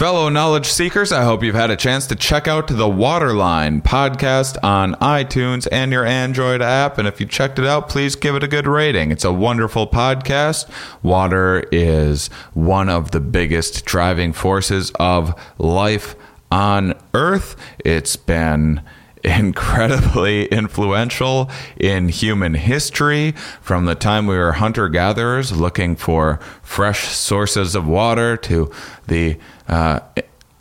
Fellow 0.00 0.30
knowledge 0.30 0.64
seekers, 0.64 1.12
I 1.12 1.24
hope 1.24 1.42
you've 1.42 1.54
had 1.54 1.68
a 1.68 1.76
chance 1.76 2.06
to 2.06 2.16
check 2.16 2.48
out 2.48 2.68
the 2.68 2.88
Waterline 2.88 3.82
podcast 3.82 4.56
on 4.64 4.94
iTunes 4.94 5.68
and 5.70 5.92
your 5.92 6.06
Android 6.06 6.62
app. 6.62 6.96
And 6.96 7.06
if 7.06 7.20
you 7.20 7.26
checked 7.26 7.58
it 7.58 7.66
out, 7.66 7.90
please 7.90 8.16
give 8.16 8.34
it 8.34 8.42
a 8.42 8.48
good 8.48 8.66
rating. 8.66 9.10
It's 9.10 9.26
a 9.26 9.32
wonderful 9.32 9.86
podcast. 9.86 10.70
Water 11.02 11.64
is 11.70 12.28
one 12.54 12.88
of 12.88 13.10
the 13.10 13.20
biggest 13.20 13.84
driving 13.84 14.32
forces 14.32 14.90
of 14.98 15.38
life 15.58 16.16
on 16.50 16.94
Earth. 17.12 17.54
It's 17.84 18.16
been 18.16 18.80
incredibly 19.24 20.44
influential 20.52 21.50
in 21.76 22.08
human 22.08 22.54
history. 22.54 23.32
From 23.60 23.84
the 23.84 23.94
time 23.94 24.26
we 24.26 24.36
were 24.36 24.52
hunter 24.52 24.88
gatherers 24.88 25.52
looking 25.52 25.96
for 25.96 26.38
fresh 26.62 27.08
sources 27.08 27.74
of 27.74 27.86
water 27.86 28.36
to 28.38 28.70
the 29.06 29.38
uh, 29.68 30.00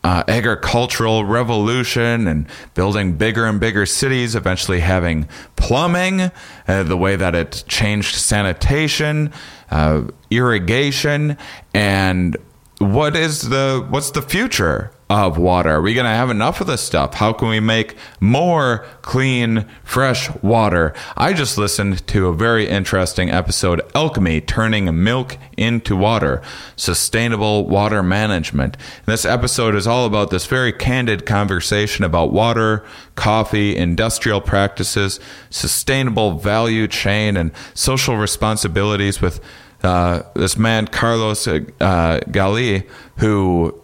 uh, 0.03 0.23
agricultural 0.27 1.25
revolution 1.25 2.27
and 2.27 2.47
building 2.73 3.13
bigger 3.13 3.45
and 3.45 3.59
bigger 3.59 3.85
cities, 3.85 4.35
eventually 4.35 4.79
having 4.79 5.27
plumbing, 5.55 6.31
uh, 6.67 6.83
the 6.83 6.97
way 6.97 7.15
that 7.15 7.35
it 7.35 7.63
changed 7.67 8.15
sanitation, 8.15 9.31
uh, 9.71 10.03
irrigation, 10.31 11.37
and 11.73 12.37
what 12.79 13.15
is 13.15 13.49
the 13.49 13.85
what's 13.89 14.11
the 14.11 14.21
future 14.21 14.91
of 15.09 15.39
water? 15.39 15.71
Are 15.71 15.81
we 15.81 15.95
going 15.95 16.05
to 16.05 16.11
have 16.11 16.29
enough 16.29 16.61
of 16.61 16.67
this 16.67 16.81
stuff? 16.81 17.15
How 17.15 17.33
can 17.33 17.49
we 17.49 17.59
make 17.59 17.95
more 18.19 18.85
clean, 19.01 19.65
fresh 19.83 20.29
water? 20.43 20.93
I 21.17 21.33
just 21.33 21.57
listened 21.57 22.05
to 22.07 22.27
a 22.27 22.33
very 22.33 22.67
interesting 22.67 23.31
episode, 23.31 23.81
Alchemy 23.95 24.41
Turning 24.41 25.03
Milk 25.03 25.37
into 25.57 25.95
Water, 25.95 26.43
Sustainable 26.75 27.67
Water 27.67 28.03
Management. 28.03 28.77
this 29.07 29.25
episode 29.25 29.73
is 29.73 29.87
all 29.87 30.05
about 30.05 30.29
this 30.29 30.45
very 30.45 30.71
candid 30.71 31.25
conversation 31.25 32.05
about 32.05 32.31
water, 32.31 32.85
coffee, 33.15 33.75
industrial 33.75 34.41
practices, 34.41 35.19
sustainable 35.49 36.37
value 36.37 36.87
chain, 36.87 37.35
and 37.35 37.51
social 37.73 38.15
responsibilities 38.15 39.21
with 39.21 39.39
uh, 39.83 40.23
this 40.35 40.57
man 40.57 40.87
Carlos 40.87 41.47
uh, 41.47 41.61
Gali, 41.79 42.87
who 43.17 43.78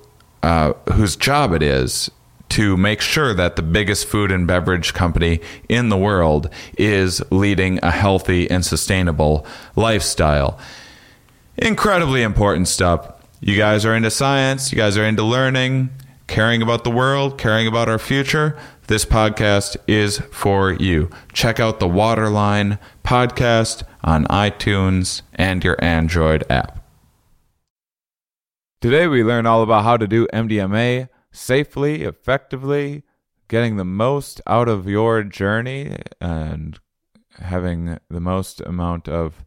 uh, 0.45 0.73
whose 0.93 1.15
job 1.15 1.53
it 1.53 1.63
is 1.63 2.11
to 2.49 2.77
make 2.77 3.01
sure 3.01 3.33
that 3.33 3.55
the 3.55 3.63
biggest 3.63 4.05
food 4.05 4.31
and 4.31 4.45
beverage 4.45 4.93
company 4.93 5.39
in 5.67 5.89
the 5.89 5.97
world 5.97 6.47
is 6.77 7.19
leading 7.31 7.79
a 7.81 7.89
healthy 7.89 8.47
and 8.51 8.63
sustainable 8.63 9.43
lifestyle. 9.75 10.59
Incredibly 11.57 12.21
important 12.21 12.67
stuff. 12.67 13.11
You 13.41 13.57
guys 13.57 13.85
are 13.85 13.95
into 13.95 14.11
science, 14.11 14.71
you 14.71 14.77
guys 14.77 14.97
are 14.99 15.03
into 15.03 15.23
learning, 15.23 15.89
caring 16.27 16.61
about 16.61 16.83
the 16.83 16.91
world, 16.91 17.39
caring 17.39 17.66
about 17.66 17.89
our 17.89 17.99
future. 17.99 18.55
This 18.85 19.03
podcast 19.03 19.77
is 19.88 20.19
for 20.31 20.73
you. 20.73 21.09
Check 21.33 21.59
out 21.59 21.79
the 21.79 21.88
Waterline 21.88 22.77
podcast 23.03 23.81
on 24.03 24.25
iTunes 24.25 25.23
and 25.33 25.63
your 25.63 25.83
Android 25.83 26.43
app. 26.51 26.74
Today, 28.86 29.08
we 29.08 29.23
learn 29.23 29.47
all 29.47 29.64
about 29.64 29.83
how 29.83 29.97
to 29.97 30.08
do 30.08 30.28
MDMA 30.28 31.09
safely, 31.31 32.03
effectively, 32.03 33.02
getting 33.47 33.78
the 33.78 33.83
most 33.83 34.41
out 34.45 34.69
of 34.69 34.88
your 34.88 35.23
journey, 35.23 35.95
and 36.22 36.80
having 37.39 37.97
the 38.11 38.19
most 38.19 38.61
amount 38.61 39.09
of 39.09 39.44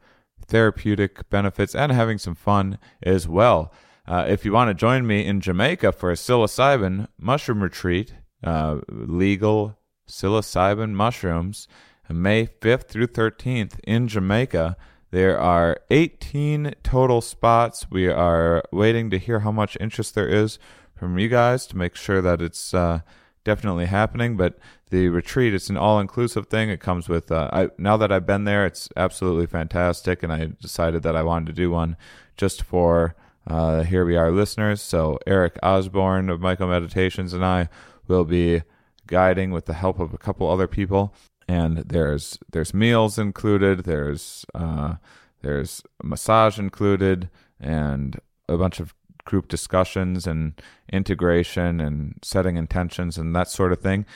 therapeutic 0.49 1.31
benefits 1.31 1.77
and 1.77 1.93
having 1.93 2.19
some 2.19 2.35
fun 2.35 2.79
as 3.01 3.29
well. 3.29 3.73
Uh, 4.09 4.25
if 4.27 4.45
you 4.45 4.51
want 4.51 4.71
to 4.71 4.75
join 4.75 5.07
me 5.07 5.25
in 5.25 5.41
Jamaica 5.41 5.93
for 5.93 6.11
a 6.11 6.15
psilocybin 6.15 7.07
mushroom 7.17 7.63
retreat, 7.63 8.15
uh, 8.43 8.79
legal 8.91 9.79
psilocybin 10.09 10.95
mushrooms, 10.95 11.69
May 12.11 12.45
5th 12.45 12.89
through 12.89 13.07
13th 13.07 13.79
in 13.85 14.09
Jamaica. 14.09 14.77
There 15.11 15.39
are 15.39 15.81
18 15.91 16.75
total 16.83 17.21
spots. 17.21 17.87
We 17.91 18.09
are 18.09 18.63
waiting 18.71 19.09
to 19.11 19.19
hear 19.19 19.41
how 19.41 19.53
much 19.53 19.77
interest 19.81 20.15
there 20.15 20.29
is 20.29 20.59
from 20.95 21.19
you 21.19 21.29
guys 21.29 21.67
to 21.69 21.77
make 21.77 21.97
sure 21.97 22.21
that 22.21 22.43
it's 22.43 22.75
uh, 22.75 23.01
definitely 23.43 23.87
happening. 23.87 24.37
But 24.37 24.59
the 24.91 25.09
retreat, 25.09 25.55
it's 25.55 25.71
an 25.71 25.79
all-inclusive 25.79 26.49
thing. 26.49 26.69
It 26.69 26.81
comes 26.81 27.09
with. 27.09 27.33
Uh, 27.33 27.49
I 27.53 27.69
now 27.79 27.97
that 27.97 28.13
I've 28.13 28.27
been 28.27 28.45
there, 28.45 28.67
it's 28.67 28.91
absolutely 28.97 29.47
fantastic, 29.47 30.23
and 30.23 30.33
I 30.33 30.51
decided 30.61 31.03
that 31.05 31.17
I 31.17 31.23
wanted 31.23 31.47
to 31.47 31.53
do 31.53 31.71
one 31.71 31.97
just 32.37 32.63
for 32.63 33.15
uh, 33.47 33.83
here 33.85 34.05
we 34.05 34.17
are 34.17 34.31
listeners. 34.31 34.83
So 34.83 35.19
Eric 35.27 35.59
Osborne 35.63 36.29
of 36.29 36.41
MycoMeditations 36.41 37.33
and 37.33 37.45
I 37.45 37.71
will 38.07 38.25
be 38.25 38.63
guiding 39.07 39.53
with 39.53 39.65
the 39.65 39.73
help 39.73 39.99
of 39.99 40.13
a 40.13 40.19
couple 40.19 40.51
other 40.51 40.67
people 40.67 41.15
and 41.49 41.79
there's 41.79 42.39
there's 42.53 42.75
meals 42.75 43.19
included 43.19 43.85
there's 43.85 44.45
uh, 44.55 44.97
there's 45.43 45.83
massage 46.03 46.59
included 46.59 47.31
and 47.59 48.21
a 48.49 48.57
bunch 48.57 48.79
of 48.79 48.95
group 49.25 49.49
discussions 49.49 50.27
and 50.27 50.61
integration 50.93 51.81
and 51.81 52.15
setting 52.23 52.57
intentions 52.57 53.19
and 53.19 53.35
that 53.37 53.49
sort 53.49 53.73
of 53.73 53.81
thing. 53.81 54.07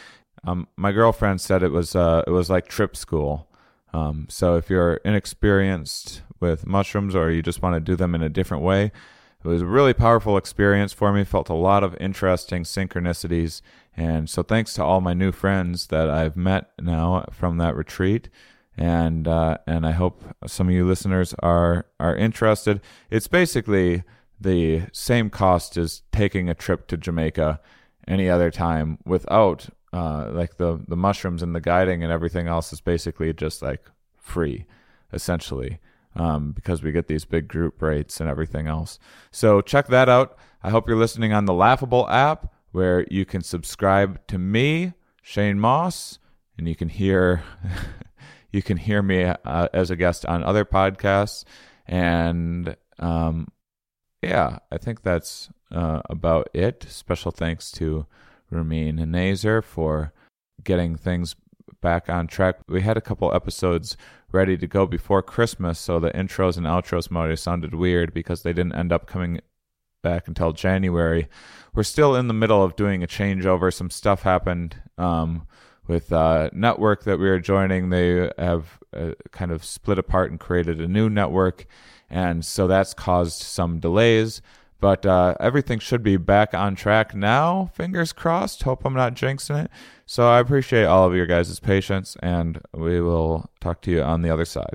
Um, 0.45 0.69
my 0.77 0.91
girlfriend 0.91 1.41
said 1.41 1.63
it 1.63 1.71
was 1.71 1.97
uh, 1.97 2.23
it 2.27 2.31
was 2.31 2.51
like 2.51 2.69
trip 2.69 2.97
school. 2.97 3.49
Um, 3.95 4.27
so 4.29 4.57
if 4.57 4.71
you're 4.71 4.95
inexperienced 5.05 6.23
with 6.41 6.67
mushrooms 6.67 7.15
or 7.15 7.31
you 7.31 7.43
just 7.43 7.63
want 7.63 7.75
to 7.75 7.81
do 7.81 7.95
them 7.95 8.15
in 8.15 8.23
a 8.23 8.29
different 8.29 8.63
way 8.63 8.91
it 9.45 9.49
was 9.49 9.63
a 9.63 9.67
really 9.67 9.95
powerful 9.95 10.37
experience 10.37 10.93
for 10.93 11.13
me 11.13 11.25
felt 11.25 11.49
a 11.49 11.55
lot 11.55 11.83
of 11.85 11.97
interesting 12.01 12.65
synchronicities 12.65 13.63
and 13.97 14.29
so, 14.31 14.43
thanks 14.43 14.75
to 14.75 14.85
all 14.85 15.01
my 15.01 15.13
new 15.13 15.33
friends 15.33 15.89
that 15.89 16.09
I've 16.09 16.37
met 16.37 16.71
now 16.81 17.27
from 17.31 17.59
that 17.59 17.77
retreat, 17.77 18.31
and 18.77 19.29
uh, 19.29 19.59
and 19.67 19.87
I 19.87 19.93
hope 19.93 20.23
some 20.47 20.69
of 20.69 20.75
you 20.75 20.87
listeners 20.87 21.35
are 21.41 21.87
are 22.01 22.17
interested. 22.17 22.81
It's 23.11 23.29
basically 23.29 24.03
the 24.41 24.85
same 24.93 25.29
cost 25.29 25.77
as 25.77 26.03
taking 26.11 26.49
a 26.49 26.55
trip 26.55 26.87
to 26.89 26.97
Jamaica 26.97 27.61
any 28.09 28.31
other 28.31 28.51
time 28.51 28.99
without 29.05 29.69
uh, 29.93 30.31
like 30.33 30.57
the 30.57 30.83
the 30.89 30.97
mushrooms 30.97 31.43
and 31.43 31.55
the 31.55 31.61
guiding 31.61 32.03
and 32.03 32.11
everything 32.11 32.49
else 32.49 32.73
is 32.73 32.81
basically 32.81 33.31
just 33.35 33.61
like 33.61 33.85
free, 34.17 34.65
essentially. 35.13 35.81
Um, 36.15 36.53
because 36.53 36.83
we 36.83 36.93
get 36.93 37.07
these 37.07 37.25
big 37.25 37.49
group 37.49 37.81
rates 37.81 38.21
and 38.21 38.29
everything 38.29 38.67
else. 38.67 38.99
So 39.31 39.63
check 39.63 39.87
that 39.87 40.11
out. 40.11 40.37
I 40.63 40.69
hope 40.69 40.87
you're 40.87 40.99
listening 40.99 41.33
on 41.33 41.47
the 41.47 41.55
Laughable 41.55 42.07
app 42.11 42.53
where 42.73 43.07
you 43.11 43.25
can 43.25 43.43
subscribe 43.43 44.27
to 44.27 44.39
me, 44.39 44.93
Shane 45.23 45.59
Mauss, 45.59 46.19
and 46.59 46.69
you 46.69 46.77
can 46.77 46.89
hear 46.89 47.43
you 48.53 48.63
can 48.63 48.77
hear 48.77 49.03
me 49.03 49.25
uh, 49.25 49.69
as 49.73 49.91
a 49.91 49.97
guest 49.97 50.27
on 50.27 50.45
other 50.45 50.65
podcasts. 50.65 51.45
And 51.87 52.77
um, 52.99 53.49
yeah, 54.21 54.59
I 54.71 54.79
think 54.79 55.03
that's 55.03 55.51
uh, 55.71 56.03
about 56.09 56.49
it. 56.55 56.85
Special 56.89 57.31
thanks 57.31 57.71
to 57.73 58.07
Ramin 58.51 58.99
Nazer 58.99 59.65
for 59.65 60.13
getting 60.63 60.97
things 60.97 61.35
back 61.83 62.09
on 62.09 62.27
track. 62.27 62.61
We 62.67 62.81
had 62.81 62.97
a 62.97 63.03
couple 63.03 63.35
episodes 63.35 63.97
ready 64.33 64.57
to 64.57 64.67
go 64.67 64.87
before 64.87 65.23
Christmas, 65.23 65.79
so 65.79 66.01
the 66.01 66.11
intros 66.13 66.57
and 66.57 66.67
outros 66.67 67.11
might 67.11 67.35
sounded 67.35 67.75
weird 67.75 68.15
because 68.15 68.43
they 68.43 68.55
didn't 68.55 68.75
end 68.75 68.93
up 68.93 69.07
coming 69.07 69.41
back 70.03 70.27
until 70.27 70.53
January. 70.53 71.29
We're 71.75 71.83
still 71.83 72.17
in 72.17 72.29
the 72.29 72.35
middle 72.35 72.63
of 72.63 72.77
doing 72.77 73.03
a 73.03 73.07
changeover. 73.07 73.73
Some 73.73 73.91
stuff 73.91 74.23
happened 74.23 74.77
um, 74.99 75.47
with 75.87 76.13
uh, 76.13 76.51
network 76.53 77.05
that 77.05 77.19
we 77.19 77.29
are 77.29 77.39
joining. 77.39 77.91
They 77.91 78.31
have 78.39 78.79
uh, 78.97 79.13
kind 79.31 79.53
of 79.53 79.65
split 79.65 79.99
apart 79.99 80.31
and 80.31 80.41
created 80.41 80.81
a 80.81 80.89
new 80.89 81.11
network, 81.11 81.67
and 82.09 82.45
so 82.45 82.67
that's 82.67 82.95
caused 82.95 83.43
some 83.43 83.81
delays. 83.81 84.41
But 84.83 85.07
uh, 85.07 85.37
everything 85.39 85.79
should 85.79 86.03
be 86.03 86.17
back 86.17 86.55
on 86.55 86.75
track 86.75 87.15
now. 87.15 87.71
Fingers 87.73 88.13
crossed. 88.13 88.65
Hope 88.65 88.85
I'm 88.85 88.95
not 88.95 89.15
jinxing 89.15 89.67
it. 89.67 89.71
So 90.07 90.29
I 90.29 90.41
appreciate 90.41 90.87
all 90.87 91.07
of 91.07 91.15
your 91.15 91.27
guys' 91.27 91.61
patience, 91.61 92.17
and 92.21 92.61
we 92.75 93.01
will 93.01 93.49
talk 93.61 93.81
to 93.83 93.93
you 93.93 94.03
on 94.03 94.23
the 94.23 94.31
other 94.31 94.45
side. 94.45 94.75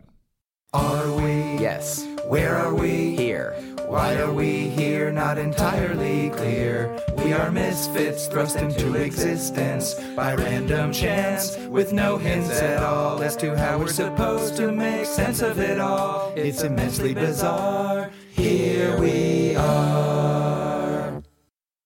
Are 0.71 1.11
we? 1.11 1.57
Yes. 1.59 2.07
Where 2.25 2.55
are 2.55 2.73
we? 2.73 3.17
Here. 3.17 3.53
Why 3.85 4.15
are 4.15 4.31
we 4.31 4.69
here? 4.69 5.11
Not 5.11 5.37
entirely 5.37 6.29
clear. 6.29 6.97
We 7.17 7.33
are 7.33 7.51
misfits 7.51 8.27
thrust 8.27 8.55
into 8.55 8.95
existence 8.95 9.93
by 10.15 10.35
random 10.35 10.93
chance, 10.93 11.57
with 11.67 11.91
no 11.91 12.17
hints 12.17 12.61
at 12.61 12.81
all 12.81 13.21
as 13.21 13.35
to 13.37 13.57
how 13.57 13.77
we're 13.77 13.87
supposed 13.87 14.55
to 14.55 14.71
make 14.71 15.05
sense 15.05 15.41
of 15.41 15.59
it 15.59 15.79
all. 15.79 16.31
It's 16.37 16.63
immensely 16.63 17.13
bizarre. 17.13 18.09
Here 18.37 18.95
we 18.99 19.55
are. 19.55 21.23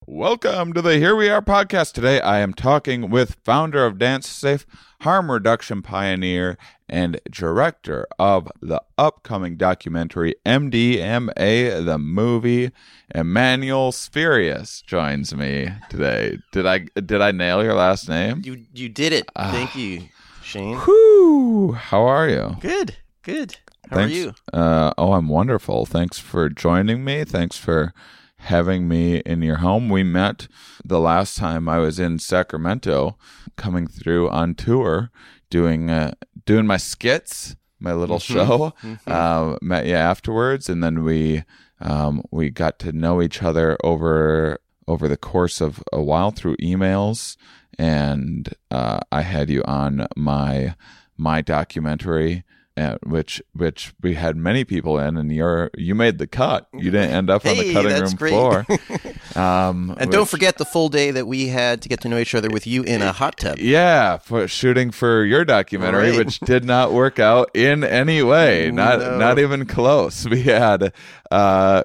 Welcome 0.05 0.73
to 0.73 0.81
the 0.81 0.97
Here 0.97 1.15
We 1.15 1.29
Are 1.29 1.41
podcast. 1.41 1.93
Today 1.93 2.19
I 2.19 2.39
am 2.39 2.53
talking 2.53 3.09
with 3.09 3.37
founder 3.45 3.85
of 3.85 3.97
Dance 3.97 4.27
Safe, 4.27 4.65
harm 4.99 5.31
reduction 5.31 5.81
pioneer, 5.81 6.57
and 6.89 7.21
director 7.31 8.05
of 8.19 8.51
the 8.61 8.83
upcoming 8.97 9.55
documentary 9.55 10.35
MDMA, 10.45 11.85
the 11.85 11.97
movie. 11.97 12.71
Emanuel 13.15 13.93
Sferios 13.93 14.83
joins 14.83 15.33
me 15.33 15.69
today. 15.89 16.37
Did 16.51 16.65
I 16.65 16.79
did 16.99 17.21
I 17.21 17.31
nail 17.31 17.63
your 17.63 17.75
last 17.75 18.09
name? 18.09 18.41
You 18.43 18.65
you 18.73 18.89
did 18.89 19.13
it. 19.13 19.29
Ah. 19.37 19.51
Thank 19.51 19.75
you, 19.75 20.01
Shane. 20.43 20.75
Whew. 20.79 21.71
How 21.71 22.01
are 22.03 22.27
you? 22.27 22.57
Good, 22.59 22.97
good. 23.23 23.55
How 23.91 23.97
Thanks. 23.97 24.13
are 24.13 24.17
you? 24.17 24.33
Uh, 24.53 24.93
oh, 24.97 25.13
I'm 25.13 25.27
wonderful. 25.27 25.85
Thanks 25.85 26.17
for 26.17 26.49
joining 26.49 27.03
me. 27.03 27.25
Thanks 27.25 27.57
for 27.57 27.93
having 28.37 28.87
me 28.87 29.17
in 29.17 29.41
your 29.41 29.57
home. 29.57 29.89
We 29.89 30.01
met 30.03 30.47
the 30.83 30.99
last 30.99 31.35
time 31.37 31.67
I 31.67 31.79
was 31.79 31.99
in 31.99 32.17
Sacramento, 32.17 33.17
coming 33.57 33.87
through 33.87 34.29
on 34.29 34.55
tour, 34.55 35.11
doing 35.49 35.89
uh, 35.89 36.13
doing 36.45 36.65
my 36.65 36.77
skits, 36.77 37.57
my 37.81 37.93
little 37.93 38.19
show. 38.19 38.73
Uh, 39.05 39.57
met 39.61 39.85
you 39.85 39.95
afterwards, 39.95 40.69
and 40.69 40.81
then 40.81 41.03
we 41.03 41.43
um, 41.81 42.23
we 42.31 42.49
got 42.49 42.79
to 42.79 42.93
know 42.93 43.21
each 43.21 43.43
other 43.43 43.77
over 43.83 44.59
over 44.87 45.09
the 45.09 45.17
course 45.17 45.59
of 45.59 45.83
a 45.91 46.01
while 46.01 46.31
through 46.31 46.55
emails, 46.57 47.35
and 47.77 48.53
uh, 48.71 49.01
I 49.11 49.23
had 49.23 49.49
you 49.49 49.63
on 49.65 50.07
my 50.15 50.75
my 51.17 51.41
documentary 51.41 52.45
uh, 52.77 52.95
which 53.03 53.41
which 53.53 53.93
we 54.01 54.13
had 54.15 54.35
many 54.37 54.63
people 54.63 54.97
in, 54.97 55.17
and 55.17 55.31
you're 55.31 55.69
you 55.77 55.93
made 55.95 56.17
the 56.17 56.27
cut. 56.27 56.67
You 56.73 56.89
didn't 56.91 57.11
end 57.11 57.29
up 57.29 57.45
on 57.45 57.57
the 57.57 57.73
cutting 57.73 58.01
room 58.01 58.13
great. 58.15 58.31
floor. 58.31 58.65
Um, 59.33 59.95
And 59.97 60.11
don't 60.11 60.27
forget 60.27 60.57
the 60.57 60.65
full 60.65 60.89
day 60.89 61.11
that 61.11 61.25
we 61.25 61.47
had 61.47 61.81
to 61.83 61.89
get 61.89 62.01
to 62.01 62.09
know 62.09 62.17
each 62.17 62.35
other 62.35 62.49
with 62.49 62.67
you 62.67 62.83
in 62.83 63.01
a 63.01 63.13
hot 63.13 63.37
tub. 63.37 63.59
Yeah, 63.59 64.17
for 64.17 64.45
shooting 64.49 64.91
for 64.91 65.23
your 65.23 65.45
documentary, 65.45 66.09
Right. 66.09 66.17
which 66.17 66.41
did 66.41 66.65
not 66.65 66.91
work 66.91 67.17
out 67.17 67.49
in 67.55 67.85
any 67.85 68.21
way. 68.23 68.71
Not 68.71 68.99
No. 68.99 69.17
not 69.17 69.39
even 69.39 69.65
close. 69.65 70.27
We 70.31 70.43
had 70.43 70.91
uh, 71.31 71.83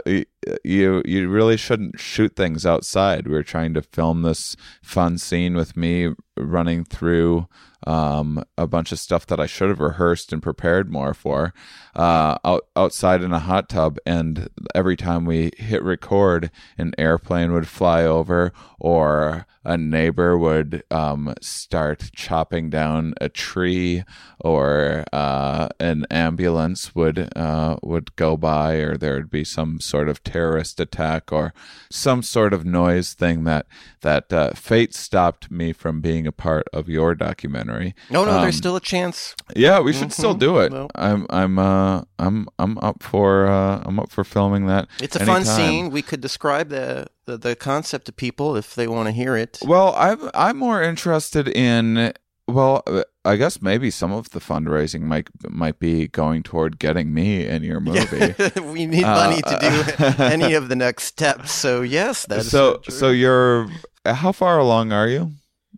you 0.64 1.02
you 1.04 1.28
really 1.28 1.56
shouldn't 1.56 2.00
shoot 2.00 2.34
things 2.34 2.66
outside. 2.66 3.26
We 3.28 3.34
were 3.34 3.42
trying 3.44 3.74
to 3.74 3.82
film 3.82 4.22
this 4.22 4.56
fun 4.82 5.16
scene 5.18 5.54
with 5.54 5.76
me 5.76 6.14
running 6.36 6.84
through 6.84 7.48
um, 7.86 8.42
a 8.58 8.66
bunch 8.66 8.90
of 8.92 8.98
stuff 8.98 9.26
that 9.26 9.40
I 9.40 9.46
should 9.46 9.68
have 9.68 9.80
rehearsed 9.80 10.32
and 10.32 10.42
prepared 10.42 10.90
more 10.90 11.14
for 11.14 11.54
uh, 11.94 12.36
out, 12.44 12.66
outside 12.74 13.22
in 13.22 13.32
a 13.32 13.38
hot 13.38 13.68
tub. 13.68 13.98
And 14.04 14.48
every 14.74 14.96
time 14.96 15.24
we 15.24 15.52
hit 15.56 15.82
record, 15.82 16.50
an 16.78 16.94
airplane 16.98 17.52
would 17.52 17.68
fly 17.68 18.04
over 18.04 18.52
or 18.78 19.46
a 19.64 19.76
neighbor 19.76 20.38
would 20.38 20.84
um, 20.90 21.34
start 21.40 22.10
chopping 22.14 22.70
down 22.70 23.14
a 23.20 23.28
tree 23.28 24.04
or 24.40 25.04
uh, 25.12 25.68
an 25.80 26.06
ambulance 26.10 26.94
would 26.94 27.36
uh, 27.36 27.76
would 27.82 28.14
go 28.16 28.36
by 28.36 28.74
or 28.74 28.96
there 28.96 29.14
would 29.14 29.30
be 29.30 29.42
some 29.42 29.80
sort 29.80 30.08
of 30.08 30.22
terrorist 30.22 30.78
attack 30.78 31.32
or 31.32 31.52
some 31.90 32.22
sort 32.22 32.52
of 32.52 32.64
noise 32.64 33.12
thing 33.14 33.42
that 33.42 33.66
that 34.02 34.32
uh, 34.32 34.50
fate 34.52 34.94
stopped 34.94 35.50
me 35.50 35.72
from 35.72 36.00
being 36.00 36.25
a 36.26 36.32
part 36.32 36.66
of 36.72 36.88
your 36.88 37.14
documentary. 37.14 37.94
No, 38.10 38.24
no, 38.24 38.32
Um, 38.36 38.42
there's 38.42 38.56
still 38.56 38.76
a 38.76 38.80
chance. 38.80 39.34
yeah, 39.54 39.80
we 39.80 39.92
should 39.92 40.12
still 40.12 40.34
Mhm. 40.34 40.38
do 40.40 40.58
it. 40.58 40.72
I'm 40.94 41.26
I'm 41.30 41.58
uh 41.58 42.02
I'm 42.18 42.48
I'm 42.58 42.78
up 42.78 43.02
for 43.02 43.46
uh 43.46 43.82
I'm 43.86 43.98
up 43.98 44.10
for 44.10 44.24
filming 44.24 44.66
that. 44.66 44.88
It's 45.00 45.16
a 45.16 45.24
fun 45.24 45.44
scene. 45.44 45.90
We 45.90 46.02
could 46.02 46.20
describe 46.20 46.68
the, 46.70 47.06
the, 47.26 47.36
the 47.38 47.56
concept 47.56 48.06
to 48.06 48.12
people 48.12 48.56
if 48.56 48.74
they 48.74 48.86
want 48.88 49.06
to 49.08 49.12
hear 49.12 49.36
it. 49.36 49.58
Well, 49.64 49.94
I'm 49.96 50.30
I'm 50.34 50.56
more 50.56 50.82
interested 50.82 51.48
in 51.48 52.12
well, 52.48 52.84
uh, 52.86 53.02
I 53.24 53.34
guess 53.34 53.60
maybe 53.60 53.90
some 53.90 54.12
of 54.12 54.30
the 54.30 54.38
fundraising 54.38 55.00
might 55.02 55.28
might 55.48 55.80
be 55.80 56.06
going 56.06 56.44
toward 56.44 56.78
getting 56.78 57.12
me 57.12 57.44
in 57.44 57.64
your 57.64 57.80
movie. 57.90 58.34
we 58.60 58.86
need 58.86 59.02
Uh, 59.04 59.14
money 59.14 59.42
to 59.42 59.58
do 59.58 60.22
any 60.22 60.54
of 60.60 60.68
the 60.68 60.76
next 60.76 61.04
steps. 61.04 61.50
So 61.50 61.82
yes, 61.82 62.24
that's 62.26 62.48
so 62.48 62.80
so 62.88 63.10
you're 63.10 63.66
how 64.04 64.30
far 64.30 64.58
along 64.58 64.92
are 64.92 65.08
you? 65.08 65.32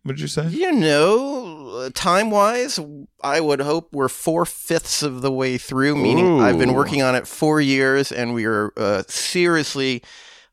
Would 0.09 0.21
you 0.21 0.27
say? 0.27 0.49
You 0.49 0.73
know, 0.73 1.91
time 1.91 2.31
wise, 2.31 2.81
I 3.23 3.41
would 3.41 3.61
hope 3.61 3.91
we're 3.93 4.09
four 4.09 4.45
fifths 4.47 5.03
of 5.03 5.23
the 5.23 5.31
way 5.31 5.59
through, 5.59 5.97
meaning 5.97 6.41
I've 6.41 6.59
been 6.59 6.75
working 6.75 7.03
on 7.03 7.15
it 7.15 7.29
four 7.29 7.61
years 7.61 8.11
and 8.11 8.35
we 8.35 8.47
are 8.47 8.73
uh, 8.77 9.03
seriously 9.07 10.03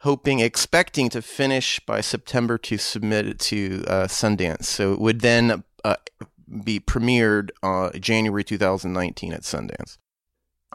hoping, 0.02 0.40
expecting 0.40 1.10
to 1.10 1.22
finish 1.22 1.80
by 1.80 2.02
September 2.02 2.58
to 2.60 2.78
submit 2.78 3.28
it 3.28 3.40
to 3.40 3.84
uh, 3.88 4.08
Sundance. 4.08 4.66
So 4.66 4.94
it 4.94 5.00
would 5.00 5.22
then 5.22 5.64
uh, 5.84 5.96
be 6.64 6.80
premiered 6.80 7.50
uh, 7.64 7.92
January 7.98 8.44
2019 8.44 9.34
at 9.34 9.42
Sundance. 9.42 9.98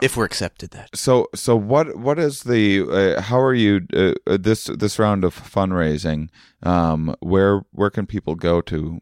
If 0.03 0.17
we're 0.17 0.25
accepted, 0.25 0.71
that. 0.71 0.97
So 0.97 1.29
so 1.35 1.57
what 1.57 1.97
what 1.97 2.19
is 2.19 2.45
the 2.45 2.83
uh, 3.19 3.21
how 3.21 3.39
are 3.41 3.55
you 3.55 3.87
uh, 3.93 4.13
uh, 4.27 4.39
this 4.41 4.65
this 4.65 4.99
round 4.99 5.25
of 5.25 5.35
fundraising? 5.35 6.29
Um, 6.63 7.15
where 7.21 7.63
where 7.73 7.91
can 7.91 8.07
people 8.07 8.35
go 8.35 8.61
to 8.63 9.01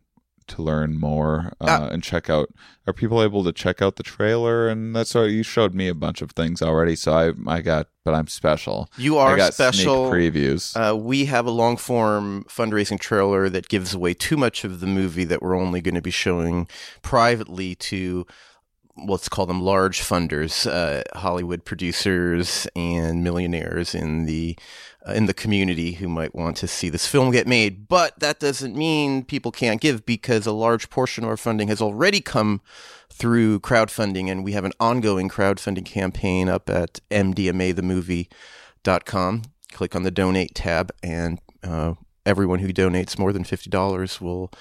to 0.49 0.63
learn 0.63 0.99
more 0.99 1.53
uh, 1.61 1.67
Uh, 1.67 1.89
and 1.93 2.03
check 2.03 2.29
out? 2.29 2.49
Are 2.87 2.93
people 2.93 3.23
able 3.23 3.45
to 3.45 3.53
check 3.53 3.81
out 3.83 3.97
the 3.97 4.03
trailer? 4.03 4.67
And 4.67 4.97
that's 4.97 5.15
what 5.15 5.25
you 5.31 5.43
showed 5.45 5.75
me 5.75 5.89
a 5.89 5.95
bunch 5.95 6.23
of 6.23 6.33
things 6.33 6.63
already. 6.63 6.97
So 6.97 7.13
I 7.13 7.33
I 7.47 7.61
got 7.61 7.87
but 8.05 8.15
I'm 8.15 8.27
special. 8.27 8.89
You 8.97 9.19
are 9.19 9.37
got 9.37 9.55
special. 9.55 10.11
previews. 10.11 10.75
Uh, 10.75 10.97
we 10.97 11.27
have 11.27 11.47
a 11.47 11.51
long 11.51 11.77
form 11.77 12.45
fundraising 12.49 12.99
trailer 12.99 13.49
that 13.51 13.69
gives 13.69 13.95
away 13.95 14.15
too 14.15 14.37
much 14.37 14.65
of 14.65 14.81
the 14.81 14.87
movie 14.87 15.25
that 15.25 15.43
we're 15.43 15.55
only 15.55 15.81
going 15.81 15.95
to 15.95 16.03
be 16.03 16.11
showing 16.11 16.67
privately 17.03 17.75
to 17.75 18.27
let's 19.07 19.29
call 19.29 19.47
them 19.47 19.63
large 19.63 20.01
funders, 20.01 20.69
uh, 20.71 21.03
Hollywood 21.19 21.65
producers 21.65 22.67
and 22.75 23.23
millionaires 23.23 23.95
in 23.95 24.27
the 24.27 24.59
uh, 25.07 25.13
in 25.13 25.27
the 25.27 25.35
community 25.35 25.93
who 25.93 26.09
might 26.09 26.35
want 26.35 26.57
to 26.59 26.67
see 26.67 26.89
this 26.89 27.07
film 27.07 27.31
get 27.31 27.47
made. 27.47 27.89
But 27.89 28.19
that 28.21 28.41
doesn't 28.41 28.77
mean 28.77 29.25
people 29.25 29.53
can't 29.53 29.81
give 29.81 30.05
because 30.05 30.47
a 30.47 30.53
large 30.53 30.91
portion 30.91 31.25
of 31.25 31.31
our 31.31 31.37
funding 31.37 31.69
has 31.69 31.81
already 31.81 32.21
come 32.21 32.61
through 33.11 33.61
crowdfunding, 33.61 34.29
and 34.31 34.45
we 34.45 34.53
have 34.53 34.65
an 34.65 34.73
ongoing 34.81 35.29
crowdfunding 35.29 35.85
campaign 35.85 36.49
up 36.49 36.69
at 36.69 37.01
mdmathemovie.com. 37.11 39.43
Click 39.73 39.95
on 39.95 40.03
the 40.03 40.11
donate 40.11 40.55
tab, 40.55 40.91
and 41.03 41.39
uh, 41.63 41.95
everyone 42.29 42.61
who 42.61 42.73
donates 42.73 43.19
more 43.19 43.33
than 43.33 43.45
fifty 43.45 43.71
dollars 43.71 44.21
will 44.21 44.53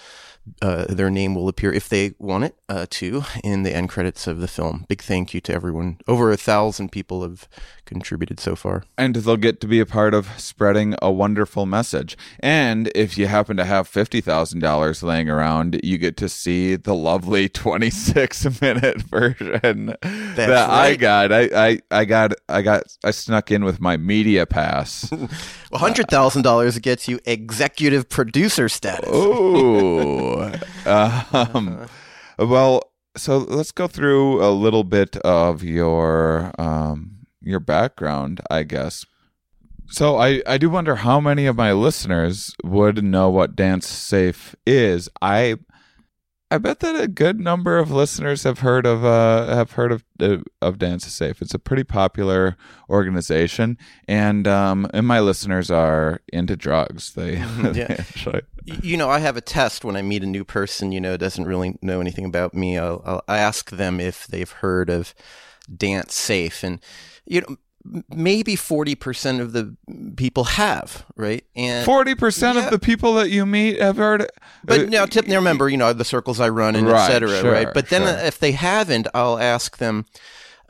uh, 0.61 0.85
their 0.87 1.09
name 1.09 1.35
will 1.35 1.49
appear 1.49 1.73
if 1.73 1.89
they 1.89 2.13
want 2.19 2.45
it 2.45 2.55
uh, 2.69 2.85
to 2.89 3.23
in 3.43 3.63
the 3.63 3.75
end 3.75 3.89
credits 3.89 4.27
of 4.27 4.39
the 4.39 4.47
film. 4.47 4.85
Big 4.87 5.01
thank 5.01 5.33
you 5.33 5.41
to 5.41 5.53
everyone. 5.53 5.97
Over 6.07 6.31
a 6.31 6.37
thousand 6.37 6.91
people 6.91 7.21
have 7.21 7.47
contributed 7.85 8.39
so 8.39 8.55
far. 8.55 8.83
and 8.97 9.15
they'll 9.15 9.37
get 9.37 9.61
to 9.61 9.67
be 9.67 9.79
a 9.79 9.85
part 9.85 10.13
of 10.13 10.27
spreading 10.39 10.95
a 11.01 11.11
wonderful 11.11 11.65
message. 11.65 12.17
And 12.39 12.91
if 12.93 13.17
you 13.17 13.27
happen 13.27 13.57
to 13.57 13.65
have 13.65 13.87
fifty 13.87 14.21
thousand 14.21 14.59
dollars 14.59 15.03
laying 15.03 15.29
around, 15.29 15.79
you 15.83 15.97
get 15.97 16.17
to 16.17 16.29
see 16.29 16.75
the 16.75 16.95
lovely 16.95 17.49
twenty-six 17.63 18.61
minute 18.61 19.01
version 19.01 19.95
that 20.01 20.69
I 20.69 20.95
got. 20.95 21.31
I, 21.31 21.49
I 21.53 21.79
I 21.91 22.05
got 22.05 22.33
I 22.47 22.61
got 22.61 22.83
I 23.03 23.11
snuck 23.11 23.51
in 23.51 23.63
with 23.65 23.79
my 23.81 23.97
media 23.97 24.45
pass. 24.45 25.09
Hundred 25.73 26.07
thousand 26.09 26.43
dollars 26.43 26.79
gets 26.79 27.07
you 27.07 27.19
executive 27.57 28.07
producer 28.07 28.69
status. 28.69 29.09
Ooh. 29.09 30.51
um, 30.85 31.87
well, 32.37 32.83
so 33.15 33.39
let's 33.39 33.71
go 33.71 33.87
through 33.87 34.45
a 34.45 34.51
little 34.51 34.83
bit 34.83 35.17
of 35.17 35.63
your 35.63 36.51
um, 36.59 37.25
your 37.41 37.59
background, 37.59 38.41
I 38.51 38.61
guess. 38.61 39.07
So 39.89 40.17
I, 40.17 40.43
I 40.45 40.59
do 40.59 40.69
wonder 40.69 40.97
how 40.97 41.19
many 41.19 41.47
of 41.47 41.55
my 41.55 41.71
listeners 41.71 42.53
would 42.63 43.03
know 43.03 43.29
what 43.29 43.55
Dance 43.55 43.87
Safe 43.87 44.53
is. 44.67 45.09
I 45.19 45.55
I 46.49 46.57
bet 46.59 46.79
that 46.79 46.95
a 46.95 47.09
good 47.09 47.39
number 47.41 47.77
of 47.77 47.91
listeners 47.91 48.43
have 48.43 48.59
heard 48.59 48.85
of 48.85 49.03
uh 49.03 49.53
have 49.53 49.71
heard 49.71 49.91
of 49.91 50.05
uh, 50.21 50.37
of 50.61 50.77
Dance 50.79 51.05
Safe. 51.05 51.41
It's 51.41 51.53
a 51.53 51.59
pretty 51.59 51.83
popular 51.83 52.55
organization, 52.89 53.77
and 54.07 54.47
um 54.47 54.87
and 54.93 55.05
my 55.05 55.19
listeners 55.19 55.69
are 55.69 56.21
into 56.31 56.55
drugs. 56.55 57.13
They, 57.13 57.35
they 57.61 57.79
Yeah. 57.79 57.97
enjoy. 58.15 58.41
Y- 58.67 58.79
You 58.81 58.97
know, 58.97 59.09
I 59.09 59.19
have 59.19 59.35
a 59.37 59.41
test 59.41 59.83
when 59.85 59.95
I 59.95 60.01
meet 60.01 60.23
a 60.23 60.27
new 60.27 60.43
person, 60.45 60.91
you 60.91 61.01
know, 61.01 61.17
doesn't 61.17 61.45
really 61.45 61.77
know 61.81 61.99
anything 62.01 62.25
about 62.25 62.53
me. 62.53 62.77
I'll, 62.77 63.01
I'll 63.05 63.23
ask 63.27 63.71
them 63.71 63.99
if 63.99 64.27
they've 64.27 64.49
heard 64.51 64.89
of 64.89 65.13
Dance 65.75 66.13
Safe. 66.15 66.63
And, 66.63 66.79
you 67.25 67.41
know, 67.41 67.57
maybe 68.09 68.55
40% 68.55 69.39
of 69.39 69.53
the 69.53 69.75
people 70.15 70.43
have, 70.43 71.05
right? 71.15 71.43
And 71.55 71.85
Forty 71.85 72.15
percent 72.15 72.57
Yeah. 72.57 72.65
of 72.65 72.71
the 72.71 72.79
people 72.79 73.13
that 73.15 73.29
you 73.29 73.45
meet 73.45 73.79
have 73.81 73.97
heard. 73.97 74.27
But 74.63 74.81
uh, 74.81 74.83
now, 74.85 75.05
tip, 75.05 75.27
now 75.27 75.35
remember, 75.35 75.69
you 75.69 75.77
know, 75.77 75.93
the 75.93 76.05
circles 76.05 76.39
I 76.39 76.49
run 76.49 76.75
and 76.75 76.87
Right, 76.87 77.03
et 77.03 77.07
cetera, 77.07 77.39
sure, 77.39 77.51
right? 77.51 77.73
But 77.73 77.89
then 77.89 78.03
sure. 78.03 78.17
uh, 78.17 78.25
if 78.25 78.39
they 78.39 78.51
haven't, 78.51 79.07
I'll 79.13 79.39
ask 79.39 79.77
them 79.77 80.05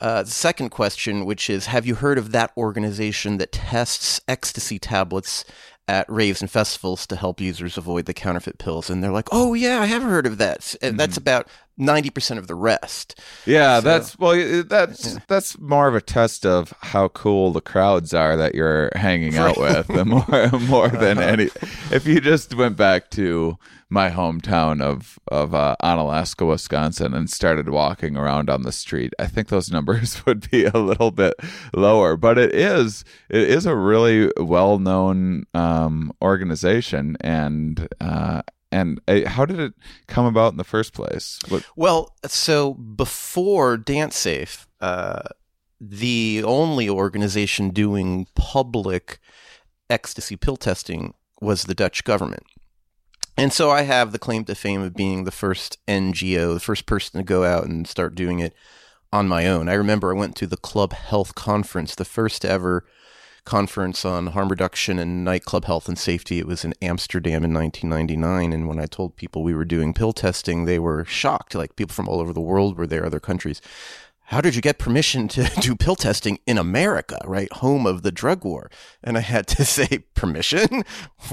uh, 0.00 0.22
the 0.22 0.30
second 0.30 0.70
question, 0.70 1.24
which 1.24 1.50
is 1.50 1.66
Have 1.66 1.86
you 1.86 1.96
heard 1.96 2.18
of 2.18 2.32
that 2.32 2.52
organization 2.56 3.38
that 3.38 3.52
tests 3.52 4.20
ecstasy 4.28 4.78
tablets 4.78 5.44
at 5.88 6.08
raves 6.10 6.42
and 6.42 6.50
festivals 6.50 7.06
to 7.06 7.16
help 7.16 7.40
users 7.40 7.78
avoid 7.78 8.04
the 8.04 8.12
counterfeit 8.12 8.58
pills. 8.58 8.90
And 8.90 9.02
they're 9.02 9.10
like, 9.10 9.28
oh, 9.32 9.54
yeah, 9.54 9.80
I 9.80 9.86
have 9.86 10.02
heard 10.02 10.26
of 10.26 10.36
that. 10.36 10.74
And 10.82 11.00
that's 11.00 11.16
about 11.16 11.48
90% 11.78 12.38
of 12.38 12.46
the 12.46 12.54
rest. 12.54 13.20
Yeah, 13.46 13.78
So- 13.80 13.84
that's 13.84 14.18
well. 14.18 14.62
That's 14.64 15.16
that's 15.26 15.58
more 15.58 15.88
of 15.88 15.94
a 15.94 16.00
test 16.00 16.44
of 16.44 16.74
how 16.80 17.08
cool 17.08 17.52
the 17.52 17.60
crowds 17.60 18.12
are 18.12 18.36
that 18.36 18.54
you're 18.54 18.90
hanging 18.94 19.36
out 19.36 19.56
with, 19.58 19.88
more 20.06 20.50
more 20.68 20.88
than 20.88 21.18
any. 21.18 21.50
If 21.90 22.06
you 22.06 22.20
just 22.20 22.54
went 22.54 22.76
back 22.76 23.10
to 23.10 23.56
my 23.90 24.10
hometown 24.10 24.82
of 24.82 25.18
of 25.28 25.54
uh, 25.54 25.76
Onalaska, 25.82 26.46
Wisconsin, 26.46 27.14
and 27.14 27.30
started 27.30 27.70
walking 27.70 28.16
around 28.16 28.50
on 28.50 28.62
the 28.62 28.72
street, 28.72 29.14
I 29.18 29.26
think 29.26 29.48
those 29.48 29.70
numbers 29.76 30.24
would 30.26 30.50
be 30.50 30.64
a 30.64 30.76
little 30.76 31.10
bit 31.10 31.34
lower. 31.74 32.16
But 32.16 32.38
it 32.38 32.54
is 32.54 33.04
it 33.30 33.42
is 33.48 33.64
a 33.66 33.76
really 33.76 34.30
well 34.38 34.78
known 34.78 35.44
um, 35.54 36.12
organization, 36.20 37.16
and 37.20 37.88
uh, 38.00 38.42
and 38.70 39.00
uh, 39.08 39.26
how 39.26 39.44
did 39.44 39.58
it 39.58 39.74
come 40.06 40.26
about 40.26 40.52
in 40.52 40.58
the 40.58 40.64
first 40.64 40.92
place? 40.92 41.38
What, 41.48 41.64
Well, 41.76 42.14
so 42.26 42.74
before 42.74 43.78
DanceSafe, 43.78 44.66
uh, 44.80 45.22
the 45.80 46.42
only 46.44 46.88
organization 46.88 47.70
doing 47.70 48.26
public 48.34 49.18
ecstasy 49.88 50.36
pill 50.36 50.56
testing 50.56 51.14
was 51.40 51.64
the 51.64 51.74
Dutch 51.74 52.04
government. 52.04 52.44
And 53.36 53.52
so 53.52 53.70
I 53.70 53.82
have 53.82 54.10
the 54.10 54.18
claim 54.18 54.44
to 54.46 54.54
fame 54.54 54.82
of 54.82 54.94
being 54.94 55.24
the 55.24 55.30
first 55.30 55.78
NGO, 55.86 56.54
the 56.54 56.60
first 56.60 56.86
person 56.86 57.18
to 57.18 57.24
go 57.24 57.44
out 57.44 57.66
and 57.66 57.86
start 57.86 58.16
doing 58.16 58.40
it 58.40 58.52
on 59.12 59.28
my 59.28 59.46
own. 59.46 59.68
I 59.68 59.74
remember 59.74 60.12
I 60.12 60.18
went 60.18 60.34
to 60.36 60.46
the 60.46 60.56
Club 60.56 60.92
Health 60.92 61.34
Conference, 61.34 61.94
the 61.94 62.04
first 62.04 62.44
ever 62.44 62.84
conference 63.48 64.04
on 64.04 64.26
harm 64.28 64.50
reduction 64.50 64.98
and 64.98 65.24
nightclub 65.24 65.64
health 65.64 65.88
and 65.88 65.98
safety. 65.98 66.38
It 66.38 66.46
was 66.46 66.66
in 66.66 66.74
Amsterdam 66.82 67.42
in 67.44 67.54
1999. 67.54 68.52
And 68.52 68.68
when 68.68 68.78
I 68.78 68.84
told 68.84 69.16
people 69.16 69.42
we 69.42 69.54
were 69.54 69.64
doing 69.64 69.94
pill 69.94 70.12
testing, 70.12 70.66
they 70.66 70.78
were 70.78 71.06
shocked. 71.06 71.54
Like 71.54 71.74
people 71.74 71.94
from 71.94 72.08
all 72.10 72.20
over 72.20 72.34
the 72.34 72.42
world 72.42 72.76
were 72.76 72.86
there, 72.86 73.06
other 73.06 73.18
countries. 73.18 73.62
How 74.28 74.42
did 74.42 74.54
you 74.54 74.60
get 74.60 74.78
permission 74.78 75.26
to 75.28 75.50
do 75.60 75.74
pill 75.74 75.96
testing 75.96 76.38
in 76.46 76.58
America, 76.58 77.18
right? 77.24 77.50
Home 77.54 77.86
of 77.86 78.02
the 78.02 78.12
drug 78.12 78.44
war. 78.44 78.70
And 79.02 79.16
I 79.16 79.20
had 79.20 79.46
to 79.48 79.64
say, 79.64 80.00
permission? 80.14 80.84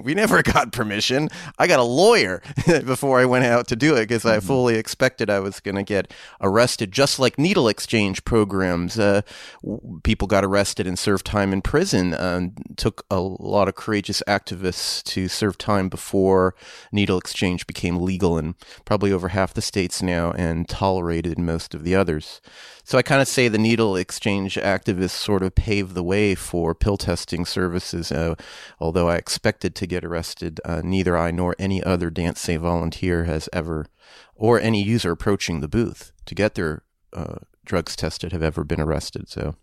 We 0.01 0.13
never 0.13 0.41
got 0.41 0.71
permission. 0.71 1.27
I 1.59 1.67
got 1.67 1.79
a 1.79 1.83
lawyer 1.83 2.41
before 2.65 3.19
I 3.19 3.25
went 3.25 3.43
out 3.43 3.67
to 3.67 3.75
do 3.75 3.95
it 3.95 4.07
because 4.07 4.25
I 4.25 4.39
fully 4.39 4.75
expected 4.75 5.29
I 5.29 5.41
was 5.41 5.59
going 5.59 5.75
to 5.75 5.83
get 5.83 6.13
arrested, 6.39 6.93
just 6.93 7.19
like 7.19 7.37
needle 7.37 7.67
exchange 7.67 8.23
programs. 8.23 8.97
Uh, 8.97 9.23
w- 9.61 9.99
people 10.05 10.29
got 10.29 10.45
arrested 10.45 10.87
and 10.87 10.97
served 10.97 11.25
time 11.25 11.51
in 11.51 11.61
prison. 11.61 12.13
Um, 12.13 12.53
took 12.77 13.05
a 13.11 13.19
lot 13.19 13.67
of 13.67 13.75
courageous 13.75 14.23
activists 14.25 15.03
to 15.03 15.27
serve 15.27 15.57
time 15.57 15.89
before 15.89 16.55
needle 16.93 17.17
exchange 17.17 17.67
became 17.67 17.97
legal 17.97 18.37
in 18.37 18.55
probably 18.85 19.11
over 19.11 19.29
half 19.29 19.53
the 19.53 19.61
states 19.61 20.01
now 20.01 20.31
and 20.31 20.69
tolerated 20.69 21.37
in 21.37 21.45
most 21.45 21.75
of 21.75 21.83
the 21.83 21.93
others. 21.93 22.39
So 22.85 22.99
I 22.99 23.01
kind 23.01 23.19
of 23.19 23.27
say 23.27 23.47
the 23.47 23.57
needle 23.57 23.95
exchange 23.95 24.57
activists 24.57 25.09
sort 25.09 25.41
of 25.41 25.55
paved 25.55 25.95
the 25.95 26.03
way 26.03 26.35
for 26.35 26.75
pill 26.75 26.97
testing 26.97 27.43
services. 27.43 28.11
Uh, 28.11 28.35
although 28.79 29.09
I 29.09 29.15
expected 29.15 29.73
to 29.75 29.87
get 29.87 30.05
arrested, 30.05 30.61
uh, 30.63 30.81
neither 30.83 31.17
I 31.17 31.31
nor 31.31 31.55
any 31.57 31.83
other 31.83 32.11
DanceSafe 32.11 32.59
volunteer 32.59 33.23
has 33.23 33.49
ever, 33.51 33.87
or 34.35 34.59
any 34.59 34.83
user 34.83 35.11
approaching 35.11 35.61
the 35.61 35.67
booth 35.67 36.11
to 36.27 36.35
get 36.35 36.53
their 36.53 36.83
uh, 37.11 37.37
drugs 37.65 37.95
tested, 37.95 38.31
have 38.31 38.43
ever 38.43 38.63
been 38.63 38.79
arrested. 38.79 39.29
So. 39.29 39.55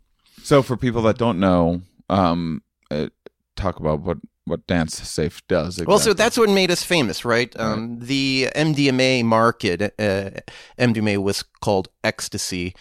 So 0.43 0.61
for 0.61 0.77
people 0.77 1.03
that 1.03 1.17
don't 1.17 1.39
know, 1.39 1.83
um, 2.11 2.63
uh, 2.91 3.07
talk 3.55 3.79
about 3.79 4.01
what 4.01 4.19
what 4.45 4.67
Dance 4.67 4.97
Safe 4.97 5.41
does. 5.47 5.81
Well, 5.87 6.01
so 6.01 6.13
that's 6.13 6.37
what 6.37 6.51
made 6.51 6.73
us 6.73 6.83
famous, 6.83 7.25
right? 7.25 7.55
Um, 7.61 8.01
the 8.01 8.49
MDMA 8.57 9.25
market, 9.25 9.95
uh, 10.01 10.31
MDMA 10.77 11.19
was 11.19 11.45
called 11.61 11.89
ecstasy 12.03 12.75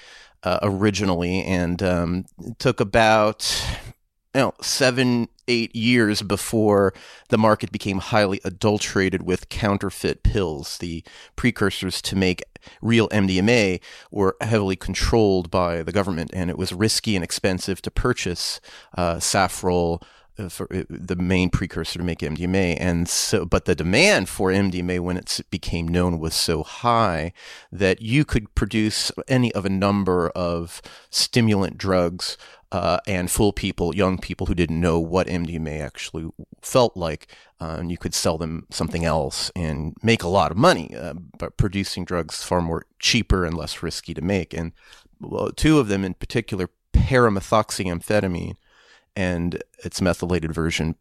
uh, 0.43 0.59
originally, 0.61 1.43
and 1.43 1.81
um, 1.83 2.25
took 2.59 2.79
about 2.79 3.63
you 4.33 4.41
know, 4.41 4.53
seven, 4.61 5.27
eight 5.47 5.75
years 5.75 6.21
before 6.21 6.93
the 7.29 7.37
market 7.37 7.71
became 7.71 7.99
highly 7.99 8.39
adulterated 8.45 9.23
with 9.23 9.49
counterfeit 9.49 10.23
pills. 10.23 10.77
The 10.77 11.03
precursors 11.35 12.01
to 12.03 12.15
make 12.15 12.43
real 12.81 13.09
MDMA 13.09 13.81
were 14.09 14.37
heavily 14.39 14.77
controlled 14.77 15.51
by 15.51 15.83
the 15.83 15.91
government, 15.91 16.31
and 16.33 16.49
it 16.49 16.57
was 16.57 16.71
risky 16.71 17.15
and 17.15 17.23
expensive 17.23 17.81
to 17.81 17.91
purchase 17.91 18.61
uh, 18.97 19.15
safrole. 19.15 20.01
Uh, 20.41 20.49
For 20.49 20.67
uh, 20.73 20.83
the 20.89 21.15
main 21.15 21.49
precursor 21.49 21.99
to 21.99 22.05
make 22.05 22.19
MDMA, 22.19 22.77
and 22.79 23.07
so, 23.07 23.45
but 23.45 23.65
the 23.65 23.75
demand 23.75 24.29
for 24.29 24.49
MDMA 24.49 24.99
when 24.99 25.17
it 25.17 25.39
became 25.49 25.87
known 25.87 26.19
was 26.19 26.33
so 26.33 26.63
high 26.63 27.33
that 27.71 28.01
you 28.01 28.25
could 28.25 28.53
produce 28.55 29.11
any 29.27 29.53
of 29.53 29.65
a 29.65 29.69
number 29.69 30.29
of 30.29 30.81
stimulant 31.09 31.77
drugs 31.77 32.37
uh, 32.71 32.99
and 33.05 33.29
fool 33.29 33.51
people, 33.51 33.95
young 33.95 34.17
people 34.17 34.47
who 34.47 34.55
didn't 34.55 34.79
know 34.79 34.99
what 34.99 35.27
MDMA 35.27 35.81
actually 35.81 36.29
felt 36.61 36.95
like, 36.95 37.27
uh, 37.59 37.75
and 37.79 37.91
you 37.91 37.97
could 37.97 38.13
sell 38.13 38.37
them 38.37 38.65
something 38.69 39.03
else 39.03 39.51
and 39.55 39.95
make 40.01 40.23
a 40.23 40.29
lot 40.29 40.51
of 40.51 40.57
money. 40.57 40.95
Uh, 40.95 41.13
but 41.37 41.57
producing 41.57 42.05
drugs 42.05 42.43
far 42.43 42.61
more 42.61 42.85
cheaper 42.99 43.45
and 43.45 43.57
less 43.57 43.83
risky 43.83 44.13
to 44.13 44.21
make, 44.21 44.53
and 44.53 44.71
well, 45.19 45.51
two 45.51 45.79
of 45.79 45.87
them 45.87 46.03
in 46.03 46.13
particular, 46.13 46.69
paramethoxyamphetamine 46.93 48.55
and 49.15 49.61
its 49.83 50.01
methylated 50.01 50.53
version, 50.53 50.95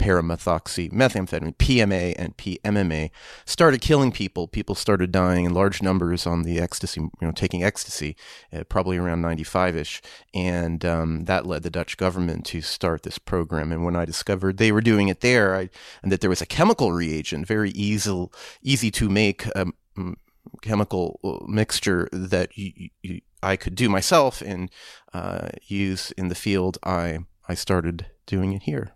paramethoxy 0.00 0.90
methamphetamine, 0.90 1.56
PMA 1.56 2.14
and 2.18 2.36
PMMA, 2.36 3.10
started 3.44 3.82
killing 3.82 4.10
people. 4.10 4.48
People 4.48 4.74
started 4.74 5.12
dying 5.12 5.44
in 5.44 5.52
large 5.52 5.82
numbers 5.82 6.26
on 6.26 6.42
the 6.42 6.58
ecstasy, 6.58 7.00
you 7.00 7.10
know, 7.20 7.32
taking 7.32 7.62
ecstasy, 7.62 8.16
uh, 8.52 8.64
probably 8.64 8.96
around 8.96 9.20
95 9.20 9.76
ish. 9.76 10.02
And 10.32 10.84
um, 10.86 11.24
that 11.26 11.46
led 11.46 11.62
the 11.62 11.70
Dutch 11.70 11.98
government 11.98 12.46
to 12.46 12.62
start 12.62 13.02
this 13.02 13.18
program. 13.18 13.72
And 13.72 13.84
when 13.84 13.94
I 13.94 14.06
discovered 14.06 14.56
they 14.56 14.72
were 14.72 14.80
doing 14.80 15.08
it 15.08 15.20
there, 15.20 15.54
I, 15.54 15.68
and 16.02 16.10
that 16.10 16.22
there 16.22 16.30
was 16.30 16.40
a 16.40 16.46
chemical 16.46 16.92
reagent, 16.92 17.46
very 17.46 17.70
easy, 17.72 18.26
easy 18.62 18.90
to 18.92 19.10
make 19.10 19.54
um, 19.54 19.74
mm, 19.96 20.14
chemical 20.62 21.20
uh, 21.22 21.44
mixture 21.46 22.08
that 22.10 22.56
you, 22.56 22.88
you, 23.02 23.20
I 23.42 23.56
could 23.56 23.74
do 23.74 23.90
myself 23.90 24.40
and 24.40 24.70
uh, 25.12 25.48
use 25.66 26.10
in 26.12 26.28
the 26.28 26.34
field, 26.34 26.78
I, 26.82 27.18
I 27.50 27.54
started 27.54 28.06
doing 28.26 28.52
it 28.52 28.62
here. 28.62 28.92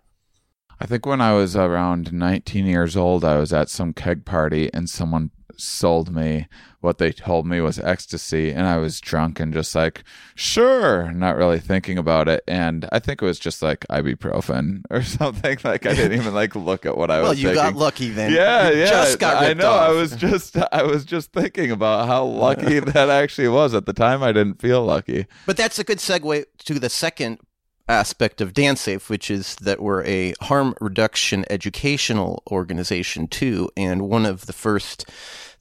I 0.79 0.85
think 0.85 1.05
when 1.05 1.19
I 1.19 1.33
was 1.33 1.57
around 1.57 2.13
19 2.13 2.65
years 2.65 2.95
old, 2.95 3.25
I 3.25 3.37
was 3.37 3.51
at 3.51 3.69
some 3.69 3.91
keg 3.91 4.23
party 4.23 4.73
and 4.73 4.89
someone 4.89 5.31
sold 5.57 6.13
me 6.13 6.47
what 6.79 6.97
they 6.97 7.11
told 7.11 7.45
me 7.47 7.59
was 7.59 7.79
ecstasy. 7.79 8.51
And 8.53 8.65
I 8.65 8.77
was 8.77 9.01
drunk 9.01 9.41
and 9.41 9.53
just 9.53 9.75
like, 9.75 10.05
sure, 10.35 11.11
not 11.11 11.35
really 11.35 11.59
thinking 11.59 11.97
about 11.97 12.29
it. 12.29 12.43
And 12.47 12.87
I 12.93 12.99
think 12.99 13.21
it 13.21 13.25
was 13.25 13.39
just 13.39 13.61
like 13.61 13.85
ibuprofen 13.89 14.83
or 14.89 15.01
something. 15.03 15.57
Like 15.65 15.85
I 15.85 15.93
didn't 15.93 16.17
even 16.17 16.33
like 16.33 16.55
look 16.55 16.85
at 16.85 16.97
what 16.97 17.11
I 17.11 17.21
Well, 17.21 17.31
was 17.31 17.43
Well, 17.43 17.51
you 17.53 17.57
taking. 17.59 17.73
got 17.73 17.75
lucky 17.79 18.09
then. 18.11 18.31
yeah, 18.31 18.69
You 18.69 18.79
yeah. 18.79 18.89
Just 18.89 19.19
got 19.19 19.43
I 19.43 19.47
ripped 19.49 19.59
know. 19.61 19.71
I 19.71 19.89
was 19.89 20.15
just, 20.15 20.55
I 20.71 20.83
was 20.83 21.03
just 21.03 21.33
thinking 21.33 21.71
about 21.71 22.07
how 22.07 22.23
lucky 22.23 22.79
that 22.95 23.09
actually 23.09 23.49
was. 23.49 23.73
At 23.73 23.85
the 23.85 23.93
time, 23.93 24.23
I 24.23 24.31
didn't 24.31 24.61
feel 24.61 24.81
lucky. 24.85 25.25
But 25.45 25.57
that's 25.57 25.77
a 25.77 25.83
good 25.83 25.97
segue 25.99 26.45
to 26.65 26.79
the 26.79 26.89
second 26.89 27.39
aspect 27.87 28.41
of 28.41 28.53
DanceSafe, 28.53 29.09
which 29.09 29.29
is 29.29 29.55
that 29.57 29.81
we're 29.81 30.03
a 30.05 30.33
harm 30.41 30.73
reduction 30.81 31.45
educational 31.49 32.43
organization 32.51 33.27
too. 33.27 33.69
And 33.77 34.09
one 34.09 34.25
of 34.25 34.45
the 34.45 34.53
first 34.53 35.09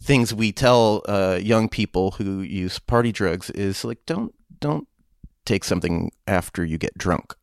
things 0.03 0.35
we 0.35 0.53
tell 0.53 1.03
uh, 1.09 1.39
young 1.41 1.69
people 1.69 2.13
who 2.13 2.41
use 2.41 2.79
party 2.79 3.13
drugs 3.13 3.51
is 3.51 3.85
like, 3.85 4.05
don't 4.07 4.35
don't 4.61 4.89
take 5.45 5.65
something 5.65 6.11
after 6.27 6.65
you 6.65 6.79
get 6.79 6.97
drunk. 6.97 7.35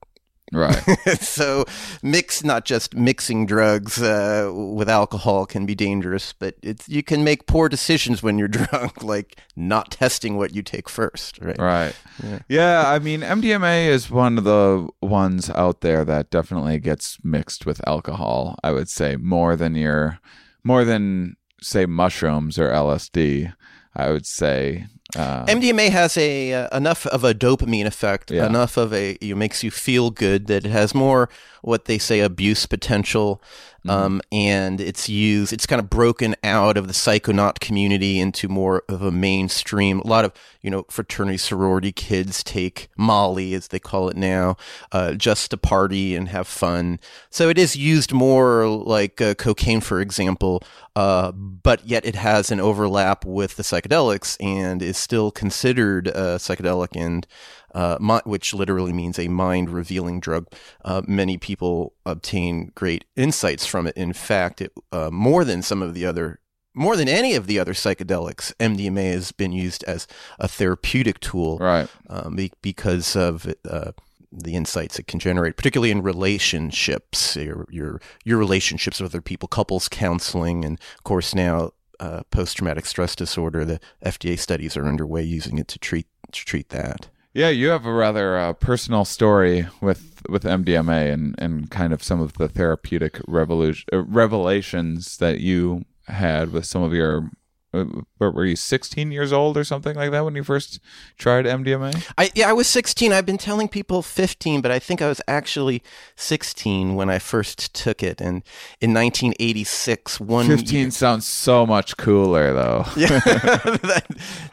Right. 0.51 0.75
so 1.20 1.65
mix 2.03 2.43
not 2.43 2.65
just 2.65 2.96
mixing 2.96 3.46
drugs 3.46 4.01
uh, 4.01 4.51
with 4.53 4.89
alcohol 4.89 5.46
can 5.46 5.65
be 5.65 5.75
dangerous 5.75 6.34
but 6.34 6.55
it's 6.62 6.89
you 6.89 7.03
can 7.03 7.24
make 7.24 7.48
poor 7.48 7.70
decisions 7.70 8.22
when 8.22 8.38
you're 8.38 8.48
drunk 8.60 9.03
like 9.03 9.38
not 9.55 9.91
testing 9.91 10.36
what 10.36 10.53
you 10.53 10.62
take 10.62 10.89
first 10.89 11.39
right 11.39 11.58
Right. 11.72 11.96
Yeah. 12.24 12.39
Yeah. 12.50 12.84
I 12.88 13.00
mean, 13.00 13.22
MDMA 13.22 13.88
is 13.88 14.10
one 14.10 14.38
of 14.38 14.43
the 14.43 14.88
ones 15.01 15.50
out 15.51 15.81
there 15.81 16.03
that 16.05 16.29
definitely 16.29 16.79
gets 16.79 17.17
mixed 17.24 17.65
with 17.65 17.88
alcohol. 17.88 18.58
I 18.63 18.72
would 18.72 18.89
say 18.89 19.15
more 19.15 19.55
than 19.55 19.75
your, 19.75 20.20
more 20.63 20.84
than 20.84 21.38
say 21.62 21.86
mushrooms 21.86 22.60
or 22.60 22.70
LSD. 22.70 23.53
I 23.96 24.10
would 24.10 24.25
say 24.25 24.88
Uh, 25.15 25.46
MDMA 25.46 25.89
has 25.89 26.18
a 26.18 26.53
uh, 26.53 26.77
enough 26.77 27.06
of 27.08 27.24
a 27.24 27.34
dopamine 27.34 27.86
effect, 27.86 28.32
Yeah. 28.32 28.46
enough 28.46 28.77
of 28.77 28.94
a 28.94 29.12
it 29.22 29.36
makes 29.36 29.63
you 29.63 29.72
feel 29.72 30.10
good 30.12 30.48
that 30.48 30.65
it 30.65 30.72
has 30.72 30.94
more 30.96 31.30
what 31.62 31.86
they 31.86 31.98
say 31.98 32.22
abuse 32.22 32.65
potential, 32.65 33.41
Mm-hmm. 33.86 33.90
um, 33.90 34.22
and 34.32 34.80
it's 34.80 35.10
used. 35.10 35.52
It's 35.52 35.66
kind 35.66 35.80
of 35.80 35.90
broken 35.90 36.36
out 36.44 36.78
of 36.78 36.86
the 36.86 36.94
psychonaut 36.94 37.60
community 37.60 38.20
into 38.20 38.48
more 38.48 38.84
of 38.88 39.02
a 39.02 39.12
mainstream. 39.12 40.02
A 40.02 40.08
lot 40.08 40.24
of 40.24 40.34
you 40.62 40.70
know 40.70 40.86
fraternity 40.90 41.40
sorority 41.40 41.92
kids 41.92 42.44
take 42.44 42.90
Molly, 42.96 43.56
as 43.56 43.70
they 43.70 43.80
call 43.80 44.08
it 44.10 44.16
now, 44.16 44.56
uh, 44.92 45.14
just 45.14 45.50
to 45.50 45.58
party 45.58 46.16
and 46.16 46.30
have 46.30 46.48
fun. 46.48 47.00
So 47.32 47.50
it 47.50 47.58
is 47.58 47.76
used 47.76 48.14
more 48.14 48.68
like 48.68 49.20
uh, 49.20 49.34
cocaine, 49.34 49.82
for 49.82 50.00
example, 50.00 50.62
uh, 50.96 51.32
but 51.32 51.84
yet 51.88 52.06
it 52.06 52.16
has 52.16 52.52
an 52.52 52.60
overlap 52.60 53.26
with 53.26 53.56
the 53.56 53.64
psychedelics 53.64 54.38
and 54.40 54.84
is 54.84 54.98
still 54.98 55.32
considered 55.32 56.08
a 56.08 56.36
psychedelic 56.36 56.90
and 56.96 57.26
uh, 57.74 57.98
mi- 58.00 58.20
which 58.25 58.54
literally 58.54 58.94
means 58.94 59.18
a 59.18 59.28
mind 59.28 59.70
revealing 59.70 60.20
drug. 60.20 60.48
Uh, 60.84 61.01
many 61.08 61.38
people 61.38 61.94
obtain 62.06 62.72
great 62.75 63.06
insights 63.16 63.66
from 63.66 63.88
it. 63.88 63.96
In 63.96 64.13
fact, 64.13 64.62
it, 64.62 64.72
uh, 64.92 65.10
more 65.12 65.44
than 65.44 65.62
some 65.62 65.82
of 65.82 65.94
the 65.94 66.06
other, 66.06 66.40
more 66.74 66.96
than 66.96 67.08
any 67.08 67.36
of 67.36 67.48
the 67.48 67.60
other 67.60 67.74
psychedelics, 67.74 68.54
MDMA 68.58 69.13
has 69.13 69.32
been 69.32 69.51
used 69.51 69.84
as 69.86 70.08
a 70.40 70.48
therapeutic 70.48 71.20
tool 71.20 71.58
right. 71.58 71.90
um, 72.10 72.36
be- 72.36 72.54
because 72.62 73.16
of 73.16 73.54
uh, 73.70 73.92
the 74.32 74.56
insights 74.56 74.98
it 74.98 75.08
can 75.08 75.20
generate, 75.20 75.58
particularly 75.58 75.92
in 75.92 76.01
relationships, 76.01 77.36
your 77.36 77.66
your 77.70 78.01
your 78.24 78.38
relationships 78.38 79.00
with 79.00 79.12
other 79.12 79.22
people, 79.22 79.48
couples 79.48 79.90
counseling, 79.90 80.63
and 80.63 80.80
of 80.98 81.04
course 81.04 81.36
now 81.36 81.72
uh, 82.00 82.24
post 82.32 82.58
traumatic 82.58 82.86
stress 82.86 83.16
disorder. 83.16 83.66
The 83.66 83.80
FDA 84.06 84.40
studies 84.40 84.78
are 84.78 84.88
underway 84.88 85.24
using 85.24 85.58
it 85.58 85.68
to 85.70 85.80
treat 85.80 86.08
to 86.32 86.46
treat 86.46 86.70
that. 86.70 87.10
Yeah, 87.34 87.50
you 87.50 87.70
have 87.70 87.86
a 87.86 87.94
rather 87.94 88.38
uh, 88.38 88.54
personal 88.54 89.06
story 89.06 89.68
with 89.80 90.22
with 90.28 90.44
MDMA 90.44 91.12
and 91.14 91.36
and 91.38 91.72
kind 91.72 91.94
of 91.94 92.04
some 92.04 92.20
of 92.20 92.34
the 92.34 92.50
therapeutic 92.50 93.22
revolution 93.28 93.88
uh, 93.94 94.04
revelations 94.04 95.18
that 95.18 95.40
you 95.40 95.86
had 96.08 96.52
with 96.52 96.66
some 96.66 96.84
of 96.84 96.94
your. 96.94 97.30
Uh, 97.74 97.86
what 98.18 98.34
were 98.34 98.46
you 98.46 98.58
16 98.58 99.13
years 99.13 99.32
old 99.32 99.56
or 99.56 99.63
something 99.63 99.96
like 99.96 100.12
that 100.12 100.25
when 100.25 100.36
you 100.36 100.44
first 100.44 100.82
tried 101.18 101.46
MDMA? 101.46 102.06
I 102.18 102.30
yeah, 102.36 102.50
I 102.50 102.54
was 102.54 102.68
16. 102.68 103.13
I've 103.13 103.25
been 103.25 103.38
telling 103.38 103.70
people 103.70 104.01
15, 104.01 104.60
but 104.60 104.72
I 104.72 104.80
think 104.80 105.01
I 105.01 105.08
was 105.08 105.22
actually 105.25 105.82
16 106.18 106.96
when 106.96 107.10
I 107.10 107.18
first 107.18 107.74
took 107.74 108.04
it. 108.04 108.20
And 108.20 108.44
in 108.82 108.94
1986, 108.94 110.20
one 110.20 110.48
15 110.48 110.80
year- 110.80 110.92
sounds 110.92 111.25
so 111.25 111.66
much 111.66 111.96
cooler 111.96 112.51
though. 112.54 112.86
yeah, 112.98 113.08
that, 113.20 114.06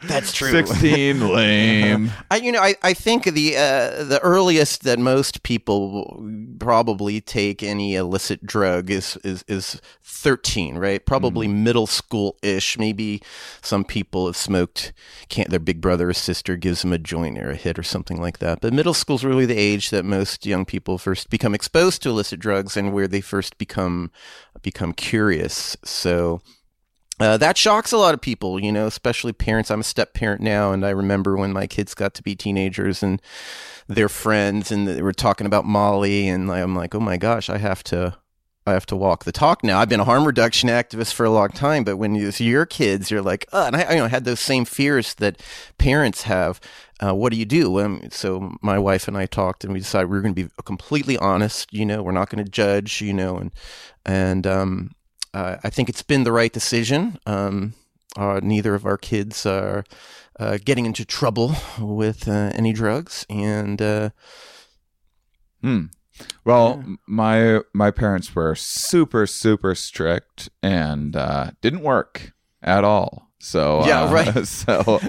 that's 0.03 0.31
true. 0.31 0.51
16 0.51 1.19
lame. 1.33 2.11
I, 2.31 2.37
you 2.37 2.53
know, 2.53 2.61
I, 2.61 2.75
I 2.83 2.93
think 2.93 3.25
the 3.25 3.57
uh, 3.57 4.03
the 4.05 4.19
earliest 4.23 4.83
that 4.83 4.97
most 4.97 5.43
people 5.43 6.23
probably 6.57 7.19
take 7.19 7.63
any 7.63 7.95
illicit 7.95 8.45
drug 8.45 8.89
is 8.89 9.17
is, 9.25 9.43
is 9.49 9.81
thirteen, 10.01 10.77
right? 10.77 11.05
Probably 11.05 11.49
middle 11.49 11.87
school 11.87 12.37
ish. 12.41 12.77
Maybe 12.79 13.08
some 13.61 13.83
people 13.83 14.25
have 14.27 14.37
smoked. 14.37 14.93
Can't 15.29 15.49
their 15.49 15.59
big 15.59 15.81
brother 15.81 16.09
or 16.09 16.13
sister 16.13 16.55
gives 16.55 16.81
them 16.81 16.93
a 16.93 16.97
joint 16.97 17.37
or 17.37 17.51
a 17.51 17.55
hit 17.55 17.79
or 17.79 17.83
something 17.83 18.21
like 18.21 18.39
that. 18.39 18.61
But 18.61 18.73
middle 18.73 18.93
school 18.93 19.15
is 19.15 19.25
really 19.25 19.45
the 19.45 19.57
age 19.57 19.89
that 19.89 20.05
most 20.05 20.45
young 20.45 20.65
people 20.65 20.97
first 20.97 21.29
become 21.29 21.55
exposed 21.55 22.01
to 22.03 22.09
illicit 22.09 22.39
drugs 22.39 22.77
and 22.77 22.93
where 22.93 23.07
they 23.07 23.21
first 23.21 23.57
become 23.57 24.11
become 24.61 24.93
curious. 24.93 25.77
So. 25.83 26.41
Uh, 27.21 27.35
that 27.35 27.57
shocks 27.57 27.91
a 27.91 27.97
lot 27.97 28.13
of 28.13 28.21
people, 28.21 28.61
you 28.61 28.71
know, 28.71 28.87
especially 28.87 29.33
parents. 29.33 29.69
I'm 29.69 29.81
a 29.81 29.83
step 29.83 30.13
parent 30.13 30.39
now, 30.39 30.71
and 30.71 30.85
I 30.85 30.91
remember 30.91 31.35
when 31.35 31.51
my 31.51 31.67
kids 31.67 31.93
got 31.93 32.13
to 32.13 32.23
be 32.23 32.33
teenagers 32.33 33.03
and 33.03 33.21
their 33.89 34.07
friends, 34.07 34.71
and 34.71 34.87
they 34.87 35.01
were 35.01 35.11
talking 35.11 35.45
about 35.45 35.65
Molly, 35.65 36.29
and 36.29 36.49
I'm 36.49 36.75
like, 36.75 36.95
oh 36.95 37.01
my 37.01 37.17
gosh, 37.17 37.49
I 37.49 37.57
have 37.57 37.83
to, 37.85 38.15
I 38.69 38.73
have 38.73 38.85
to 38.87 38.95
walk 38.95 39.23
the 39.23 39.31
talk 39.31 39.63
now. 39.63 39.79
I've 39.79 39.89
been 39.89 39.99
a 39.99 40.05
harm 40.05 40.25
reduction 40.25 40.69
activist 40.69 41.13
for 41.13 41.25
a 41.25 41.29
long 41.29 41.49
time, 41.49 41.83
but 41.83 41.97
when 41.97 42.31
see 42.31 42.45
your 42.45 42.65
kids, 42.65 43.11
you're 43.11 43.21
like, 43.21 43.45
oh, 43.51 43.67
and 43.67 43.75
I, 43.75 43.81
I 43.81 43.91
you 43.93 43.99
know, 43.99 44.07
had 44.07 44.25
those 44.25 44.39
same 44.39 44.65
fears 44.65 45.13
that 45.15 45.41
parents 45.77 46.23
have. 46.23 46.59
Uh, 47.01 47.13
what 47.13 47.31
do 47.31 47.39
you 47.39 47.45
do? 47.45 47.79
Um, 47.79 48.09
so 48.11 48.55
my 48.61 48.77
wife 48.77 49.07
and 49.07 49.17
I 49.17 49.25
talked, 49.25 49.63
and 49.63 49.73
we 49.73 49.79
decided 49.79 50.09
we 50.09 50.17
were 50.17 50.21
going 50.21 50.35
to 50.35 50.43
be 50.43 50.51
completely 50.65 51.17
honest. 51.17 51.73
You 51.73 51.85
know, 51.85 52.03
we're 52.03 52.11
not 52.11 52.29
going 52.29 52.43
to 52.43 52.51
judge. 52.51 53.01
You 53.01 53.13
know, 53.13 53.37
and 53.37 53.51
and 54.05 54.45
um, 54.45 54.91
uh, 55.33 55.57
I 55.63 55.69
think 55.69 55.89
it's 55.89 56.03
been 56.03 56.23
the 56.23 56.31
right 56.31 56.51
decision. 56.51 57.17
Um, 57.25 57.73
uh, 58.17 58.39
neither 58.43 58.75
of 58.75 58.85
our 58.85 58.97
kids 58.97 59.45
are 59.45 59.85
uh, 60.39 60.57
getting 60.63 60.85
into 60.85 61.05
trouble 61.05 61.55
with 61.79 62.27
uh, 62.27 62.51
any 62.53 62.73
drugs, 62.73 63.25
and 63.29 63.81
uh, 63.81 64.09
Hmm. 65.61 65.85
Well, 66.45 66.73
m- 66.83 66.99
my 67.07 67.61
my 67.73 67.91
parents 67.91 68.33
were 68.35 68.55
super 68.55 69.25
super 69.27 69.75
strict 69.75 70.49
and 70.63 71.15
uh, 71.15 71.51
didn't 71.61 71.81
work 71.83 72.33
at 72.61 72.83
all. 72.83 73.25
So 73.41 73.85
Yeah, 73.85 74.03
uh, 74.03 74.11
right. 74.13 74.45
So 74.45 74.99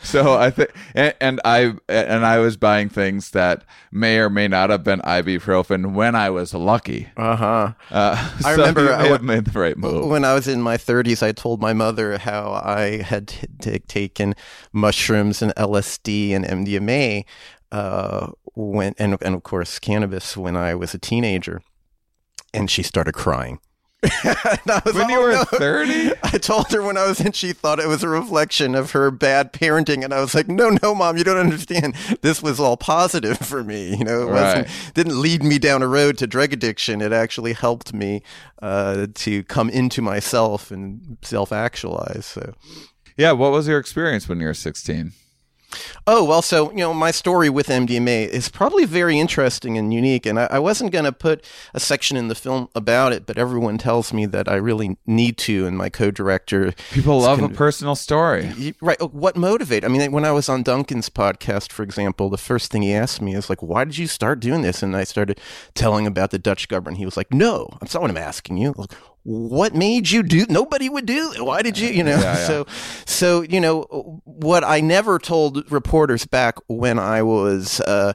so 0.00 0.34
I 0.34 0.50
think 0.50 0.70
and, 0.94 1.12
and 1.20 1.40
I 1.44 1.72
and 1.88 2.24
I 2.24 2.38
was 2.38 2.56
buying 2.56 2.88
things 2.88 3.30
that 3.32 3.64
may 3.90 4.18
or 4.18 4.30
may 4.30 4.46
not 4.46 4.70
have 4.70 4.84
been 4.84 5.00
ibuprofen 5.00 5.92
when 5.94 6.14
I 6.14 6.30
was 6.30 6.54
lucky. 6.54 7.08
uh-huh. 7.16 7.72
Uh, 7.90 8.30
I 8.44 8.54
so 8.54 8.58
remember 8.58 8.92
I 8.92 9.06
have 9.08 9.22
made 9.24 9.46
the 9.46 9.58
right 9.58 9.76
move. 9.76 10.06
when 10.06 10.24
I 10.24 10.34
was 10.34 10.46
in 10.46 10.62
my 10.62 10.76
30s, 10.76 11.20
I 11.20 11.32
told 11.32 11.60
my 11.60 11.72
mother 11.72 12.16
how 12.18 12.52
I 12.52 13.02
had 13.02 13.26
t- 13.28 13.46
t- 13.60 13.78
taken 13.80 14.34
mushrooms 14.72 15.42
and 15.42 15.52
LSD 15.56 16.30
and 16.30 16.44
MDMA, 16.44 17.24
uh, 17.72 18.28
when 18.68 18.94
and 18.98 19.16
and 19.22 19.34
of 19.34 19.42
course 19.42 19.78
cannabis 19.78 20.36
when 20.36 20.56
I 20.56 20.74
was 20.74 20.94
a 20.94 20.98
teenager, 20.98 21.62
and 22.52 22.70
she 22.70 22.82
started 22.82 23.12
crying. 23.14 23.60
And 24.24 24.82
was, 24.84 24.94
when 24.94 25.10
you 25.10 25.18
"Oh, 25.18 25.22
were 25.22 25.32
no." 25.32 25.44
thirty. 25.44 26.10
I 26.22 26.38
told 26.38 26.70
her 26.72 26.82
when 26.82 26.96
I 26.96 27.06
was 27.06 27.20
in, 27.20 27.32
she 27.32 27.52
thought 27.52 27.78
it 27.78 27.86
was 27.86 28.02
a 28.02 28.08
reflection 28.08 28.74
of 28.74 28.92
her 28.92 29.10
bad 29.10 29.52
parenting, 29.52 30.02
and 30.02 30.14
I 30.14 30.20
was 30.20 30.34
like, 30.34 30.48
"No, 30.48 30.70
no, 30.82 30.94
mom, 30.94 31.18
you 31.18 31.24
don't 31.24 31.36
understand. 31.36 31.94
This 32.22 32.42
was 32.42 32.58
all 32.58 32.78
positive 32.78 33.36
for 33.50 33.62
me. 33.62 33.94
You 33.96 34.04
know, 34.04 34.22
it 34.22 34.30
wasn't 34.32 34.68
didn't 34.94 35.20
lead 35.20 35.42
me 35.42 35.58
down 35.58 35.82
a 35.82 35.86
road 35.86 36.16
to 36.18 36.26
drug 36.26 36.54
addiction. 36.54 37.02
It 37.02 37.12
actually 37.12 37.52
helped 37.52 37.92
me 37.92 38.22
uh, 38.62 39.08
to 39.16 39.42
come 39.44 39.68
into 39.68 40.00
myself 40.00 40.70
and 40.70 41.18
self 41.22 41.52
actualize." 41.52 42.24
So. 42.24 42.54
Yeah. 43.18 43.32
What 43.32 43.52
was 43.52 43.68
your 43.68 43.78
experience 43.78 44.30
when 44.30 44.40
you 44.40 44.46
were 44.46 44.54
sixteen? 44.54 45.12
Oh, 46.06 46.24
well, 46.24 46.42
so, 46.42 46.70
you 46.70 46.78
know, 46.78 46.92
my 46.92 47.10
story 47.10 47.48
with 47.48 47.68
MDMA 47.68 48.28
is 48.28 48.48
probably 48.48 48.84
very 48.84 49.18
interesting 49.18 49.78
and 49.78 49.92
unique. 49.92 50.26
And 50.26 50.38
I, 50.38 50.46
I 50.50 50.58
wasn't 50.58 50.92
going 50.92 51.04
to 51.04 51.12
put 51.12 51.44
a 51.74 51.80
section 51.80 52.16
in 52.16 52.28
the 52.28 52.34
film 52.34 52.68
about 52.74 53.12
it, 53.12 53.26
but 53.26 53.38
everyone 53.38 53.78
tells 53.78 54.12
me 54.12 54.26
that 54.26 54.48
I 54.48 54.56
really 54.56 54.96
need 55.06 55.36
to. 55.38 55.66
And 55.66 55.76
my 55.76 55.88
co 55.88 56.10
director. 56.10 56.72
People 56.92 57.20
love 57.20 57.40
a 57.42 57.48
personal 57.48 57.94
story. 57.94 58.74
Right. 58.80 58.96
oh, 59.00 59.08
What 59.08 59.36
motivated? 59.36 59.84
I 59.84 59.88
mean, 59.88 60.10
when 60.12 60.24
I 60.24 60.32
was 60.32 60.48
on 60.48 60.62
Duncan's 60.62 61.08
podcast, 61.08 61.72
for 61.72 61.82
example, 61.82 62.28
the 62.28 62.38
first 62.38 62.70
thing 62.70 62.82
he 62.82 62.92
asked 62.92 63.20
me 63.22 63.34
is 63.34 63.48
like, 63.48 63.62
"Why 63.62 63.84
did 63.84 63.98
you 63.98 64.06
start 64.06 64.40
doing 64.40 64.62
this?" 64.62 64.82
And 64.82 64.96
I 64.96 65.04
started 65.04 65.40
telling 65.74 66.06
about 66.06 66.30
the 66.30 66.38
Dutch 66.38 66.68
government. 66.68 66.98
He 66.98 67.04
was 67.04 67.16
like, 67.16 67.32
"No, 67.32 67.68
that's 67.80 67.94
not 67.94 68.02
what 68.02 68.10
I'm 68.10 68.16
asking 68.16 68.56
you. 68.58 68.74
Like, 68.76 68.92
what 69.30 69.74
made 69.74 70.10
you 70.10 70.22
do? 70.22 70.44
Nobody 70.48 70.88
would 70.88 71.06
do. 71.06 71.32
Why 71.38 71.62
did 71.62 71.78
you? 71.78 71.88
You 71.88 72.02
know." 72.02 72.18
Yeah, 72.18 72.38
yeah. 72.38 72.46
So, 72.46 72.66
so 73.06 73.42
you 73.42 73.60
know 73.60 73.82
what 74.24 74.64
I 74.64 74.80
never 74.80 75.18
told 75.18 75.70
reporters 75.70 76.26
back 76.26 76.56
when 76.66 76.98
I 76.98 77.22
was 77.22 77.80
uh, 77.80 78.14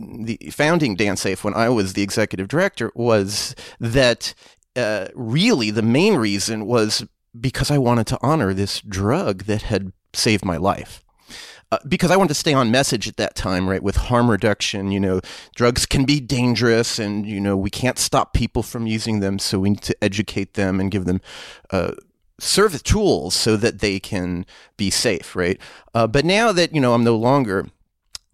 the 0.00 0.38
founding 0.52 0.96
DanceSafe, 0.96 1.44
when 1.44 1.54
I 1.54 1.68
was 1.68 1.92
the 1.92 2.02
executive 2.02 2.48
director, 2.48 2.90
was 2.94 3.54
that 3.78 4.34
uh, 4.74 5.06
really 5.14 5.70
the 5.70 5.82
main 5.82 6.16
reason 6.16 6.66
was 6.66 7.06
because 7.38 7.70
I 7.70 7.78
wanted 7.78 8.06
to 8.08 8.18
honor 8.20 8.52
this 8.52 8.80
drug 8.80 9.44
that 9.44 9.62
had 9.62 9.92
saved 10.12 10.44
my 10.44 10.56
life. 10.56 11.04
Uh, 11.72 11.78
because 11.88 12.12
I 12.12 12.16
wanted 12.16 12.28
to 12.28 12.34
stay 12.34 12.54
on 12.54 12.70
message 12.70 13.08
at 13.08 13.16
that 13.16 13.34
time, 13.34 13.68
right? 13.68 13.82
With 13.82 13.96
harm 13.96 14.30
reduction, 14.30 14.92
you 14.92 15.00
know, 15.00 15.20
drugs 15.56 15.84
can 15.84 16.04
be 16.04 16.20
dangerous, 16.20 16.98
and 16.98 17.26
you 17.26 17.40
know 17.40 17.56
we 17.56 17.70
can't 17.70 17.98
stop 17.98 18.32
people 18.32 18.62
from 18.62 18.86
using 18.86 19.20
them, 19.20 19.38
so 19.38 19.58
we 19.58 19.70
need 19.70 19.82
to 19.82 19.96
educate 20.04 20.54
them 20.54 20.78
and 20.78 20.92
give 20.92 21.06
them 21.06 21.20
uh, 21.70 21.92
service 22.38 22.82
tools 22.82 23.34
so 23.34 23.56
that 23.56 23.80
they 23.80 23.98
can 23.98 24.46
be 24.76 24.90
safe, 24.90 25.34
right? 25.34 25.60
Uh, 25.92 26.06
but 26.06 26.24
now 26.24 26.52
that 26.52 26.72
you 26.72 26.80
know 26.80 26.94
I'm 26.94 27.04
no 27.04 27.16
longer 27.16 27.66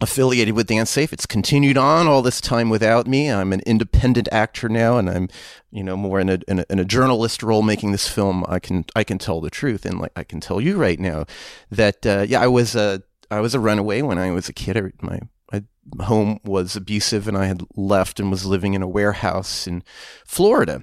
affiliated 0.02 0.54
with 0.54 0.66
Dance 0.66 0.90
Safe. 0.90 1.12
It's 1.12 1.26
continued 1.26 1.78
on 1.78 2.08
all 2.08 2.22
this 2.22 2.40
time 2.40 2.68
without 2.68 3.06
me. 3.06 3.30
I'm 3.30 3.52
an 3.52 3.60
independent 3.60 4.28
actor 4.32 4.68
now, 4.68 4.98
and 4.98 5.08
I'm, 5.08 5.28
you 5.70 5.84
know, 5.84 5.96
more 5.96 6.18
in 6.18 6.28
a, 6.28 6.40
in 6.48 6.58
a 6.58 6.64
in 6.68 6.78
a 6.80 6.84
journalist 6.84 7.42
role 7.42 7.62
making 7.62 7.92
this 7.92 8.08
film. 8.08 8.44
I 8.48 8.58
can 8.58 8.84
I 8.96 9.04
can 9.04 9.18
tell 9.18 9.40
the 9.40 9.48
truth, 9.48 9.86
and 9.86 10.00
like 10.00 10.12
I 10.16 10.24
can 10.24 10.40
tell 10.40 10.60
you 10.60 10.76
right 10.76 10.98
now 10.98 11.24
that 11.70 12.04
uh, 12.04 12.26
yeah, 12.28 12.40
I 12.40 12.48
was 12.48 12.74
a 12.74 13.02
I 13.32 13.40
was 13.40 13.54
a 13.54 13.60
runaway 13.60 14.02
when 14.02 14.18
I 14.18 14.30
was 14.30 14.48
a 14.48 14.52
kid. 14.52 14.76
I, 14.76 14.92
my 15.00 15.20
my 15.50 16.04
home 16.04 16.38
was 16.44 16.76
abusive, 16.76 17.26
and 17.26 17.36
I 17.36 17.46
had 17.46 17.64
left 17.74 18.20
and 18.20 18.30
was 18.30 18.46
living 18.46 18.74
in 18.74 18.82
a 18.82 18.88
warehouse 18.88 19.66
in 19.66 19.82
Florida. 20.26 20.82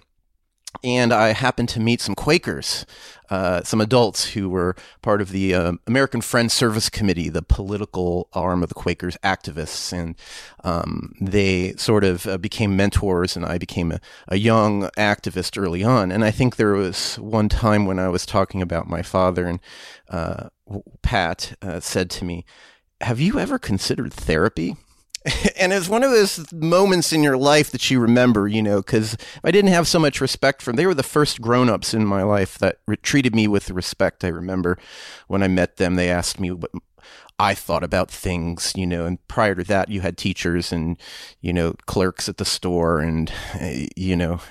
and 0.83 1.11
I 1.11 1.29
happened 1.29 1.69
to 1.69 1.79
meet 1.79 1.99
some 1.99 2.13
Quakers, 2.13 2.85
uh, 3.31 3.63
some 3.63 3.81
adults 3.81 4.31
who 4.31 4.49
were 4.49 4.75
part 5.01 5.19
of 5.19 5.31
the 5.31 5.55
uh, 5.55 5.73
American 5.87 6.21
Friends 6.21 6.53
Service 6.53 6.89
Committee, 6.91 7.27
the 7.27 7.41
political 7.41 8.29
arm 8.33 8.61
of 8.61 8.69
the 8.69 8.75
Quakers 8.75 9.17
activists, 9.23 9.91
and 9.91 10.15
um, 10.63 11.15
they 11.19 11.73
sort 11.73 12.03
of 12.03 12.27
uh, 12.27 12.37
became 12.37 12.77
mentors, 12.77 13.35
and 13.35 13.45
I 13.45 13.57
became 13.57 13.91
a, 13.91 13.99
a, 14.27 14.37
young 14.37 14.83
activist 14.95 15.59
early 15.59 15.83
on. 15.83 16.11
And 16.11 16.23
I 16.23 16.29
think 16.29 16.55
there 16.55 16.73
was 16.73 17.15
one 17.15 17.49
time 17.49 17.87
when 17.87 17.97
I 17.97 18.09
was 18.09 18.25
talking 18.25 18.61
about 18.61 18.87
my 18.87 19.01
father, 19.01 19.47
and 19.47 19.59
uh, 20.07 20.49
Pat 21.01 21.57
uh, 21.61 21.79
said 21.79 22.09
to 22.11 22.25
me, 22.25 22.45
"Have 23.01 23.19
you 23.19 23.39
ever 23.39 23.59
considered 23.59 24.13
therapy?" 24.13 24.75
and 25.57 25.73
it's 25.73 25.89
one 25.89 26.03
of 26.03 26.11
those 26.11 26.51
moments 26.53 27.11
in 27.11 27.23
your 27.23 27.37
life 27.37 27.71
that 27.71 27.91
you 27.91 27.99
remember, 27.99 28.47
you 28.47 28.61
know, 28.61 28.77
because 28.77 29.17
I 29.43 29.51
didn't 29.51 29.71
have 29.71 29.87
so 29.87 29.99
much 29.99 30.21
respect 30.21 30.61
for 30.61 30.71
them. 30.71 30.77
They 30.77 30.85
were 30.85 30.93
the 30.93 31.03
first 31.03 31.41
grown 31.41 31.69
ups 31.69 31.93
in 31.93 32.05
my 32.05 32.23
life 32.23 32.57
that 32.59 32.79
re- 32.87 32.95
treated 32.97 33.35
me 33.35 33.47
with 33.47 33.69
respect. 33.69 34.23
I 34.23 34.29
remember 34.29 34.77
when 35.27 35.43
I 35.43 35.47
met 35.47 35.77
them, 35.77 35.95
they 35.95 36.09
asked 36.09 36.39
me 36.39 36.51
what 36.51 36.71
I 37.37 37.53
thought 37.53 37.83
about 37.83 38.11
things, 38.11 38.73
you 38.75 38.85
know, 38.87 39.05
and 39.05 39.25
prior 39.27 39.55
to 39.55 39.63
that, 39.65 39.89
you 39.89 40.01
had 40.01 40.17
teachers 40.17 40.71
and, 40.71 40.97
you 41.41 41.53
know, 41.53 41.73
clerks 41.85 42.27
at 42.29 42.37
the 42.37 42.45
store 42.45 42.99
and, 42.99 43.31
eh, 43.59 43.87
you 43.95 44.15
know, 44.15 44.41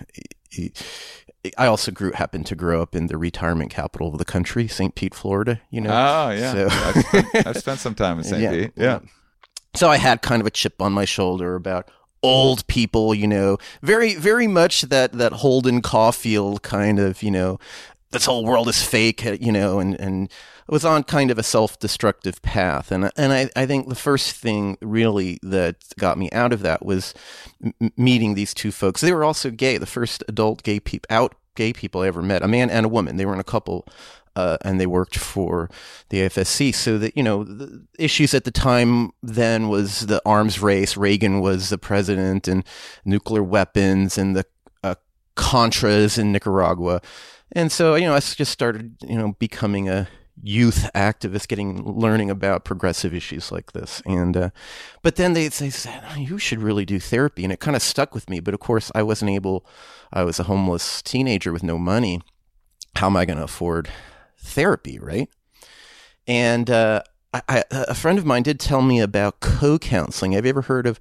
I 1.57 1.67
also 1.67 1.91
grew 1.91 2.13
happened 2.13 2.47
to 2.47 2.57
grow 2.57 2.83
up 2.83 2.95
in 2.95 3.07
the 3.07 3.17
retirement 3.17 3.71
capital 3.71 4.09
of 4.09 4.19
the 4.19 4.25
country, 4.25 4.69
St. 4.69 4.95
Pete, 4.95 5.15
Florida. 5.15 5.61
You 5.71 5.81
know. 5.83 5.91
Oh 5.91 6.31
yeah, 6.31 6.53
so. 6.53 6.69
I've, 6.71 7.05
spent, 7.07 7.47
I've, 7.47 7.57
spent, 7.57 7.81
some 7.81 7.95
time 7.95 8.19
in 8.19 8.25
St. 8.25 8.43
Yeah, 8.43 8.51
Pete. 8.51 8.73
Yeah. 8.77 9.01
So 9.75 9.89
I 9.91 9.99
had 9.99 10.23
kind 10.23 10.41
of 10.41 10.47
a 10.47 10.51
chip 10.51 10.81
on 10.81 10.93
my 10.93 11.05
shoulder 11.05 11.55
about 11.55 11.91
old 12.23 12.67
people, 12.67 13.15
you 13.15 13.27
know, 13.27 13.59
very, 13.83 14.15
very 14.15 14.47
much 14.47 14.83
that, 14.83 15.13
that 15.13 15.33
Holden 15.35 15.83
Caulfield 15.83 16.63
kind 16.63 16.99
of, 16.99 17.23
you 17.23 17.31
know, 17.31 17.59
this 18.11 18.25
whole 18.25 18.45
world 18.45 18.69
is 18.69 18.83
fake, 18.83 19.25
uh, 19.27 19.37
you 19.41 19.53
know, 19.53 19.79
and, 19.79 19.95
and 20.01 20.31
was 20.69 20.85
on 20.85 21.03
kind 21.05 21.31
of 21.31 21.39
a 21.39 21.43
self-destructive 21.43 22.43
path. 22.43 22.91
And, 22.91 23.11
and 23.17 23.33
I, 23.33 23.51
I 23.57 23.67
think 23.67 23.89
the 23.89 23.95
first 23.95 24.37
thing 24.37 24.77
really 24.81 25.39
that 25.43 25.77
got 25.99 26.19
me 26.19 26.31
out 26.31 26.53
of 26.53 26.61
that 26.61 26.85
was 26.85 27.15
m- 27.63 27.93
meeting 27.97 28.35
these 28.35 28.55
two 28.55 28.71
folks. 28.71 29.01
They 29.01 29.13
were 29.13 29.25
also 29.25 29.51
gay, 29.51 29.79
the 29.79 29.87
first 29.87 30.25
adult 30.29 30.63
gay 30.63 30.81
people, 30.81 31.07
out 31.11 31.35
gay 31.59 31.73
people 31.73 32.03
I 32.03 32.07
ever 32.07 32.23
met, 32.23 32.43
a 32.43 32.49
man 32.49 32.71
and 32.71 32.87
a 32.87 32.89
woman. 32.89 33.17
They 33.17 33.27
were 33.27 33.35
in 33.35 33.41
a 33.41 33.45
couple 33.45 33.85
uh, 34.39 34.57
and 34.65 34.81
they 34.81 34.87
worked 34.87 35.19
for 35.19 35.69
the 36.11 36.19
AFSC. 36.19 36.73
So 36.73 36.97
that 36.99 37.17
you 37.17 37.25
know, 37.25 37.43
the 37.43 37.85
issues 37.99 38.35
at 38.35 38.45
the 38.45 38.53
time 38.53 39.11
then 39.21 39.69
was 39.69 40.07
the 40.07 40.23
arms 40.25 40.63
race. 40.63 40.97
Reagan 40.97 41.41
was 41.41 41.71
the 41.71 41.79
president, 41.79 42.47
and 42.47 42.65
nuclear 43.05 43.43
weapons, 43.43 44.17
and 44.17 44.37
the 44.37 44.45
uh, 44.85 44.95
Contras 45.37 46.19
in 46.19 46.31
Nicaragua. 46.31 47.03
And 47.51 47.73
so 47.73 47.97
you 47.97 48.07
know, 48.07 48.15
I 48.15 48.21
just 48.21 48.53
started 48.53 48.97
you 49.03 49.19
know 49.19 49.35
becoming 49.41 49.89
a 49.89 50.09
youth 50.41 50.89
activist, 50.95 51.49
getting 51.49 51.83
learning 51.83 52.31
about 52.31 52.65
progressive 52.65 53.13
issues 53.13 53.51
like 53.51 53.73
this. 53.73 54.01
And 54.07 54.37
uh, 54.37 54.51
but 55.03 55.17
then 55.17 55.33
they 55.33 55.49
they 55.49 55.71
said 55.71 56.01
you 56.17 56.39
should 56.39 56.63
really 56.63 56.85
do 56.85 57.01
therapy, 57.01 57.43
and 57.43 57.53
it 57.53 57.59
kind 57.59 57.75
of 57.75 57.83
stuck 57.83 58.15
with 58.15 58.31
me. 58.31 58.39
But 58.39 58.55
of 58.55 58.61
course, 58.61 58.93
I 58.95 59.03
wasn't 59.03 59.33
able. 59.33 59.67
I 60.13 60.23
was 60.25 60.39
a 60.39 60.45
homeless 60.45 61.03
teenager 61.03 61.53
with 61.53 61.63
no 61.63 61.79
money. 61.79 62.21
How 62.97 63.07
am 63.07 63.17
I 63.17 63.25
going 63.25 63.39
to 63.39 63.45
afford 63.45 63.89
therapy, 64.39 64.99
right? 64.99 65.29
And 66.27 66.71
uh, 66.71 67.03
I, 67.33 67.43
I, 67.49 67.65
a 67.71 67.95
friend 67.95 68.19
of 68.19 68.27
mine 68.27 68.43
did 68.43 68.61
tell 68.61 68.83
me 68.83 69.01
about 69.01 69.41
co 69.41 69.79
counseling. 69.79 70.33
Have 70.33 70.45
you 70.45 70.51
ever 70.51 70.63
heard 70.63 70.87
of 70.87 71.01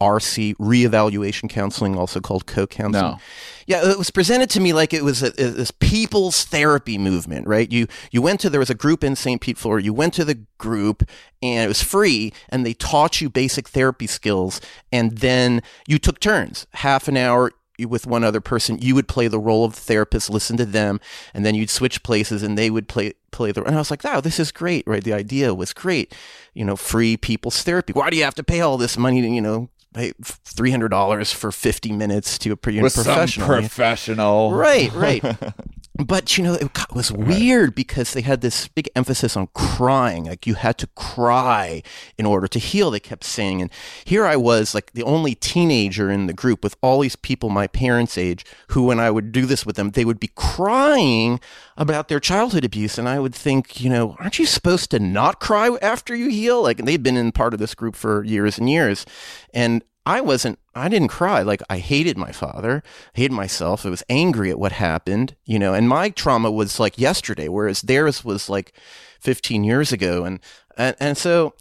RC 0.00 0.56
reevaluation 0.56 1.48
counseling, 1.48 1.96
also 1.96 2.20
called 2.20 2.46
co-counseling. 2.46 3.12
No. 3.12 3.18
Yeah, 3.66 3.90
it 3.90 3.96
was 3.96 4.10
presented 4.10 4.50
to 4.50 4.60
me 4.60 4.72
like 4.72 4.92
it 4.92 5.04
was 5.04 5.22
a, 5.22 5.28
a, 5.28 5.50
this 5.50 5.70
people's 5.70 6.44
therapy 6.44 6.98
movement, 6.98 7.46
right? 7.46 7.70
You 7.70 7.86
you 8.10 8.20
went 8.20 8.40
to 8.40 8.50
there 8.50 8.60
was 8.60 8.70
a 8.70 8.74
group 8.74 9.02
in 9.02 9.16
St. 9.16 9.40
Pete, 9.40 9.56
Florida. 9.56 9.84
You 9.84 9.94
went 9.94 10.12
to 10.14 10.24
the 10.24 10.40
group 10.58 11.08
and 11.42 11.64
it 11.64 11.68
was 11.68 11.82
free, 11.82 12.32
and 12.48 12.66
they 12.66 12.74
taught 12.74 13.20
you 13.20 13.30
basic 13.30 13.68
therapy 13.68 14.06
skills, 14.06 14.60
and 14.92 15.18
then 15.18 15.62
you 15.86 15.98
took 15.98 16.20
turns, 16.20 16.66
half 16.74 17.08
an 17.08 17.16
hour 17.16 17.52
with 17.80 18.06
one 18.06 18.24
other 18.24 18.40
person, 18.40 18.78
you 18.78 18.94
would 18.94 19.08
play 19.08 19.28
the 19.28 19.38
role 19.38 19.64
of 19.64 19.74
the 19.74 19.80
therapist, 19.80 20.30
listen 20.30 20.56
to 20.56 20.64
them, 20.64 21.00
and 21.32 21.44
then 21.44 21.54
you'd 21.54 21.70
switch 21.70 22.02
places 22.02 22.42
and 22.42 22.56
they 22.56 22.70
would 22.70 22.88
play 22.88 23.14
play 23.30 23.50
the 23.50 23.64
and 23.64 23.74
I 23.74 23.78
was 23.78 23.90
like, 23.90 24.04
wow, 24.04 24.20
this 24.20 24.38
is 24.38 24.52
great, 24.52 24.86
right? 24.86 25.02
The 25.02 25.12
idea 25.12 25.54
was 25.54 25.72
great. 25.72 26.14
You 26.54 26.64
know, 26.64 26.76
free 26.76 27.16
people's 27.16 27.62
therapy. 27.62 27.92
Why 27.92 28.10
do 28.10 28.16
you 28.16 28.24
have 28.24 28.36
to 28.36 28.44
pay 28.44 28.60
all 28.60 28.76
this 28.76 28.96
money 28.96 29.20
to, 29.22 29.28
you 29.28 29.40
know, 29.40 29.68
pay 29.92 30.12
three 30.22 30.70
hundred 30.70 30.88
dollars 30.88 31.32
for 31.32 31.50
fifty 31.50 31.92
minutes 31.92 32.38
to 32.38 32.52
a 32.52 32.56
professional? 32.56 33.48
professional. 33.48 34.52
Right, 34.52 34.92
right. 34.92 35.22
but 35.96 36.36
you 36.36 36.42
know 36.42 36.54
it 36.54 36.70
was 36.92 37.12
weird 37.12 37.74
because 37.74 38.12
they 38.12 38.22
had 38.22 38.40
this 38.40 38.68
big 38.68 38.88
emphasis 38.96 39.36
on 39.36 39.48
crying. 39.54 40.24
Like 40.24 40.46
you 40.46 40.54
had 40.54 40.76
to 40.78 40.86
cry 40.88 41.82
in 42.18 42.26
order 42.26 42.48
to 42.48 42.58
heal. 42.58 42.90
They 42.90 43.00
kept 43.00 43.24
saying 43.24 43.62
and 43.62 43.70
here 44.04 44.24
i 44.24 44.36
was 44.36 44.74
like 44.74 44.92
the 44.92 45.02
only 45.02 45.34
teenager 45.34 46.10
in 46.10 46.26
the 46.26 46.32
group 46.32 46.62
with 46.62 46.76
all 46.82 47.00
these 47.00 47.16
people 47.16 47.48
my 47.48 47.66
parents 47.66 48.16
age 48.18 48.44
who 48.68 48.84
when 48.84 49.00
i 49.00 49.10
would 49.10 49.32
do 49.32 49.46
this 49.46 49.64
with 49.66 49.76
them 49.76 49.90
they 49.90 50.04
would 50.04 50.20
be 50.20 50.30
crying 50.34 51.40
about 51.76 52.08
their 52.08 52.20
childhood 52.20 52.64
abuse. 52.64 52.98
And 52.98 53.08
i 53.08 53.18
would 53.18 53.34
think 53.34 53.80
you 53.80 53.90
know 53.90 54.16
aren't 54.18 54.38
you 54.38 54.46
supposed 54.46 54.90
to 54.90 54.98
not 54.98 55.40
cry 55.40 55.76
after 55.82 56.14
you 56.14 56.28
heal? 56.28 56.62
Like 56.62 56.78
they'd 56.78 57.02
been 57.02 57.16
in 57.16 57.32
part 57.32 57.54
of 57.54 57.60
this 57.60 57.74
group 57.74 57.94
for 57.96 58.24
years 58.24 58.58
and 58.58 58.68
years. 58.68 59.06
And 59.52 59.84
I 60.06 60.20
wasn't, 60.20 60.58
I 60.74 60.88
didn't 60.88 61.08
cry. 61.08 61.42
Like, 61.42 61.62
I 61.70 61.78
hated 61.78 62.18
my 62.18 62.30
father, 62.30 62.82
hated 63.14 63.32
myself. 63.32 63.86
I 63.86 63.90
was 63.90 64.02
angry 64.08 64.50
at 64.50 64.58
what 64.58 64.72
happened, 64.72 65.34
you 65.44 65.58
know, 65.58 65.72
and 65.72 65.88
my 65.88 66.10
trauma 66.10 66.50
was 66.50 66.78
like 66.78 66.98
yesterday, 66.98 67.48
whereas 67.48 67.82
theirs 67.82 68.24
was 68.24 68.50
like 68.50 68.74
15 69.20 69.64
years 69.64 69.92
ago. 69.92 70.24
And, 70.24 70.40
and, 70.76 70.94
and 71.00 71.16
so 71.16 71.54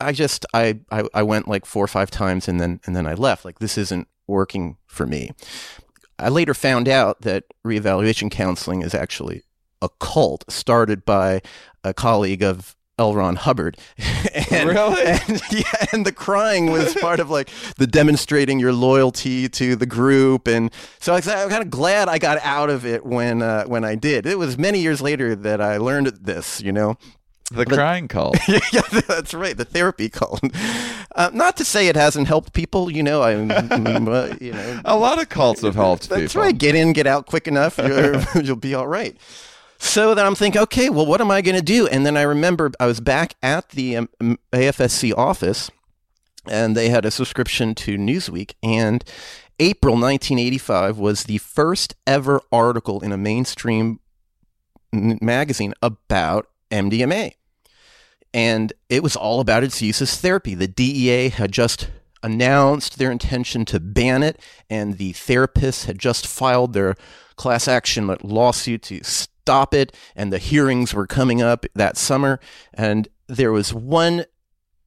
I 0.00 0.12
just, 0.12 0.46
I, 0.54 0.78
I, 0.90 1.04
I 1.12 1.22
went 1.22 1.48
like 1.48 1.66
four 1.66 1.84
or 1.84 1.88
five 1.88 2.10
times 2.10 2.46
and 2.46 2.60
then, 2.60 2.80
and 2.86 2.94
then 2.94 3.06
I 3.06 3.14
left. 3.14 3.44
Like, 3.44 3.58
this 3.58 3.76
isn't 3.76 4.06
working 4.28 4.76
for 4.86 5.06
me. 5.06 5.32
I 6.20 6.28
later 6.28 6.54
found 6.54 6.88
out 6.88 7.22
that 7.22 7.44
reevaluation 7.66 8.30
counseling 8.30 8.82
is 8.82 8.94
actually 8.94 9.42
a 9.80 9.88
cult 10.00 10.44
started 10.48 11.04
by 11.04 11.42
a 11.84 11.94
colleague 11.94 12.42
of 12.42 12.76
L. 12.98 13.14
Ron 13.14 13.36
Hubbard. 13.36 13.78
and, 14.50 14.68
really? 14.68 15.02
And, 15.02 15.40
yeah, 15.50 15.86
and 15.92 16.04
the 16.04 16.12
crying 16.12 16.70
was 16.70 16.94
part 16.94 17.20
of 17.20 17.30
like 17.30 17.48
the 17.76 17.86
demonstrating 17.86 18.58
your 18.58 18.72
loyalty 18.72 19.48
to 19.48 19.76
the 19.76 19.86
group, 19.86 20.46
and 20.46 20.70
so 20.98 21.14
I 21.14 21.18
am 21.18 21.48
kind 21.48 21.62
of 21.62 21.70
glad 21.70 22.08
I 22.08 22.18
got 22.18 22.38
out 22.42 22.70
of 22.70 22.84
it 22.84 23.04
when 23.04 23.42
uh, 23.42 23.64
when 23.64 23.84
I 23.84 23.94
did. 23.94 24.26
It 24.26 24.38
was 24.38 24.58
many 24.58 24.80
years 24.80 25.00
later 25.00 25.34
that 25.34 25.60
I 25.60 25.76
learned 25.76 26.08
this, 26.20 26.60
you 26.60 26.72
know. 26.72 26.96
The 27.50 27.64
but, 27.64 27.74
crying 27.74 28.08
cult. 28.08 28.36
yeah, 28.48 28.82
that's 29.06 29.32
right. 29.32 29.56
The 29.56 29.64
therapy 29.64 30.10
cult. 30.10 30.40
Uh, 31.16 31.30
not 31.32 31.56
to 31.56 31.64
say 31.64 31.88
it 31.88 31.96
hasn't 31.96 32.28
helped 32.28 32.52
people, 32.52 32.90
you 32.90 33.02
know. 33.02 33.22
I, 33.22 33.32
you 34.40 34.52
know, 34.52 34.80
a 34.84 34.98
lot 34.98 35.18
of 35.18 35.30
cults 35.30 35.62
have 35.62 35.74
helped 35.74 36.04
people. 36.04 36.18
that's 36.18 36.34
people. 36.34 36.42
right. 36.42 36.58
Get 36.58 36.74
in, 36.74 36.92
get 36.92 37.06
out 37.06 37.24
quick 37.24 37.48
enough, 37.48 37.78
you'll 38.42 38.56
be 38.56 38.74
all 38.74 38.86
right. 38.86 39.16
So 39.78 40.14
then 40.14 40.26
I'm 40.26 40.34
thinking, 40.34 40.60
okay, 40.62 40.90
well, 40.90 41.06
what 41.06 41.20
am 41.20 41.30
I 41.30 41.40
going 41.40 41.56
to 41.56 41.62
do? 41.62 41.86
And 41.86 42.04
then 42.04 42.16
I 42.16 42.22
remember 42.22 42.72
I 42.80 42.86
was 42.86 43.00
back 43.00 43.34
at 43.42 43.70
the 43.70 43.96
um, 43.96 44.38
AFSC 44.52 45.16
office, 45.16 45.70
and 46.46 46.76
they 46.76 46.88
had 46.88 47.04
a 47.04 47.10
subscription 47.10 47.74
to 47.76 47.96
Newsweek, 47.96 48.54
and 48.62 49.04
April 49.60 49.94
1985 49.94 50.98
was 50.98 51.24
the 51.24 51.38
first 51.38 51.94
ever 52.06 52.40
article 52.50 53.00
in 53.00 53.12
a 53.12 53.16
mainstream 53.16 54.00
magazine 54.92 55.74
about 55.82 56.48
MDMA. 56.70 57.34
And 58.34 58.72
it 58.88 59.02
was 59.02 59.16
all 59.16 59.40
about 59.40 59.64
its 59.64 59.80
use 59.80 60.02
as 60.02 60.20
therapy. 60.20 60.54
The 60.54 60.68
DEA 60.68 61.30
had 61.30 61.50
just 61.50 61.88
announced 62.22 62.98
their 62.98 63.10
intention 63.10 63.64
to 63.66 63.80
ban 63.80 64.22
it, 64.22 64.40
and 64.68 64.98
the 64.98 65.12
therapists 65.12 65.86
had 65.86 65.98
just 65.98 66.26
filed 66.26 66.72
their 66.72 66.94
class 67.36 67.68
action 67.68 68.14
lawsuit 68.22 68.82
to 68.82 69.02
stop 69.48 69.72
it. 69.72 69.96
And 70.14 70.30
the 70.30 70.38
hearings 70.38 70.92
were 70.92 71.06
coming 71.06 71.40
up 71.40 71.64
that 71.74 71.96
summer. 71.96 72.38
And 72.74 73.08
there 73.28 73.50
was 73.50 73.72
one 73.72 74.26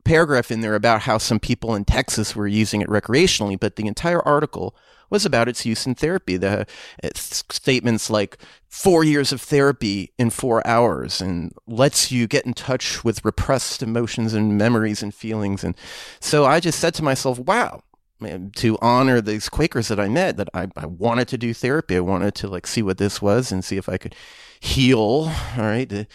paragraph 0.04 0.52
in 0.52 0.62
there 0.62 0.76
about 0.76 1.02
how 1.02 1.18
some 1.18 1.40
people 1.40 1.74
in 1.74 1.84
Texas 1.84 2.36
were 2.36 2.48
using 2.48 2.82
it 2.82 2.88
recreationally, 2.88 3.60
but 3.60 3.76
the 3.76 3.88
entire 3.88 4.22
article 4.22 4.76
was 5.10 5.26
about 5.26 5.50
its 5.50 5.66
use 5.66 5.88
in 5.88 5.96
therapy. 5.96 6.38
The 6.38 6.62
uh, 6.62 7.06
statements 7.16 8.12
like 8.12 8.38
four 8.70 9.04
years 9.04 9.34
of 9.34 9.42
therapy 9.42 10.14
in 10.20 10.30
four 10.30 10.66
hours 10.66 11.22
and 11.22 11.52
lets 11.66 12.12
you 12.12 12.28
get 12.28 12.46
in 12.46 12.54
touch 12.54 13.04
with 13.04 13.26
repressed 13.26 13.82
emotions 13.82 14.34
and 14.36 14.60
memories 14.60 15.02
and 15.02 15.14
feelings. 15.14 15.64
And 15.64 15.76
so 16.20 16.46
I 16.46 16.60
just 16.60 16.80
said 16.80 16.94
to 16.96 17.04
myself, 17.04 17.40
wow, 17.40 17.82
to 18.56 18.78
honor 18.82 19.22
these 19.22 19.50
Quakers 19.50 19.88
that 19.88 20.00
I 20.00 20.08
met, 20.08 20.38
that 20.38 20.50
I, 20.54 20.68
I 20.78 20.86
wanted 20.86 21.28
to 21.30 21.38
do 21.38 21.54
therapy. 21.54 21.96
I 21.98 22.02
wanted 22.02 22.36
to 22.36 22.48
like 22.48 22.68
see 22.68 22.82
what 22.82 22.98
this 22.98 23.22
was 23.22 23.52
and 23.52 23.66
see 23.66 23.78
if 23.78 23.90
I 23.90 23.98
could 23.98 24.16
heal. 24.62 25.34
All 25.58 25.64
right. 25.64 26.08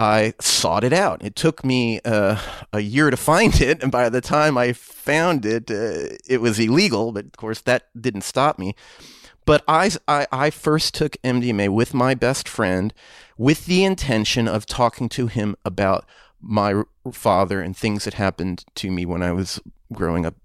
I 0.00 0.32
sought 0.40 0.82
it 0.82 0.94
out. 0.94 1.22
It 1.22 1.36
took 1.36 1.62
me 1.62 2.00
uh, 2.06 2.40
a 2.72 2.80
year 2.80 3.10
to 3.10 3.18
find 3.18 3.60
it, 3.60 3.82
and 3.82 3.92
by 3.92 4.08
the 4.08 4.22
time 4.22 4.56
I 4.56 4.72
found 4.72 5.44
it, 5.44 5.70
uh, 5.70 6.16
it 6.26 6.40
was 6.40 6.58
illegal. 6.58 7.12
But 7.12 7.26
of 7.26 7.36
course, 7.36 7.60
that 7.60 7.88
didn't 8.00 8.22
stop 8.22 8.58
me. 8.58 8.74
But 9.44 9.62
I, 9.68 9.90
I, 10.08 10.26
I 10.32 10.50
first 10.50 10.94
took 10.94 11.16
MDMA 11.22 11.68
with 11.68 11.92
my 11.92 12.14
best 12.14 12.48
friend 12.48 12.94
with 13.36 13.66
the 13.66 13.84
intention 13.84 14.48
of 14.48 14.64
talking 14.64 15.08
to 15.10 15.26
him 15.26 15.56
about 15.64 16.06
my 16.40 16.82
father 17.12 17.60
and 17.60 17.76
things 17.76 18.04
that 18.04 18.14
happened 18.14 18.64
to 18.76 18.90
me 18.90 19.04
when 19.04 19.22
I 19.22 19.32
was 19.32 19.60
growing 19.92 20.24
up 20.24 20.36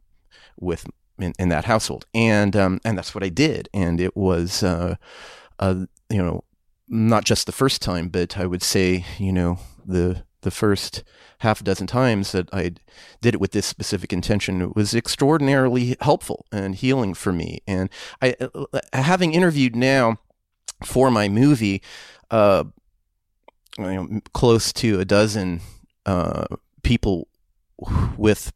with 0.59 0.85
in, 1.19 1.33
in 1.39 1.49
that 1.49 1.65
household, 1.65 2.05
and 2.13 2.55
um, 2.55 2.81
and 2.83 2.97
that's 2.97 3.15
what 3.15 3.23
I 3.23 3.29
did, 3.29 3.69
and 3.73 4.01
it 4.01 4.17
was 4.17 4.63
uh, 4.63 4.95
uh, 5.59 5.85
you 6.09 6.17
know 6.17 6.43
not 6.87 7.25
just 7.25 7.45
the 7.45 7.51
first 7.51 7.81
time, 7.81 8.09
but 8.09 8.37
I 8.37 8.45
would 8.45 8.63
say 8.63 9.05
you 9.17 9.31
know 9.31 9.59
the 9.85 10.23
the 10.41 10.51
first 10.51 11.03
half 11.39 11.59
a 11.59 11.63
dozen 11.63 11.87
times 11.87 12.31
that 12.31 12.47
I 12.53 12.73
did 13.19 13.33
it 13.33 13.41
with 13.41 13.51
this 13.51 13.65
specific 13.65 14.13
intention 14.13 14.61
it 14.61 14.75
was 14.75 14.93
extraordinarily 14.93 15.97
helpful 15.99 16.45
and 16.51 16.75
healing 16.75 17.13
for 17.13 17.33
me. 17.33 17.59
And 17.67 17.89
I, 18.21 18.35
uh, 18.39 18.79
having 18.93 19.33
interviewed 19.33 19.75
now 19.75 20.17
for 20.83 21.11
my 21.11 21.27
movie, 21.27 21.81
uh, 22.31 22.63
you 23.77 23.83
know, 23.83 24.21
close 24.33 24.71
to 24.73 24.99
a 24.99 25.05
dozen 25.05 25.61
uh, 26.05 26.45
people 26.83 27.27
with 28.17 28.53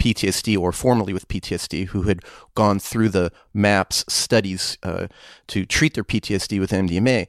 PTSD 0.00 0.58
or 0.58 0.72
formerly 0.72 1.12
with 1.12 1.28
PTSD 1.28 1.88
who 1.88 2.02
had 2.02 2.20
gone 2.54 2.78
through 2.78 3.10
the 3.10 3.30
MAPS 3.52 4.04
studies 4.08 4.78
uh, 4.82 5.06
to 5.48 5.66
treat 5.66 5.94
their 5.94 6.04
PTSD 6.04 6.58
with 6.58 6.70
MDMA. 6.70 7.26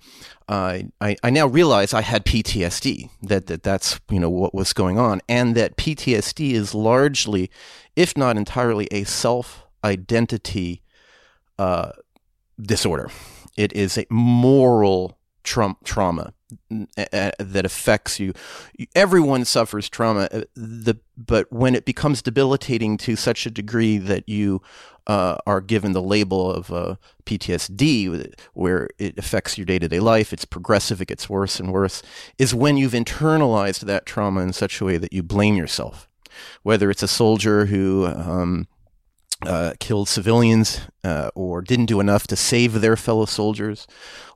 Uh, 0.47 0.79
I, 1.01 1.17
I 1.21 1.29
now 1.29 1.47
realize 1.47 1.93
I 1.93 2.01
had 2.01 2.25
PTSD, 2.25 3.09
that, 3.23 3.47
that 3.47 3.63
that's 3.63 3.99
you 4.09 4.19
know 4.19 4.29
what 4.29 4.55
was 4.55 4.73
going 4.73 4.97
on, 4.97 5.21
and 5.27 5.53
that 5.55 5.75
PTSD 5.77 6.51
is 6.51 6.73
largely, 6.73 7.51
if 7.95 8.17
not 8.17 8.37
entirely, 8.37 8.87
a 8.91 9.03
self 9.03 9.65
identity 9.83 10.81
uh, 11.59 11.91
disorder. 12.59 13.09
It 13.57 13.73
is 13.73 13.97
a 13.97 14.05
moral 14.09 15.17
tra- 15.43 15.75
trauma 15.83 16.33
that 16.69 17.65
affects 17.65 18.19
you. 18.19 18.33
Everyone 18.95 19.45
suffers 19.45 19.89
trauma, 19.89 20.27
uh, 20.31 20.41
the, 20.55 20.95
but 21.17 21.51
when 21.51 21.75
it 21.75 21.85
becomes 21.85 22.21
debilitating 22.21 22.97
to 22.97 23.15
such 23.15 23.45
a 23.45 23.51
degree 23.51 23.97
that 23.97 24.27
you 24.27 24.61
uh, 25.07 25.37
are 25.45 25.61
given 25.61 25.93
the 25.93 26.01
label 26.01 26.51
of 26.51 26.71
uh, 26.71 26.95
PTSD, 27.25 28.33
where 28.53 28.89
it 28.97 29.17
affects 29.17 29.57
your 29.57 29.65
day 29.65 29.79
to 29.79 29.87
day 29.87 29.99
life, 29.99 30.31
it's 30.31 30.45
progressive, 30.45 31.01
it 31.01 31.07
gets 31.07 31.29
worse 31.29 31.59
and 31.59 31.71
worse, 31.71 32.01
is 32.37 32.53
when 32.53 32.77
you've 32.77 32.93
internalized 32.93 33.81
that 33.81 34.05
trauma 34.05 34.41
in 34.41 34.53
such 34.53 34.79
a 34.79 34.85
way 34.85 34.97
that 34.97 35.13
you 35.13 35.23
blame 35.23 35.55
yourself. 35.55 36.07
Whether 36.63 36.89
it's 36.89 37.03
a 37.03 37.07
soldier 37.07 37.65
who 37.65 38.05
um, 38.07 38.67
uh, 39.45 39.73
killed 39.79 40.07
civilians 40.07 40.81
uh, 41.03 41.29
or 41.33 41.61
didn't 41.61 41.87
do 41.87 41.99
enough 41.99 42.27
to 42.27 42.35
save 42.35 42.79
their 42.81 42.95
fellow 42.95 43.25
soldiers, 43.25 43.87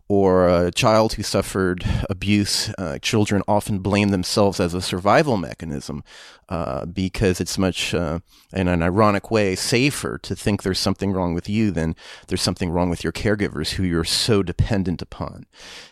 or 0.08 0.48
a 0.48 0.72
child 0.72 1.14
who 1.14 1.24
suffered 1.24 1.84
abuse, 2.10 2.72
uh, 2.78 3.00
children 3.00 3.42
often 3.48 3.80
blame 3.80 4.10
themselves 4.10 4.60
as 4.60 4.76
a 4.76 4.82
survival 4.82 5.36
mechanism 5.36 6.04
uh, 6.48 6.86
because 6.86 7.42
it's 7.42 7.58
much, 7.58 7.92
uh, 7.96 8.20
in 8.54 8.68
an 8.68 8.84
ironic 8.84 9.32
way, 9.32 9.56
safer 9.56 10.20
to 10.20 10.36
think 10.36 10.62
there's 10.62 10.78
something 10.78 11.12
wrong 11.12 11.34
with 11.34 11.50
you 11.50 11.72
than 11.72 11.96
there's 12.28 12.44
something 12.44 12.70
wrong 12.70 12.88
with 12.90 13.04
your 13.04 13.14
caregivers 13.14 13.72
who 13.72 13.84
you're 13.84 14.04
so 14.04 14.44
dependent 14.44 15.02
upon. 15.02 15.48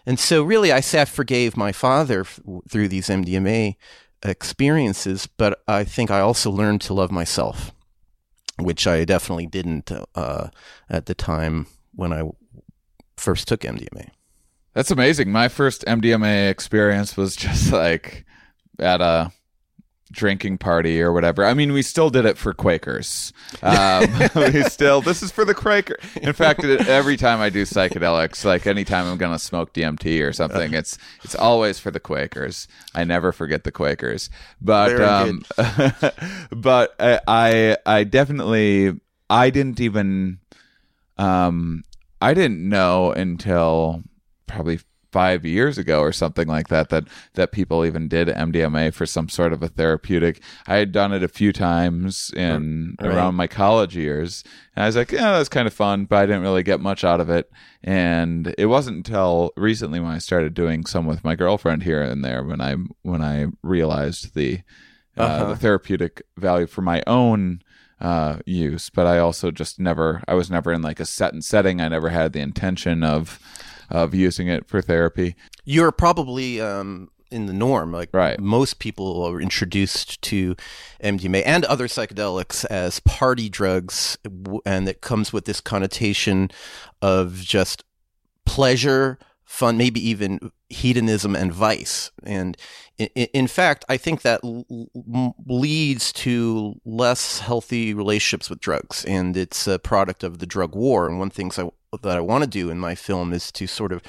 And 0.05 0.19
so, 0.19 0.43
really, 0.43 0.71
I 0.71 0.79
say 0.79 1.01
I 1.01 1.05
forgave 1.05 1.57
my 1.57 1.71
father 1.71 2.21
f- 2.21 2.39
through 2.69 2.89
these 2.89 3.07
MDMA 3.07 3.77
experiences, 4.21 5.25
but 5.25 5.63
I 5.67 5.83
think 5.83 6.11
I 6.11 6.19
also 6.19 6.51
learned 6.51 6.81
to 6.81 6.93
love 6.93 7.11
myself, 7.11 7.71
which 8.59 8.85
I 8.85 9.05
definitely 9.05 9.47
didn't 9.47 9.91
uh, 10.13 10.49
at 10.87 11.07
the 11.07 11.15
time 11.15 11.65
when 11.95 12.13
I 12.13 12.29
first 13.17 13.47
took 13.47 13.61
MDMA. 13.61 14.09
That's 14.73 14.91
amazing. 14.91 15.31
My 15.31 15.47
first 15.47 15.85
MDMA 15.85 16.49
experience 16.49 17.15
was 17.15 17.35
just 17.35 17.71
like 17.71 18.25
at 18.79 19.01
a 19.01 19.31
drinking 20.13 20.59
party 20.59 21.01
or 21.01 21.11
whatever. 21.11 21.43
I 21.43 21.53
mean, 21.53 21.73
we 21.73 21.81
still 21.81 22.09
did 22.09 22.25
it 22.25 22.37
for 22.37 22.53
Quakers. 22.53 23.33
Um, 23.61 24.05
we 24.35 24.63
still, 24.63 25.01
this 25.01 25.23
is 25.23 25.31
for 25.31 25.43
the 25.43 25.55
Quaker. 25.55 25.97
In 26.21 26.33
fact, 26.33 26.63
every 26.63 27.17
time 27.17 27.41
I 27.41 27.49
do 27.49 27.63
psychedelics, 27.63 28.45
like 28.45 28.67
anytime 28.67 29.07
I'm 29.07 29.17
going 29.17 29.31
to 29.31 29.39
smoke 29.39 29.73
DMT 29.73 30.25
or 30.25 30.31
something, 30.31 30.73
it's, 30.73 30.97
it's 31.23 31.35
always 31.35 31.79
for 31.79 31.91
the 31.91 31.99
Quakers. 31.99 32.67
I 32.93 33.03
never 33.03 33.31
forget 33.31 33.63
the 33.63 33.71
Quakers, 33.71 34.29
but, 34.61 35.01
um, 35.01 35.43
but 36.51 36.95
I, 36.99 37.19
I, 37.27 37.77
I 37.85 38.03
definitely, 38.03 38.99
I 39.29 39.49
didn't 39.49 39.81
even, 39.81 40.39
um, 41.17 41.83
I 42.23 42.33
didn't 42.33 42.67
know 42.67 43.11
until 43.11 44.01
probably 44.47 44.79
five 45.11 45.45
years 45.45 45.77
ago 45.77 45.99
or 45.99 46.13
something 46.13 46.47
like 46.47 46.69
that 46.69 46.87
that 46.89 47.03
that 47.33 47.51
people 47.51 47.85
even 47.85 48.07
did 48.07 48.29
MDMA 48.29 48.93
for 48.93 49.05
some 49.05 49.27
sort 49.27 49.51
of 49.51 49.61
a 49.61 49.67
therapeutic. 49.67 50.41
I 50.65 50.77
had 50.77 50.93
done 50.93 51.11
it 51.11 51.21
a 51.21 51.27
few 51.27 51.51
times 51.51 52.31
in 52.33 52.95
right. 53.01 53.09
around 53.09 53.35
my 53.35 53.47
college 53.47 53.97
years, 53.97 54.43
and 54.73 54.83
I 54.83 54.87
was 54.87 54.95
like, 54.95 55.11
yeah, 55.11 55.33
that's 55.33 55.49
kind 55.49 55.67
of 55.67 55.73
fun, 55.73 56.05
but 56.05 56.15
I 56.15 56.25
didn't 56.25 56.43
really 56.43 56.63
get 56.63 56.79
much 56.79 57.03
out 57.03 57.19
of 57.19 57.29
it. 57.29 57.51
And 57.83 58.55
it 58.57 58.67
wasn't 58.67 58.97
until 58.97 59.51
recently 59.57 59.99
when 59.99 60.11
I 60.11 60.19
started 60.19 60.53
doing 60.53 60.85
some 60.85 61.05
with 61.05 61.25
my 61.25 61.35
girlfriend 61.35 61.83
here 61.83 62.01
and 62.01 62.23
there 62.23 62.41
when 62.41 62.61
I 62.61 62.77
when 63.01 63.21
I 63.21 63.47
realized 63.63 64.33
the 64.33 64.61
uh, 65.17 65.21
uh-huh. 65.21 65.49
the 65.49 65.55
therapeutic 65.57 66.21
value 66.37 66.67
for 66.67 66.81
my 66.81 67.03
own 67.05 67.61
uh, 68.03 68.39
use, 68.45 68.89
but 68.89 69.07
I 69.07 69.17
also 69.17 69.49
just 69.49 69.79
never, 69.79 70.21
I 70.27 70.35
was 70.35 70.51
never 70.51 70.71
in 70.71 70.81
like 70.81 70.99
a 70.99 71.05
set 71.05 71.33
and 71.33 71.43
setting. 71.43 71.81
I 71.81 71.87
never 71.87 72.09
had 72.09 72.33
the 72.33 72.41
intention 72.41 73.03
of, 73.03 73.39
of 73.89 74.13
using 74.13 74.47
it 74.47 74.67
for 74.67 74.81
therapy. 74.81 75.35
You're 75.63 75.91
probably, 75.91 76.61
um, 76.61 77.09
in 77.31 77.47
the 77.47 77.53
norm. 77.53 77.91
Like 77.91 78.09
right. 78.13 78.39
most 78.39 78.79
people 78.79 79.23
are 79.23 79.41
introduced 79.41 80.21
to 80.21 80.55
MDMA 81.03 81.41
and 81.45 81.65
other 81.65 81.87
psychedelics 81.87 82.63
as 82.65 82.99
party 82.99 83.49
drugs, 83.49 84.17
and 84.65 84.87
it 84.87 85.01
comes 85.01 85.33
with 85.33 85.45
this 85.45 85.59
connotation 85.59 86.51
of 87.01 87.41
just 87.41 87.83
pleasure, 88.45 89.17
fun, 89.53 89.77
maybe 89.77 89.99
even 90.09 90.51
hedonism 90.69 91.35
and 91.35 91.53
vice. 91.53 92.09
And 92.23 92.57
in, 92.97 93.07
in 93.07 93.47
fact, 93.47 93.85
I 93.87 93.97
think 93.97 94.23
that 94.23 94.43
l- 94.43 95.35
leads 95.45 96.11
to 96.13 96.81
less 96.85 97.39
healthy 97.39 97.93
relationships 97.93 98.49
with 98.49 98.59
drugs, 98.59 99.05
and 99.05 99.37
it's 99.37 99.67
a 99.67 99.77
product 99.77 100.23
of 100.23 100.39
the 100.39 100.47
drug 100.47 100.75
war. 100.75 101.07
And 101.07 101.19
one 101.19 101.29
things 101.29 101.59
I, 101.59 101.69
that 102.01 102.17
I 102.17 102.21
want 102.21 102.43
to 102.43 102.49
do 102.49 102.71
in 102.71 102.79
my 102.79 102.95
film 102.95 103.31
is 103.31 103.51
to 103.51 103.67
sort 103.67 103.91
of 103.91 104.01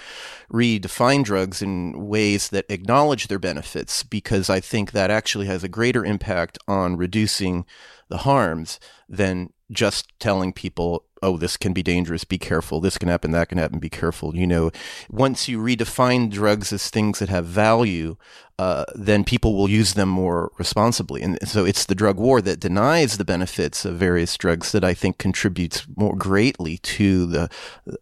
redefine 0.50 1.22
drugs 1.22 1.61
in 1.61 2.07
ways 2.07 2.48
that 2.48 2.64
acknowledge 2.70 3.26
their 3.26 3.38
benefits, 3.38 4.02
because 4.02 4.48
I 4.48 4.61
think 4.61 4.92
that 4.92 5.11
actually 5.11 5.46
has 5.46 5.62
a 5.62 5.68
greater 5.68 6.07
impact 6.07 6.57
on 6.66 6.96
reducing 6.96 7.66
the 8.09 8.18
harms 8.18 8.80
than 9.11 9.52
just 9.70 10.09
telling 10.18 10.53
people 10.53 11.05
oh, 11.24 11.38
this 11.38 11.57
can 11.57 11.72
be 11.72 11.83
dangerous, 11.83 12.22
be 12.22 12.37
careful, 12.37 12.81
this 12.81 12.98
can 12.98 13.09
happen, 13.09 13.31
that 13.31 13.48
can 13.48 13.57
happen, 13.57 13.79
be 13.79 13.88
careful. 13.88 14.37
You 14.37 14.46
know, 14.46 14.70
once 15.09 15.48
you 15.48 15.59
redefine 15.59 16.31
drugs 16.31 16.70
as 16.70 16.90
things 16.90 17.18
that 17.18 17.31
have 17.31 17.46
value, 17.46 18.16
uh, 18.59 18.85
then 18.94 19.24
people 19.24 19.57
will 19.57 19.70
use 19.70 19.94
them 19.94 20.11
more 20.11 20.53
responsibly. 20.59 21.22
And 21.22 21.38
so 21.48 21.64
it's 21.64 21.87
the 21.87 21.94
drug 21.94 22.18
war 22.18 22.42
that 22.42 22.61
denies 22.61 23.16
the 23.16 23.24
benefits 23.24 23.87
of 23.87 23.96
various 23.96 24.37
drugs 24.37 24.70
that 24.72 24.85
I 24.85 24.92
think 24.92 25.16
contributes 25.16 25.87
more 25.96 26.14
greatly 26.14 26.77
to 26.79 27.24
the 27.24 27.48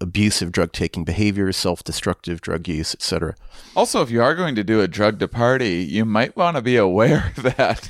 abusive 0.00 0.50
drug 0.50 0.72
taking 0.72 1.04
behaviors, 1.04 1.56
self 1.56 1.84
destructive 1.84 2.40
drug 2.40 2.66
use, 2.66 2.92
etc. 2.92 3.36
Also, 3.76 4.02
if 4.02 4.10
you 4.10 4.20
are 4.20 4.34
going 4.34 4.56
to 4.56 4.64
do 4.64 4.80
a 4.80 4.88
drug 4.88 5.20
to 5.20 5.28
party, 5.28 5.84
you 5.84 6.04
might 6.04 6.36
want 6.36 6.56
to 6.56 6.62
be 6.62 6.76
aware 6.76 7.32
that 7.36 7.88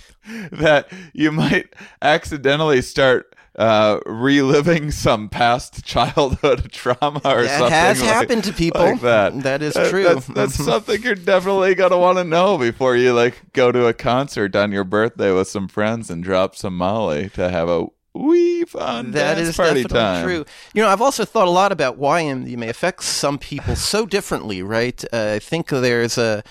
that 0.53 0.89
you 1.13 1.33
might 1.33 1.75
accidentally 2.01 2.81
start 2.81 3.32
uh, 3.57 4.01
reliving 4.07 4.91
some 4.91 5.29
past 5.29 5.85
childhood 5.85 6.73
trauma 6.73 7.21
or 7.25 7.47
something 7.47 7.47
that 7.47 7.59
something. 7.59 7.71
has 7.71 8.01
like, 8.01 8.11
happened 8.11 8.45
to 8.45 8.53
people. 8.53 8.81
Like 8.81 9.01
that. 9.03 9.43
That 9.43 9.63
is 9.63 9.75
true. 9.75 10.05
That's, 10.05 10.27
that's 10.29 10.55
something 10.55 11.03
you're 11.03 11.15
definitely 11.15 11.75
gonna 11.75 11.99
want 11.99 12.19
to 12.19 12.25
know 12.25 12.57
before 12.57 12.97
you 12.97 13.13
like 13.13 13.53
go 13.53 13.71
to 13.71 13.87
a 13.87 13.93
concert 13.93 14.57
on 14.57 14.73
your 14.73 14.85
birthday 14.85 15.33
with 15.33 15.49
some 15.49 15.69
friends 15.69 16.11
and 16.11 16.25
drop 16.25 16.57
some 16.57 16.77
Molly 16.77 17.29
to 17.31 17.51
have 17.51 17.69
a 17.69 17.87
wee 18.15 18.65
fun 18.65 19.13
that 19.13 19.37
dance 19.37 19.49
is 19.49 19.57
party 19.57 19.83
definitely 19.83 19.99
time. 19.99 20.25
true. 20.25 20.45
You 20.75 20.83
know, 20.83 20.89
I've 20.89 21.03
also 21.03 21.25
thought 21.25 21.49
a 21.49 21.51
lot 21.51 21.73
about 21.73 21.97
why 21.99 22.23
MDMA 22.23 22.69
affects 22.69 23.07
some 23.07 23.39
people 23.39 23.77
so 23.77 24.07
differently. 24.07 24.63
Right? 24.63 25.05
Uh, 25.13 25.33
I 25.35 25.39
think 25.39 25.69
there's 25.69 26.17
a 26.17 26.43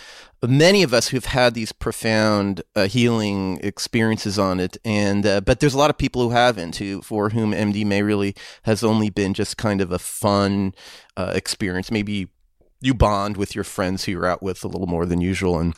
many 0.48 0.82
of 0.82 0.94
us 0.94 1.10
who've 1.10 1.26
had 1.26 1.54
these 1.54 1.72
profound 1.72 2.64
uh, 2.76 2.88
healing 2.88 3.60
experiences 3.62 4.40
on 4.40 4.60
it, 4.60 4.78
and 4.84 5.26
uh, 5.26 5.42
but 5.42 5.60
there's 5.60 5.74
a 5.74 5.78
lot 5.78 5.90
of 5.90 5.98
people 5.98 6.22
who 6.22 6.30
haven't, 6.32 6.78
who 6.78 7.02
for 7.02 7.30
whom 7.30 7.52
MDMA 7.52 8.06
really 8.06 8.36
has 8.64 8.84
only 8.84 9.10
been 9.10 9.34
just 9.34 9.58
kind 9.58 9.82
of 9.82 9.92
a 9.92 10.00
fun 10.00 10.74
uh, 11.16 11.32
experience. 11.36 11.92
Maybe 11.92 12.30
you 12.80 12.94
bond 12.94 13.38
with 13.38 13.54
your 13.54 13.64
friends 13.64 14.06
who 14.06 14.14
you're 14.14 14.26
out 14.26 14.42
with 14.42 14.64
a 14.64 14.68
little 14.68 14.88
more 14.88 15.06
than 15.06 15.22
usual, 15.22 15.60
and 15.60 15.76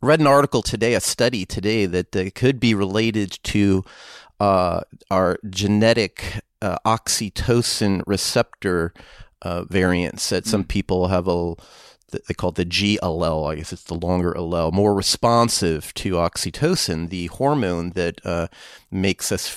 read 0.00 0.20
an 0.20 0.26
article 0.26 0.62
today, 0.62 0.94
a 0.94 1.00
study 1.00 1.44
today 1.44 1.86
that 1.86 2.16
uh, 2.16 2.30
could 2.34 2.58
be 2.58 2.74
related 2.74 3.38
to 3.44 3.84
uh, 4.40 4.80
our 5.10 5.38
genetic 5.48 6.40
uh, 6.60 6.78
oxytocin 6.84 8.02
receptor 8.06 8.92
uh, 9.42 9.62
variants. 9.64 10.28
That 10.30 10.46
some 10.46 10.64
people 10.64 11.08
have 11.08 11.28
a 11.28 11.54
they 12.12 12.34
call 12.34 12.50
it 12.50 12.56
the 12.56 12.64
G 12.64 12.98
allele. 13.02 13.52
I 13.52 13.56
guess 13.56 13.72
it's 13.72 13.84
the 13.84 13.94
longer 13.94 14.32
allele, 14.32 14.72
more 14.72 14.94
responsive 14.94 15.92
to 15.94 16.14
oxytocin, 16.14 17.08
the 17.08 17.26
hormone 17.26 17.90
that 17.90 18.24
uh, 18.24 18.48
makes 18.90 19.32
us 19.32 19.48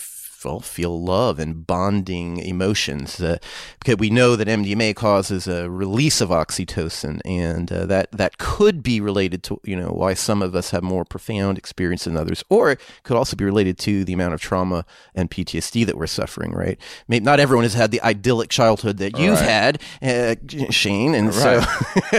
well, 0.46 0.60
feel 0.60 1.02
love 1.02 1.40
and 1.40 1.66
bonding 1.68 2.38
emotions. 2.38 3.20
Uh, 3.22 3.38
because 3.80 3.98
we 3.98 4.10
know 4.10 4.36
that 4.36 4.48
MDMA 4.48 4.96
causes 4.96 5.48
a 5.48 5.70
release 5.70 6.22
of 6.22 6.30
oxytocin, 6.30 7.20
and 7.26 7.72
uh, 7.72 7.86
that 7.88 8.12
that 8.12 8.38
could 8.38 8.82
be 8.84 9.02
related 9.02 9.44
to 9.44 9.60
you 9.64 9.76
know 9.76 9.90
why 9.90 10.14
some 10.14 10.42
of 10.42 10.56
us 10.56 10.70
have 10.72 10.84
more 10.84 11.04
profound 11.06 11.58
experience 11.58 12.04
than 12.06 12.16
others, 12.18 12.44
or 12.50 12.72
it 12.72 12.80
could 13.04 13.18
also 13.18 13.36
be 13.36 13.44
related 13.46 13.78
to 13.80 14.04
the 14.06 14.14
amount 14.14 14.34
of 14.34 14.42
trauma 14.42 14.86
and 15.14 15.30
PTSD 15.32 15.86
that 15.86 15.98
we're 15.98 16.08
suffering. 16.08 16.52
Right? 16.52 16.80
Maybe 17.08 17.26
not 17.26 17.40
everyone 17.40 17.64
has 17.64 17.74
had 17.74 17.92
the 17.92 18.02
idyllic 18.02 18.50
childhood 18.50 18.98
that 18.98 19.18
you've 19.18 19.40
Right. 19.40 19.50
had, 19.50 19.82
uh, 20.02 20.36
Shane, 20.72 21.16
and 21.16 21.28
Right. 21.36 21.64
so. 21.64 21.64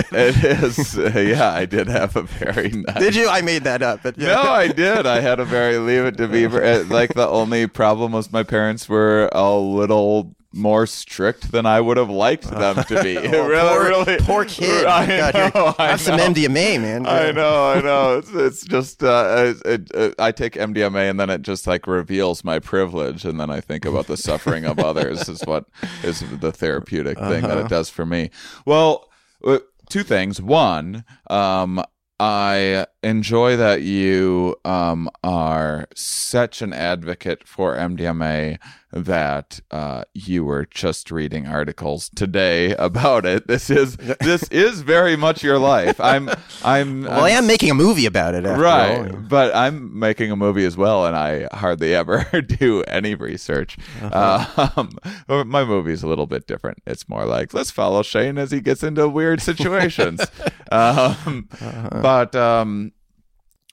it 0.12 0.44
is. 0.44 0.98
uh, 0.98 1.12
yeah, 1.18 1.52
I 1.52 1.64
did 1.64 1.86
have 1.88 2.16
a 2.16 2.22
very 2.22 2.70
nice. 2.70 2.98
Did 2.98 3.14
you? 3.14 3.28
I 3.28 3.40
made 3.42 3.64
that 3.64 3.82
up. 3.82 4.00
But 4.02 4.18
No, 4.18 4.42
I 4.42 4.68
did. 4.68 5.06
I 5.06 5.20
had 5.20 5.40
a 5.40 5.44
very 5.44 5.78
leave 5.78 6.04
it 6.04 6.16
to 6.18 6.26
Beaver. 6.28 6.62
uh, 6.62 6.84
Like 6.88 7.14
the 7.14 7.28
only 7.28 7.66
problem 7.66 8.14
my 8.30 8.42
parents 8.42 8.88
were 8.88 9.28
a 9.32 9.54
little 9.54 10.36
more 10.56 10.86
strict 10.86 11.52
than 11.52 11.66
I 11.66 11.80
would 11.80 11.98
have 11.98 12.08
liked 12.08 12.50
them 12.50 12.82
to 12.84 13.02
be. 13.02 13.16
Oh, 13.36 13.48
really, 13.48 13.68
poor, 13.68 13.84
really, 13.84 14.18
poor 14.18 14.44
kid. 14.44 14.86
I 14.86 15.06
God, 15.32 15.54
know. 15.54 15.74
I 15.78 15.88
have 15.88 16.00
some. 16.00 16.18
MDMA, 16.18 16.80
man. 16.80 17.06
I 17.06 17.30
know, 17.30 17.70
I 17.70 17.80
know. 17.80 18.18
It's, 18.18 18.32
it's 18.32 18.64
just 18.64 19.02
uh, 19.02 19.54
it, 19.64 19.66
it, 19.66 19.90
it, 19.94 20.14
I 20.18 20.32
take 20.32 20.54
MDMA 20.54 21.10
and 21.10 21.20
then 21.20 21.28
it 21.28 21.42
just 21.42 21.66
like 21.66 21.86
reveals 21.86 22.44
my 22.44 22.58
privilege, 22.58 23.24
and 23.24 23.38
then 23.38 23.50
I 23.50 23.60
think 23.60 23.84
about 23.84 24.06
the 24.06 24.16
suffering 24.16 24.64
of 24.64 24.78
others. 24.78 25.28
Is 25.28 25.42
what 25.42 25.66
is 26.02 26.20
the 26.40 26.52
therapeutic 26.52 27.18
thing 27.18 27.42
that 27.42 27.58
it 27.58 27.68
does 27.68 27.90
for 27.90 28.06
me. 28.06 28.30
Well, 28.64 29.10
uh, 29.44 29.58
two 29.90 30.02
things. 30.02 30.40
One, 30.40 31.04
um, 31.28 31.82
I 32.18 32.86
enjoy 33.02 33.56
that 33.56 33.82
you 33.82 34.56
um, 34.64 35.10
are 35.22 35.86
such 35.94 36.62
an 36.62 36.72
advocate 36.72 37.46
for 37.46 37.76
MDMA 37.76 38.58
that 38.92 39.60
uh, 39.70 40.04
you 40.14 40.42
were 40.42 40.64
just 40.70 41.10
reading 41.10 41.46
articles 41.46 42.08
today 42.16 42.74
about 42.78 43.26
it. 43.26 43.46
This 43.46 43.68
is 43.68 43.96
this 44.20 44.44
is 44.44 44.80
very 44.80 45.14
much 45.16 45.42
your 45.42 45.58
life. 45.58 46.00
I'm 46.00 46.30
I'm 46.64 47.02
Well, 47.04 47.24
I 47.24 47.32
I'm- 47.32 47.46
making 47.46 47.70
a 47.70 47.74
movie 47.74 48.06
about 48.06 48.34
it. 48.34 48.46
After 48.46 48.62
right, 48.62 49.10
all. 49.12 49.20
but 49.20 49.54
I'm 49.54 49.98
making 49.98 50.30
a 50.30 50.36
movie 50.36 50.64
as 50.64 50.76
well, 50.76 51.04
and 51.06 51.14
I 51.14 51.48
hardly 51.54 51.94
ever 51.94 52.24
do 52.40 52.82
any 52.84 53.14
research. 53.14 53.76
Uh-huh. 54.00 54.82
Um, 55.28 55.48
my 55.50 55.64
movie's 55.64 56.02
a 56.02 56.08
little 56.08 56.26
bit 56.26 56.46
different. 56.46 56.78
It's 56.86 57.08
more 57.08 57.26
like 57.26 57.52
let's 57.52 57.70
follow 57.70 58.02
Shane 58.02 58.38
as 58.38 58.50
he 58.52 58.60
gets 58.62 58.82
into 58.82 59.06
weird 59.08 59.42
situations. 59.42 60.20
um, 60.72 61.48
Uh-huh. 61.60 62.00
But 62.06 62.36
um, 62.36 62.92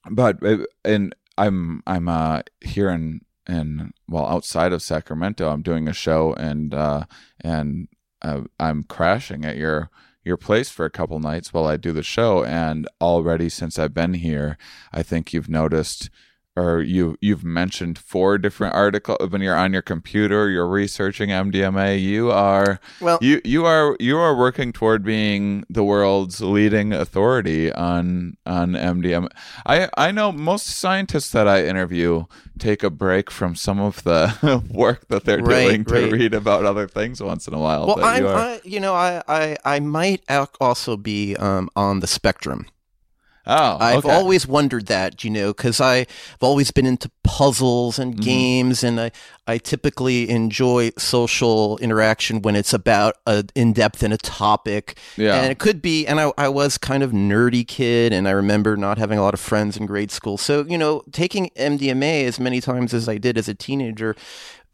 but 0.09 0.43
uh, 0.43 0.65
and 0.83 1.15
I'm 1.37 1.83
I'm 1.85 2.09
uh 2.09 2.41
here 2.61 2.89
in 2.89 3.21
in 3.47 3.91
well 4.07 4.25
outside 4.25 4.73
of 4.73 4.81
Sacramento. 4.81 5.47
I'm 5.47 5.61
doing 5.61 5.87
a 5.87 5.93
show 5.93 6.33
and 6.33 6.73
uh 6.73 7.05
and 7.41 7.89
uh, 8.23 8.41
I'm 8.59 8.85
crashing 8.85 9.45
at 9.45 9.57
your 9.57 9.91
your 10.23 10.37
place 10.37 10.71
for 10.71 10.83
a 10.83 10.89
couple 10.89 11.19
nights 11.19 11.53
while 11.53 11.67
I 11.67 11.77
do 11.77 11.91
the 11.91 12.01
show. 12.01 12.43
And 12.43 12.87
already 12.99 13.49
since 13.49 13.77
I've 13.77 13.93
been 13.93 14.15
here, 14.15 14.57
I 14.91 15.03
think 15.03 15.31
you've 15.31 15.49
noticed 15.49 16.09
or 16.55 16.81
you 16.81 17.17
you've 17.21 17.43
mentioned 17.43 17.97
four 17.97 18.37
different 18.37 18.75
articles 18.75 19.17
when 19.31 19.41
you're 19.41 19.55
on 19.55 19.73
your 19.73 19.81
computer 19.81 20.49
you're 20.49 20.67
researching 20.67 21.29
MDMA 21.29 21.99
you 22.01 22.31
are 22.31 22.79
Well- 23.01 23.17
you 23.21 23.41
you 23.43 23.65
are 23.65 23.95
you 23.99 24.17
are 24.17 24.35
working 24.35 24.71
toward 24.71 25.03
being 25.03 25.65
the 25.69 25.83
world's 25.83 26.41
leading 26.41 26.93
authority 26.93 27.71
on 27.73 28.37
on 28.45 28.73
MDMA 28.73 29.29
I 29.65 29.89
I 29.97 30.11
know 30.11 30.31
most 30.31 30.67
scientists 30.67 31.31
that 31.31 31.47
I 31.47 31.65
interview 31.65 32.25
take 32.59 32.83
a 32.83 32.89
break 32.91 33.31
from 33.31 33.55
some 33.55 33.79
of 33.79 34.03
the 34.03 34.61
work 34.69 35.07
that 35.07 35.25
they're 35.25 35.39
Right, 35.39 35.67
doing 35.67 35.85
to 35.85 35.93
right. 35.93 36.11
read 36.11 36.33
about 36.35 36.65
other 36.65 36.87
things 36.87 37.21
once 37.21 37.47
in 37.47 37.53
a 37.55 37.59
while 37.59 37.87
Well, 37.87 38.19
you 38.19 38.27
are- 38.27 38.35
I, 38.37 38.61
you 38.63 38.79
know, 38.79 38.93
I, 38.93 39.21
I, 39.27 39.57
I 39.65 39.79
might 39.79 40.21
also 40.61 40.95
be 40.97 41.35
um, 41.37 41.69
on 41.75 41.99
the 41.99 42.07
spectrum. 42.07 42.67
Oh 43.45 43.77
I've 43.79 44.05
okay. 44.05 44.13
always 44.13 44.47
wondered 44.47 44.85
that, 44.87 45.23
you 45.23 45.29
know, 45.29 45.53
because 45.53 45.81
I've 45.81 46.07
always 46.41 46.71
been 46.71 46.85
into 46.85 47.11
puzzles 47.23 47.99
and 47.99 48.13
Mm-hmm. 48.13 48.21
games, 48.21 48.83
and 48.83 48.99
I, 48.99 49.11
I 49.47 49.57
typically 49.57 50.29
enjoy 50.29 50.91
social 50.97 51.77
interaction 51.79 52.41
when 52.41 52.55
it's 52.55 52.73
about 52.73 53.15
a 53.25 53.43
in 53.55 53.73
depth 53.73 54.03
and 54.03 54.13
a 54.13 54.17
topic. 54.17 54.97
Yeah. 55.17 55.35
and 55.41 55.51
it 55.51 55.57
could 55.57 55.81
be. 55.81 56.05
And 56.05 56.19
I, 56.19 56.31
I 56.37 56.47
was 56.49 56.77
kind 56.77 57.01
of 57.01 57.11
nerdy 57.11 57.67
kid, 57.67 58.13
and 58.13 58.27
I 58.27 58.31
remember 58.31 58.77
not 58.77 58.97
having 58.97 59.17
a 59.17 59.21
lot 59.23 59.33
of 59.33 59.39
friends 59.39 59.77
in 59.77 59.85
grade 59.87 60.11
school. 60.11 60.37
So 60.37 60.63
you 60.65 60.77
know, 60.77 61.03
taking 61.11 61.49
MDMA 61.57 62.25
as 62.25 62.39
many 62.39 62.61
times 62.61 62.93
as 62.93 63.09
I 63.09 63.17
did 63.17 63.37
as 63.37 63.47
a 63.47 63.55
teenager. 63.55 64.15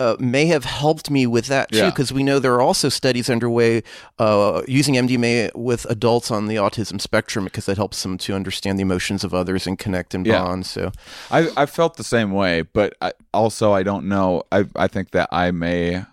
Uh, 0.02 0.16
may 0.18 0.46
have 0.46 0.64
helped 0.64 1.10
me 1.12 1.28
with 1.28 1.48
that 1.48 1.70
too, 1.74 1.78
Yeah. 1.80 1.90
because 1.90 2.14
we 2.14 2.24
know 2.24 2.40
there 2.40 2.54
are 2.54 2.62
also 2.62 2.88
studies 2.88 3.30
underway 3.30 3.84
uh, 4.18 4.62
using 4.66 4.96
MDMA 4.96 5.52
with 5.56 5.86
adults 5.90 6.32
on 6.32 6.48
the 6.48 6.56
autism 6.56 7.02
spectrum 7.02 7.44
because 7.44 7.66
that 7.66 7.76
helps 7.76 8.02
them 8.04 8.18
to 8.20 8.34
understand 8.34 8.80
the 8.80 8.84
emotions 8.84 9.26
of 9.26 9.34
others 9.34 9.68
and 9.68 9.78
connect 9.78 10.14
and 10.16 10.26
Yeah. 10.26 10.42
bond. 10.42 10.66
So, 10.66 10.92
I 11.30 11.50
I 11.58 11.66
felt 11.66 11.98
the 11.98 12.06
same 12.06 12.32
way, 12.32 12.62
but 12.62 12.94
I, 13.02 13.12
also 13.34 13.74
I 13.74 13.84
don't 13.84 14.06
know. 14.08 14.44
I 14.54 14.64
I 14.74 14.88
think 14.88 15.12
that 15.12 15.28
I 15.34 15.52
may 15.52 16.06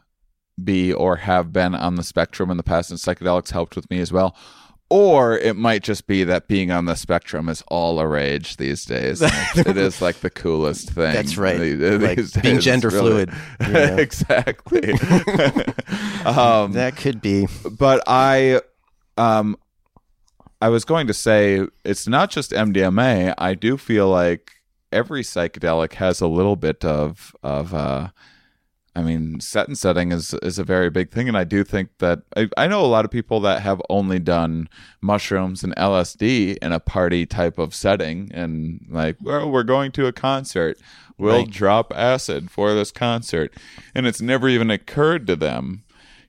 be 0.64 0.92
or 0.92 1.16
have 1.18 1.53
been 1.53 1.75
on 1.77 1.94
the 1.94 2.03
spectrum 2.03 2.51
in 2.51 2.57
the 2.57 2.64
past, 2.64 2.90
and 2.90 2.99
psychedelics 2.99 3.53
helped 3.53 3.77
with 3.77 3.88
me 3.88 4.01
as 4.01 4.11
well. 4.12 4.35
Or 4.88 5.37
it 5.37 5.57
might 5.57 5.83
just 5.83 6.07
be 6.07 6.22
that 6.25 6.46
being 6.46 6.70
on 6.70 6.85
the 6.85 6.94
spectrum 6.94 7.49
is 7.49 7.61
all 7.68 7.99
a 7.99 8.07
rage 8.07 8.57
these 8.57 8.85
days. 8.85 9.20
it's- 9.57 10.01
like 10.01 10.20
the 10.20 10.31
coolest 10.31 10.90
thing. 10.90 11.12
That's 11.12 11.37
right. 11.37 11.59
the- 11.59 11.99
Like 11.99 12.16
these 12.18 12.33
being 12.37 12.61
gender 12.61 12.88
really- 12.90 13.27
fluid, 13.27 13.33
you 13.66 13.72
know. 13.72 13.96
exactly. 13.96 14.92
um, 16.25 16.72
that 16.72 16.94
could 16.96 17.20
be. 17.20 17.49
but 17.79 18.03
I, 18.07 18.61
um, 19.16 19.57
I 20.61 20.68
was 20.68 20.85
going 20.85 21.07
to 21.09 21.14
say 21.14 21.66
it's 21.85 22.07
not 22.07 22.31
just 22.31 22.53
MDMA. 22.53 23.35
I 23.38 23.55
do 23.55 23.77
feel 23.77 24.09
like 24.09 24.53
every 24.92 25.22
psychedelic 25.22 25.94
has 25.94 26.20
a 26.20 26.29
little 26.29 26.57
bit 26.57 26.85
of 26.85 27.35
of. 27.42 27.75
Uh, 27.75 28.09
I 28.97 29.03
mean, 29.03 29.41
set 29.41 29.69
and 29.69 29.77
setting 29.77 30.11
is 30.11 30.33
is 30.43 30.59
a 30.59 30.65
very 30.65 30.89
big 30.89 31.11
thing, 31.11 31.29
and 31.29 31.37
I 31.37 31.45
do 31.45 31.63
think 31.65 31.91
that 31.99 32.21
I, 32.35 32.49
I 32.57 32.67
know 32.67 32.83
a 32.83 32.87
lot 32.89 33.05
of 33.05 33.11
people 33.11 33.41
that 33.41 33.61
have 33.61 33.83
only 33.91 34.19
done 34.19 34.71
mushrooms 35.03 35.63
and 35.63 35.77
LSD 35.77 36.57
in 36.63 36.73
a 36.73 36.81
party 36.81 37.27
type 37.27 37.59
of 37.59 37.75
setting, 37.75 38.31
and 38.33 38.81
like, 38.89 39.17
well, 39.21 39.51
we're 39.51 39.65
going 39.65 39.93
to 39.93 40.07
a 40.07 40.13
concert, 40.13 40.79
we'll 41.19 41.41
Right. 41.41 41.51
drop 41.51 41.93
acid 41.95 42.51
for 42.51 42.73
this 42.73 42.91
concert, 42.91 43.53
and 43.95 44.07
it's 44.07 44.23
never 44.23 44.49
even 44.49 44.71
occurred 44.71 45.27
to 45.27 45.37
them 45.37 45.85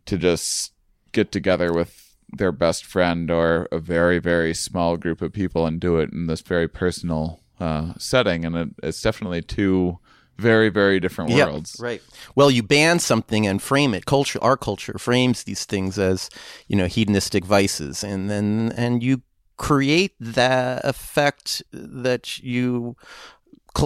to 0.06 0.18
just 0.18 0.74
get 1.14 1.32
together 1.32 1.72
with 1.72 2.16
their 2.38 2.52
best 2.52 2.84
friend 2.84 3.32
or 3.32 3.70
a 3.72 3.80
very 3.80 4.20
very 4.20 4.54
small 4.54 4.98
group 4.98 5.22
of 5.22 5.32
people 5.32 5.66
and 5.66 5.80
do 5.80 5.98
it 6.00 6.12
in 6.12 6.28
this 6.28 6.42
very 6.42 6.68
personal 6.68 7.42
uh, 7.62 7.94
setting, 7.98 8.44
and 8.44 8.58
it, 8.58 8.70
it's 8.84 9.02
definitely 9.02 9.42
two 9.42 10.00
very 10.38 10.69
very 10.69 11.00
different 11.00 11.32
worlds. 11.32 11.78
right. 11.80 12.02
Well, 12.36 12.52
you 12.52 12.63
ban 12.63 13.00
something 13.00 13.47
and 13.47 13.62
frame 13.62 13.93
it. 13.93 14.06
Culture, 14.06 14.39
our 14.41 14.58
culture 14.58 14.97
frames 14.97 15.43
these 15.43 15.65
things 15.65 15.97
as 15.97 16.30
you 16.67 16.76
know 16.76 16.86
hedonistic 16.86 17.45
vices, 17.45 18.04
and 18.04 18.30
then 18.30 18.73
and 18.76 19.04
you 19.04 19.21
create 19.58 20.13
that 20.19 20.86
effect 20.86 21.63
that 21.71 22.38
you 22.39 22.95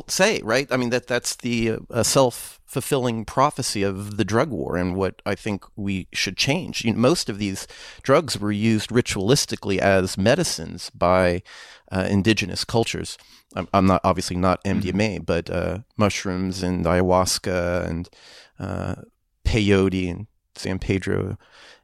say, 0.07 0.41
right? 0.43 0.67
I 0.71 0.77
mean 0.77 0.89
that 0.89 1.07
that's 1.07 1.35
the 1.35 1.77
uh, 1.89 2.03
self 2.03 2.59
fulfilling 2.65 3.25
prophecy 3.25 3.83
of 3.83 4.15
the 4.15 4.23
drug 4.23 4.49
war, 4.49 4.77
and 4.77 4.95
what 4.95 5.21
I 5.25 5.35
think 5.35 5.65
we 5.75 6.07
should 6.13 6.37
change. 6.37 6.85
You 6.85 6.93
know, 6.93 6.99
most 6.99 7.29
of 7.29 7.37
these 7.37 7.67
drugs 8.01 8.39
were 8.39 8.51
used 8.51 8.89
ritualistically 8.89 9.77
as 9.77 10.17
medicines 10.17 10.89
by 10.91 11.43
uh, 11.91 12.07
indigenous 12.09 12.63
cultures. 12.63 13.17
I'm, 13.55 13.67
I'm 13.73 13.85
not 13.85 14.01
obviously 14.03 14.37
not 14.37 14.63
MDMA, 14.63 15.25
but 15.25 15.49
uh, 15.49 15.79
mushrooms 15.97 16.63
and 16.63 16.85
ayahuasca 16.85 17.85
and 17.85 18.09
uh, 18.57 18.95
peyote 19.43 20.09
and 20.09 20.27
San 20.55 20.79
Pedro, 20.79 21.37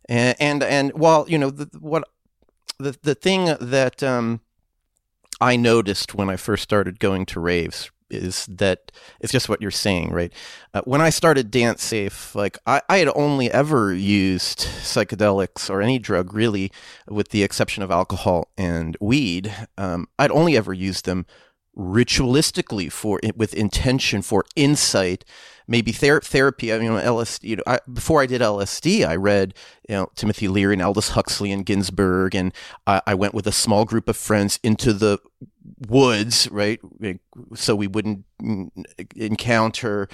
and 0.08 0.36
and, 0.40 0.64
and 0.64 0.94
while 0.94 1.26
you 1.28 1.38
know 1.38 1.50
the, 1.50 1.70
what 1.80 2.08
the 2.80 2.96
the 3.02 3.16
thing 3.16 3.56
that 3.60 4.02
um, 4.02 4.40
I 5.42 5.58
noticed 5.58 6.16
when 6.16 6.30
I 6.30 6.38
first 6.38 6.64
started 6.64 7.00
going 7.00 7.26
to 7.28 7.40
raves 7.40 7.92
is 8.10 8.46
that 8.48 8.92
it's 9.20 9.32
just 9.32 9.50
what 9.50 9.62
you're 9.62 9.72
saying, 9.72 10.12
right? 10.12 10.32
Uh, 10.74 10.82
when 10.86 11.02
I 11.02 11.10
started 11.10 11.52
DanceSafe, 11.52 12.36
like 12.36 12.58
I, 12.66 12.82
I 12.90 12.98
had 12.98 13.10
only 13.16 13.52
ever 13.52 13.94
used 13.94 14.60
psychedelics 14.60 15.70
or 15.70 15.82
any 15.82 16.00
drug 16.00 16.34
really, 16.34 16.72
with 17.08 17.30
the 17.30 17.44
exception 17.44 17.84
of 17.84 17.92
alcohol 17.92 18.50
and 18.58 18.98
weed. 19.00 19.54
Um, 19.78 20.08
I'd 20.18 20.32
only 20.32 20.58
ever 20.58 20.74
used 20.74 21.06
them 21.06 21.26
ritualistically 21.78 22.92
for 22.92 23.20
with 23.36 23.54
intention 23.54 24.24
for 24.24 24.44
insight 24.56 25.24
maybe 25.68 25.92
ther- 25.92 26.22
therapy 26.22 26.74
I 26.74 26.80
mean 26.80 26.90
LSD 26.90 27.44
you 27.44 27.56
know 27.58 27.64
I, 27.68 27.80
before 27.92 28.22
I 28.22 28.26
did 28.26 28.42
LSD 28.42 29.08
I 29.08 29.16
read 29.16 29.54
you 29.88 29.96
know 29.96 30.10
Timothy 30.16 30.48
Leary 30.48 30.74
and 30.74 30.82
Aldous 30.82 31.10
Huxley 31.10 31.52
and 31.52 31.66
Ginsberg 31.66 32.34
and 32.34 32.52
I, 32.88 33.02
I 33.06 33.14
went 33.14 33.36
with 33.36 33.46
a 33.46 33.52
small 33.52 33.86
group 33.86 34.10
of 34.10 34.18
friends 34.18 34.60
into 34.64 34.92
the 34.92 35.20
woods 35.88 36.48
right? 36.50 36.80
So 37.54 37.76
we 37.76 37.86
wouldn't 37.86 38.26
encounter 39.16 40.08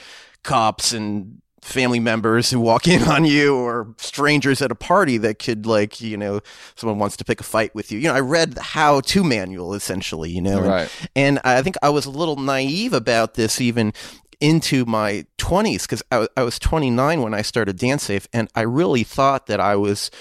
cops 0.44 0.92
and 0.92 1.42
family 1.64 2.00
members 2.00 2.52
who 2.52 2.60
walk 2.60 2.88
in 2.88 3.04
on 3.04 3.26
you 3.26 3.56
or 3.56 3.94
strangers 3.98 4.62
at 4.62 4.72
a 4.72 4.76
party 4.76 5.18
that 5.18 5.40
could 5.40 5.66
like 5.66 6.02
you 6.02 6.18
know 6.18 6.42
someone 6.76 7.00
wants 7.00 7.16
to 7.18 7.24
pick 7.24 7.40
a 7.40 7.44
fight 7.44 7.74
with 7.74 7.92
you 7.92 7.98
you 7.98 8.08
know 8.08 8.14
i 8.14 8.20
read 8.20 8.54
the 8.54 8.62
how 8.62 9.00
to 9.00 9.24
manual 9.24 9.74
essentially 9.74 10.30
you 10.30 10.42
know 10.42 10.62
right. 10.62 10.90
and, 11.16 11.40
and 11.46 11.58
i 11.58 11.62
think 11.62 11.76
i 11.82 11.90
was 11.90 12.06
a 12.06 12.12
little 12.12 12.36
naive 12.36 12.94
about 12.94 13.36
this 13.36 13.62
even 13.62 13.94
into 14.42 14.86
my 14.86 15.26
20s 15.38 15.84
because 15.84 16.04
I, 16.12 16.28
I 16.36 16.44
was 16.44 16.60
29 16.60 17.22
when 17.22 17.34
i 17.34 17.42
started 17.42 17.78
DanceSafe 17.78 18.28
and 18.34 18.50
i 18.56 18.62
really 18.62 19.04
thought 19.04 19.48
that 19.48 19.60
i 19.60 19.76
was 19.76 20.12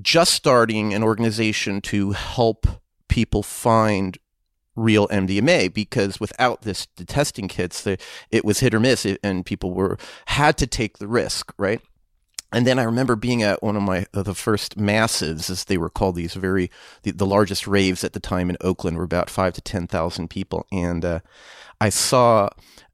just 0.00 0.34
starting 0.34 0.94
an 0.94 1.02
organization 1.02 1.80
to 1.80 2.12
help 2.12 2.66
people 3.08 3.42
find 3.42 4.18
real 4.76 5.08
MDMA 5.08 5.72
because 5.72 6.20
without 6.20 6.62
this 6.62 6.86
the 6.96 7.04
testing 7.04 7.48
kits, 7.48 7.82
the, 7.82 7.98
it 8.30 8.44
was 8.44 8.60
hit 8.60 8.74
or 8.74 8.80
miss, 8.80 9.06
and 9.22 9.46
people 9.46 9.72
were 9.74 9.98
had 10.26 10.56
to 10.58 10.66
take 10.66 10.98
the 10.98 11.08
risk, 11.08 11.52
right? 11.58 11.80
And 12.52 12.66
then 12.66 12.78
I 12.78 12.84
remember 12.84 13.16
being 13.16 13.42
at 13.42 13.62
one 13.62 13.76
of 13.76 13.82
my 13.82 14.06
uh, 14.14 14.22
the 14.22 14.34
first 14.34 14.78
massives, 14.78 15.50
as 15.50 15.64
they 15.64 15.76
were 15.76 15.90
called, 15.90 16.14
these 16.14 16.34
very 16.34 16.70
the, 17.02 17.10
the, 17.10 17.26
largest 17.26 17.66
raves 17.66 18.04
at 18.04 18.12
the 18.12 18.20
time 18.20 18.50
in 18.50 18.56
Oakland 18.60 18.96
were 18.96 19.04
about 19.04 19.30
five 19.30 19.52
to 19.54 19.60
ten 19.60 19.86
thousand 19.86 20.28
people, 20.28 20.66
and 20.70 21.04
uh, 21.04 21.20
I 21.80 21.88
saw 21.88 22.48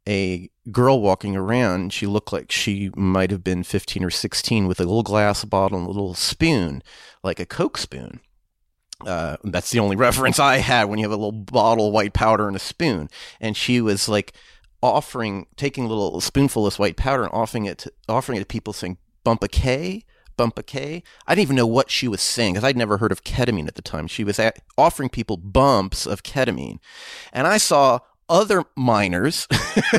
a 0.08 0.50
girl 0.70 1.00
walking 1.00 1.36
around. 1.36 1.92
She 1.92 2.06
looked 2.06 2.32
like 2.32 2.50
she 2.50 2.90
might 2.96 3.30
have 3.30 3.44
been 3.44 3.62
fifteen 3.62 4.04
or 4.04 4.10
sixteen, 4.10 4.66
with 4.66 4.80
a 4.80 4.84
little 4.84 5.02
glass 5.02 5.44
bottle 5.44 5.78
and 5.78 5.86
a 5.86 5.90
little 5.90 6.14
spoon, 6.14 6.82
like 7.22 7.38
a 7.38 7.46
Coke 7.46 7.76
spoon 7.76 8.20
uh, 9.06 9.36
that's 9.44 9.70
the 9.70 9.78
only 9.78 9.96
reference 10.08 10.38
I 10.38 10.58
had 10.58 10.84
when 10.84 10.98
you 10.98 11.04
have 11.04 11.12
a 11.12 11.16
little 11.16 11.32
bottle 11.32 11.88
of 11.88 11.92
white 11.92 12.12
powder 12.12 12.46
and 12.46 12.56
a 12.56 12.60
spoon. 12.60 13.08
And 13.40 13.56
she 13.56 13.80
was 13.80 14.08
like 14.08 14.32
offering, 14.82 15.46
taking 15.56 15.84
a 15.84 15.88
little 15.88 16.20
spoonful 16.20 16.66
of 16.66 16.72
this 16.72 16.78
white 16.78 16.96
powder 16.96 17.22
and 17.22 17.32
offering 17.32 17.66
it 17.66 17.78
to, 17.78 17.92
offering 18.08 18.36
it 18.36 18.40
to 18.40 18.46
people 18.46 18.72
saying, 18.72 18.98
bump 19.24 19.42
a 19.42 19.48
K, 19.48 20.04
bump 20.36 20.58
a 20.58 20.62
K. 20.62 21.02
I 21.26 21.34
didn't 21.34 21.42
even 21.42 21.56
know 21.56 21.66
what 21.66 21.90
she 21.90 22.08
was 22.08 22.20
saying 22.20 22.54
because 22.54 22.64
I'd 22.64 22.76
never 22.76 22.98
heard 22.98 23.12
of 23.12 23.24
ketamine 23.24 23.68
at 23.68 23.74
the 23.74 23.82
time. 23.82 24.06
She 24.06 24.24
was 24.24 24.38
at, 24.38 24.58
offering 24.76 25.08
people 25.08 25.36
bumps 25.36 26.06
of 26.06 26.22
ketamine. 26.22 26.78
And 27.32 27.46
I 27.46 27.58
saw 27.58 28.00
other 28.28 28.64
minors 28.76 29.46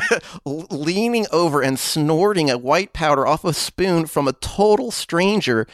leaning 0.44 1.26
over 1.30 1.62
and 1.62 1.78
snorting 1.78 2.50
a 2.50 2.58
white 2.58 2.92
powder 2.92 3.26
off 3.26 3.44
a 3.44 3.52
spoon 3.52 4.06
from 4.06 4.26
a 4.26 4.32
total 4.32 4.90
stranger 4.90 5.66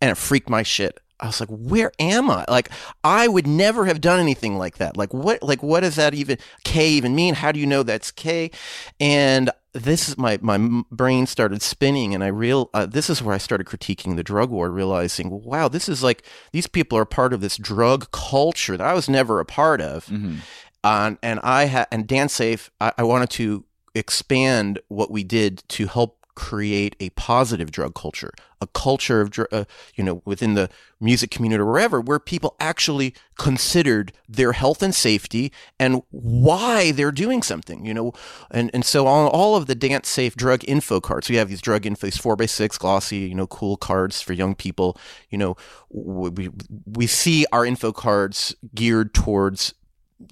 and 0.00 0.10
it 0.10 0.16
freaked 0.16 0.50
my 0.50 0.62
shit 0.62 0.98
I 1.22 1.26
was 1.26 1.38
like, 1.38 1.48
where 1.48 1.92
am 2.00 2.30
I? 2.30 2.44
Like, 2.48 2.68
I 3.04 3.28
would 3.28 3.46
never 3.46 3.86
have 3.86 4.00
done 4.00 4.18
anything 4.18 4.58
like 4.58 4.78
that. 4.78 4.96
Like, 4.96 5.14
what, 5.14 5.40
like, 5.42 5.62
what 5.62 5.80
does 5.80 5.94
that 5.94 6.14
even, 6.14 6.36
K 6.64 6.90
even 6.90 7.14
mean? 7.14 7.34
How 7.34 7.52
do 7.52 7.60
you 7.60 7.66
know 7.66 7.84
that's 7.84 8.10
K? 8.10 8.50
And 8.98 9.50
this 9.72 10.08
is 10.08 10.18
my, 10.18 10.38
my 10.42 10.82
brain 10.90 11.26
started 11.26 11.62
spinning 11.62 12.12
and 12.12 12.24
I 12.24 12.26
real, 12.26 12.68
uh, 12.74 12.86
this 12.86 13.08
is 13.08 13.22
where 13.22 13.34
I 13.34 13.38
started 13.38 13.68
critiquing 13.68 14.16
the 14.16 14.24
drug 14.24 14.50
war, 14.50 14.68
realizing, 14.68 15.44
wow, 15.44 15.68
this 15.68 15.88
is 15.88 16.02
like, 16.02 16.24
these 16.50 16.66
people 16.66 16.98
are 16.98 17.04
part 17.04 17.32
of 17.32 17.40
this 17.40 17.56
drug 17.56 18.10
culture 18.10 18.76
that 18.76 18.86
I 18.86 18.92
was 18.92 19.08
never 19.08 19.38
a 19.38 19.46
part 19.46 19.80
of. 19.80 20.06
Mm-hmm. 20.06 20.38
And 20.84 21.40
I 21.44 21.66
had, 21.66 21.86
and 21.92 22.08
DanceSafe, 22.08 22.68
I, 22.80 22.92
I 22.98 23.04
wanted 23.04 23.30
to 23.30 23.64
expand 23.94 24.80
what 24.88 25.10
we 25.10 25.22
did 25.22 25.62
to 25.68 25.86
help 25.86 26.21
create 26.34 26.96
a 27.00 27.10
positive 27.10 27.70
drug 27.70 27.94
culture, 27.94 28.32
a 28.60 28.66
culture 28.66 29.20
of, 29.20 29.32
uh, 29.52 29.64
you 29.94 30.02
know, 30.04 30.22
within 30.24 30.54
the 30.54 30.68
music 31.00 31.30
community 31.30 31.60
or 31.60 31.66
wherever, 31.66 32.00
where 32.00 32.18
people 32.18 32.56
actually 32.58 33.14
considered 33.36 34.12
their 34.28 34.52
health 34.52 34.82
and 34.82 34.94
safety 34.94 35.52
and 35.78 36.02
why 36.10 36.92
they're 36.92 37.12
doing 37.12 37.42
something, 37.42 37.84
you 37.84 37.92
know. 37.92 38.12
And, 38.50 38.70
and 38.72 38.84
so 38.84 39.06
on 39.06 39.28
all 39.28 39.56
of 39.56 39.66
the 39.66 39.76
DanceSafe 39.76 40.34
drug 40.34 40.64
info 40.66 41.00
cards, 41.00 41.28
we 41.28 41.36
have 41.36 41.48
these 41.48 41.62
drug 41.62 41.84
info, 41.86 42.06
these 42.06 42.16
four 42.16 42.36
by 42.36 42.46
six 42.46 42.78
glossy, 42.78 43.18
you 43.18 43.34
know, 43.34 43.46
cool 43.46 43.76
cards 43.76 44.22
for 44.22 44.32
young 44.32 44.54
people. 44.54 44.96
You 45.30 45.38
know, 45.38 45.56
we, 45.90 46.50
we 46.86 47.06
see 47.06 47.46
our 47.52 47.66
info 47.66 47.92
cards 47.92 48.54
geared 48.74 49.12
towards 49.12 49.74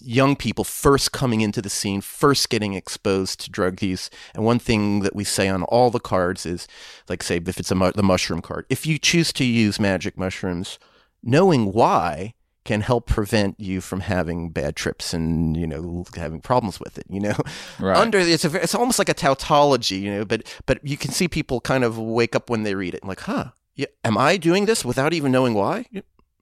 young 0.00 0.36
people 0.36 0.64
first 0.64 1.12
coming 1.12 1.40
into 1.40 1.62
the 1.62 1.70
scene, 1.70 2.00
first 2.00 2.50
getting 2.50 2.74
exposed 2.74 3.40
to 3.40 3.50
drug 3.50 3.82
use. 3.82 4.10
And 4.34 4.44
one 4.44 4.58
thing 4.58 5.00
that 5.00 5.14
we 5.14 5.24
say 5.24 5.48
on 5.48 5.62
all 5.64 5.90
the 5.90 6.00
cards 6.00 6.46
is, 6.46 6.68
like, 7.08 7.22
say, 7.22 7.40
if 7.44 7.58
it's 7.58 7.70
a 7.70 7.74
mu- 7.74 7.92
the 7.92 8.02
mushroom 8.02 8.42
card, 8.42 8.66
if 8.68 8.86
you 8.86 8.98
choose 8.98 9.32
to 9.34 9.44
use 9.44 9.80
magic 9.80 10.16
mushrooms, 10.16 10.78
knowing 11.22 11.72
why 11.72 12.34
can 12.64 12.82
help 12.82 13.06
prevent 13.06 13.58
you 13.58 13.80
from 13.80 14.00
having 14.00 14.50
bad 14.50 14.76
trips 14.76 15.14
and 15.14 15.56
you 15.56 15.66
know 15.66 16.04
having 16.14 16.40
problems 16.40 16.78
with 16.78 16.98
it 16.98 17.06
you 17.08 17.18
know 17.18 17.34
right. 17.80 17.96
under 17.96 18.18
it's 18.18 18.44
a 18.44 18.62
it's 18.62 18.74
almost 18.74 18.98
like 18.98 19.08
a 19.08 19.14
tautology 19.14 19.96
you 19.96 20.10
know 20.10 20.26
but 20.26 20.42
but 20.66 20.78
you 20.86 20.98
can 20.98 21.10
see 21.10 21.26
people 21.26 21.60
kind 21.62 21.84
of 21.84 21.98
wake 21.98 22.36
up 22.36 22.50
when 22.50 22.62
they 22.62 22.74
read 22.74 22.94
it 22.94 23.00
and 23.00 23.08
like 23.08 23.20
huh 23.20 23.46
yeah, 23.80 23.86
am 24.04 24.18
I 24.18 24.36
doing 24.36 24.66
this 24.66 24.84
without 24.84 25.14
even 25.14 25.32
knowing 25.32 25.54
why? 25.54 25.86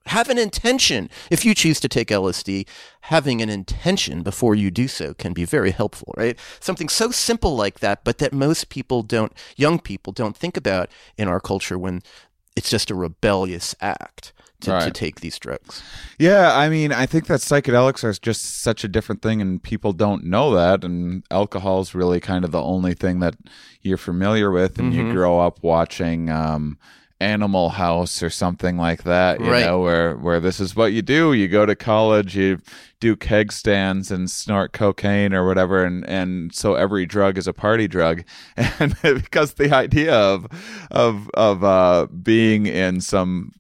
Have 0.09 0.31
an 0.31 0.39
intention. 0.39 1.11
If 1.31 1.45
you 1.45 1.55
choose 1.55 1.81
to 1.81 1.89
take 1.89 2.09
LSD, 2.09 2.67
having 3.03 3.43
an 3.43 3.51
intention 3.51 4.23
before 4.23 4.55
you 4.55 4.71
do 4.71 4.89
so 4.89 5.15
can 5.15 5.33
be 5.33 5.45
very 5.45 5.71
helpful, 5.71 6.15
right? 6.17 6.39
Something 6.61 6.89
so 6.89 7.11
simple 7.11 7.55
like 7.57 7.81
that, 7.81 8.05
but 8.05 8.19
that 8.19 8.33
most 8.33 8.71
people 8.71 9.03
don't, 9.03 9.33
young 9.57 9.79
people 9.79 10.13
don't 10.13 10.37
think 10.37 10.57
about 10.57 10.91
in 11.17 11.29
our 11.29 11.41
culture 11.41 11.79
when 11.79 12.03
it's 12.57 12.71
just 12.71 12.91
a 12.91 12.95
rebellious 12.95 13.75
act. 13.81 14.33
To, 14.63 14.73
right. 14.73 14.83
to, 14.83 14.91
take 14.91 15.21
these 15.21 15.39
drugs. 15.39 15.85
Yeah, 16.19 16.53
I 16.53 16.69
mean, 16.69 16.91
I 16.91 17.07
think 17.07 17.29
that 17.29 17.39
psychedelics 17.39 18.03
are 18.03 18.13
just 18.13 18.61
such 18.61 18.83
a 18.83 18.89
different 18.89 19.23
thing, 19.23 19.41
and 19.41 19.63
people 19.63 19.93
don't 19.93 20.25
know 20.25 20.53
that. 20.57 20.83
And 20.83 21.23
alcohol 21.31 21.81
is 21.81 21.95
really 21.95 22.19
kind 22.19 22.45
of 22.45 22.51
the 22.51 22.61
only 22.61 22.93
thing 22.93 23.21
that 23.21 23.37
you're 23.83 23.97
familiar 23.97 24.51
with, 24.51 24.81
and 24.81 24.93
mm-hmm. 24.93 25.07
you 25.07 25.13
grow 25.13 25.39
up 25.39 25.63
watching. 25.63 26.29
Um, 26.29 26.77
Animal 27.21 27.71
House 27.71 28.23
or 28.23 28.31
something 28.31 28.77
like 28.77 29.03
that, 29.03 29.41
you 29.41 29.51
right. 29.51 29.65
know, 29.65 29.81
where 29.81 30.17
where 30.17 30.39
this 30.39 30.61
is 30.61 30.77
what 30.77 30.93
you 30.93 31.03
do. 31.03 31.33
You 31.33 31.49
go 31.49 31.67
to 31.67 31.75
college, 31.75 32.37
you 32.37 32.61
do 33.01 33.17
keg 33.17 33.51
stands 33.53 34.11
and 34.11 34.31
snort 34.31 34.73
cocaine 34.73 35.35
or 35.35 35.47
whatever, 35.47 35.85
and 35.85 36.09
and 36.09 36.55
so 36.55 36.75
every 36.75 37.07
drug 37.07 37.37
is 37.37 37.49
a 37.49 37.53
party 37.53 37.89
drug, 37.89 38.23
and 38.57 38.97
because 39.03 39.55
the 39.55 39.75
idea 39.75 40.15
of 40.15 40.47
of 40.91 41.29
of 41.35 41.65
uh, 41.65 42.07
being 42.07 42.67
in 42.67 43.01
some 43.01 43.53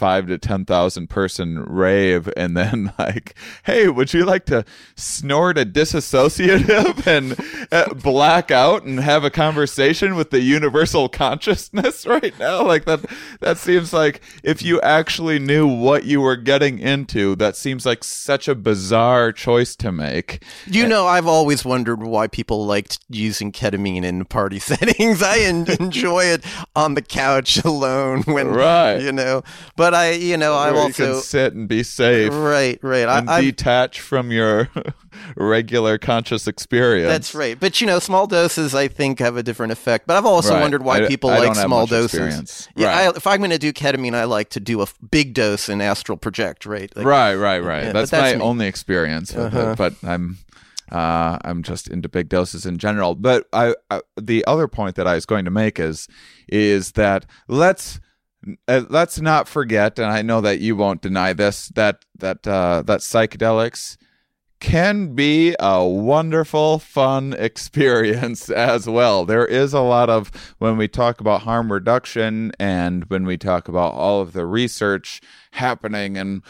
five 0.00 0.26
to 0.28 0.38
ten 0.38 0.64
thousand 0.64 1.10
person 1.10 1.62
rave 1.64 2.26
and 2.34 2.56
then 2.56 2.90
like 2.98 3.34
hey 3.64 3.86
would 3.86 4.14
you 4.14 4.24
like 4.24 4.46
to 4.46 4.64
snort 4.96 5.58
a 5.58 5.66
disassociative 5.66 7.06
and 7.06 7.36
uh, 7.70 7.92
black 7.92 8.50
out 8.50 8.82
and 8.84 8.98
have 9.00 9.24
a 9.24 9.30
conversation 9.30 10.16
with 10.16 10.30
the 10.30 10.40
universal 10.40 11.06
consciousness 11.10 12.06
right 12.06 12.36
now? 12.38 12.64
Like 12.64 12.86
that 12.86 13.04
that 13.40 13.58
seems 13.58 13.92
like 13.92 14.22
if 14.42 14.62
you 14.62 14.80
actually 14.80 15.38
knew 15.38 15.66
what 15.66 16.04
you 16.04 16.22
were 16.22 16.36
getting 16.36 16.78
into 16.78 17.36
that 17.36 17.54
seems 17.54 17.84
like 17.84 18.02
such 18.02 18.48
a 18.48 18.54
bizarre 18.54 19.32
choice 19.32 19.76
to 19.76 19.92
make. 19.92 20.42
You 20.66 20.86
know 20.86 21.06
i've 21.06 21.26
always 21.26 21.62
wondered 21.62 22.02
why 22.02 22.26
people 22.26 22.64
liked 22.64 23.00
using 23.10 23.52
ketamine 23.52 24.04
in 24.04 24.24
party 24.24 24.58
settings. 24.58 25.22
I 25.22 25.36
enjoy 25.36 26.24
it 26.24 26.42
on 26.74 26.94
the 26.94 27.02
couch 27.02 27.62
alone 27.62 28.22
when 28.22 28.48
right. 28.48 28.96
you 28.96 29.12
know 29.12 29.42
but 29.76 29.89
but 29.90 29.96
I, 29.96 30.10
you 30.12 30.36
know, 30.36 30.56
I'm 30.56 30.76
also 30.76 31.14
can 31.14 31.22
sit 31.22 31.52
and 31.52 31.66
be 31.66 31.82
safe, 31.82 32.32
right, 32.32 32.78
right, 32.80 33.08
and 33.08 33.28
I, 33.28 33.40
detach 33.40 34.00
from 34.00 34.30
your 34.30 34.68
regular 35.36 35.98
conscious 35.98 36.46
experience. 36.46 37.08
That's 37.08 37.34
right. 37.34 37.58
But 37.58 37.80
you 37.80 37.88
know, 37.88 37.98
small 37.98 38.28
doses, 38.28 38.72
I 38.72 38.86
think, 38.86 39.18
have 39.18 39.36
a 39.36 39.42
different 39.42 39.72
effect. 39.72 40.06
But 40.06 40.16
I've 40.16 40.26
also 40.26 40.54
right. 40.54 40.60
wondered 40.60 40.84
why 40.84 40.98
I, 40.98 41.08
people 41.08 41.30
I 41.30 41.38
like 41.38 41.56
small 41.56 41.86
doses. 41.86 42.14
Experience. 42.14 42.68
Yeah, 42.76 42.86
right. 42.86 43.12
I, 43.12 43.16
if 43.16 43.26
I'm 43.26 43.38
going 43.38 43.50
to 43.50 43.58
do 43.58 43.72
ketamine, 43.72 44.14
I 44.14 44.24
like 44.24 44.50
to 44.50 44.60
do 44.60 44.80
a 44.80 44.86
big 45.10 45.34
dose 45.34 45.68
and 45.68 45.82
astral 45.82 46.16
project. 46.16 46.66
Right. 46.66 46.94
Like, 46.94 47.04
right. 47.04 47.34
Right. 47.34 47.58
Right. 47.58 47.84
Yeah, 47.86 47.92
that's, 47.92 48.12
that's 48.12 48.34
my 48.34 48.38
me. 48.38 48.44
only 48.44 48.66
experience 48.66 49.34
with 49.34 49.52
uh-huh. 49.52 49.72
it. 49.72 49.76
But 49.76 49.94
I'm. 50.04 50.38
Uh, 50.92 51.38
I'm 51.44 51.62
just 51.62 51.86
into 51.86 52.08
big 52.08 52.28
doses 52.28 52.66
in 52.66 52.76
general. 52.78 53.14
But 53.14 53.46
I, 53.52 53.76
I, 53.92 54.00
the 54.20 54.44
other 54.46 54.66
point 54.66 54.96
that 54.96 55.06
I 55.06 55.14
was 55.14 55.24
going 55.24 55.44
to 55.44 55.50
make 55.50 55.78
is, 55.78 56.08
is 56.48 56.92
that 56.92 57.26
let's 57.46 58.00
uh, 58.68 58.82
let's 58.88 59.20
not 59.20 59.48
forget, 59.48 59.98
and 59.98 60.10
I 60.10 60.22
know 60.22 60.40
that 60.40 60.60
you 60.60 60.76
won't 60.76 61.02
deny 61.02 61.32
this, 61.32 61.68
that 61.68 62.04
that 62.18 62.46
uh, 62.46 62.82
that 62.86 63.00
psychedelics 63.00 63.96
can 64.60 65.14
be 65.14 65.56
a 65.58 65.84
wonderful, 65.84 66.78
fun 66.78 67.32
experience 67.38 68.50
as 68.50 68.86
well. 68.86 69.24
There 69.24 69.46
is 69.46 69.72
a 69.72 69.80
lot 69.80 70.10
of 70.10 70.54
when 70.58 70.76
we 70.76 70.86
talk 70.86 71.20
about 71.20 71.42
harm 71.42 71.72
reduction 71.72 72.52
and 72.60 73.04
when 73.06 73.24
we 73.24 73.36
talk 73.36 73.68
about 73.68 73.94
all 73.94 74.20
of 74.20 74.32
the 74.32 74.46
research 74.46 75.20
happening 75.52 76.16
and 76.16 76.42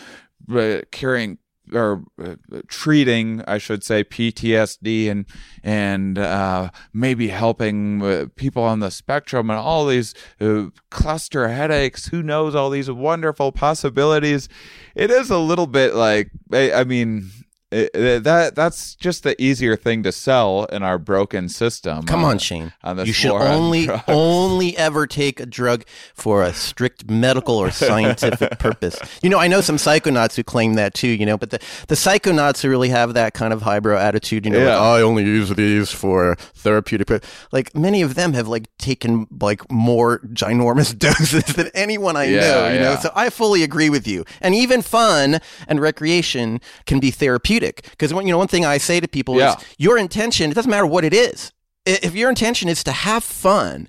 uh, 0.52 0.80
curing 0.90 1.38
or 1.72 2.04
uh, 2.22 2.34
treating, 2.68 3.42
I 3.46 3.58
should 3.58 3.84
say, 3.84 4.04
PTSD 4.04 5.10
and 5.10 5.26
and 5.62 6.18
uh, 6.18 6.70
maybe 6.92 7.28
helping 7.28 8.02
uh, 8.02 8.26
people 8.36 8.62
on 8.62 8.80
the 8.80 8.90
spectrum 8.90 9.50
and 9.50 9.58
all 9.58 9.86
these 9.86 10.14
uh, 10.40 10.66
cluster 10.90 11.48
headaches. 11.48 12.08
Who 12.08 12.22
knows 12.22 12.54
all 12.54 12.70
these 12.70 12.90
wonderful 12.90 13.52
possibilities? 13.52 14.48
It 14.94 15.10
is 15.10 15.30
a 15.30 15.38
little 15.38 15.66
bit 15.66 15.94
like 15.94 16.30
I, 16.52 16.72
I 16.72 16.84
mean 16.84 17.30
it, 17.70 18.24
that 18.24 18.54
that's 18.56 18.94
just 18.96 19.22
the 19.22 19.40
easier 19.40 19.76
thing 19.76 20.02
to 20.02 20.10
sell 20.12 20.64
in 20.66 20.82
our 20.82 20.98
broken 20.98 21.48
system. 21.48 22.02
Come 22.02 22.24
uh, 22.24 22.28
on, 22.28 22.38
Shane. 22.38 22.72
on 22.82 23.04
you 23.06 23.12
should 23.12 23.30
on 23.30 23.42
only 23.42 23.88
only 24.08 24.76
ever 24.76 25.06
take 25.06 25.38
a 25.38 25.46
drug 25.46 25.84
for 26.14 26.42
a 26.42 26.52
strict 26.52 27.08
medical 27.08 27.54
or 27.56 27.70
scientific 27.70 28.50
purpose. 28.58 28.98
You 29.22 29.30
know, 29.30 29.38
I 29.38 29.46
know 29.46 29.60
some 29.60 29.76
psychonauts 29.76 30.34
who 30.34 30.42
claim 30.42 30.74
that 30.74 30.94
too. 30.94 31.08
You 31.08 31.26
know, 31.26 31.38
but 31.38 31.50
the 31.50 31.60
the 31.86 31.94
psychonauts 31.94 32.60
who 32.62 32.68
really 32.68 32.88
have 32.88 33.14
that 33.14 33.34
kind 33.34 33.52
of 33.52 33.62
highbrow 33.62 33.98
attitude. 33.98 34.46
You 34.46 34.52
know, 34.52 34.58
Yeah. 34.58 34.76
like, 34.76 35.00
I 35.00 35.02
only 35.02 35.22
use 35.24 35.50
these 35.50 35.92
for 35.92 36.34
therapeutic. 36.54 37.06
pur-" 37.06 37.20
Like 37.52 37.76
many 37.76 38.02
of 38.02 38.16
them 38.16 38.32
have 38.32 38.48
like 38.48 38.66
taken 38.78 39.28
like 39.40 39.70
more 39.70 40.18
ginormous 40.32 40.96
doses 40.98 41.44
than 41.54 41.68
anyone 41.74 42.16
I 42.16 42.24
Yeah, 42.24 42.40
know. 42.40 42.72
You 42.72 42.80
know, 42.80 42.96
so 43.00 43.12
I 43.14 43.30
fully 43.30 43.62
agree 43.62 43.90
with 43.90 44.08
you. 44.08 44.24
And 44.40 44.56
even 44.56 44.82
fun 44.82 45.38
and 45.68 45.80
recreation 45.80 46.60
can 46.86 46.98
be 46.98 47.12
therapeutic 47.12 47.59
because 47.60 48.10
you 48.12 48.22
know 48.24 48.38
one 48.38 48.48
thing 48.48 48.64
I 48.64 48.78
say 48.78 49.00
to 49.00 49.08
people 49.08 49.36
Yeah. 49.36 49.56
is 49.56 49.64
your 49.78 49.98
intention. 49.98 50.50
It 50.50 50.54
doesn't 50.54 50.70
matter 50.70 50.86
what 50.86 51.04
it 51.04 51.14
is. 51.14 51.52
If 51.86 52.14
your 52.14 52.28
intention 52.28 52.68
is 52.68 52.84
to 52.84 52.92
have 52.92 53.24
fun, 53.24 53.88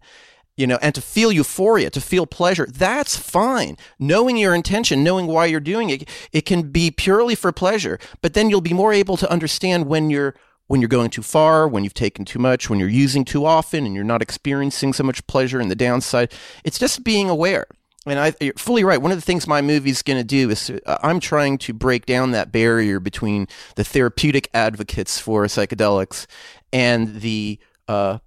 you 0.58 0.68
know, 0.68 0.78
and 0.82 0.94
to 0.96 1.02
feel 1.02 1.32
euphoria, 1.32 1.90
to 1.90 2.02
feel 2.02 2.26
pleasure, 2.26 2.68
that's 2.72 3.18
fine. 3.18 3.78
Knowing 4.00 4.38
your 4.38 4.54
intention, 4.54 5.04
knowing 5.04 5.28
why 5.28 5.46
you're 5.46 5.60
doing 5.60 5.90
it, 5.90 6.08
it 6.32 6.42
can 6.46 6.72
be 6.72 6.92
purely 6.92 7.36
for 7.36 7.52
pleasure. 7.52 8.00
But 8.22 8.34
then 8.34 8.50
you'll 8.50 8.62
be 8.62 8.74
more 8.74 8.94
able 8.94 9.18
to 9.18 9.30
understand 9.32 9.88
when 9.88 10.10
you're 10.10 10.36
when 10.68 10.80
you're 10.80 10.88
going 10.88 11.10
too 11.10 11.22
far, 11.24 11.68
when 11.68 11.84
you've 11.84 11.94
taken 11.94 12.24
too 12.24 12.40
much, 12.40 12.70
when 12.70 12.80
you're 12.80 12.88
using 12.88 13.26
too 13.26 13.46
often, 13.46 13.86
and 13.86 13.94
you're 13.94 14.06
not 14.06 14.22
experiencing 14.22 14.94
so 14.94 15.04
much 15.04 15.26
pleasure. 15.28 15.60
And 15.60 15.70
the 15.70 15.76
downside, 15.76 16.32
it's 16.64 16.80
just 16.80 17.04
being 17.04 17.30
aware. 17.30 17.66
And 18.06 18.20
I, 18.20 18.34
you're 18.42 18.54
fully 18.56 18.84
right. 18.84 19.00
One 19.00 19.12
of 19.12 19.18
the 19.18 19.22
things 19.22 19.46
my 19.48 19.62
movie's 19.62 20.02
going 20.02 20.18
to 20.18 20.24
do 20.24 20.50
is 20.50 20.72
uh, 20.72 20.98
I'm 21.04 21.20
trying 21.20 21.60
to 21.60 21.74
break 21.74 22.08
down 22.08 22.32
that 22.32 22.52
barrier 22.52 23.00
between 23.00 23.48
the 23.76 23.84
therapeutic 23.84 24.50
advocates 24.54 25.20
for 25.20 25.46
psychedelics 25.46 26.26
and 26.74 27.22
the 27.22 27.60
uh, 27.88 28.18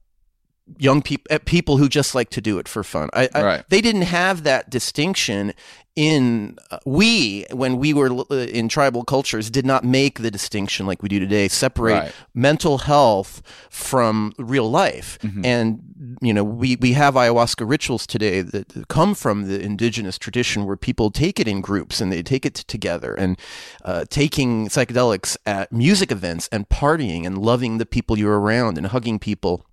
young 0.79 1.03
people 1.03 1.39
people 1.41 1.77
who 1.77 1.89
just 1.89 2.15
like 2.15 2.31
to 2.31 2.41
do 2.41 2.59
it 2.59 2.69
for 2.69 2.83
fun. 2.83 3.09
I, 3.13 3.29
I, 3.35 3.43
Right. 3.43 3.65
They 3.69 3.81
didn't 3.81 4.03
have 4.03 4.45
that 4.45 4.71
distinction 4.71 5.53
in 5.97 6.57
uh, 6.73 6.79
we 6.85 7.45
when 7.53 7.77
we 7.77 7.95
were 7.95 8.11
uh, 8.31 8.35
in 8.35 8.69
tribal 8.69 9.05
cultures 9.05 9.49
did 9.51 9.65
not 9.65 9.85
make 9.85 10.19
the 10.21 10.31
distinction 10.31 10.87
like 10.87 11.03
we 11.05 11.09
do 11.09 11.21
today 11.21 11.47
separate 11.49 11.93
Right. 11.93 12.13
mental 12.35 12.79
health 12.79 13.43
from 13.71 14.33
real 14.39 14.69
life 14.69 15.19
Mm-hmm. 15.23 15.45
and 15.45 16.19
you 16.21 16.33
know 16.35 16.43
we 16.43 16.75
we 16.77 16.95
have 16.95 17.15
ayahuasca 17.15 17.69
rituals 17.69 18.07
today 18.09 18.41
that 18.43 18.89
come 18.89 19.15
from 19.15 19.47
the 19.47 19.61
indigenous 19.61 20.19
tradition 20.19 20.65
where 20.65 20.77
people 20.77 21.11
take 21.13 21.39
it 21.39 21.47
in 21.47 21.61
groups 21.61 22.01
and 22.01 22.11
they 22.11 22.23
take 22.23 22.45
it 22.45 22.55
together 22.55 23.15
and 23.15 23.39
uh, 23.85 24.05
taking 24.11 24.67
psychedelics 24.69 25.37
at 25.47 25.71
music 25.73 26.11
events 26.11 26.49
and 26.51 26.69
partying 26.69 27.25
and 27.25 27.39
loving 27.39 27.79
the 27.79 27.87
people 27.87 28.19
you're 28.19 28.41
around 28.41 28.77
and 28.79 28.89
hugging 28.89 29.19
people 29.21 29.65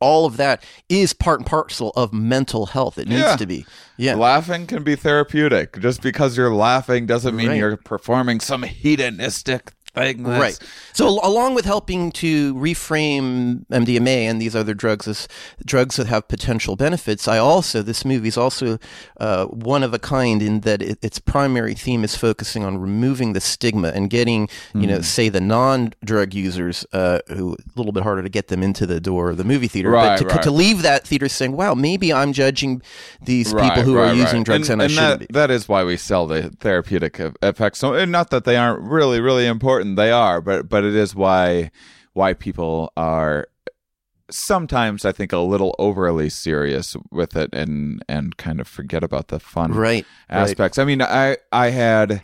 all 0.00 0.26
of 0.26 0.36
that 0.38 0.62
is 0.88 1.12
part 1.12 1.40
and 1.40 1.46
parcel 1.46 1.92
of 1.94 2.12
mental 2.12 2.66
health 2.66 2.98
it 2.98 3.06
needs 3.08 3.20
Yeah. 3.20 3.36
to 3.36 3.46
be 3.46 3.66
yeah 3.96 4.14
Laughing 4.14 4.66
can 4.66 4.82
be 4.82 4.96
therapeutic. 4.96 5.78
Just 5.80 6.00
because 6.02 6.36
you're 6.36 6.54
laughing 6.54 7.06
doesn't 7.06 7.36
mean 7.36 7.48
Right. 7.48 7.58
you're 7.58 7.76
performing 7.76 8.40
some 8.40 8.62
hedonistic 8.62 9.72
Right. 9.96 10.58
So, 10.92 11.06
al- 11.06 11.20
along 11.24 11.54
with 11.54 11.64
helping 11.64 12.12
to 12.12 12.54
reframe 12.54 13.64
MDMA 13.66 14.22
and 14.28 14.40
these 14.40 14.54
other 14.54 14.74
drugs 14.74 15.08
as 15.08 15.26
drugs 15.64 15.96
that 15.96 16.06
have 16.06 16.28
potential 16.28 16.76
benefits, 16.76 17.26
I 17.28 17.38
also 17.38 17.82
this 17.82 18.04
movie 18.04 18.28
is 18.28 18.36
also 18.36 18.78
uh, 19.18 19.46
one 19.46 19.82
of 19.82 19.92
a 19.94 19.98
kind 19.98 20.42
in 20.42 20.60
that 20.60 20.80
it, 20.82 20.98
its 21.02 21.18
primary 21.18 21.74
theme 21.74 22.04
is 22.04 22.14
focusing 22.16 22.64
on 22.64 22.78
removing 22.78 23.32
the 23.32 23.40
stigma 23.40 23.88
and 23.88 24.10
getting, 24.10 24.48
you 24.74 24.82
Hmm. 24.82 24.86
know, 24.86 25.00
say 25.00 25.28
the 25.28 25.40
non-drug 25.40 26.34
users 26.34 26.84
uh, 26.92 27.18
who 27.28 27.54
a 27.54 27.56
little 27.78 27.92
bit 27.92 28.02
harder 28.02 28.22
to 28.22 28.28
get 28.28 28.48
them 28.48 28.62
into 28.62 28.86
the 28.86 29.00
door 29.00 29.30
of 29.30 29.36
the 29.36 29.44
movie 29.44 29.68
theater, 29.68 29.90
Right, 29.90 30.18
but 30.18 30.28
to, 30.28 30.34
right. 30.34 30.42
to 30.44 30.50
leave 30.50 30.82
that 30.82 31.06
theater 31.06 31.28
saying, 31.28 31.52
"Wow, 31.56 31.74
maybe 31.74 32.12
I'm 32.12 32.32
judging 32.32 32.82
these 33.22 33.52
Right, 33.52 33.68
people 33.68 33.82
who 33.82 33.96
are 33.98 34.12
using 34.14 34.42
drugs 34.44 34.68
and, 34.70 34.80
I 34.82 34.86
shouldn't 34.86 35.20
that, 35.20 35.28
be." 35.28 35.32
That 35.32 35.50
is 35.50 35.68
why 35.68 35.84
we 35.84 35.96
sell 35.96 36.26
the 36.26 36.50
therapeutic 36.60 37.20
effects. 37.42 37.78
So, 37.80 37.94
and 37.94 38.12
not 38.12 38.30
that 38.30 38.44
they 38.44 38.56
aren't 38.56 38.80
really, 38.82 39.20
really 39.20 39.46
important. 39.46 39.79
They 39.84 40.10
are, 40.10 40.40
but 40.40 40.68
but 40.68 40.84
it 40.84 40.94
is 40.94 41.14
why 41.14 41.70
why 42.12 42.34
people 42.34 42.92
are 42.96 43.46
sometimes 44.30 45.04
I 45.04 45.12
think 45.12 45.32
a 45.32 45.38
little 45.38 45.74
overly 45.78 46.28
serious 46.28 46.96
with 47.10 47.36
it 47.36 47.50
and 47.52 48.02
and 48.08 48.36
kind 48.36 48.60
of 48.60 48.68
forget 48.68 49.02
about 49.02 49.28
the 49.28 49.40
fun 49.40 49.72
Right. 49.72 50.06
right. 50.30 50.38
aspects. 50.42 50.78
I 50.78 50.84
mean, 50.84 51.02
I 51.02 51.36
I 51.52 51.70
had 51.70 52.22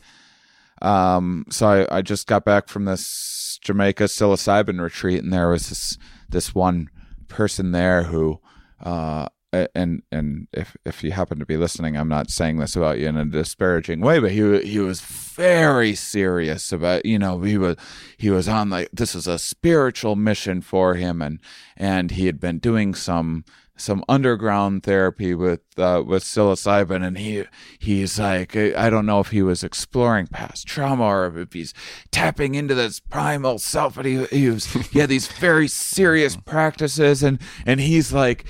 um 0.82 1.46
so 1.50 1.66
I, 1.90 1.98
I 1.98 2.02
just 2.02 2.26
got 2.26 2.44
back 2.44 2.68
from 2.68 2.84
this 2.84 3.58
Jamaica 3.62 4.04
psilocybin 4.04 4.80
retreat 4.80 5.22
and 5.22 5.32
there 5.32 5.48
was 5.48 5.68
this 5.68 5.98
this 6.28 6.54
one 6.54 6.90
person 7.28 7.72
there 7.72 8.04
who 8.04 8.40
uh 8.82 9.26
and 9.74 10.02
and 10.10 10.48
if 10.52 10.76
if 10.84 11.02
you 11.02 11.12
happen 11.12 11.38
to 11.38 11.46
be 11.46 11.56
listening, 11.56 11.96
I'm 11.96 12.08
not 12.08 12.30
saying 12.30 12.58
this 12.58 12.76
about 12.76 12.98
you 12.98 13.08
in 13.08 13.16
a 13.16 13.24
disparaging 13.24 14.00
way, 14.00 14.18
but 14.18 14.30
he 14.30 14.60
he 14.62 14.78
was 14.78 15.00
very 15.00 15.94
serious 15.94 16.72
about 16.72 17.06
you 17.06 17.18
know 17.18 17.40
he 17.40 17.58
was 17.58 17.76
he 18.16 18.30
was 18.30 18.48
on 18.48 18.70
like 18.70 18.88
this 18.92 19.14
is 19.14 19.26
a 19.26 19.38
spiritual 19.38 20.16
mission 20.16 20.60
for 20.60 20.94
him 20.94 21.22
and 21.22 21.40
and 21.76 22.12
he 22.12 22.26
had 22.26 22.40
been 22.40 22.58
doing 22.58 22.94
some 22.94 23.44
some 23.76 24.02
underground 24.08 24.82
therapy 24.82 25.34
with 25.34 25.60
uh, 25.76 26.02
with 26.04 26.24
psilocybin, 26.24 27.06
and 27.06 27.18
he 27.18 27.44
he's 27.78 28.18
like 28.18 28.56
I 28.56 28.90
don't 28.90 29.06
know 29.06 29.20
if 29.20 29.28
he 29.28 29.42
was 29.42 29.62
exploring 29.62 30.26
past 30.26 30.66
trauma 30.66 31.04
or 31.04 31.38
if 31.38 31.52
he's 31.52 31.74
tapping 32.10 32.54
into 32.54 32.74
this 32.74 33.00
primal 33.00 33.58
self, 33.58 33.96
but 33.96 34.06
he 34.06 34.24
he 34.26 34.48
was 34.48 34.66
he 34.66 34.98
had 34.98 35.10
these 35.10 35.28
very 35.28 35.68
serious 35.68 36.36
practices, 36.36 37.22
and 37.22 37.38
and 37.64 37.80
he's 37.80 38.12
like. 38.12 38.46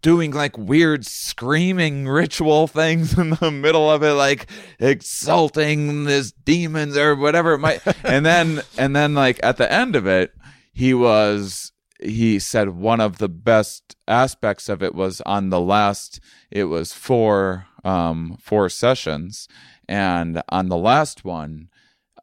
Doing 0.00 0.30
like 0.32 0.56
weird 0.56 1.04
screaming 1.04 2.06
ritual 2.06 2.66
things 2.66 3.18
in 3.18 3.30
the 3.30 3.50
middle 3.50 3.90
of 3.90 4.02
it, 4.02 4.12
like 4.12 4.48
exalting 4.78 6.04
this 6.04 6.32
demons 6.32 6.96
or 6.96 7.16
whatever 7.16 7.54
it 7.54 7.58
might, 7.58 7.80
and 8.04 8.24
then 8.24 8.62
and 8.78 8.94
then 8.94 9.14
like 9.14 9.40
at 9.42 9.56
the 9.56 9.70
end 9.70 9.96
of 9.96 10.06
it, 10.06 10.32
he 10.72 10.94
was 10.94 11.72
he 12.00 12.38
said 12.38 12.70
one 12.70 13.00
of 13.00 13.18
the 13.18 13.28
best 13.28 13.96
aspects 14.08 14.68
of 14.68 14.82
it 14.82 14.94
was 14.94 15.20
on 15.22 15.50
the 15.50 15.60
last 15.60 16.20
it 16.50 16.64
was 16.64 16.92
four 16.92 17.66
um 17.84 18.36
four 18.40 18.68
sessions. 18.68 19.48
And 19.88 20.42
on 20.48 20.68
the 20.68 20.76
last 20.76 21.24
one 21.24 21.68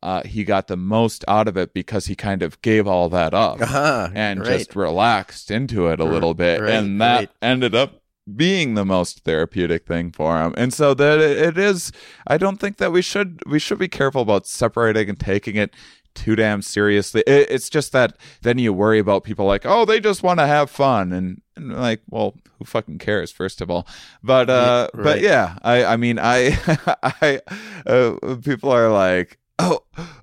uh 0.01 0.21
he 0.23 0.43
got 0.43 0.67
the 0.67 0.77
most 0.77 1.25
out 1.27 1.47
of 1.47 1.57
it 1.57 1.73
because 1.73 2.05
he 2.07 2.15
kind 2.15 2.41
of 2.41 2.61
gave 2.61 2.87
all 2.87 3.09
that 3.09 3.33
up 3.33 3.61
Uh-huh, 3.61 4.09
and 4.13 4.39
right. 4.41 4.59
just 4.59 4.75
relaxed 4.75 5.51
into 5.51 5.87
it 5.87 5.99
a 5.99 6.05
little 6.05 6.33
bit. 6.33 6.61
right, 6.61 6.71
and 6.71 6.99
that 7.01 7.17
right. 7.19 7.29
ended 7.41 7.75
up 7.75 8.01
being 8.35 8.75
the 8.75 8.85
most 8.85 9.23
therapeutic 9.23 9.87
thing 9.87 10.11
for 10.11 10.39
him. 10.39 10.53
And 10.55 10.71
so 10.71 10.93
that 10.93 11.19
it, 11.19 11.57
is 11.57 11.91
i 12.27 12.37
don't 12.37 12.57
think 12.59 12.77
that 12.77 12.91
we 12.91 13.01
should 13.01 13.41
we 13.47 13.57
should 13.59 13.79
be 13.79 13.87
careful 13.87 14.21
about 14.21 14.45
separating 14.47 15.09
and 15.09 15.19
taking 15.19 15.55
it 15.55 15.73
too 16.15 16.35
damn 16.35 16.61
seriously. 16.61 17.23
It, 17.27 17.49
it's 17.49 17.69
just 17.69 17.91
that 17.93 18.17
then 18.41 18.57
you 18.57 18.73
worry 18.73 18.99
about 18.99 19.23
people 19.23 19.45
like 19.45 19.65
oh 19.65 19.83
they 19.85 19.99
just 19.99 20.21
want 20.23 20.39
to 20.39 20.47
have 20.47 20.69
fun. 20.69 21.11
And, 21.11 21.41
and 21.55 21.73
like 21.75 22.01
well 22.09 22.35
who 22.57 22.65
fucking 22.65 22.99
cares 22.99 23.31
first 23.31 23.61
of 23.61 23.71
all. 23.71 23.87
But 24.23 24.49
uh 24.49 24.89
Yeah, 24.95 25.03
but 25.03 25.21
yeah 25.21 25.57
i 25.63 25.85
i 25.85 25.97
mean 25.97 26.19
i 26.19 26.57
i 27.21 27.41
uh, 27.87 28.35
people 28.43 28.71
are 28.71 28.91
like 28.91 29.39
oh 29.59 29.79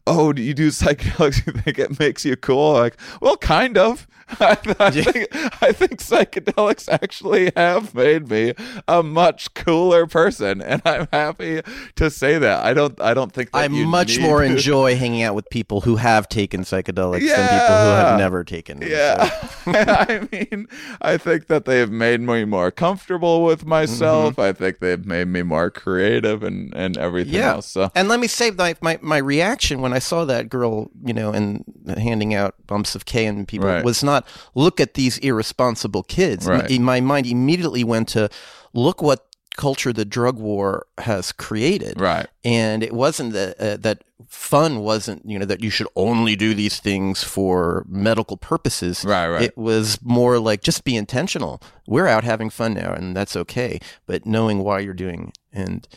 oh 0.06 0.32
do 0.32 0.42
you 0.42 0.54
do 0.54 0.68
psychedelics 0.68 1.44
you 1.46 1.52
think 1.52 1.78
it 1.78 1.98
makes 1.98 2.24
you 2.24 2.36
cool 2.36 2.72
like 2.74 2.96
well 3.20 3.36
kind 3.36 3.76
of 3.78 4.06
I, 4.40 4.58
I, 4.80 4.90
think, 4.90 5.28
I 5.62 5.70
think 5.70 6.00
psychedelics 6.00 6.88
actually 6.92 7.52
have 7.54 7.94
made 7.94 8.28
me 8.28 8.54
a 8.88 9.00
much 9.04 9.54
cooler 9.54 10.08
person 10.08 10.60
and 10.60 10.82
i'm 10.84 11.06
happy 11.12 11.62
to 11.94 12.10
say 12.10 12.36
that 12.38 12.64
i 12.64 12.74
don't 12.74 13.00
i 13.00 13.14
don't 13.14 13.32
think 13.32 13.52
that 13.52 13.58
I 13.58 13.68
much 13.68 14.18
more 14.18 14.40
to- 14.40 14.46
enjoy 14.50 14.96
hanging 14.96 15.22
out 15.22 15.36
with 15.36 15.48
people 15.48 15.82
who 15.82 15.94
have 15.96 16.28
taken 16.28 16.62
psychedelics 16.62 17.20
than 17.28 17.48
people 17.48 17.76
who 17.76 17.90
have 18.02 18.18
never 18.18 18.42
taken 18.42 18.80
them. 18.80 18.88
Yeah. 18.90 19.30
I 19.66 20.26
mean, 20.32 20.66
I 21.00 21.16
think 21.18 21.46
that 21.46 21.64
they've 21.64 21.90
made 21.90 22.20
me 22.20 22.44
more 22.44 22.70
comfortable 22.70 23.44
with 23.44 23.64
myself. 23.66 24.38
I 24.38 24.52
think 24.52 24.78
they've 24.80 25.04
made 25.04 25.28
me 25.28 25.42
more 25.42 25.70
creative 25.70 26.42
and, 26.42 26.72
and 26.74 26.96
everything 26.98 27.26
Mm-hmm. 27.34 27.42
Yeah. 27.42 27.52
else. 27.54 27.66
So, 27.66 27.90
And 27.94 28.08
let 28.08 28.20
me 28.20 28.26
say 28.26 28.50
my, 28.50 28.74
my 28.80 28.98
my 29.02 29.18
reaction 29.18 29.65
when 29.74 29.92
I 29.92 29.98
saw 29.98 30.24
that 30.24 30.48
girl, 30.48 30.90
you 31.04 31.12
know, 31.12 31.32
and 31.32 31.64
handing 31.98 32.34
out 32.34 32.54
bumps 32.66 32.94
of 32.94 33.04
K 33.04 33.26
and 33.26 33.46
people 33.48 33.66
Right. 33.68 33.84
was 33.84 34.02
not 34.04 34.26
look 34.54 34.80
at 34.80 34.94
these 34.94 35.18
irresponsible 35.18 36.02
kids. 36.04 36.46
Right. 36.46 36.70
M- 36.70 36.82
My 36.82 37.00
mind 37.00 37.26
immediately 37.26 37.82
went 37.84 38.08
to 38.10 38.28
look 38.72 39.02
what 39.02 39.26
culture 39.56 39.92
the 39.92 40.04
drug 40.04 40.38
war 40.38 40.86
has 40.98 41.32
created. 41.32 41.98
Right. 41.98 42.26
And 42.44 42.82
it 42.82 42.92
wasn't 42.92 43.32
that 43.32 43.58
uh, 43.60 43.76
that 43.78 44.04
fun 44.28 44.80
wasn't 44.80 45.22
you 45.24 45.38
know 45.38 45.46
that 45.46 45.62
you 45.62 45.70
should 45.70 45.86
only 45.96 46.36
do 46.36 46.52
these 46.52 46.78
things 46.80 47.22
for 47.22 47.84
medical 47.88 48.36
purposes. 48.36 49.02
Right, 49.04 49.28
right. 49.28 49.42
It 49.42 49.56
was 49.56 49.98
more 50.02 50.38
like 50.38 50.60
just 50.62 50.84
be 50.84 50.94
intentional. 50.96 51.62
We're 51.86 52.06
out 52.06 52.24
having 52.24 52.50
fun 52.50 52.74
now, 52.74 52.92
and 52.92 53.16
that's 53.16 53.34
okay. 53.36 53.80
But 54.06 54.26
knowing 54.26 54.62
why 54.62 54.80
you're 54.80 54.94
doing 54.94 55.32
and 55.52 55.88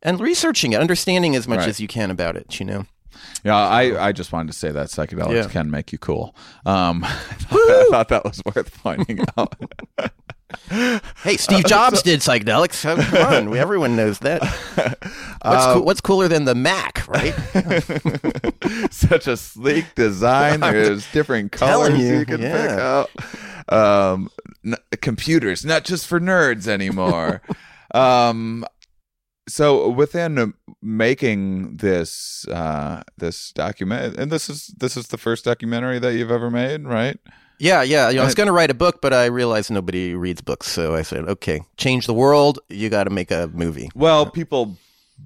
and 0.00 0.20
researching 0.20 0.72
it, 0.72 0.80
understanding 0.80 1.34
as 1.34 1.48
much 1.48 1.58
Right. 1.60 1.68
as 1.68 1.80
you 1.80 1.88
can 1.88 2.10
about 2.12 2.36
it. 2.36 2.60
You 2.60 2.66
know. 2.66 2.86
Yeah, 3.44 3.56
I, 3.56 4.08
I 4.08 4.12
just 4.12 4.32
wanted 4.32 4.52
to 4.52 4.58
say 4.58 4.70
that 4.72 4.88
psychedelics 4.88 5.32
Yeah. 5.44 5.48
can 5.48 5.70
make 5.70 5.92
you 5.92 5.98
cool. 5.98 6.34
Um, 6.66 7.04
I 7.04 7.86
thought 7.90 8.08
that 8.08 8.24
was 8.24 8.42
worth 8.44 8.76
pointing 8.82 9.20
out. 9.36 9.54
Hey, 11.22 11.36
Steve 11.36 11.64
Jobs 11.66 12.00
did 12.02 12.20
psychedelics. 12.20 12.84
Oh, 12.88 12.96
Come 13.02 13.48
on, 13.48 13.56
everyone 13.56 13.96
knows 13.96 14.18
that. 14.20 14.42
What's, 15.42 15.66
cool, 15.72 15.84
what's 15.84 16.00
cooler 16.00 16.26
than 16.26 16.44
the 16.46 16.54
Mac, 16.54 17.06
right? 17.06 17.34
Such 18.90 19.26
a 19.28 19.36
sleek 19.36 19.94
design. 19.94 20.60
There's 20.60 21.10
different 21.12 21.52
colors 21.52 21.98
you, 21.98 22.18
you, 22.20 22.26
can 22.26 22.40
yeah. 22.42 22.66
pick 22.66 22.78
out. 22.78 23.72
Um, 24.12 24.30
n- 24.64 24.76
computers, 25.00 25.64
not 25.64 25.84
just 25.84 26.06
for 26.06 26.18
nerds 26.18 26.66
anymore. 26.66 27.40
um, 27.94 28.64
so 29.48 29.88
within 29.88 30.54
making 30.82 31.76
this 31.78 32.46
uh, 32.48 33.02
this 33.16 33.52
document, 33.52 34.16
and 34.16 34.30
this 34.30 34.48
is 34.48 34.68
this 34.78 34.96
is 34.96 35.08
the 35.08 35.18
first 35.18 35.44
documentary 35.44 35.98
that 35.98 36.14
you've 36.14 36.30
ever 36.30 36.50
made, 36.50 36.84
right? 36.84 37.18
Yeah, 37.58 37.82
yeah. 37.82 38.08
You 38.08 38.16
know, 38.16 38.22
I 38.22 38.24
was 38.24 38.34
going 38.34 38.46
to 38.46 38.52
write 38.52 38.70
a 38.70 38.74
book, 38.74 39.00
but 39.02 39.12
I 39.12 39.26
realized 39.26 39.70
nobody 39.70 40.14
reads 40.14 40.40
books, 40.40 40.68
so 40.68 40.94
I 40.94 41.02
said, 41.02 41.24
"Okay, 41.28 41.60
change 41.76 42.06
the 42.06 42.14
world. 42.14 42.60
You 42.68 42.88
got 42.88 43.04
to 43.04 43.10
make 43.10 43.30
a 43.30 43.50
movie." 43.52 43.90
Well, 43.94 44.30
people 44.30 44.76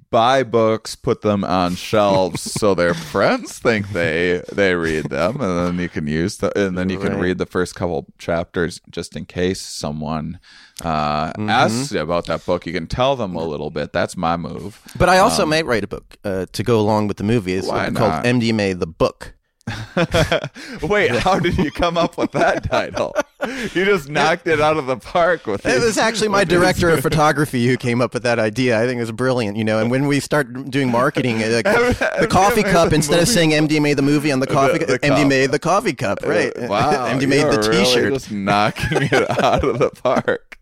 buy 0.09 0.43
books, 0.43 0.95
put 0.95 1.21
them 1.21 1.43
on 1.43 1.75
shelves 1.75 2.41
so 2.41 2.75
their 2.75 2.93
friends 3.13 3.57
think 3.59 3.89
they 3.89 4.41
they 4.51 4.75
read 4.75 5.05
them, 5.09 5.41
and 5.41 5.67
then 5.67 5.79
you 5.79 5.89
can 5.89 6.05
use 6.07 6.37
the 6.37 6.57
and 6.57 6.77
then 6.77 6.89
you 6.89 6.99
can 6.99 7.13
Right. 7.13 7.21
read 7.21 7.37
the 7.39 7.45
first 7.45 7.75
couple 7.75 8.05
chapters 8.17 8.79
just 8.91 9.15
in 9.15 9.25
case 9.25 9.59
someone 9.61 10.39
uh, 10.83 11.31
asks 11.37 11.91
you 11.91 11.99
about 11.99 12.25
that 12.27 12.45
book. 12.45 12.65
You 12.65 12.73
can 12.73 12.87
tell 12.87 13.15
them 13.15 13.35
a 13.35 13.43
little 13.43 13.69
bit. 13.69 13.93
That's 13.93 14.15
my 14.17 14.37
move. 14.37 14.81
But 14.97 15.09
I 15.09 15.19
also 15.19 15.45
might 15.45 15.65
write 15.65 15.83
a 15.83 15.87
book 15.87 16.17
uh, 16.23 16.45
to 16.51 16.63
go 16.63 16.79
along 16.79 17.07
with 17.07 17.17
the 17.17 17.23
movie. 17.23 17.53
It's 17.53 17.67
called? 17.67 17.93
MDMA: 18.25 18.77
The 18.79 18.87
Book. 18.87 19.33
Wait, 20.81 21.11
how 21.11 21.39
did 21.39 21.57
you 21.57 21.71
come 21.71 21.97
up 21.97 22.17
with 22.17 22.31
that 22.33 22.69
title? 22.69 23.15
You 23.45 23.85
just 23.85 24.09
knocked 24.09 24.47
it 24.47 24.59
out 24.59 24.77
of 24.77 24.85
the 24.87 24.97
park 24.97 25.45
with 25.47 25.65
It 25.65 25.73
these- 25.75 25.83
was 25.83 25.97
actually 25.97 26.27
my 26.29 26.43
director 26.43 26.89
of 26.89 26.99
photography 27.01 27.65
who 27.67 27.77
came 27.77 28.01
up 28.01 28.13
with 28.13 28.23
that 28.23 28.39
idea. 28.39 28.81
I 28.81 28.85
think 28.85 28.97
it 28.97 29.01
was 29.01 29.11
brilliant, 29.11 29.57
you 29.57 29.63
know. 29.63 29.79
And 29.79 29.89
when 29.91 30.07
we 30.07 30.19
start 30.19 30.69
doing 30.69 30.89
marketing, 30.91 31.41
uh, 31.43 31.47
like, 31.49 31.65
the 31.65 32.27
coffee 32.29 32.63
cup 32.63 32.89
the 32.89 32.95
instead 32.95 33.21
of 33.21 33.27
saying 33.27 33.51
MDMA 33.51 33.95
the 33.95 34.01
movie 34.01 34.31
on 34.31 34.39
the 34.39 34.47
coffee, 34.47 34.79
the 34.79 34.99
cup. 34.99 35.17
MDMA 35.17 35.49
the 35.49 35.59
coffee 35.59 35.93
cup, 35.93 36.19
right? 36.23 36.51
Wow, 36.73 37.07
MDMA 37.13 37.49
the 37.51 37.71
T-shirt. 37.71 38.13
just 38.13 38.31
knocking 38.31 39.03
it 39.03 39.43
out 39.43 39.63
of 39.63 39.79
the 39.79 39.89
park. 39.91 40.57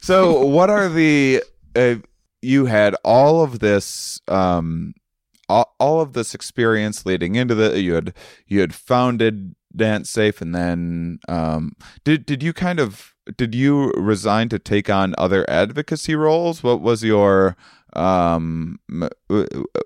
So, 0.00 0.44
what 0.44 0.70
are 0.70 0.88
the? 0.88 1.42
Uh, 1.76 1.96
you 2.40 2.66
had 2.66 2.94
all 3.04 3.42
of 3.42 3.58
this, 3.58 4.20
um, 4.28 4.94
all, 5.48 5.74
all 5.78 6.00
of 6.00 6.12
this 6.12 6.34
experience 6.34 7.06
leading 7.06 7.34
into 7.34 7.54
the. 7.54 7.80
You 7.80 7.94
had 7.94 8.14
you 8.46 8.60
had 8.60 8.74
founded 8.74 9.54
DanceSafe, 9.76 10.40
and 10.40 10.54
then 10.54 11.18
um, 11.28 11.72
did 12.04 12.26
did 12.26 12.42
you 12.42 12.52
kind 12.52 12.80
of 12.80 13.14
did 13.36 13.54
you 13.54 13.90
resign 13.92 14.48
to 14.50 14.58
take 14.58 14.88
on 14.88 15.14
other 15.18 15.48
advocacy 15.48 16.14
roles? 16.14 16.62
What 16.62 16.80
was 16.80 17.04
your 17.04 17.56
um 17.94 18.78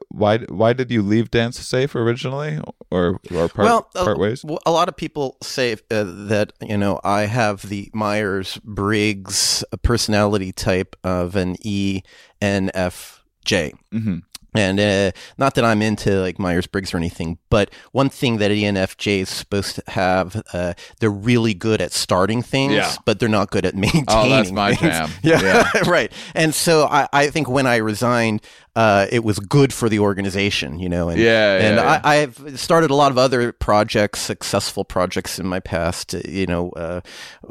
why 0.09 0.39
why 0.39 0.73
did 0.73 0.91
you 0.91 1.03
leave 1.03 1.31
DanceSafe 1.31 1.95
originally 1.95 2.59
or 2.91 3.21
or 3.31 3.49
part, 3.49 3.59
well, 3.59 3.83
part 3.95 4.19
ways 4.19 4.45
well, 4.45 4.59
a 4.67 4.73
lot 4.73 4.89
of 4.89 4.97
people 4.97 5.37
say 5.41 5.75
uh, 5.91 6.05
that 6.05 6.53
you 6.61 6.77
know 6.77 7.01
I 7.05 7.23
have 7.23 7.69
the 7.69 7.91
Myers 7.95 8.59
Briggs 8.65 9.65
personality 9.83 10.51
type 10.53 10.97
of 11.05 11.37
an 11.37 11.57
E 11.61 12.03
ENFJ. 12.41 13.73
hmm 13.93 14.19
And 14.55 14.79
uh, 14.79 15.13
not 15.39 15.55
that 15.55 15.65
I'm 15.65 15.81
into 15.81 16.21
like 16.21 16.39
Myers 16.39 16.67
Briggs 16.67 16.93
or 16.93 16.99
anything, 16.99 17.39
but 17.49 17.71
one 17.93 18.11
thing 18.11 18.37
that 18.37 18.51
ENFJ 18.51 19.21
is 19.21 19.29
supposed 19.31 19.77
to 19.77 19.83
have, 19.89 20.43
uh, 20.53 20.75
they're 21.01 21.11
really 21.11 21.55
good 21.55 21.81
at 21.81 21.93
starting 21.93 22.43
things, 22.43 22.75
Yeah. 22.75 22.95
but 23.07 23.19
they're 23.19 23.31
not 23.31 23.51
good 23.51 23.65
at 23.65 23.75
maintaining. 23.75 24.05
Oh, 24.09 24.29
that's 24.29 24.51
my 24.51 24.75
things. 24.75 24.93
jam. 24.93 25.11
Yeah, 25.23 25.71
right. 25.87 26.13
And 26.35 26.55
so 26.55 26.85
I, 26.87 27.09
I 27.13 27.31
think 27.31 27.49
when 27.49 27.67
I 27.67 27.77
resigned, 27.77 28.43
uh, 28.75 29.07
it 29.11 29.23
was 29.23 29.39
good 29.39 29.73
for 29.73 29.89
the 29.89 29.99
organization, 29.99 30.79
you 30.79 30.89
know. 30.89 31.11
And, 31.11 31.21
Yeah, 31.21 31.59
and 31.59 31.77
yeah, 31.77 32.01
I, 32.03 32.17
I've 32.17 32.59
started 32.59 32.91
a 32.91 32.95
lot 32.95 33.11
of 33.11 33.19
other 33.19 33.53
projects, 33.53 34.21
successful 34.21 34.85
projects 34.85 35.39
in 35.39 35.47
my 35.47 35.61
past. 35.61 36.15
You 36.27 36.47
know, 36.47 36.71
uh, 36.71 37.01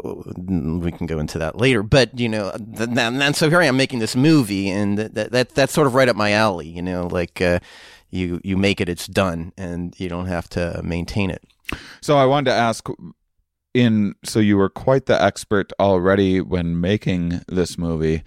we 0.03 0.91
can 0.91 1.05
go 1.05 1.19
into 1.19 1.37
that 1.37 1.57
later. 1.57 1.83
But 1.83 2.19
you 2.19 2.27
know, 2.27 2.51
and 2.51 2.97
and 2.99 3.35
so 3.35 3.49
here 3.49 3.61
I 3.61 3.65
am 3.65 3.77
making 3.77 3.99
this 3.99 4.15
movie, 4.15 4.69
and 4.69 4.97
that, 4.97 5.31
that 5.31 5.49
that's 5.49 5.73
sort 5.73 5.87
of 5.87 5.93
right 5.93 6.09
up 6.09 6.15
my 6.15 6.31
alley. 6.31 6.67
You 6.67 6.81
know, 6.81 7.05
like 7.05 7.39
uh, 7.39 7.59
you 8.09 8.41
you 8.43 8.57
make 8.57 8.81
it, 8.81 8.89
it's 8.89 9.05
done, 9.05 9.53
and 9.57 9.97
you 9.99 10.09
don't 10.09 10.27
have 10.27 10.49
to 10.49 10.81
maintain 10.83 11.29
it. 11.29 11.43
So 12.01 12.17
I 12.17 12.25
wanted 12.25 12.49
to 12.51 12.55
ask 12.55 12.87
in 13.73 14.15
so 14.23 14.39
you 14.39 14.57
were 14.57 14.69
quite 14.69 15.05
the 15.05 15.21
expert 15.21 15.71
already 15.79 16.41
when 16.41 16.81
making 16.81 17.41
this 17.47 17.77
movie. 17.77 18.23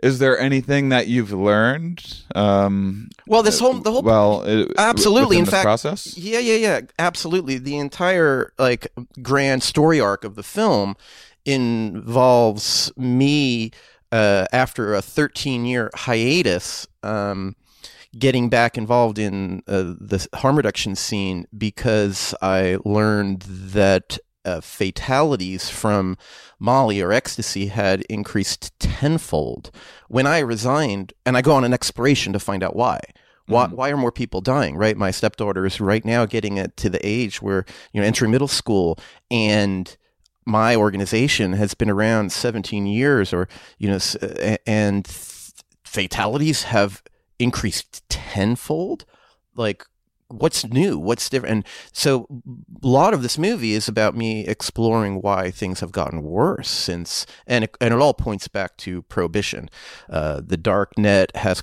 Is 0.00 0.18
there 0.20 0.38
anything 0.38 0.90
that 0.90 1.08
you've 1.08 1.32
learned? 1.32 2.22
Um, 2.34 3.08
Well, 3.26 3.42
this 3.42 3.58
whole 3.58 3.74
the 3.74 3.90
whole 3.90 4.02
well, 4.02 4.42
it, 4.42 4.72
Absolutely. 4.78 5.38
In 5.38 5.46
fact, 5.46 5.64
process. 5.64 6.16
Yeah, 6.16 6.38
yeah, 6.38 6.54
yeah. 6.54 6.80
Absolutely. 6.98 7.58
The 7.58 7.76
entire 7.78 8.52
like 8.58 8.86
grand 9.22 9.62
story 9.62 10.00
arc 10.00 10.24
of 10.24 10.36
the 10.36 10.42
film 10.42 10.96
involves 11.44 12.92
me 12.96 13.72
uh, 14.12 14.46
after 14.52 14.94
a 14.94 15.02
13 15.02 15.64
year 15.64 15.90
hiatus. 15.94 16.86
Um, 17.02 17.56
getting 18.18 18.48
back 18.48 18.78
involved 18.78 19.18
in 19.18 19.62
uh, 19.68 19.82
the 20.00 20.26
harm 20.34 20.56
reduction 20.56 20.94
scene 20.96 21.46
because 21.56 22.34
I 22.40 22.78
learned 22.84 23.42
that 23.42 24.18
uh, 24.44 24.60
fatalities 24.60 25.68
from 25.68 26.16
Molly 26.58 27.00
or 27.00 27.12
ecstasy 27.12 27.66
had 27.66 28.02
increased 28.02 28.78
tenfold. 28.78 29.70
When 30.08 30.26
I 30.26 30.38
resigned, 30.40 31.12
and 31.26 31.36
I 31.36 31.42
go 31.42 31.54
on 31.54 31.64
an 31.64 31.74
exploration 31.74 32.32
to 32.32 32.38
find 32.38 32.62
out 32.62 32.76
why. 32.76 33.00
Why, 33.46 33.66
why 33.68 33.90
are 33.90 33.96
more 33.96 34.12
people 34.12 34.42
dying? 34.42 34.76
Right, 34.76 34.96
my 34.96 35.10
stepdaughter 35.10 35.64
is 35.64 35.80
right 35.80 36.04
now 36.04 36.26
getting 36.26 36.58
it 36.58 36.76
to 36.76 36.90
the 36.90 37.00
age 37.02 37.40
where 37.40 37.64
you 37.92 38.00
know 38.00 38.06
entering 38.06 38.30
middle 38.30 38.48
school, 38.48 38.98
and 39.30 39.96
my 40.44 40.76
organization 40.76 41.54
has 41.54 41.74
been 41.74 41.90
around 41.90 42.32
17 42.32 42.86
years, 42.86 43.32
or 43.32 43.48
you 43.78 43.88
know, 43.88 43.98
and 44.66 45.06
fatalities 45.82 46.64
have 46.64 47.02
increased 47.38 48.02
tenfold. 48.10 49.04
Like, 49.54 49.84
what's 50.28 50.64
new? 50.66 50.98
What's 50.98 51.28
different? 51.28 51.52
And 51.52 51.66
so, 51.92 52.26
a 52.82 52.86
lot 52.86 53.14
of 53.14 53.22
this 53.22 53.38
movie 53.38 53.72
is 53.72 53.88
about 53.88 54.16
me 54.16 54.46
exploring 54.46 55.20
why 55.22 55.50
things 55.50 55.80
have 55.80 55.92
gotten 55.92 56.22
worse 56.22 56.68
since, 56.68 57.26
and 57.46 57.64
it, 57.64 57.76
and 57.80 57.94
it 57.94 58.00
all 58.00 58.14
points 58.14 58.48
back 58.48 58.76
to 58.78 59.02
prohibition. 59.02 59.68
Uh, 60.08 60.40
the 60.44 60.56
dark 60.56 60.96
net 60.98 61.34
has 61.36 61.62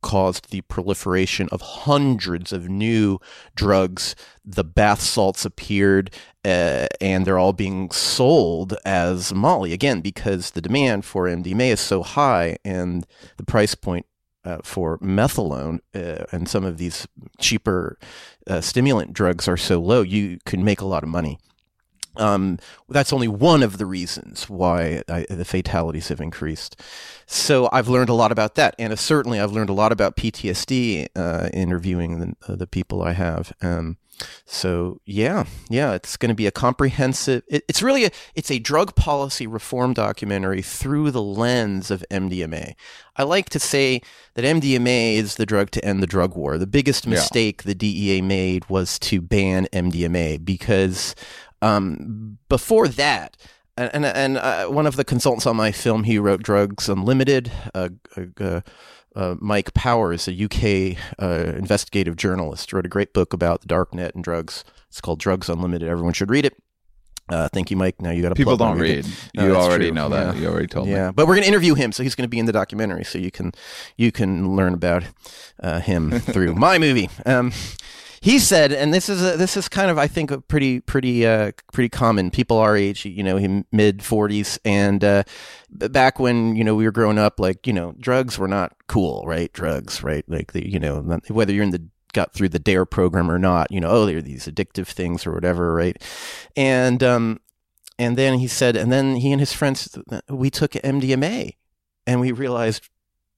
caused 0.00 0.50
the 0.50 0.60
proliferation 0.62 1.48
of 1.50 1.60
hundreds 1.60 2.52
of 2.52 2.68
new 2.68 3.18
drugs. 3.54 4.14
The 4.44 4.64
bath 4.64 5.00
salts 5.00 5.44
appeared, 5.44 6.14
uh, 6.44 6.86
and 7.00 7.26
they're 7.26 7.38
all 7.38 7.52
being 7.52 7.90
sold 7.90 8.76
as 8.84 9.34
Molly 9.34 9.72
again 9.72 10.00
because 10.00 10.52
the 10.52 10.60
demand 10.60 11.04
for 11.04 11.26
MDMA 11.26 11.72
is 11.72 11.80
so 11.80 12.02
high, 12.02 12.58
and 12.64 13.06
the 13.36 13.44
price 13.44 13.74
point 13.74 14.06
uh, 14.44 14.58
for 14.62 14.98
methylone 14.98 15.80
uh, 15.94 16.24
and 16.32 16.48
some 16.48 16.64
of 16.64 16.78
these 16.78 17.06
cheaper 17.38 17.98
uh, 18.46 18.60
stimulant 18.60 19.12
drugs 19.12 19.48
are 19.48 19.56
so 19.56 19.80
low, 19.80 20.02
you 20.02 20.38
can 20.44 20.64
make 20.64 20.80
a 20.80 20.86
lot 20.86 21.02
of 21.02 21.08
money. 21.08 21.38
Um, 22.16 22.58
that's 22.88 23.12
only 23.12 23.28
one 23.28 23.62
of 23.62 23.78
the 23.78 23.86
reasons 23.86 24.48
why 24.48 25.02
I, 25.08 25.24
the 25.30 25.44
fatalities 25.44 26.08
have 26.08 26.20
increased. 26.20 26.80
So 27.26 27.68
I've 27.72 27.88
learned 27.88 28.08
a 28.08 28.14
lot 28.14 28.32
about 28.32 28.56
that, 28.56 28.74
and 28.78 28.98
certainly 28.98 29.38
I've 29.38 29.52
learned 29.52 29.70
a 29.70 29.74
lot 29.74 29.92
about 29.92 30.16
PTSD 30.16 31.08
uh, 31.14 31.48
interviewing 31.52 32.34
the, 32.46 32.56
the 32.56 32.66
people 32.66 33.02
I 33.02 33.12
have. 33.12 33.52
Um, 33.62 33.98
so 34.44 35.00
yeah, 35.04 35.44
yeah, 35.68 35.92
it's 35.94 36.16
going 36.16 36.28
to 36.30 36.34
be 36.34 36.46
a 36.46 36.50
comprehensive. 36.50 37.42
It, 37.48 37.64
it's 37.68 37.82
really 37.82 38.04
a 38.04 38.10
it's 38.34 38.50
a 38.50 38.58
drug 38.58 38.94
policy 38.94 39.46
reform 39.46 39.94
documentary 39.94 40.62
through 40.62 41.10
the 41.10 41.22
lens 41.22 41.90
of 41.90 42.04
MDMA. 42.10 42.74
I 43.16 43.22
like 43.24 43.48
to 43.50 43.58
say 43.58 44.00
that 44.34 44.44
MDMA 44.44 45.14
is 45.14 45.36
the 45.36 45.46
drug 45.46 45.70
to 45.72 45.84
end 45.84 46.02
the 46.02 46.06
drug 46.06 46.36
war. 46.36 46.58
The 46.58 46.66
biggest 46.66 47.04
Yeah. 47.04 47.10
mistake 47.12 47.62
the 47.64 47.74
DEA 47.74 48.20
made 48.22 48.68
was 48.68 48.98
to 49.00 49.20
ban 49.20 49.66
MDMA 49.72 50.44
because 50.44 51.14
um, 51.62 52.38
before 52.48 52.88
that, 52.88 53.36
and 53.76 53.90
and, 53.92 54.04
and 54.06 54.38
uh, 54.38 54.66
one 54.66 54.86
of 54.86 54.96
the 54.96 55.04
consultants 55.04 55.46
on 55.46 55.56
my 55.56 55.72
film, 55.72 56.04
he 56.04 56.18
wrote 56.18 56.42
Drugs 56.42 56.88
Unlimited. 56.88 57.50
Uh, 57.74 57.90
uh, 58.40 58.60
uh, 59.16 59.34
Mike 59.40 59.74
Powers, 59.74 60.28
a 60.28 60.44
UK 60.44 60.96
uh, 61.20 61.52
investigative 61.56 62.16
journalist, 62.16 62.72
wrote 62.72 62.86
a 62.86 62.88
great 62.88 63.12
book 63.12 63.32
about 63.32 63.60
the 63.62 63.66
dark 63.66 63.94
net 63.94 64.14
and 64.14 64.22
drugs. 64.24 64.64
It's 64.88 65.00
called 65.00 65.18
Drugs 65.18 65.48
Unlimited. 65.48 65.88
Everyone 65.88 66.12
should 66.12 66.30
read 66.30 66.44
it. 66.46 66.54
Uh, 67.28 67.46
thank 67.48 67.70
you, 67.70 67.76
Mike. 67.76 68.00
Now 68.00 68.10
you 68.10 68.22
got 68.22 68.30
to 68.30 68.34
People 68.34 68.56
don't 68.56 68.72
on 68.72 68.78
read. 68.78 69.04
thing. 69.04 69.44
You 69.44 69.54
already 69.54 69.86
true. 69.88 69.94
know 69.94 70.08
that. 70.08 70.34
Yeah. 70.34 70.40
You 70.40 70.48
already 70.48 70.66
told 70.66 70.86
me. 70.86 70.94
Yeah, 70.94 71.10
but 71.12 71.26
we're 71.26 71.34
going 71.34 71.42
to 71.42 71.48
interview 71.48 71.74
him, 71.74 71.92
so 71.92 72.02
he's 72.02 72.14
going 72.14 72.24
to 72.24 72.28
be 72.28 72.38
in 72.38 72.46
the 72.46 72.52
documentary, 72.52 73.04
so 73.04 73.18
you 73.18 73.30
can 73.30 73.52
you 73.98 74.10
can 74.10 74.56
learn 74.56 74.72
about 74.72 75.04
uh, 75.62 75.80
him 75.80 76.10
through 76.20 76.54
my 76.54 76.78
movie. 76.78 77.10
Um, 77.26 77.52
he 78.20 78.38
said, 78.38 78.72
and 78.72 78.92
this 78.92 79.08
is 79.08 79.22
a, 79.22 79.36
this 79.36 79.56
is 79.56 79.68
kind 79.68 79.90
of 79.90 79.98
I 79.98 80.06
think 80.06 80.30
a 80.30 80.40
pretty 80.40 80.80
pretty 80.80 81.26
uh, 81.26 81.52
pretty 81.72 81.88
common. 81.88 82.30
People 82.30 82.58
our 82.58 82.76
age, 82.76 83.04
you 83.04 83.22
know, 83.22 83.64
mid 83.72 84.02
forties, 84.02 84.58
and 84.64 85.02
uh, 85.04 85.24
back 85.70 86.18
when 86.18 86.56
you 86.56 86.64
know 86.64 86.74
we 86.74 86.84
were 86.84 86.92
growing 86.92 87.18
up, 87.18 87.40
like 87.40 87.66
you 87.66 87.72
know, 87.72 87.94
drugs 87.98 88.38
were 88.38 88.48
not 88.48 88.72
cool, 88.86 89.24
right? 89.26 89.52
Drugs, 89.52 90.02
right? 90.02 90.24
Like 90.28 90.52
the 90.52 90.68
you 90.68 90.78
know, 90.78 91.20
whether 91.28 91.52
you're 91.52 91.64
in 91.64 91.70
the 91.70 91.84
got 92.14 92.32
through 92.32 92.48
the 92.48 92.58
dare 92.58 92.86
program 92.86 93.30
or 93.30 93.38
not 93.38 93.70
you 93.70 93.78
know 93.78 93.90
oh 93.90 94.06
they're 94.06 94.22
these 94.22 94.46
addictive 94.46 94.86
things 94.86 95.26
or 95.26 95.32
whatever 95.32 95.74
right 95.74 96.02
and 96.56 97.02
um 97.02 97.38
and 97.98 98.16
then 98.16 98.38
he 98.38 98.46
said, 98.46 98.76
and 98.76 98.92
then 98.92 99.16
he 99.16 99.32
and 99.32 99.40
his 99.40 99.52
friends, 99.52 99.98
we 100.28 100.50
took 100.50 100.72
MDMA 100.72 101.56
and 102.06 102.20
we 102.20 102.30
realized 102.30 102.88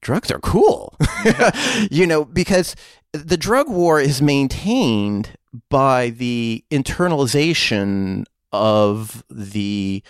drugs 0.01 0.31
are 0.31 0.39
cool. 0.39 0.97
you 1.91 2.05
know, 2.07 2.25
because 2.25 2.75
the 3.13 3.37
drug 3.37 3.69
war 3.69 3.99
is 3.99 4.21
maintained 4.21 5.37
by 5.69 6.09
the 6.09 6.63
internalization 6.71 8.25
of 8.51 9.23
the 9.29 10.03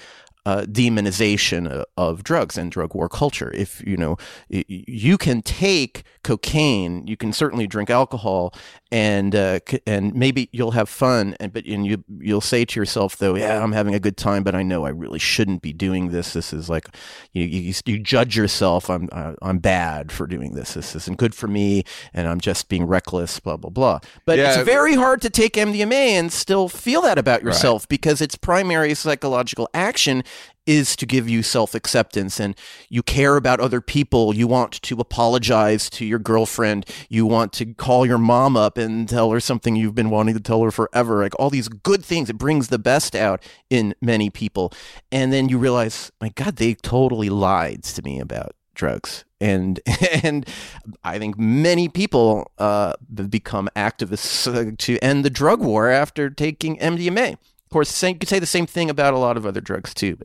uh, 0.45 0.61
demonization 0.63 1.67
of, 1.67 1.85
of 1.97 2.23
drugs 2.23 2.57
and 2.57 2.71
drug 2.71 2.95
war 2.95 3.07
culture. 3.07 3.51
If 3.53 3.81
you 3.85 3.97
know, 3.97 4.17
you 4.49 5.17
can 5.17 5.41
take 5.41 6.03
cocaine, 6.23 7.05
you 7.07 7.17
can 7.17 7.33
certainly 7.33 7.67
drink 7.67 7.89
alcohol, 7.89 8.53
and 8.91 9.35
uh, 9.35 9.59
and 9.85 10.13
maybe 10.15 10.49
you'll 10.51 10.71
have 10.71 10.89
fun, 10.89 11.35
and 11.39 11.53
but 11.53 11.65
and 11.65 11.85
you 11.85 12.03
you'll 12.19 12.41
say 12.41 12.65
to 12.65 12.79
yourself 12.79 13.17
though, 13.17 13.35
yeah, 13.35 13.61
I'm 13.63 13.71
having 13.71 13.93
a 13.95 13.99
good 13.99 14.17
time, 14.17 14.43
but 14.43 14.55
I 14.55 14.63
know 14.63 14.85
I 14.85 14.89
really 14.89 15.19
shouldn't 15.19 15.61
be 15.61 15.73
doing 15.73 16.09
this. 16.09 16.33
This 16.33 16.53
is 16.53 16.69
like 16.69 16.87
you 17.33 17.43
you, 17.43 17.73
you 17.85 17.99
judge 17.99 18.35
yourself. 18.35 18.89
I'm 18.89 19.09
uh, 19.11 19.33
I'm 19.41 19.59
bad 19.59 20.11
for 20.11 20.25
doing 20.27 20.53
this. 20.53 20.73
This 20.73 20.95
isn't 20.95 21.17
good 21.17 21.35
for 21.35 21.47
me, 21.47 21.83
and 22.13 22.27
I'm 22.27 22.39
just 22.39 22.67
being 22.67 22.85
reckless. 22.85 23.39
Blah 23.39 23.57
blah 23.57 23.69
blah. 23.69 23.99
But 24.25 24.39
Yeah. 24.39 24.55
it's 24.55 24.63
very 24.65 24.95
hard 24.95 25.21
to 25.21 25.29
take 25.29 25.53
MDMA 25.53 25.93
and 26.19 26.31
still 26.31 26.67
feel 26.67 27.01
that 27.01 27.17
about 27.17 27.43
yourself 27.43 27.87
because 27.87 28.21
its 28.21 28.35
primary 28.35 28.93
psychological 28.95 29.69
action 29.73 30.23
is 30.65 30.95
to 30.95 31.05
give 31.05 31.27
you 31.27 31.43
self 31.43 31.73
acceptance 31.73 32.39
and 32.39 32.55
you 32.89 33.03
care 33.03 33.35
about 33.35 33.59
other 33.59 33.81
people. 33.81 34.35
You 34.35 34.47
want 34.47 34.73
to 34.81 34.99
apologize 34.99 35.89
to 35.91 36.05
your 36.05 36.19
girlfriend. 36.19 36.85
You 37.09 37.25
want 37.25 37.53
to 37.53 37.73
call 37.73 38.05
your 38.05 38.17
mom 38.17 38.55
up 38.55 38.77
and 38.77 39.07
tell 39.07 39.31
her 39.31 39.39
something 39.39 39.75
you've 39.75 39.95
been 39.95 40.09
wanting 40.09 40.35
to 40.35 40.41
tell 40.41 40.61
her 40.63 40.71
forever. 40.71 41.21
Like 41.21 41.37
all 41.39 41.49
these 41.49 41.67
good 41.67 42.03
things. 42.03 42.29
It 42.29 42.37
brings 42.37 42.67
the 42.67 42.79
best 42.79 43.15
out 43.15 43.43
in 43.69 43.95
many 44.01 44.29
people. 44.29 44.71
And 45.11 45.33
then 45.33 45.49
you 45.49 45.57
realize, 45.57 46.11
my 46.21 46.29
God, 46.29 46.57
they 46.57 46.75
totally 46.75 47.29
lied 47.29 47.83
to 47.83 48.01
me 48.01 48.19
about 48.19 48.55
drugs. 48.75 49.25
And 49.39 49.79
and 50.23 50.47
I 51.03 51.17
think 51.19 51.37
many 51.37 51.89
people 51.89 52.51
uh, 52.57 52.93
become 53.29 53.69
activists 53.75 54.47
uh, 54.47 54.75
to 54.77 54.97
end 54.99 55.25
the 55.25 55.29
drug 55.29 55.61
war 55.61 55.89
after 55.89 56.29
taking 56.29 56.77
MDMA. 56.77 57.37
Of 57.71 57.73
course, 57.75 57.89
same, 57.89 58.15
you 58.15 58.19
could 58.19 58.27
say 58.27 58.39
the 58.39 58.45
same 58.45 58.67
thing 58.67 58.89
about 58.89 59.13
a 59.13 59.17
lot 59.17 59.37
of 59.37 59.45
other 59.45 59.61
drugs 59.61 59.93
too. 59.93 60.17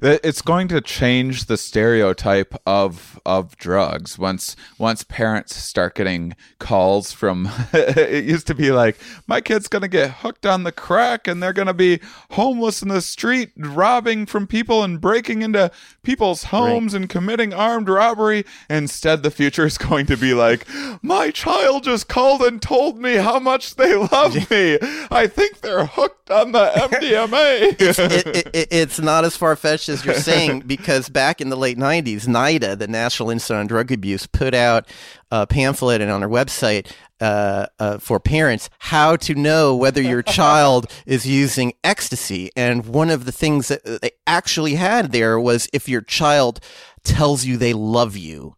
But 0.00 0.20
it's 0.24 0.42
going 0.42 0.66
to 0.66 0.80
change 0.80 1.44
the 1.44 1.56
stereotype 1.56 2.56
of 2.66 3.20
of 3.24 3.56
drugs 3.58 4.18
once 4.18 4.56
once 4.78 5.04
parents 5.04 5.54
start 5.54 5.94
getting 5.94 6.34
calls 6.58 7.12
from 7.12 7.48
it 7.72 8.24
used 8.24 8.46
to 8.46 8.54
be 8.54 8.72
like 8.72 8.98
my 9.26 9.40
kid's 9.40 9.68
going 9.68 9.82
to 9.82 9.88
get 9.88 10.10
hooked 10.10 10.46
on 10.46 10.64
the 10.64 10.72
crack 10.72 11.28
and 11.28 11.42
they're 11.42 11.52
going 11.52 11.66
to 11.66 11.74
be 11.74 12.00
homeless 12.30 12.80
in 12.82 12.88
the 12.88 13.02
street 13.02 13.50
robbing 13.56 14.24
from 14.24 14.46
people 14.46 14.82
and 14.82 15.00
breaking 15.00 15.42
into 15.42 15.70
people's 16.02 16.44
homes 16.44 16.94
and 16.94 17.08
committing 17.08 17.52
armed 17.52 17.88
robbery 17.88 18.44
instead 18.70 19.22
the 19.22 19.30
future 19.30 19.66
is 19.66 19.78
going 19.78 20.06
to 20.06 20.16
be 20.16 20.32
like 20.32 20.66
my 21.02 21.30
child 21.30 21.84
just 21.84 22.08
called 22.08 22.40
and 22.42 22.62
told 22.62 22.98
me 22.98 23.16
how 23.16 23.38
much 23.38 23.76
they 23.76 23.94
love 23.94 24.34
me 24.50 24.78
i 25.10 25.26
think 25.26 25.60
they're 25.60 25.86
hooked 25.86 26.30
on 26.30 26.52
the 26.52 26.87
mdma 26.90 27.60
it, 27.60 27.80
it, 28.26 28.46
it, 28.54 28.68
it's 28.70 28.98
not 28.98 29.24
as 29.24 29.36
far 29.36 29.56
fetched 29.56 29.88
as 29.88 30.04
you're 30.04 30.14
saying 30.14 30.60
because 30.66 31.08
back 31.08 31.40
in 31.40 31.48
the 31.48 31.56
late 31.56 31.78
90s, 31.78 32.26
NIDA, 32.26 32.78
the 32.78 32.88
National 32.88 33.30
Institute 33.30 33.56
on 33.56 33.66
Drug 33.66 33.92
Abuse, 33.92 34.26
put 34.26 34.54
out 34.54 34.86
a 35.30 35.46
pamphlet 35.46 36.00
and 36.00 36.10
on 36.10 36.20
their 36.20 36.28
website 36.28 36.90
uh, 37.20 37.66
uh, 37.78 37.98
for 37.98 38.20
parents 38.20 38.70
how 38.78 39.16
to 39.16 39.34
know 39.34 39.74
whether 39.76 40.00
your 40.00 40.22
child 40.38 40.90
is 41.06 41.26
using 41.26 41.72
ecstasy. 41.84 42.50
And 42.56 42.86
one 42.86 43.10
of 43.10 43.24
the 43.24 43.32
things 43.32 43.68
that 43.68 43.84
they 43.84 44.12
actually 44.26 44.74
had 44.74 45.12
there 45.12 45.38
was 45.38 45.68
if 45.72 45.88
your 45.88 46.02
child 46.02 46.60
tells 47.04 47.44
you 47.44 47.56
they 47.56 47.72
love 47.72 48.16
you. 48.16 48.54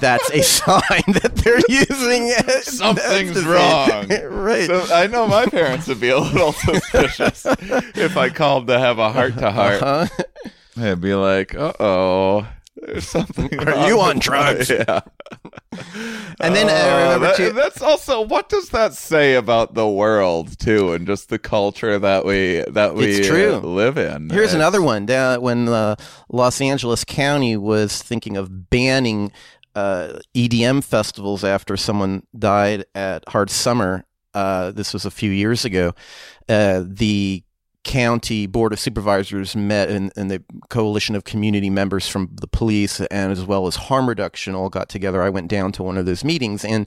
That's 0.00 0.30
a 0.30 0.42
sign 0.42 1.02
that 1.06 1.32
they're 1.36 1.60
using 1.68 2.30
Something's 2.62 3.44
wrong. 3.44 4.08
right. 4.24 4.66
So 4.66 4.86
I 4.92 5.06
know 5.06 5.26
my 5.26 5.46
parents 5.46 5.86
would 5.88 6.00
be 6.00 6.08
a 6.10 6.18
little 6.18 6.52
suspicious 6.52 7.46
if 7.94 8.16
I 8.16 8.30
called 8.30 8.66
to 8.68 8.78
have 8.78 8.98
a 8.98 9.12
heart 9.12 9.38
to 9.38 9.50
heart. 9.50 9.80
Huh? 9.80 10.06
They'd 10.76 11.00
be 11.00 11.14
like, 11.14 11.54
"Uh 11.54 11.72
oh, 11.78 12.48
there's 12.76 13.06
something." 13.08 13.58
Are 13.58 13.88
you 13.88 14.00
on 14.00 14.18
drugs? 14.18 14.70
Yeah. 14.70 15.00
And 16.40 16.54
then 16.54 16.68
uh, 16.68 16.72
Uh, 16.72 16.98
remember 17.14 17.26
that- 17.28 17.36
too, 17.36 17.52
that's 17.52 17.80
also 17.82 18.20
what 18.20 18.48
does 18.48 18.70
that 18.70 18.94
say 18.94 19.34
about 19.34 19.74
the 19.74 19.88
world 19.88 20.58
too, 20.58 20.92
and 20.92 21.06
just 21.06 21.28
the 21.28 21.38
culture 21.38 21.98
that 21.98 22.24
we 22.24 22.64
that 22.68 22.94
we 22.94 23.06
It's 23.06 23.28
true. 23.28 23.56
live 23.58 23.96
in. 23.98 24.30
Here's 24.30 24.46
It's- 24.50 24.54
another 24.54 24.82
one. 24.82 25.06
Down 25.06 25.40
when 25.40 25.68
uh, 25.68 25.96
Los 26.28 26.60
Angeles 26.60 27.04
County 27.04 27.56
was 27.56 28.02
thinking 28.02 28.36
of 28.36 28.68
banning 28.70 29.32
uh, 29.74 30.18
EDM 30.34 30.82
festivals 30.84 31.44
after 31.44 31.76
someone 31.76 32.24
died 32.36 32.84
at 32.94 33.22
Hard 33.28 33.50
Summer. 33.50 34.04
Uh, 34.32 34.70
this 34.72 34.92
was 34.92 35.04
a 35.04 35.10
few 35.10 35.30
years 35.30 35.64
ago. 35.64 35.92
Uh, 36.48 36.82
the 36.86 37.42
county 37.84 38.46
board 38.46 38.72
of 38.72 38.80
supervisors 38.80 39.54
met 39.54 39.88
and, 39.90 40.12
and 40.16 40.30
the 40.30 40.42
coalition 40.70 41.14
of 41.14 41.24
community 41.24 41.70
members 41.70 42.08
from 42.08 42.30
the 42.40 42.46
police 42.46 43.00
and 43.00 43.30
as 43.30 43.44
well 43.44 43.66
as 43.66 43.76
harm 43.76 44.08
reduction 44.08 44.54
all 44.54 44.68
got 44.68 44.88
together. 44.88 45.22
I 45.22 45.28
went 45.28 45.48
down 45.48 45.72
to 45.72 45.82
one 45.82 45.96
of 45.96 46.06
those 46.06 46.24
meetings 46.24 46.64
and 46.64 46.86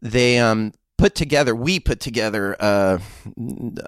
they 0.00 0.38
um, 0.38 0.72
put 0.98 1.14
together 1.14 1.54
we 1.54 1.80
put 1.80 1.98
together 1.98 2.54
uh, 2.60 2.98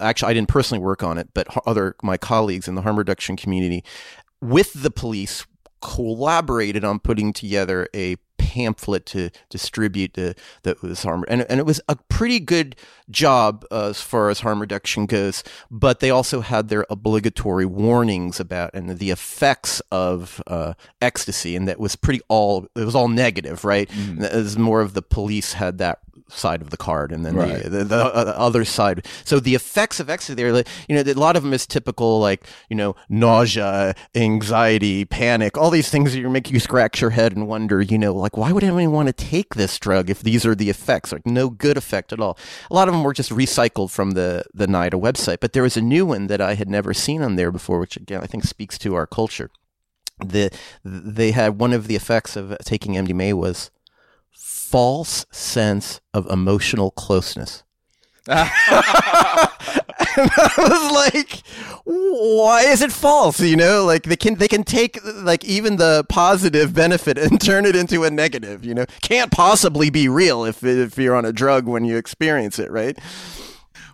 actually 0.00 0.30
i 0.30 0.34
didn't 0.34 0.48
personally 0.48 0.82
work 0.82 1.02
on 1.02 1.16
it 1.16 1.28
but 1.32 1.46
other 1.64 1.94
my 2.02 2.16
colleagues 2.16 2.66
in 2.66 2.74
the 2.74 2.82
harm 2.82 2.96
reduction 2.96 3.36
community 3.36 3.84
with 4.40 4.72
the 4.82 4.90
police 4.90 5.46
collaborated 5.80 6.82
on 6.82 6.98
putting 6.98 7.32
together 7.32 7.88
a 7.94 8.16
pamphlet 8.38 9.06
to 9.06 9.30
distribute 9.50 10.14
the, 10.14 10.34
that 10.62 10.82
was 10.82 11.02
harm 11.02 11.24
and, 11.28 11.42
and 11.48 11.60
it 11.60 11.66
was 11.66 11.80
a 11.88 11.96
pretty 12.08 12.40
good 12.40 12.76
job 13.10 13.64
uh, 13.70 13.88
as 13.88 14.00
far 14.00 14.30
as 14.30 14.40
harm 14.40 14.60
reduction 14.60 15.06
goes 15.06 15.42
but 15.70 16.00
they 16.00 16.10
also 16.10 16.40
had 16.40 16.68
their 16.68 16.86
obligatory 16.90 17.66
warnings 17.66 18.40
about 18.40 18.70
and 18.74 18.98
the 18.98 19.10
effects 19.10 19.80
of 19.90 20.42
uh, 20.46 20.74
ecstasy 21.02 21.56
and 21.56 21.66
that 21.68 21.78
was 21.80 21.96
pretty 21.96 22.20
all 22.28 22.66
it 22.76 22.84
was 22.84 22.94
all 22.94 23.08
negative 23.08 23.64
right 23.64 23.88
Mm. 23.94 24.58
more 24.58 24.80
of 24.80 24.94
the 24.94 25.02
police 25.02 25.52
had 25.54 25.78
that 25.78 25.98
side 26.28 26.62
of 26.62 26.70
the 26.70 26.76
card 26.76 27.12
and 27.12 27.24
then 27.24 27.36
Right. 27.36 27.62
the, 27.62 27.68
the, 27.68 27.84
the 27.84 28.04
uh, 28.04 28.34
other 28.36 28.64
side. 28.64 29.06
So 29.24 29.40
the 29.40 29.54
effects 29.54 30.00
of 30.00 30.08
ecstasy 30.08 30.50
like, 30.50 30.66
you 30.88 30.94
know 30.94 31.02
a 31.02 31.14
lot 31.14 31.36
of 31.36 31.42
them 31.42 31.52
is 31.52 31.66
typical 31.66 32.18
like 32.18 32.46
you 32.70 32.76
know 32.76 32.96
nausea 33.08 33.94
anxiety 34.14 35.04
panic 35.04 35.56
all 35.56 35.70
these 35.70 35.90
things 35.90 36.12
that 36.12 36.20
you 36.20 36.30
make 36.30 36.50
you 36.50 36.58
scratch 36.60 37.00
your 37.00 37.10
head 37.10 37.36
and 37.36 37.46
wonder 37.46 37.80
you 37.82 37.98
know 37.98 38.14
like 38.14 38.36
why 38.36 38.52
would 38.52 38.64
anyone 38.64 38.90
want 38.92 39.06
to 39.08 39.12
take 39.12 39.54
this 39.54 39.78
drug 39.78 40.08
if 40.10 40.20
these 40.22 40.46
are 40.46 40.54
the 40.54 40.70
effects? 40.70 41.12
Like 41.12 41.26
no 41.26 41.50
good 41.50 41.76
effect 41.76 42.12
at 42.12 42.20
all. 42.20 42.38
A 42.70 42.74
lot 42.74 42.88
of 42.88 42.94
them 42.94 43.04
were 43.04 43.12
just 43.12 43.30
recycled 43.30 43.90
from 43.90 44.12
the 44.12 44.44
the 44.54 44.66
NIDA 44.66 45.00
website 45.00 45.40
but 45.40 45.52
there 45.52 45.62
was 45.62 45.76
a 45.76 45.82
new 45.82 46.06
one 46.06 46.26
that 46.28 46.40
I 46.40 46.54
had 46.54 46.68
never 46.68 46.94
seen 46.94 47.22
on 47.22 47.36
there 47.36 47.52
before 47.52 47.78
which 47.78 47.96
again 47.96 48.22
I 48.22 48.26
think 48.26 48.44
speaks 48.44 48.78
to 48.78 48.94
our 48.94 49.06
culture. 49.06 49.50
The 50.24 50.50
they 50.84 51.32
had 51.32 51.58
one 51.58 51.72
of 51.72 51.86
the 51.86 51.96
effects 51.96 52.36
of 52.36 52.56
taking 52.64 52.94
MDMA 52.94 53.34
was 53.34 53.70
false 54.64 55.26
sense 55.30 56.00
of 56.12 56.28
emotional 56.30 56.90
closeness. 56.90 57.62
and 58.26 58.40
I 60.36 60.50
was 60.56 60.92
like, 60.92 61.42
why 61.84 62.62
is 62.62 62.80
it 62.80 62.90
false? 62.90 63.40
You 63.40 63.56
know, 63.56 63.84
like 63.84 64.04
they 64.04 64.16
can 64.16 64.36
they 64.36 64.48
can 64.48 64.64
take 64.64 64.98
like 65.04 65.44
even 65.44 65.76
the 65.76 66.06
positive 66.08 66.72
benefit 66.72 67.18
and 67.18 67.38
turn 67.44 67.66
it 67.66 67.76
into 67.76 68.04
a 68.04 68.10
negative. 68.10 68.64
You 68.64 68.74
know, 68.74 68.86
can't 69.02 69.30
possibly 69.30 69.90
be 69.90 70.08
real 70.08 70.44
if 70.44 70.64
if 70.64 70.96
you're 70.96 71.14
on 71.14 71.26
a 71.26 71.32
drug 71.32 71.66
when 71.66 71.84
you 71.84 71.96
experience 71.96 72.58
it, 72.58 72.70
right? 72.70 72.98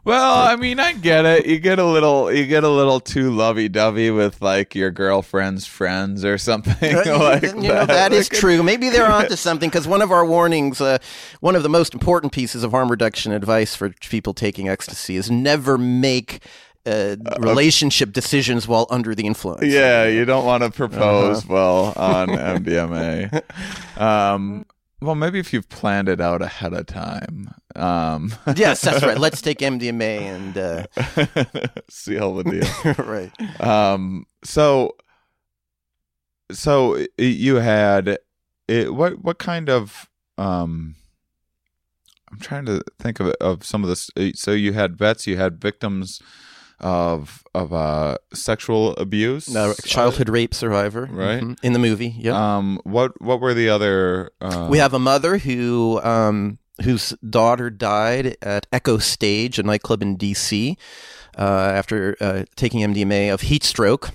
Well, 0.05 0.35
I 0.49 0.57
mean, 0.57 0.81
I 0.81 0.93
get 0.95 1.27
it. 1.27 1.47
You 1.47 1.59
get 1.59 1.79
a 1.79 1.85
little, 1.85 2.33
you 2.33 2.47
get 2.47 2.65
a 2.65 2.69
little 2.71 3.01
too 3.01 3.31
lovey-dovey 3.31 4.11
with 4.11 4.41
like 4.41 4.75
your 4.75 4.91
girlfriend's 4.91 5.67
friends 5.67 6.25
or 6.25 6.39
something 6.39 6.75
like 6.97 7.43
you 7.43 7.53
know, 7.55 7.69
that. 7.69 7.89
that 7.89 8.13
is 8.13 8.29
true. 8.29 8.63
Maybe 8.63 8.89
they're 8.89 9.07
onto 9.13 9.37
something 9.37 9.69
because 9.69 9.87
one 9.87 10.01
of 10.03 10.11
our 10.11 10.25
warnings, 10.25 10.81
uh, 10.81 10.99
one 11.41 11.55
of 11.55 11.63
the 11.63 11.69
most 11.69 11.93
important 11.95 12.33
pieces 12.33 12.65
of 12.65 12.71
harm 12.71 12.91
reduction 12.91 13.33
advice 13.33 13.75
for 13.77 13.91
people 14.09 14.33
taking 14.33 14.69
ecstasy 14.69 15.17
is 15.17 15.31
never 15.31 15.77
make 15.77 16.43
uh, 16.87 17.17
relationship 17.39 18.11
decisions 18.13 18.67
while 18.67 18.87
under 18.89 19.15
the 19.15 19.27
influence. 19.27 19.65
Yeah, 19.71 20.07
you 20.07 20.25
don't 20.25 20.47
want 20.47 20.63
to 20.63 20.71
propose 20.71 21.45
Uh-huh. 21.45 21.53
well 21.53 21.93
on 21.95 22.29
MDMA. 22.65 23.43
Um, 24.01 24.65
well, 25.01 25.15
maybe 25.15 25.39
if 25.39 25.53
you've 25.53 25.69
planned 25.69 26.09
it 26.09 26.21
out 26.21 26.43
ahead 26.43 26.73
of 26.73 26.87
time. 26.87 27.55
Um, 27.75 28.35
yes, 28.57 28.83
that's 28.83 29.03
right. 29.03 29.19
Let's 29.19 29.41
take 29.41 29.59
MDMA 29.61 30.21
and 30.21 30.59
uh, 30.59 31.69
seal 31.89 32.35
the 32.35 32.45
deal. 32.45 33.05
right. 33.05 33.61
Um, 33.61 34.27
so, 34.45 34.97
so 36.51 37.05
you 37.17 37.57
had 37.57 38.19
it, 38.69 38.95
what? 38.95 39.23
What 39.23 39.39
kind 39.39 39.71
of? 39.71 40.09
Um, 40.37 40.97
I'm 42.31 42.39
trying 42.39 42.67
to 42.67 42.83
think 42.99 43.21
of 43.21 43.29
of 43.41 43.65
some 43.65 43.83
of 43.83 43.89
this. 43.89 44.11
So 44.35 44.53
you 44.53 44.73
had 44.73 44.97
vets, 44.97 45.27
you 45.27 45.37
had 45.37 45.61
victims 45.61 46.21
of 46.81 47.43
of 47.55 47.73
uh, 47.73 48.17
sexual 48.33 48.95
abuse, 48.97 49.49
No, 49.49 49.75
childhood 49.85 50.29
rape 50.29 50.55
survivor, 50.55 51.09
Right. 51.11 51.43
Mhm. 51.43 51.59
In 51.63 51.73
the 51.73 51.79
movie, 51.79 52.15
yep. 52.19 52.35
Um, 52.35 52.81
what 52.85 53.21
what 53.21 53.41
were 53.41 53.55
the 53.55 53.69
other? 53.69 54.31
Uh, 54.41 54.69
we 54.71 54.79
have 54.79 54.95
a 54.95 54.99
mother 54.99 55.39
who 55.39 56.01
um, 56.03 56.59
whose 56.83 57.11
daughter 57.29 57.71
died 57.71 58.37
at 58.43 58.71
Echostage, 58.71 59.59
a 59.59 59.63
nightclub 59.63 60.03
in 60.03 60.17
D.C. 60.17 60.77
Uh, 61.39 61.43
after 61.75 62.17
uh, 62.21 62.45
taking 62.57 62.81
MDMA 62.81 63.33
of 63.33 63.43
heat 63.43 63.65
stroke. 63.65 64.11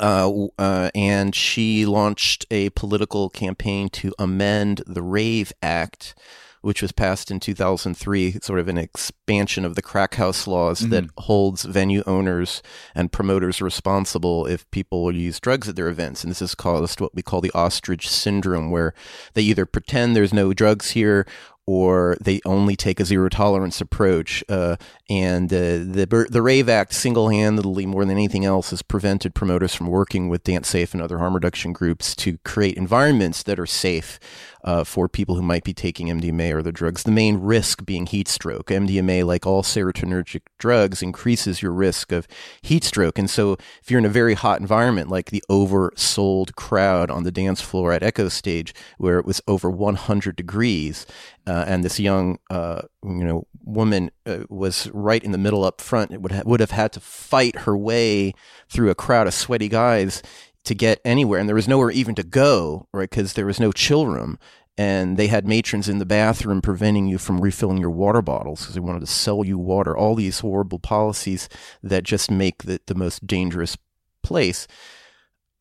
Uh, 0.00 0.46
uh, 0.58 0.90
and 0.94 1.34
she 1.34 1.84
launched 1.86 2.46
a 2.50 2.70
political 2.70 3.28
campaign 3.28 3.88
to 3.90 4.12
amend 4.18 4.82
the 4.86 5.02
Rave 5.02 5.52
Act, 5.62 6.14
which 6.62 6.80
was 6.80 6.92
passed 6.92 7.30
in 7.30 7.38
2003, 7.38 8.38
sort 8.40 8.58
of 8.58 8.68
an 8.68 8.78
expansion 8.78 9.64
of 9.64 9.74
the 9.74 9.82
crack 9.82 10.14
house 10.14 10.46
laws 10.46 10.80
that 10.88 11.04
holds 11.18 11.64
venue 11.64 12.02
owners 12.06 12.62
and 12.94 13.12
promoters 13.12 13.60
responsible 13.60 14.46
if 14.46 14.70
people 14.70 15.14
use 15.14 15.40
drugs 15.40 15.68
at 15.68 15.76
their 15.76 15.88
events. 15.88 16.22
And 16.22 16.30
this 16.30 16.40
has 16.40 16.54
caused 16.54 17.00
what 17.00 17.14
we 17.14 17.22
call 17.22 17.40
the 17.40 17.52
ostrich 17.52 18.08
syndrome, 18.08 18.70
where 18.70 18.94
they 19.34 19.42
either 19.42 19.66
pretend 19.66 20.16
there's 20.16 20.32
no 20.32 20.52
drugs 20.52 20.92
here 20.92 21.26
or 21.66 22.16
they 22.20 22.40
only 22.44 22.74
take 22.74 22.98
a 22.98 23.04
zero 23.04 23.28
tolerance 23.28 23.80
approach. 23.80 24.42
Uh, 24.48 24.76
and 25.12 25.52
uh, 25.52 25.84
the 25.84 26.26
the 26.30 26.40
Rave 26.40 26.70
Act 26.70 26.94
single 26.94 27.28
handedly, 27.28 27.84
more 27.84 28.06
than 28.06 28.12
anything 28.12 28.46
else, 28.46 28.70
has 28.70 28.80
prevented 28.80 29.34
promoters 29.34 29.74
from 29.74 29.88
working 29.88 30.30
with 30.30 30.42
DanceSafe 30.42 30.94
and 30.94 31.02
other 31.02 31.18
harm 31.18 31.34
reduction 31.34 31.74
groups 31.74 32.16
to 32.16 32.38
create 32.46 32.78
environments 32.78 33.42
that 33.42 33.58
are 33.58 33.66
safe 33.66 34.18
uh, 34.64 34.84
for 34.84 35.08
people 35.08 35.34
who 35.34 35.42
might 35.42 35.64
be 35.64 35.74
taking 35.74 36.06
MDMA 36.06 36.52
or 36.52 36.62
the 36.62 36.72
drugs. 36.72 37.02
The 37.02 37.10
main 37.10 37.38
risk 37.38 37.84
being 37.84 38.06
heat 38.06 38.26
stroke. 38.26 38.68
MDMA, 38.68 39.24
like 39.26 39.46
all 39.46 39.62
serotonergic 39.62 40.42
drugs, 40.58 41.02
increases 41.02 41.60
your 41.60 41.72
risk 41.72 42.10
of 42.10 42.26
heat 42.62 42.84
stroke. 42.84 43.18
And 43.18 43.28
so, 43.28 43.58
if 43.82 43.90
you're 43.90 43.98
in 43.98 44.06
a 44.06 44.10
very 44.10 44.34
hot 44.34 44.60
environment, 44.60 45.10
like 45.10 45.30
the 45.30 45.42
oversold 45.50 46.54
crowd 46.54 47.10
on 47.10 47.24
the 47.24 47.32
dance 47.32 47.60
floor 47.60 47.92
at 47.92 48.02
Echostage, 48.02 48.72
where 48.96 49.18
it 49.18 49.26
was 49.26 49.42
over 49.46 49.70
100 49.70 50.36
degrees, 50.36 51.06
uh, 51.46 51.64
and 51.66 51.84
this 51.84 51.98
young, 51.98 52.38
uh, 52.50 52.82
you 53.04 53.24
know, 53.24 53.46
woman 53.64 54.10
uh, 54.26 54.44
was 54.48 54.88
right 55.02 55.22
in 55.22 55.32
the 55.32 55.38
middle 55.38 55.64
up 55.64 55.80
front, 55.80 56.12
it 56.12 56.22
would 56.22 56.32
ha- 56.32 56.42
would 56.44 56.60
have 56.60 56.70
had 56.70 56.92
to 56.92 57.00
fight 57.00 57.60
her 57.60 57.76
way 57.76 58.32
through 58.68 58.90
a 58.90 58.94
crowd 58.94 59.26
of 59.26 59.34
sweaty 59.34 59.68
guys 59.68 60.22
to 60.64 60.74
get 60.74 61.00
anywhere, 61.04 61.40
and 61.40 61.48
there 61.48 61.56
was 61.56 61.68
nowhere 61.68 61.90
even 61.90 62.14
to 62.14 62.22
go, 62.22 62.86
right? 62.92 63.10
Because 63.10 63.32
there 63.32 63.46
was 63.46 63.58
no 63.58 63.72
chill 63.72 64.06
room, 64.06 64.38
and 64.78 65.16
they 65.16 65.26
had 65.26 65.46
matrons 65.46 65.88
in 65.88 65.98
the 65.98 66.06
bathroom 66.06 66.62
preventing 66.62 67.06
you 67.06 67.18
from 67.18 67.40
refilling 67.40 67.78
your 67.78 67.90
water 67.90 68.22
bottles 68.22 68.60
because 68.60 68.74
they 68.74 68.80
wanted 68.80 69.00
to 69.00 69.06
sell 69.06 69.44
you 69.44 69.58
water. 69.58 69.96
All 69.96 70.14
these 70.14 70.40
horrible 70.40 70.78
policies 70.78 71.48
that 71.82 72.04
just 72.04 72.30
make 72.30 72.62
the, 72.62 72.80
the 72.86 72.94
most 72.94 73.26
dangerous 73.26 73.76
place. 74.22 74.66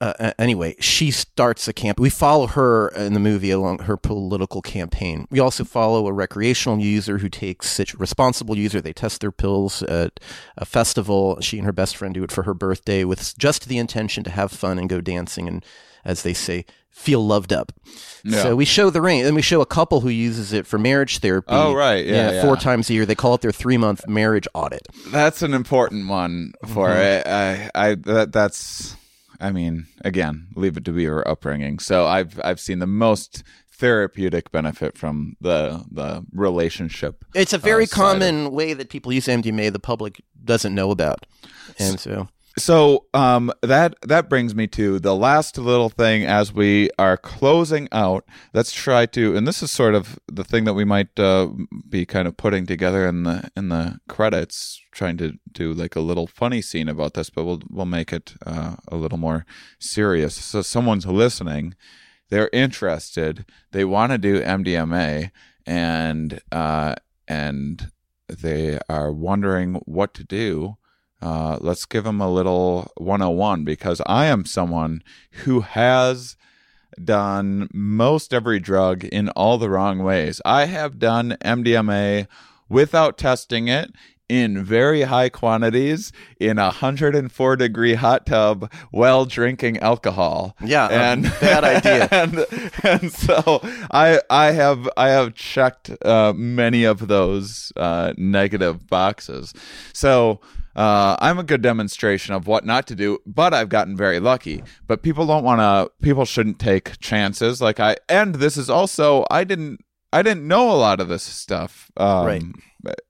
Uh, 0.02 0.32
anyway, 0.39 0.76
she 0.80 1.12
starts 1.12 1.68
a 1.68 1.74
camp. 1.74 1.99
We 1.99 2.10
follow 2.10 2.47
her 2.47 2.88
in 2.89 3.14
the 3.14 3.20
movie 3.20 3.52
along 3.52 3.80
her 3.84 3.95
political 3.95 4.62
campaign. 4.62 5.28
We 5.30 5.39
also 5.39 5.64
follow 5.64 6.08
a 6.08 6.12
recreational 6.14 6.80
user 6.80 7.20
who 7.20 7.30
takes 7.30 7.70
such 7.70 7.93
responsible 7.93 8.58
user. 8.58 8.82
They 8.82 8.93
test 8.93 9.22
their 9.22 9.32
pills 9.32 9.84
at 9.84 10.20
a 10.58 10.66
festival. 10.66 11.39
She 11.41 11.58
and 11.60 11.66
her 11.68 11.72
best 11.72 11.95
friend 11.95 12.14
do 12.16 12.24
it 12.24 12.32
for 12.32 12.43
her 12.43 12.56
birthday 12.56 13.04
with 13.04 13.38
just 13.38 13.68
the 13.68 13.78
intention 13.78 14.24
to 14.24 14.32
have 14.32 14.52
fun 14.52 14.80
and 14.80 14.89
go 14.89 15.02
dancing 15.02 15.47
and, 15.47 15.64
as 16.04 16.24
they 16.24 16.34
say, 16.34 16.66
feel 16.89 17.26
loved 17.26 17.54
up. 17.54 17.72
Yeah. 18.24 18.41
So 18.41 18.56
we 18.56 18.66
show 18.66 18.89
the 18.89 19.02
ring, 19.02 19.22
and 19.22 19.36
we 19.36 19.41
show 19.43 19.62
a 19.62 19.66
couple 19.68 20.02
who 20.02 20.10
uses 20.10 20.52
it 20.52 20.66
for 20.68 20.78
marriage 20.80 21.20
therapy. 21.20 21.47
Oh, 21.52 21.74
right. 21.74 22.04
Yeah, 22.06 22.32
yeah. 22.32 22.41
four 22.41 22.58
times 22.58 22.89
a 22.89 22.93
year. 22.93 23.06
They 23.06 23.16
call 23.16 23.36
it 23.36 23.41
their 23.41 23.52
three 23.52 23.78
month 23.78 24.08
marriage 24.08 24.47
audit. 24.56 24.88
That's 25.10 25.41
an 25.43 25.54
important 25.54 26.08
one 26.10 26.54
for 26.66 26.88
Mm-hmm. 26.89 27.02
it. 27.02 27.28
I, 27.28 27.70
I 27.76 27.95
that 27.95 28.32
that's. 28.34 28.95
I 29.42 29.52
mean, 29.52 29.88
again, 30.06 30.48
leave 30.56 30.78
it 30.78 30.86
to 30.86 30.92
be 30.92 31.04
your 31.04 31.28
upbringing. 31.28 31.80
So 31.80 32.06
I've 32.06 32.39
I've 32.44 32.60
seen 32.60 32.80
the 32.80 32.88
most 32.88 33.44
therapeutic 33.72 34.52
benefit 34.52 34.98
from 34.98 35.36
the 35.42 35.84
the 35.92 36.24
relationship. 36.32 37.26
It's 37.34 37.52
a 37.52 37.58
very 37.58 37.86
uh, 37.86 37.88
common 37.92 38.52
way 38.52 38.74
that 38.74 38.89
people 38.89 39.12
use 39.12 39.26
MDMA 39.26 39.74
the 39.74 39.80
public 39.80 40.22
doesn't 40.46 40.76
know 40.76 40.92
about. 40.92 41.26
And 41.80 42.00
so 42.00 42.28
So 42.58 43.06
um, 43.14 43.52
that 43.62 43.95
that 44.02 44.30
brings 44.30 44.54
me 44.54 44.68
to 44.68 44.99
the 44.99 45.16
last 45.16 45.58
little 45.58 45.89
thing 45.89 46.26
as 46.26 46.52
we 46.52 46.89
are 46.99 47.16
closing 47.16 47.88
out. 47.93 48.26
Let's 48.54 48.74
try 48.74 49.06
to, 49.08 49.38
and 49.38 49.47
this 49.47 49.64
is 49.64 49.72
sort 49.72 49.95
of 49.95 50.20
the 50.28 50.43
thing 50.43 50.66
that 50.66 50.74
we 50.74 50.84
might 50.84 51.18
uh, 51.18 51.49
be 51.88 52.06
kind 52.06 52.28
of 52.28 52.36
putting 52.36 52.66
together 52.66 53.08
in 53.08 53.24
the 53.24 53.49
in 53.56 53.70
the 53.70 53.99
credits, 54.10 54.82
trying 54.91 55.16
to 55.18 55.39
do 55.49 55.72
like 55.72 55.95
a 55.95 56.02
little 56.02 56.28
funny 56.28 56.62
scene 56.62 56.89
about 56.89 57.14
this, 57.14 57.30
but 57.30 57.45
we'll 57.45 57.62
we'll 57.70 57.86
make 57.86 58.12
it 58.12 58.34
uh, 58.45 58.76
a 58.89 58.97
little 58.97 59.18
more 59.18 59.45
serious. 59.80 60.36
So 60.36 60.62
someone's 60.62 61.06
listening, 61.06 61.76
they're 62.30 62.49
interested, 62.52 63.45
they 63.72 63.86
want 63.86 64.12
to 64.12 64.18
do 64.18 64.41
MDMA, 64.41 65.32
and 65.66 66.41
uh, 66.52 66.95
and 67.30 67.91
they 68.28 68.78
are 68.89 69.12
wondering 69.14 69.76
what 69.86 70.14
to 70.16 70.26
do 70.26 70.78
uh, 71.22 71.57
let's 71.61 71.86
give 71.86 72.03
them 72.03 72.19
a 72.19 72.32
little 72.32 72.91
101 72.97 73.63
because 73.63 74.01
I 74.05 74.26
am 74.26 74.45
someone 74.45 75.03
who 75.43 75.61
has 75.61 76.36
done 77.03 77.69
most 77.74 78.34
every 78.34 78.59
drug 78.59 79.03
in 79.05 79.30
all 79.30 79.57
the 79.57 79.69
wrong 79.69 79.99
ways. 79.99 80.41
I 80.43 80.65
have 80.65 80.99
done 80.99 81.38
MDMA 81.41 82.28
without 82.69 83.17
testing 83.17 83.67
it 83.67 83.91
in 84.32 84.64
very 84.64 85.02
high 85.02 85.28
quantities 85.28 86.14
in 86.40 86.58
a 86.58 86.64
104 86.64 87.56
degree 87.58 87.96
hot 87.96 88.26
tub 88.26 88.72
while 88.90 89.26
drinking 89.26 89.78
alcohol. 89.80 90.56
Yeah, 90.64 90.88
and 90.88 91.24
bad 91.42 91.64
idea. 91.66 92.08
And, 92.22 92.46
and 92.84 93.12
so 93.12 93.60
I 93.92 94.22
I 94.30 94.52
have 94.52 94.88
I 94.96 95.10
have 95.10 95.34
checked 95.34 95.92
uh, 96.06 96.34
many 96.36 96.84
of 96.86 97.08
those 97.08 97.74
uh, 97.76 98.14
negative 98.18 98.88
boxes. 98.88 99.54
So 99.94 100.40
uh, 100.76 101.18
I'm 101.20 101.40
a 101.40 101.44
good 101.44 101.62
demonstration 101.62 102.34
of 102.34 102.48
what 102.48 102.66
not 102.66 102.88
to 102.88 102.96
do, 102.96 103.20
but 103.26 103.54
I've 103.54 103.70
gotten 103.70 103.98
very 103.98 104.20
lucky. 104.20 104.64
But 104.88 105.02
people 105.04 105.26
don't 105.26 105.44
want 105.44 105.60
to. 105.60 105.92
People 106.02 106.26
shouldn't 106.26 106.60
take 106.60 107.00
chances. 107.00 107.62
Like 107.62 107.80
I, 107.80 107.98
and 108.08 108.36
this 108.36 108.56
is 108.56 108.70
also 108.70 109.26
I 109.30 109.44
didn't. 109.44 109.82
I 110.14 110.22
didn't 110.24 110.46
know 110.48 110.70
a 110.70 110.76
lot 110.76 111.00
of 111.00 111.08
this 111.08 111.24
stuff 111.24 111.90
um, 111.96 112.26
Right. 112.26 112.44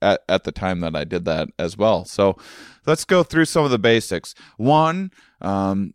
At, 0.01 0.21
at 0.27 0.43
the 0.43 0.51
time 0.51 0.79
that 0.81 0.95
I 0.95 1.03
did 1.03 1.25
that 1.25 1.49
as 1.57 1.77
well. 1.77 2.05
So 2.05 2.37
let's 2.85 3.05
go 3.05 3.23
through 3.23 3.45
some 3.45 3.65
of 3.65 3.71
the 3.71 3.79
basics. 3.79 4.35
One, 4.57 5.11
um, 5.41 5.93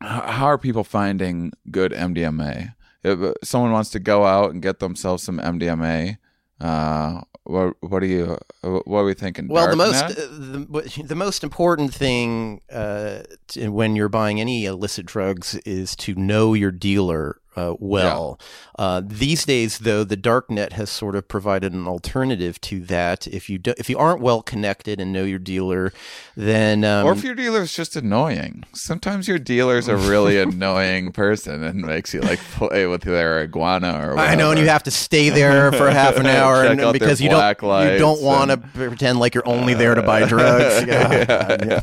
how 0.00 0.46
are 0.46 0.58
people 0.58 0.84
finding 0.84 1.52
good 1.70 1.92
MDMA? 1.92 2.74
If 3.02 3.20
uh, 3.20 3.34
someone 3.42 3.72
wants 3.72 3.90
to 3.90 3.98
go 3.98 4.24
out 4.24 4.52
and 4.52 4.62
get 4.62 4.78
themselves 4.78 5.22
some 5.22 5.38
MDMA, 5.38 6.18
uh, 6.60 7.20
what 7.44 7.74
what 7.80 8.02
are 8.02 8.06
you 8.06 8.38
what 8.62 9.00
are 9.00 9.04
we 9.04 9.14
thinking? 9.14 9.48
Well, 9.48 9.68
the 9.68 9.76
most 9.76 10.02
uh, 10.02 10.08
the, 10.08 11.02
the 11.04 11.14
most 11.14 11.44
important 11.44 11.92
thing 11.92 12.62
uh, 12.72 13.22
to, 13.48 13.68
when 13.68 13.96
you're 13.96 14.08
buying 14.08 14.40
any 14.40 14.64
illicit 14.64 15.04
drugs 15.04 15.54
is 15.66 15.94
to 15.96 16.14
know 16.14 16.54
your 16.54 16.70
dealer 16.70 17.40
uh, 17.56 17.74
well. 17.78 18.38
Uh, 18.78 19.02
these 19.04 19.44
days, 19.44 19.78
though, 19.78 20.04
the 20.04 20.16
darknet 20.16 20.72
has 20.72 20.90
sort 20.90 21.14
of 21.14 21.28
provided 21.28 21.72
an 21.72 21.86
alternative 21.86 22.60
to 22.62 22.80
that. 22.80 23.26
If 23.26 23.48
you 23.48 23.58
do, 23.58 23.74
if 23.78 23.88
you 23.88 23.98
aren't 23.98 24.20
well 24.20 24.42
connected 24.42 25.00
and 25.00 25.12
know 25.12 25.24
your 25.24 25.38
dealer, 25.38 25.92
then 26.36 26.84
um, 26.84 27.06
or 27.06 27.12
if 27.12 27.22
your 27.22 27.34
dealer 27.34 27.62
is 27.62 27.72
just 27.72 27.96
annoying. 27.96 28.64
Sometimes 28.72 29.28
your 29.28 29.38
dealer's 29.38 29.88
a 29.88 29.96
really 29.96 30.38
annoying 30.40 31.12
person 31.12 31.62
and 31.62 31.82
makes 31.82 32.12
you 32.12 32.20
like 32.20 32.38
play 32.38 32.86
with 32.86 33.02
their 33.02 33.40
iguana 33.40 34.00
or 34.08 34.18
I 34.18 34.34
know, 34.34 34.50
and 34.50 34.58
you 34.58 34.66
have 34.66 34.82
to 34.84 34.90
stay 34.90 35.28
there 35.28 35.70
for 35.72 35.90
half 35.94 36.16
an 36.16 36.26
hour, 36.26 36.64
and, 36.64 36.92
because 36.92 37.20
you 37.20 37.30
don't 37.30 37.62
you 37.62 37.98
don't 37.98 38.22
want 38.22 38.50
to 38.50 38.54
and- 38.54 38.72
pretend 38.72 39.18
like 39.18 39.34
you're 39.34 39.48
only 39.48 39.74
there 39.74 39.94
to 39.94 40.02
buy 40.02 40.24
drugs. 40.28 40.86
Yeah. 40.86 41.24
God, 41.24 41.66
yeah. 41.66 41.80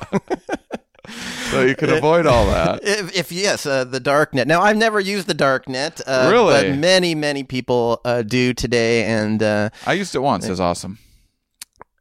So 1.52 1.62
you 1.64 1.76
can 1.76 1.90
avoid 1.90 2.26
all 2.26 2.46
that. 2.48 2.80
If, 2.84 3.16
if 3.16 3.32
yes, 3.32 3.66
uh, 3.66 3.84
the 3.84 4.00
darknet. 4.00 4.46
Now, 4.48 4.62
I've 4.62 4.78
never 4.78 5.00
used 5.00 5.28
the 5.28 5.36
darknet, 5.36 6.02
uh, 6.08 6.30
Really? 6.32 6.54
but 6.72 6.80
many, 6.80 7.16
many 7.16 7.44
people 7.44 8.00
uh, 8.06 8.22
do 8.24 8.54
today, 8.54 9.06
and 9.06 9.42
uh, 9.44 9.70
I 9.86 9.94
used 9.94 10.16
it 10.16 10.20
once. 10.20 10.48
It's 10.48 10.60
awesome. 10.60 10.98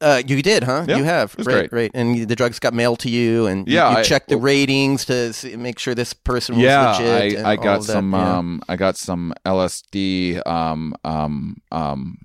uh, 0.00 0.22
you 0.26 0.40
did, 0.42 0.64
huh? 0.64 0.84
Yeah, 0.88 0.96
you 0.96 1.04
have, 1.04 1.32
it 1.32 1.38
was 1.38 1.46
right? 1.46 1.68
great. 1.70 1.72
Right, 1.72 1.90
and 1.94 2.26
the 2.28 2.34
drugs 2.36 2.58
got 2.58 2.72
mailed 2.72 3.00
to 3.00 3.10
you, 3.10 3.46
and 3.46 3.68
Yeah, 3.68 3.90
you, 3.90 3.96
I- 3.98 4.02
checked 4.02 4.28
the 4.28 4.36
ratings 4.38 5.04
to 5.06 5.32
see, 5.32 5.56
make 5.56 5.78
sure 5.78 5.94
this 5.94 6.14
person 6.14 6.56
was 6.56 6.64
yeah, 6.64 6.96
legit. 6.96 7.44
I, 7.44 7.52
I 7.52 7.56
got 7.56 7.84
some 7.84 8.12
yeah. 8.14 8.38
um 8.38 8.62
I 8.68 8.76
got 8.76 8.96
some 8.96 9.34
LSD 9.44 10.40
um 10.46 10.94
um 11.04 11.56
um 11.70 12.18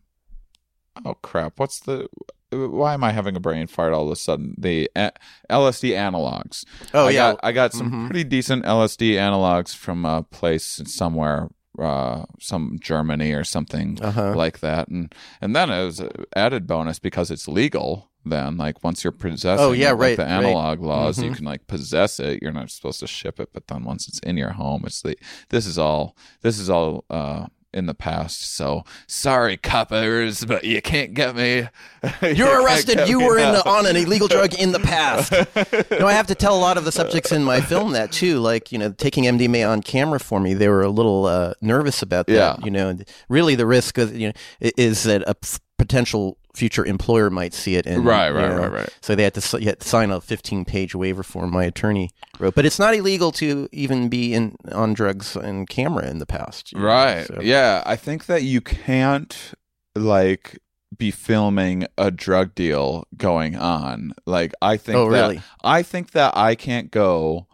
oh 1.06 1.16
crap 1.22 1.60
what's 1.60 1.80
the 1.82 2.08
why 2.52 2.94
am 2.94 3.04
I 3.04 3.12
having 3.12 3.36
a 3.36 3.40
brain 3.40 3.68
fart 3.68 3.94
all 3.94 4.06
of 4.06 4.12
a 4.12 4.16
sudden 4.16 4.56
the 4.58 4.90
uh, 4.96 5.12
LSD 5.50 5.92
analogs 5.92 6.64
oh 6.94 7.08
I 7.08 7.12
yeah, 7.12 7.32
got, 7.32 7.40
I 7.44 7.52
got 7.52 7.74
some 7.74 7.92
Mhm. 7.92 8.06
pretty 8.08 8.24
decent 8.24 8.66
LSD 8.66 9.14
analogs 9.14 9.76
from 9.76 10.06
a 10.06 10.24
place 10.24 10.82
somewhere 10.86 11.50
uh 11.80 12.24
some 12.40 12.78
Germany 12.80 13.34
or 13.34 13.44
something 13.44 14.00
uh-huh. 14.02 14.34
like 14.36 14.60
that 14.62 14.88
and 14.88 15.14
and 15.42 15.54
then 15.56 15.70
it 15.70 15.84
was 15.84 16.00
an 16.00 16.10
added 16.36 16.66
bonus 16.68 17.00
because 17.00 17.30
it's 17.32 17.48
legal 17.50 18.10
then 18.28 18.56
like 18.58 18.84
once 18.84 19.04
you're 19.04 19.12
possessing 19.12 19.64
Oh, 19.64 19.72
yeah, 19.74 19.90
it, 19.90 19.92
like 19.94 20.00
right, 20.00 20.18
the 20.18 20.24
right. 20.24 20.32
analog 20.46 20.82
laws 20.82 21.22
you 21.22 21.30
Mhm. 21.32 21.36
can 21.36 21.46
like 21.46 21.68
possess 21.68 22.20
it 22.20 22.42
you're 22.42 22.54
not 22.54 22.72
supposed 22.72 23.02
to 23.02 23.08
ship 23.08 23.40
it 23.42 23.50
but 23.54 23.68
then 23.68 23.84
once 23.84 24.08
it's 24.08 24.20
in 24.20 24.38
your 24.38 24.52
home 24.52 24.84
it's 24.86 25.02
the 25.02 25.16
this 25.50 25.66
is 25.68 25.78
all 25.78 26.16
this 26.42 26.58
is 26.60 26.70
all 26.70 27.04
uh 27.10 27.48
in 27.76 27.86
the 27.86 27.94
past 27.94 28.42
so 28.56 28.84
sorry 29.08 29.58
coppers 29.58 30.46
but 30.46 30.64
you 30.64 30.82
can't 30.82 31.14
get 31.14 31.36
me 31.36 31.68
You 32.22 32.30
You're 32.30 32.64
arrested. 32.64 33.08
You 33.08 33.20
were 33.20 33.38
in 33.38 33.52
the, 33.54 33.68
on 33.68 33.86
an 33.86 33.96
illegal 33.96 34.28
drug 34.28 34.54
in 34.54 34.72
the 34.72 34.80
past. 34.80 35.32
no, 36.00 36.08
I 36.08 36.14
have 36.14 36.28
to 36.28 36.36
tell 36.36 36.56
a 36.56 36.60
lot 36.60 36.78
of 36.78 36.86
the 36.86 36.92
subjects 36.92 37.32
in 37.32 37.44
my 37.44 37.62
film 37.62 37.94
that 37.94 38.12
too. 38.12 38.40
Like 38.40 38.72
you 38.72 38.78
know, 38.78 38.92
taking 38.92 39.24
MDMA 39.26 39.68
on 39.68 39.82
camera 39.82 40.20
for 40.20 40.40
me, 40.40 40.54
they 40.54 40.68
were 40.68 40.84
a 40.84 40.90
little 40.90 41.26
uh, 41.26 41.54
nervous 41.62 42.02
about 42.02 42.28
that. 42.28 42.34
Yeah. 42.34 42.58
You 42.64 42.72
know, 42.72 42.98
really 43.30 43.56
the 43.56 43.66
risk 43.66 43.98
of, 43.98 44.16
you 44.16 44.28
know 44.28 44.34
is 44.60 45.04
that 45.04 45.24
a 45.28 45.36
potential 45.78 46.38
future 46.56 46.86
employer 46.86 47.30
might 47.30 47.54
see 47.54 47.76
it 47.76 47.86
and 47.86 48.06
Right, 48.06 48.30
you 48.30 48.36
right, 48.36 48.50
know, 48.50 48.58
right, 48.62 48.72
right. 48.72 48.90
So 49.02 49.14
they 49.16 49.24
had 49.24 49.34
to 49.36 49.60
you 49.60 49.68
had 49.68 49.80
to 49.82 49.88
sign 49.88 50.10
a 50.12 50.22
15 50.22 50.66
page 50.66 50.96
waiver 50.96 51.24
form. 51.24 51.52
My 51.52 51.66
attorney 51.66 52.10
wrote, 52.40 52.56
but 52.56 52.66
it's 52.66 52.80
not 52.80 52.96
illegal 52.96 53.32
to 53.34 53.68
even 53.72 54.10
be 54.10 54.34
in 54.34 54.56
on 54.72 54.94
drugs 54.94 55.36
and 55.36 55.68
camera 55.70 56.08
in 56.10 56.20
the 56.20 56.26
past. 56.26 56.72
you 56.72 56.80
Right. 56.80 57.28
so- 57.28 57.40
Yeah, 57.42 57.84
I 57.86 57.96
think 57.96 58.26
that 58.28 58.44
you 58.44 58.62
can't 58.62 59.54
like 59.96 60.60
be 60.98 61.12
filming 61.12 61.86
a 61.98 62.10
drug 62.12 62.56
deal 62.56 63.06
going 63.18 63.56
on. 63.58 64.14
Like 64.26 64.54
I 64.62 64.78
think 64.78 64.98
Oh, 64.98 65.10
that 65.12 65.22
really? 65.22 65.42
I 65.64 65.84
think 65.84 66.12
that 66.12 66.36
I 66.38 66.56
can't 66.56 66.90
go 66.92 67.48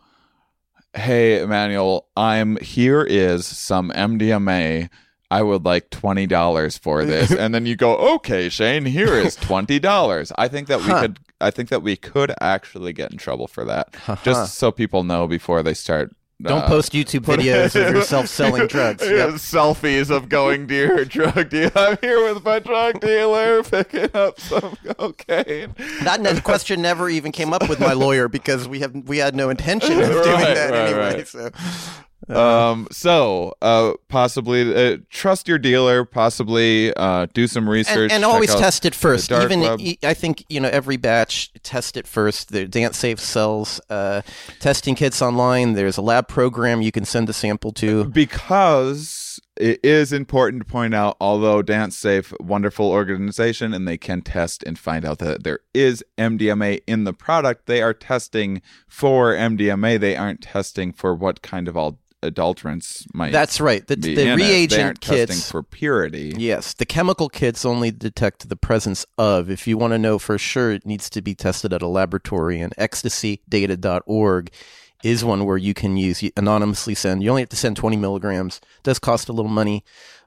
Hey 0.94 1.42
Emanuel, 1.42 2.08
I'm 2.18 2.58
here 2.58 3.02
is 3.02 3.46
some 3.46 3.92
MDMA. 3.96 4.90
I 5.32 5.42
would 5.42 5.64
like 5.66 5.90
twenty 5.90 6.28
dollars 6.28 6.78
for 6.78 7.04
this, 7.06 7.32
and 7.42 7.56
then 7.56 7.66
you 7.66 7.76
go, 7.76 7.96
okay, 8.16 8.50
Shane, 8.50 8.86
here 8.86 9.14
is 9.16 9.36
twenty 9.36 9.80
dollars. 9.80 10.32
I 10.38 10.48
think 10.48 10.68
that 10.68 10.80
we 10.80 10.86
Huh. 10.86 11.02
could, 11.02 11.20
I 11.40 11.50
think 11.52 11.70
that 11.70 11.82
we 11.82 11.96
could 11.96 12.34
actually 12.42 12.94
get 12.94 13.12
in 13.12 13.18
trouble 13.18 13.48
for 13.48 13.64
that, 13.66 13.96
Huh. 13.96 14.18
just 14.24 14.56
so 14.56 14.72
people 14.72 15.04
know 15.04 15.28
before 15.28 15.64
they 15.64 15.74
start. 15.74 16.14
Don't 16.44 16.64
uh, 16.64 16.68
post 16.68 16.92
YouTube 16.94 17.20
videos 17.24 17.76
of 17.80 17.94
yourself 17.94 18.26
selling 18.40 18.66
drugs. 18.66 19.04
Yep. 19.08 19.30
selfies 19.36 20.10
of 20.10 20.28
going 20.28 20.68
to 20.70 20.74
your 20.76 21.06
drug 21.06 21.50
deal. 21.52 21.70
I'm 21.76 22.00
here 22.02 22.24
with 22.34 22.44
my 22.44 22.58
drug 22.58 23.00
dealer 23.00 23.62
picking 23.62 24.10
up 24.16 24.40
some 24.40 24.76
cocaine. 24.98 25.76
That 26.02 26.20
ne- 26.20 26.42
question 26.42 26.82
never 26.82 27.10
even 27.12 27.32
came 27.32 27.54
up 27.54 27.70
with 27.70 27.80
my 27.80 27.94
lawyer 27.94 28.28
because 28.28 28.68
we 28.68 28.80
have 28.80 28.92
we 29.06 29.20
had 29.20 29.36
no 29.36 29.50
intention 29.52 29.92
of 30.02 30.10
doing 30.10 30.26
Right, 30.26 30.56
that 30.56 30.72
right, 30.72 30.80
anyway. 30.90 31.16
right. 31.18 31.28
So 31.28 31.52
Um, 32.30 32.88
so 32.92 33.54
uh, 33.62 33.94
possibly 34.08 34.74
uh, 34.94 34.98
trust 35.10 35.48
your 35.48 35.58
dealer. 35.58 36.06
Possibly 36.06 36.94
uh, 36.96 37.28
do 37.34 37.48
some 37.48 37.68
research 37.70 38.12
and, 38.12 38.24
and 38.24 38.26
always 38.26 38.54
test 38.54 38.86
it 38.86 38.96
first. 38.96 39.32
Even 39.32 39.80
e- 39.80 39.98
I 40.04 40.14
think 40.14 40.46
you 40.50 40.60
know 40.60 40.70
every 40.70 40.98
batch 40.98 41.52
test 41.64 41.98
it 41.98 42.08
first. 42.08 42.52
The 42.52 42.68
DanceSafe 42.68 43.20
sells 43.20 43.82
uh, 43.90 44.22
testing 44.60 44.96
kits 44.96 45.22
online. 45.22 45.74
There's 45.74 45.98
a 45.98 46.02
lab 46.02 46.28
program 46.28 46.82
you 46.82 46.92
can 46.92 47.06
send 47.06 47.30
a 47.30 47.34
sample 47.34 47.72
to. 47.74 48.06
because 48.06 49.40
it 49.58 49.80
is 49.84 50.14
important 50.14 50.66
to 50.66 50.72
point 50.72 50.94
out 50.96 51.18
although 51.20 51.62
DanceSafe 51.62 52.40
wonderful 52.42 52.90
organization 52.90 53.74
and 53.74 53.88
they 53.88 53.98
can 53.98 54.22
test 54.22 54.64
and 54.64 54.80
find 54.80 55.04
out 55.06 55.20
that 55.20 55.44
there 55.44 55.60
is 55.74 56.04
mdma 56.18 56.80
in 56.88 57.04
the 57.04 57.14
product 57.14 57.66
they 57.66 57.82
are 57.82 57.94
testing 57.94 58.62
for 58.88 59.34
mdma 59.34 60.00
they 60.00 60.16
aren't 60.16 60.42
testing 60.42 60.94
for 60.94 61.14
what 61.14 61.42
kind 61.42 61.68
of 61.68 61.76
all 61.76 62.00
adulterants 62.24 63.06
might 63.14 63.32
That's 63.32 63.60
right. 63.60 63.86
The, 63.86 63.98
be 63.98 64.16
the 64.16 64.22
in 64.22 64.28
it. 64.30 64.38
They 64.38 64.52
reagent 64.52 65.02
kits. 65.02 65.50
for 65.50 65.64
purity 65.64 66.34
Yes, 66.38 66.74
the 66.74 66.86
chemical 66.86 67.30
kits 67.30 67.66
only 67.66 67.92
detect 67.92 68.48
the 68.48 68.56
presence 68.56 69.06
of. 69.18 69.50
If 69.50 69.68
you 69.68 69.78
want 69.78 69.94
to 69.94 69.98
know 70.00 70.20
for 70.20 70.38
sure, 70.38 70.72
it 70.72 70.86
needs 70.86 71.10
to 71.12 71.22
be 71.22 71.36
tested 71.36 71.74
at 71.74 71.82
a 71.82 71.88
laboratory. 71.88 72.60
And 72.62 72.76
ecstasydata.org 72.78 74.52
is 75.04 75.26
one 75.26 75.46
where 75.46 75.58
you 75.58 75.74
can 75.74 75.98
use 75.98 76.22
you 76.22 76.32
anonymously 76.38 76.96
send. 76.96 77.24
You 77.24 77.30
only 77.30 77.42
have 77.42 77.50
to 77.50 77.56
send 77.56 77.78
20 77.78 77.98
milligrams. 77.98 78.58
It 78.58 78.84
does 78.84 79.00
cost 79.00 79.30
a 79.30 79.34
little 79.34 79.52
money, 79.52 79.84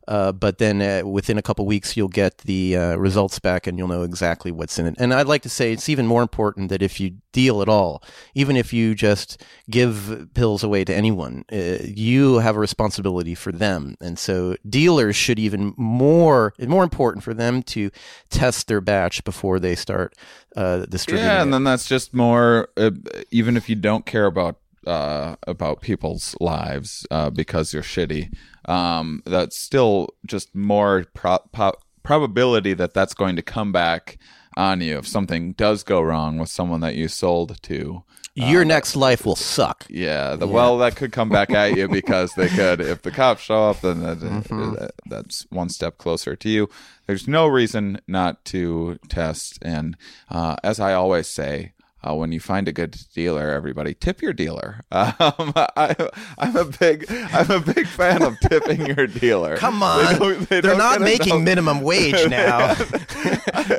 uh, 0.08 0.32
but 0.32 0.58
then 0.58 0.82
uh, 0.82 1.06
within 1.06 1.38
a 1.38 1.42
couple 1.42 1.64
weeks 1.66 1.96
you'll 1.96 2.08
get 2.08 2.38
the 2.38 2.76
uh, 2.76 2.96
results 2.96 3.38
back 3.38 3.66
and 3.66 3.78
you'll 3.78 3.88
know 3.88 4.02
exactly 4.02 4.52
what's 4.52 4.78
in 4.78 4.86
it. 4.86 4.94
And 4.98 5.14
I'd 5.14 5.26
like 5.26 5.42
to 5.42 5.48
say 5.48 5.72
it's 5.72 5.88
even 5.88 6.06
more 6.06 6.22
important 6.22 6.68
that 6.68 6.82
if 6.82 7.00
you 7.00 7.16
deal 7.32 7.62
at 7.62 7.68
all, 7.68 8.02
even 8.34 8.56
if 8.56 8.72
you 8.72 8.94
just 8.94 9.42
give 9.70 10.28
pills 10.34 10.62
away 10.62 10.84
to 10.84 10.94
anyone, 10.94 11.44
uh, 11.52 11.78
you 11.84 12.38
have 12.38 12.56
a 12.56 12.60
responsibility 12.60 13.34
for 13.34 13.52
them. 13.52 13.96
And 14.00 14.18
so 14.18 14.56
dealers 14.68 15.16
should 15.16 15.38
even 15.38 15.74
more, 15.76 16.54
it's 16.58 16.68
more 16.68 16.84
important 16.84 17.24
for 17.24 17.34
them 17.34 17.62
to 17.64 17.90
test 18.30 18.68
their 18.68 18.80
batch 18.80 19.24
before 19.24 19.58
they 19.58 19.74
start 19.74 20.14
uh, 20.56 20.86
distributing 20.86 21.26
yeah 21.26 21.40
it. 21.40 21.42
and 21.42 21.52
then 21.52 21.64
that's 21.64 21.88
just 21.88 22.14
more 22.14 22.68
uh, 22.76 22.90
even 23.30 23.56
if 23.56 23.68
you 23.68 23.74
don't 23.74 24.06
care 24.06 24.26
about 24.26 24.56
uh, 24.86 25.36
about 25.46 25.80
people's 25.80 26.36
lives 26.40 27.06
uh, 27.10 27.30
because 27.30 27.72
you're 27.72 27.82
shitty 27.82 28.32
um, 28.66 29.22
that's 29.26 29.56
still 29.58 30.08
just 30.26 30.54
more 30.54 31.04
pro- 31.14 31.38
po- 31.52 31.78
probability 32.02 32.74
that 32.74 32.94
that's 32.94 33.14
going 33.14 33.36
to 33.36 33.42
come 33.42 33.72
back 33.72 34.18
on 34.56 34.80
you 34.80 34.98
if 34.98 35.06
something 35.06 35.52
does 35.52 35.82
go 35.82 36.00
wrong 36.00 36.38
with 36.38 36.48
someone 36.48 36.80
that 36.80 36.94
you 36.94 37.08
sold 37.08 37.60
to 37.62 38.04
Your 38.34 38.64
next 38.64 38.94
life 38.96 39.24
will 39.26 39.36
suck. 39.36 39.86
yeah, 39.88 40.34
the, 40.36 40.46
well, 40.46 40.78
that 40.78 40.96
could 40.96 41.12
come 41.12 41.28
back 41.28 41.50
at 41.50 41.76
you 41.76 41.86
because 41.88 42.32
they 42.34 42.48
could. 42.48 42.80
If 42.80 43.02
the 43.02 43.10
cops 43.12 43.42
show 43.42 43.70
up, 43.70 43.80
then 43.80 44.00
that, 44.00 44.18
Mm-hmm. 44.18 44.74
that- 44.74 44.94
that's 45.06 45.46
one 45.50 45.68
step 45.68 45.98
closer 45.98 46.34
to 46.36 46.48
you. 46.48 46.68
There's 47.06 47.28
no 47.28 47.46
reason 47.46 48.00
not 48.08 48.44
to 48.46 48.98
test. 49.08 49.58
And 49.62 49.96
uh, 50.30 50.56
as 50.64 50.80
I 50.80 50.94
always 50.94 51.28
say, 51.28 51.73
uh, 52.06 52.14
when 52.14 52.30
you 52.32 52.40
find 52.40 52.68
a 52.68 52.72
good 52.72 52.96
dealer, 53.14 53.50
everybody 53.50 53.94
tip 53.94 54.20
your 54.22 54.32
dealer. 54.32 54.80
Um, 54.92 55.52
I, 55.56 55.94
I'm 56.38 56.56
a 56.56 56.64
big, 56.64 57.06
I'm 57.10 57.50
a 57.50 57.60
big 57.60 57.86
fan 57.86 58.22
of 58.22 58.38
tipping 58.40 58.86
your 58.86 59.06
dealer. 59.06 59.56
Come 59.64 59.82
on. 59.82 60.18
they 60.18 60.60
They're 60.60 60.62
don't 60.62 60.78
not 60.78 61.00
making 61.00 61.34
enough- 61.34 61.44
minimum 61.44 61.80
wage 61.82 62.26
now. 62.28 62.74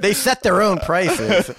they 0.01 0.13
set 0.13 0.43
their 0.43 0.61
own 0.61 0.77
prices. 0.79 1.51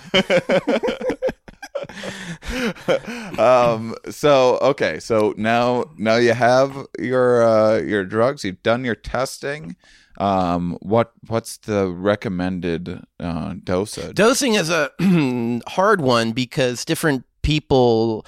um 3.38 3.94
so 4.10 4.58
okay 4.62 4.98
so 4.98 5.34
now 5.36 5.84
now 5.96 6.16
you 6.16 6.32
have 6.32 6.86
your 6.98 7.42
uh 7.42 7.78
your 7.78 8.04
drugs 8.04 8.44
you've 8.44 8.62
done 8.62 8.84
your 8.84 8.94
testing 8.94 9.76
um 10.18 10.78
what 10.80 11.12
what's 11.26 11.58
the 11.58 11.88
recommended 11.88 13.02
uh 13.20 13.54
dosage 13.64 14.14
Dosing 14.14 14.54
is 14.54 14.70
a 14.70 14.90
hard 15.68 16.00
one 16.00 16.32
because 16.32 16.84
different 16.84 17.24
people 17.42 18.24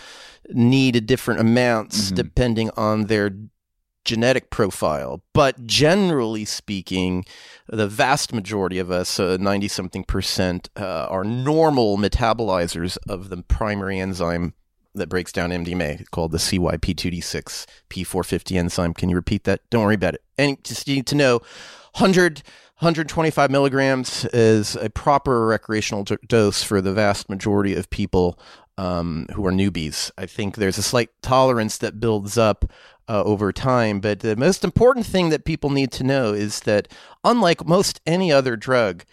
need 0.51 1.07
different 1.07 1.41
amounts 1.41 2.11
Mhm. 2.11 2.15
depending 2.15 2.71
on 2.77 3.05
their 3.07 3.31
genetic 4.05 4.49
profile. 4.49 5.23
But 5.35 5.67
generally 5.67 6.47
speaking, 6.47 7.27
the 7.69 7.87
vast 7.87 8.33
majority 8.33 8.79
of 8.79 8.91
us, 8.91 9.19
ninety 9.19 9.69
something 9.69 10.03
percent, 10.05 10.71
uh, 10.77 11.07
are 11.11 11.25
normal 11.25 11.99
metabolizers 11.99 12.97
of 13.07 13.29
the 13.29 13.43
primary 13.43 13.99
enzyme 14.01 14.55
that 14.99 15.09
breaks 15.09 15.33
down 15.33 15.51
MDMA 15.51 16.11
called 16.11 16.33
the 16.33 16.39
CYP2D6 16.39 17.67
P450 17.91 18.57
enzyme. 18.57 18.95
Can 18.95 19.09
you 19.09 19.17
repeat 19.17 19.45
that? 19.45 19.61
Don't 19.71 19.85
worry 19.85 19.95
about 19.95 20.15
it. 20.15 20.23
And 20.37 20.63
just 20.63 20.87
need 20.87 21.07
to 21.09 21.15
know 21.15 21.39
100 21.95 22.43
125 22.81 23.51
milligrams 23.51 24.25
is 24.27 24.77
a 24.77 24.89
proper 24.89 25.49
recreational 25.49 26.05
dose 26.29 26.63
for 26.63 26.81
the 26.81 26.93
vast 26.93 27.29
majority 27.29 27.75
of 27.75 27.91
people 27.91 28.39
um, 28.77 29.27
who 29.35 29.45
are 29.45 29.51
newbies. 29.51 30.13
I 30.17 30.27
think 30.27 30.55
there's 30.55 30.79
a 30.79 30.83
slight 30.83 31.11
tolerance 31.21 31.77
that 31.79 31.99
builds 31.99 32.39
up 32.39 32.71
uh, 33.09 33.25
over 33.25 33.53
time, 33.53 33.99
but 33.99 34.21
the 34.21 34.37
most 34.37 34.63
important 34.63 35.07
thing 35.07 35.31
that 35.31 35.45
people 35.45 35.71
need 35.71 35.91
to 35.91 36.05
know 36.05 36.33
is 36.33 36.61
that 36.61 36.87
unlike 37.25 37.67
most 37.67 38.01
any 38.07 38.31
other 38.31 38.55
drug, 38.55 39.05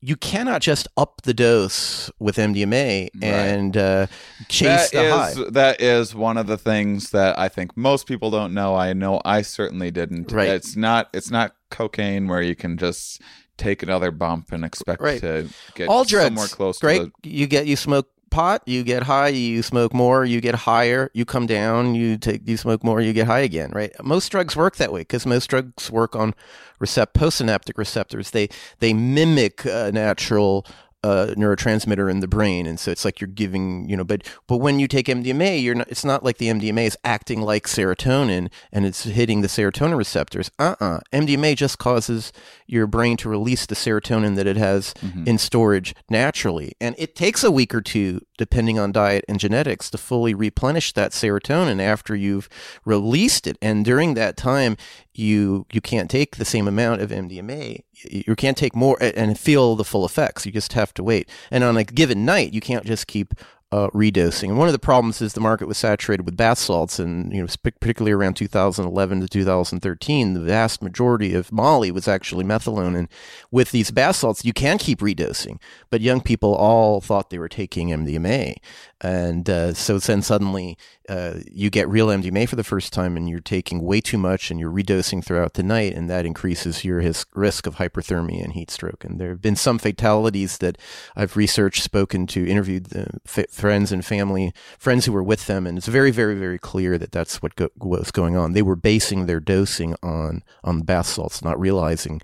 you 0.00 0.16
cannot 0.16 0.62
just 0.62 0.86
up 0.96 1.22
the 1.22 1.34
dose 1.34 2.10
with 2.20 2.36
MDMA 2.36 3.08
and 3.22 3.76
uh, 3.76 4.06
chase 4.48 4.90
That 4.90 5.34
the 5.34 5.42
high. 5.44 5.50
that 5.50 5.80
is 5.80 6.14
one 6.14 6.36
of 6.36 6.46
the 6.46 6.56
things 6.58 7.10
that 7.10 7.38
I 7.38 7.48
think 7.48 7.76
most 7.76 8.06
people 8.06 8.30
don't 8.30 8.54
know. 8.54 8.76
I 8.76 8.92
know 8.92 9.20
I 9.24 9.42
certainly 9.42 9.90
didn't. 9.90 10.30
Right. 10.30 10.48
It's 10.50 10.76
not 10.76 11.08
it's 11.12 11.30
not 11.30 11.54
cocaine 11.70 12.28
where 12.28 12.42
you 12.42 12.54
can 12.54 12.76
just 12.78 13.20
take 13.56 13.82
another 13.82 14.12
bump 14.12 14.52
and 14.52 14.64
expect 14.64 15.02
Right. 15.02 15.20
to 15.20 15.48
get 15.74 15.88
all 15.88 16.04
drugs 16.04 16.26
somewhere 16.26 16.46
close 16.46 16.80
right 16.82 17.00
to 17.02 17.12
the 17.22 17.28
you 17.28 17.48
get 17.48 17.66
you 17.66 17.74
smoke 17.74 18.08
pot 18.30 18.62
you 18.66 18.82
get 18.82 19.04
high 19.04 19.28
you 19.28 19.62
smoke 19.62 19.94
more 19.94 20.24
you 20.24 20.40
get 20.40 20.54
higher 20.54 21.10
you 21.14 21.24
come 21.24 21.46
down 21.46 21.94
you 21.94 22.16
take 22.16 22.46
you 22.46 22.56
smoke 22.56 22.84
more 22.84 23.00
you 23.00 23.12
get 23.12 23.26
high 23.26 23.40
again 23.40 23.70
right? 23.72 23.92
Most 24.02 24.28
drugs 24.28 24.56
work 24.56 24.76
that 24.76 24.92
way 24.92 25.00
because 25.00 25.26
most 25.26 25.46
drugs 25.46 25.90
work 25.90 26.16
on 26.16 26.34
recept 26.80 27.12
postsynaptic 27.12 27.76
receptors. 27.78 28.30
They 28.30 28.48
they 28.80 28.92
mimic 28.92 29.64
a 29.64 29.92
natural 29.92 30.66
uh, 31.04 31.34
neurotransmitter 31.36 32.10
in 32.10 32.20
the 32.20 32.28
brain, 32.28 32.66
and 32.66 32.80
so 32.80 32.90
it's 32.90 33.04
like 33.04 33.20
you're 33.20 33.28
giving, 33.28 33.88
you 33.88 33.96
know. 33.96 34.04
But 34.04 34.26
but 34.46 34.56
when 34.56 34.78
you 34.78 34.88
take 34.88 35.06
MDMA, 35.06 35.62
you're 35.62 35.74
not. 35.74 35.88
It's 35.88 36.04
not 36.04 36.24
like 36.24 36.38
the 36.38 36.48
MDMA 36.48 36.86
is 36.86 36.98
acting 37.04 37.40
like 37.40 37.66
serotonin 37.66 38.50
and 38.72 38.84
it's 38.84 39.04
hitting 39.04 39.40
the 39.40 39.48
serotonin 39.48 39.96
receptors. 39.96 40.50
Uh-uh. 40.58 41.00
MDMA 41.12 41.56
just 41.56 41.78
causes 41.78 42.32
your 42.66 42.86
brain 42.86 43.16
to 43.18 43.28
release 43.28 43.66
the 43.66 43.74
serotonin 43.74 44.34
that 44.36 44.46
it 44.46 44.56
has 44.56 44.92
in 45.26 45.38
storage 45.38 45.94
naturally, 46.10 46.72
and 46.80 46.94
it 46.98 47.14
takes 47.14 47.44
a 47.44 47.50
week 47.50 47.74
or 47.74 47.80
two, 47.80 48.20
depending 48.36 48.78
on 48.78 48.92
diet 48.92 49.24
and 49.28 49.38
genetics, 49.38 49.90
to 49.90 49.98
fully 49.98 50.34
replenish 50.34 50.92
that 50.94 51.12
serotonin 51.12 51.80
after 51.80 52.16
you've 52.16 52.48
released 52.84 53.46
it. 53.46 53.56
And 53.62 53.84
during 53.84 54.14
that 54.14 54.36
time, 54.36 54.76
you 55.18 55.66
you 55.72 55.80
can't 55.80 56.10
take 56.10 56.36
the 56.36 56.44
same 56.44 56.68
amount 56.68 57.02
of 57.02 57.10
MDMA. 57.10 57.82
You 58.10 58.36
can't 58.36 58.56
take 58.56 58.76
more 58.76 58.96
and 59.00 59.38
feel 59.38 59.74
the 59.74 59.84
full 59.84 60.04
effects. 60.04 60.46
You 60.46 60.52
just 60.52 60.72
have 60.74 60.94
to 60.94 61.02
wait. 61.02 61.28
And 61.50 61.64
on 61.64 61.76
a 61.76 61.84
given 61.84 62.24
night, 62.24 62.52
you 62.52 62.60
can't 62.60 62.84
just 62.84 63.06
keep 63.06 63.34
uh, 63.70 63.88
redosing. 63.88 64.48
And 64.48 64.58
one 64.58 64.68
of 64.68 64.72
the 64.72 64.78
problems 64.78 65.20
is 65.20 65.34
the 65.34 65.40
market 65.40 65.68
was 65.68 65.76
saturated 65.76 66.24
with 66.24 66.36
bath 66.36 66.58
salts, 66.58 66.98
and 66.98 67.32
you 67.32 67.42
know, 67.42 67.48
particularly 67.62 68.12
around 68.12 68.34
2011 68.34 69.20
to 69.20 69.28
2013, 69.28 70.34
the 70.34 70.40
vast 70.40 70.82
majority 70.82 71.34
of 71.34 71.52
Molly 71.52 71.90
was 71.90 72.08
actually 72.08 72.44
methylone. 72.44 72.96
And 72.96 73.08
with 73.50 73.70
these 73.70 73.90
bath 73.90 74.16
salts, 74.16 74.44
you 74.44 74.54
can 74.54 74.78
keep 74.78 75.00
redosing, 75.00 75.60
but 75.90 76.00
young 76.00 76.22
people 76.22 76.54
all 76.54 77.00
thought 77.00 77.28
they 77.28 77.38
were 77.38 77.48
taking 77.48 77.88
MDMA, 77.88 78.56
and 79.00 79.48
uh, 79.50 79.74
so 79.74 79.98
then 79.98 80.22
suddenly 80.22 80.78
uh, 81.08 81.34
you 81.50 81.70
get 81.70 81.88
real 81.88 82.08
MDMA 82.08 82.48
for 82.48 82.56
the 82.56 82.64
first 82.64 82.92
time, 82.92 83.16
and 83.16 83.28
you're 83.28 83.40
taking 83.40 83.82
way 83.82 84.00
too 84.00 84.18
much, 84.18 84.50
and 84.50 84.58
you're 84.60 84.72
redosing 84.72 85.24
throughout 85.24 85.54
the 85.54 85.62
night, 85.62 85.94
and 85.94 86.08
that 86.10 86.26
increases 86.26 86.84
your 86.84 87.00
risk 87.34 87.66
of 87.66 87.76
hyperthermia 87.76 88.42
and 88.42 88.52
heat 88.52 88.70
stroke. 88.70 89.04
And 89.04 89.20
there 89.20 89.30
have 89.30 89.40
been 89.40 89.56
some 89.56 89.78
fatalities 89.78 90.58
that 90.58 90.76
I've 91.16 91.36
researched, 91.36 91.82
spoken 91.82 92.26
to, 92.28 92.46
interviewed 92.46 92.86
the 92.86 93.08
f- 93.26 93.50
friends 93.58 93.92
and 93.92 94.04
family, 94.04 94.52
friends 94.78 95.04
who 95.06 95.12
were 95.12 95.22
with 95.22 95.46
them, 95.46 95.66
and 95.66 95.76
it's 95.78 95.88
very, 95.88 96.10
very, 96.10 96.34
very 96.36 96.58
clear 96.58 96.96
that 96.98 97.12
that's 97.12 97.42
what 97.42 97.56
go- 97.56 97.70
was 97.76 98.10
going 98.10 98.36
on. 98.36 98.52
They 98.52 98.62
were 98.62 98.76
basing 98.76 99.26
their 99.26 99.40
dosing 99.40 99.94
on 100.02 100.42
on 100.64 100.82
bath 100.82 101.06
salts, 101.06 101.42
not 101.42 101.58
realizing 101.60 102.20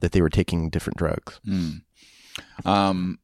that 0.00 0.12
they 0.12 0.22
were 0.22 0.30
taking 0.30 0.70
different 0.70 0.98
drugs. 0.98 1.40
Um, 2.64 3.18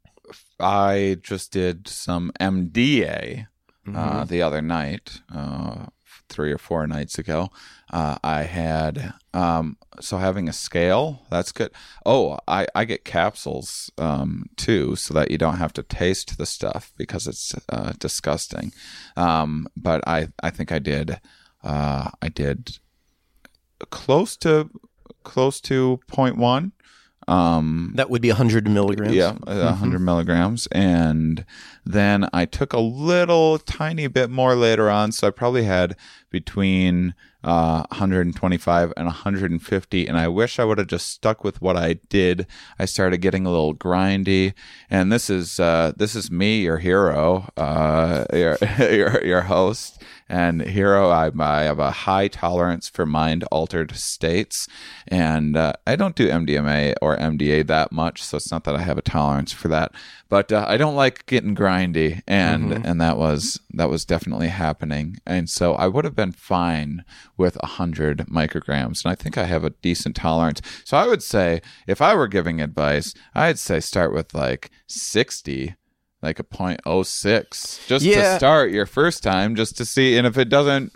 I 0.59 1.19
just 1.23 1.53
did 1.53 1.89
some 1.89 2.33
MDA 2.41 3.47
uh, 3.95 4.25
the 4.25 4.43
other 4.43 4.63
night, 4.63 5.21
uh, 5.35 5.87
three 6.33 6.53
or 6.53 6.59
four 6.59 6.87
nights 6.87 7.19
ago. 7.19 7.51
Uh, 7.93 8.17
I 8.25 8.43
had 8.45 9.15
um, 9.35 9.77
so 10.01 10.17
having 10.17 10.49
a 10.49 10.53
scale 10.53 11.23
that's 11.31 11.53
good. 11.53 11.71
Oh, 12.07 12.39
I 12.49 12.67
I 12.75 12.85
get 12.85 13.05
capsules 13.05 13.91
um, 13.99 14.47
too, 14.57 14.97
so 14.97 15.15
that 15.15 15.31
you 15.31 15.39
don't 15.39 15.59
have 15.59 15.73
to 15.75 15.83
taste 15.83 16.39
the 16.39 16.47
stuff 16.47 16.93
because 16.97 17.27
it's 17.27 17.55
uh, 17.69 17.93
disgusting. 17.99 18.73
Um, 19.17 19.69
but 19.77 20.07
I 20.07 20.29
I 20.43 20.51
think 20.51 20.73
I 20.73 20.79
did 20.79 21.21
uh, 21.63 22.11
I 22.21 22.29
did 22.29 22.79
close 23.91 24.37
to 24.39 24.71
close 25.23 25.61
to 25.63 26.01
point 26.09 26.37
one. 26.37 26.73
Um, 27.29 27.93
That 27.95 28.11
would 28.11 28.23
be 28.23 28.29
100 28.29 28.69
milligrams. 28.69 29.15
yeah, 29.15 29.37
a 29.47 29.65
100 29.67 30.01
milligrams. 30.01 30.67
And 30.73 31.45
then 31.85 32.29
I 32.33 32.45
took 32.45 32.73
a 32.73 32.81
little 32.81 33.59
tiny 33.59 34.07
bit 34.07 34.31
more 34.31 34.55
later 34.55 34.91
on. 34.91 35.13
So 35.13 35.29
I 35.29 35.31
probably 35.31 35.65
had 35.65 35.97
between 36.31 37.15
uh, 37.45 37.85
125 37.91 38.93
and 38.97 39.07
150. 39.07 40.07
And 40.07 40.17
I 40.17 40.29
wish 40.29 40.59
I 40.59 40.65
would 40.65 40.79
have 40.79 40.87
just 40.87 41.09
stuck 41.09 41.43
with 41.45 41.61
what 41.61 41.77
I 41.77 41.95
did. 42.09 42.47
I 42.79 42.85
started 42.85 43.19
getting 43.19 43.47
a 43.47 43.51
little 43.51 43.75
grindy. 43.75 44.55
And 44.91 45.13
this 45.13 45.29
is 45.29 45.59
uh, 45.61 45.93
this 45.97 46.15
is 46.15 46.31
me, 46.31 46.63
your 46.63 46.79
hero, 46.79 47.51
uh, 47.57 48.25
your, 48.33 48.59
your, 48.79 49.25
your 49.25 49.41
host. 49.43 50.03
And 50.29 50.63
hero, 50.63 51.11
I, 51.11 51.31
I 51.39 51.63
have 51.63 51.79
a 51.79 51.91
high 51.91 52.29
tolerance 52.29 52.89
for 52.89 53.05
mind 53.07 53.45
altered 53.51 53.95
states. 53.97 54.69
And 55.09 55.57
uh, 55.57 55.75
I 55.87 55.97
don't 55.97 56.17
do 56.17 56.29
MDMA 56.29 56.95
or 57.03 57.17
MDA 57.17 57.67
that 57.67 57.93
much. 57.93 58.23
So 58.23 58.37
it's 58.37 58.51
not 58.51 58.65
that 58.65 58.77
I 58.77 58.83
have 58.83 58.99
a 58.99 59.03
tolerance 59.03 59.53
for 59.53 59.69
that. 59.69 59.93
But 60.29 60.51
uh, 60.51 60.65
I 60.67 60.77
don't 60.77 60.95
like 60.95 61.27
getting 61.27 61.55
grindy. 61.55 62.23
And, 62.27 62.73
and 62.87 63.01
that 63.01 63.19
was 63.19 63.61
that 63.75 63.91
was 63.91 64.05
definitely 64.05 64.49
happening. 64.49 65.17
And 65.27 65.49
so 65.49 65.75
I 65.75 65.87
would 65.87 66.05
have 66.05 66.17
been 66.17 66.33
fine 66.33 67.05
with 67.37 67.57
100 67.57 68.19
micrograms. 68.29 69.05
And 69.05 69.13
I 69.13 69.15
think 69.15 69.37
I 69.37 69.45
have 69.45 69.65
a 69.65 69.71
decent 69.71 70.17
tolerance. 70.17 70.61
So 70.85 70.97
I 70.97 71.07
would 71.07 71.23
say 71.23 71.61
if 71.87 72.01
I 72.01 72.15
were 72.15 72.29
giving 72.29 72.61
advice, 72.61 73.15
I'd 73.35 73.59
say 73.59 73.81
start 73.81 74.13
with 74.13 74.35
like 74.35 74.71
60 74.87 75.75
like 76.23 76.39
a 76.39 76.45
point 76.45 76.81
oh 76.87 77.03
six 77.03 77.81
just 77.89 78.05
to 78.05 78.37
start 78.39 78.71
your 78.71 78.87
first 78.87 79.23
time 79.23 79.55
just 79.57 79.77
to 79.77 79.85
see 79.85 80.17
and 80.17 80.27
if 80.27 80.39
it 80.39 80.49
doesn't 80.49 80.93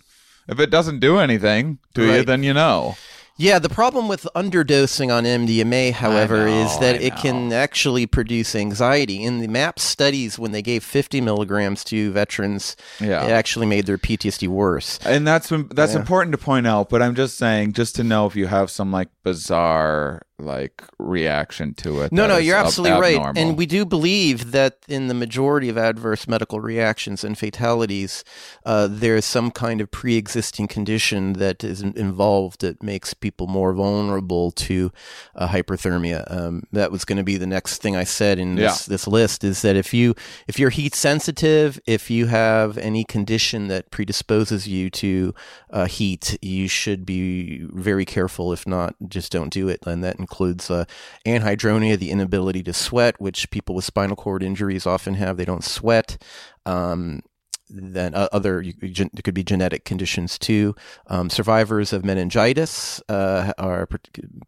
if 0.49 0.61
it 0.61 0.71
doesn't 0.71 1.01
do 1.01 1.19
anything 1.19 1.79
to 1.95 2.05
you 2.07 2.23
then 2.23 2.43
you 2.43 2.55
know 2.55 2.97
Yeah, 3.39 3.59
the 3.59 3.69
problem 3.69 4.09
with 4.09 4.27
underdosing 4.35 5.13
on 5.13 5.25
MDMA, 5.25 5.93
however, 5.93 6.47
know, 6.47 6.65
is 6.65 6.79
that 6.79 7.03
it 7.03 7.15
can 7.17 7.53
actually 7.53 8.07
produce 8.07 8.55
anxiety. 8.57 9.23
In 9.23 9.41
the 9.41 9.47
MAP 9.47 9.79
studies, 9.79 10.39
when 10.39 10.53
they 10.53 10.63
gave 10.63 10.83
50 10.83 11.21
milligrams 11.21 11.85
to 11.93 12.11
veterans, 12.13 12.77
Yeah. 12.99 13.27
it 13.27 13.31
actually 13.33 13.67
made 13.67 13.85
their 13.85 13.99
PTSD 13.99 14.49
worse. 14.49 14.99
and 15.05 15.27
that's 15.27 15.53
that's 15.75 15.93
Yeah. 15.93 16.01
important 16.01 16.33
to 16.33 16.39
point 16.39 16.67
out 16.67 16.89
but 16.89 17.03
i'm 17.03 17.15
just 17.15 17.37
saying 17.37 17.75
just 17.75 17.95
to 17.97 18.03
know 18.03 18.25
if 18.27 18.37
you 18.37 18.47
have 18.47 18.71
some 18.71 18.91
like 18.91 19.09
bizarre 19.23 20.23
like 20.39 20.83
reaction 20.99 21.73
to 21.75 22.03
it 22.03 22.13
No, 22.13 22.27
no, 22.27 22.37
you're 22.37 22.57
ab- 22.57 22.67
absolutely 22.67 23.01
right. 23.01 23.17
abnormal. 23.17 23.43
And 23.43 23.57
we 23.59 23.65
do 23.67 23.87
believe 23.87 24.53
that 24.53 24.79
in 24.87 25.09
the 25.09 25.15
majority 25.15 25.69
of 25.69 25.79
adverse 25.79 26.29
medical 26.29 26.61
reactions 26.61 27.25
and 27.25 27.39
fatalities, 27.39 28.23
uh, 28.67 28.87
there 28.91 29.17
is 29.17 29.25
some 29.25 29.51
kind 29.51 29.81
of 29.81 29.91
pre 29.91 30.17
existing 30.17 30.69
condition 30.69 31.35
that 31.35 31.65
is 31.65 31.81
involved 31.83 32.61
that 32.61 32.83
makes 32.83 33.15
people 33.15 33.47
more 33.47 33.73
vulnerable 33.73 34.51
to 34.53 34.93
uh, 35.35 35.49
hyperthermia. 35.49 36.31
Um, 36.31 36.65
that 36.73 36.93
was 36.93 37.05
going 37.07 37.19
to 37.19 37.25
be 37.25 37.39
the 37.39 37.47
next 37.47 37.81
thing 37.81 37.97
I 37.97 38.05
said 38.05 38.39
in 38.39 38.57
this, 38.57 38.87
Yeah. 38.87 38.93
this 38.93 39.07
list 39.07 39.43
is 39.43 39.63
that 39.63 39.77
if 39.77 39.95
you 39.95 40.15
if 40.47 40.59
you're 40.59 40.71
heat 40.71 40.95
sensitive, 40.95 41.81
if 41.87 42.11
you 42.11 42.27
have 42.27 42.77
any 42.77 43.05
condition 43.05 43.69
that 43.69 43.91
predisposes 43.91 44.69
you 44.69 44.91
to 44.91 45.35
uh, 45.71 45.87
heat, 45.87 46.39
you 46.43 46.69
should 46.69 47.07
be 47.07 47.63
very 47.73 48.05
careful. 48.05 48.53
If 48.53 48.67
not, 48.67 48.95
just 49.09 49.33
don't 49.33 49.53
do 49.53 49.69
it. 49.69 49.81
And 49.87 50.05
that 50.05 50.19
includes 50.27 50.71
uh, 50.71 50.85
anhydronia, 51.25 51.97
the 51.97 52.11
inability 52.11 52.63
to 52.65 52.73
sweat, 52.73 53.21
which 53.21 53.51
people 53.51 53.75
with 53.77 53.85
spinal 53.85 54.17
cord 54.17 54.43
injuries 54.43 54.87
often 54.87 55.15
have. 55.15 55.37
They 55.37 55.45
don't 55.45 55.65
sweat. 55.65 56.21
Um, 56.67 57.23
then 57.69 58.15
uh, 58.15 58.29
other 58.33 58.63
there 58.81 59.23
could 59.25 59.35
be 59.35 59.43
genetic 59.43 59.85
conditions 59.85 60.39
too. 60.39 60.75
Um, 61.09 61.29
survivors 61.31 61.93
of 61.93 62.05
meningitis 62.05 63.03
uh, 63.09 63.53
are 63.59 63.87
par- 63.87 64.01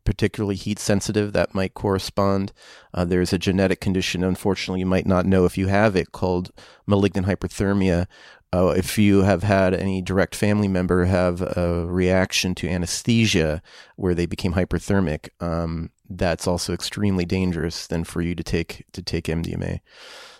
particularly 0.04 0.54
heat 0.54 0.78
sensitive. 0.78 1.32
That 1.32 1.54
might 1.54 1.74
correspond. 1.74 2.52
Uh, 2.94 3.04
there's 3.04 3.32
a 3.32 3.38
genetic 3.38 3.80
condition, 3.80 4.22
unfortunately, 4.22 4.80
you 4.80 4.86
might 4.86 5.06
not 5.06 5.26
know 5.26 5.44
if 5.44 5.58
you 5.58 5.66
have 5.66 5.96
it, 5.96 6.12
called 6.12 6.52
malignant 6.86 7.26
hyperthermia. 7.26 8.06
Uh, 8.52 8.68
if 8.68 8.96
you 8.96 9.22
have 9.22 9.42
had 9.42 9.74
any 9.74 10.00
direct 10.00 10.34
family 10.34 10.68
member 10.68 11.04
have 11.04 11.42
a 11.42 11.84
reaction 11.86 12.54
to 12.54 12.68
anesthesia 12.68 13.60
where 13.96 14.14
they 14.14 14.24
became 14.24 14.54
hyperthermic, 14.54 15.28
um, 15.40 15.90
that's 16.08 16.46
also 16.46 16.72
extremely 16.72 17.26
dangerous 17.26 17.86
than 17.86 18.04
for 18.04 18.22
you 18.22 18.34
to 18.34 18.42
take 18.42 18.86
to 18.92 19.02
take 19.02 19.24
MDMA. 19.24 19.80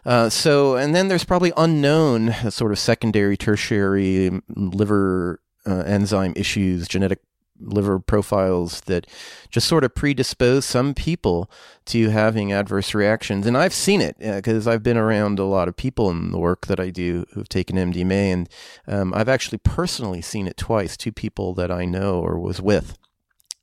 Uh, 0.06 0.30
so, 0.30 0.76
and 0.76 0.94
then 0.94 1.08
there's 1.08 1.24
probably 1.24 1.52
unknown 1.56 2.30
uh, 2.30 2.48
sort 2.48 2.72
of 2.72 2.78
secondary, 2.78 3.36
tertiary 3.36 4.28
um, 4.28 4.42
liver 4.56 5.40
uh, 5.66 5.80
enzyme 5.80 6.32
issues, 6.34 6.88
genetic 6.88 7.20
liver 7.60 7.98
profiles 7.98 8.80
that 8.82 9.06
just 9.50 9.68
sort 9.68 9.84
of 9.84 9.94
predispose 9.94 10.64
some 10.64 10.94
people 10.94 11.50
to 11.86 12.10
having 12.10 12.52
adverse 12.52 12.94
reactions. 12.94 13.46
And 13.46 13.56
I've 13.56 13.74
seen 13.74 14.00
it 14.00 14.16
because 14.18 14.66
uh, 14.66 14.72
I've 14.72 14.82
been 14.82 14.96
around 14.96 15.38
a 15.38 15.44
lot 15.44 15.68
of 15.68 15.76
people 15.76 16.10
in 16.10 16.30
the 16.30 16.38
work 16.38 16.66
that 16.66 16.80
I 16.80 16.90
do 16.90 17.24
who've 17.32 17.48
taken 17.48 17.76
MDMA. 17.76 18.32
And 18.32 18.48
um, 18.86 19.14
I've 19.14 19.28
actually 19.28 19.58
personally 19.58 20.20
seen 20.20 20.46
it 20.46 20.56
twice, 20.56 20.96
two 20.96 21.12
people 21.12 21.54
that 21.54 21.70
I 21.70 21.84
know 21.84 22.20
or 22.20 22.38
was 22.38 22.60
with 22.60 22.98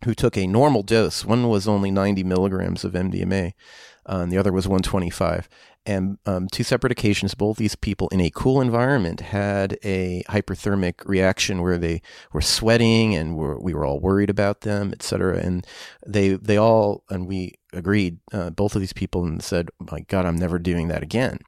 who 0.04 0.14
took 0.14 0.38
a 0.38 0.48
normal 0.48 0.84
dose. 0.84 1.26
One 1.26 1.48
was 1.50 1.68
only 1.68 1.92
90 1.92 2.24
milligrams 2.24 2.84
of 2.84 2.94
MDMA, 2.94 3.54
uh, 4.08 4.20
and 4.20 4.32
the 4.32 4.38
other 4.38 4.52
was 4.52 4.68
125 4.68 5.48
and 5.86 6.18
um, 6.26 6.48
two 6.48 6.64
separate 6.64 6.92
occasions, 6.92 7.36
both 7.36 7.58
these 7.58 7.76
people 7.76 8.08
in 8.10 8.20
a 8.20 8.32
cool 8.32 8.60
environment 8.60 9.20
had 9.20 9.78
a 9.84 10.24
hyperthermic 10.28 11.06
reaction 11.06 11.62
where 11.62 11.78
they 11.78 12.02
were 12.34 12.42
sweating 12.42 13.14
and 13.14 13.36
were, 13.36 13.60
we 13.60 13.74
were 13.74 13.86
all 13.86 14.00
worried 14.00 14.30
about 14.30 14.62
them, 14.62 14.92
et 14.92 15.04
cetera. 15.04 15.38
And 15.38 15.66
they, 16.06 16.30
they 16.30 16.58
all, 16.58 17.04
and 17.10 17.28
we 17.28 17.54
agreed, 17.72 18.18
uh, 18.34 18.50
both 18.50 18.74
of 18.74 18.82
these 18.82 18.94
people, 18.94 19.26
and 19.26 19.44
said, 19.44 19.70
"My 19.80 20.00
God, 20.00 20.26
I'm 20.26 20.38
never 20.38 20.58
doing 20.58 20.88
that 20.88 21.04
again." 21.04 21.40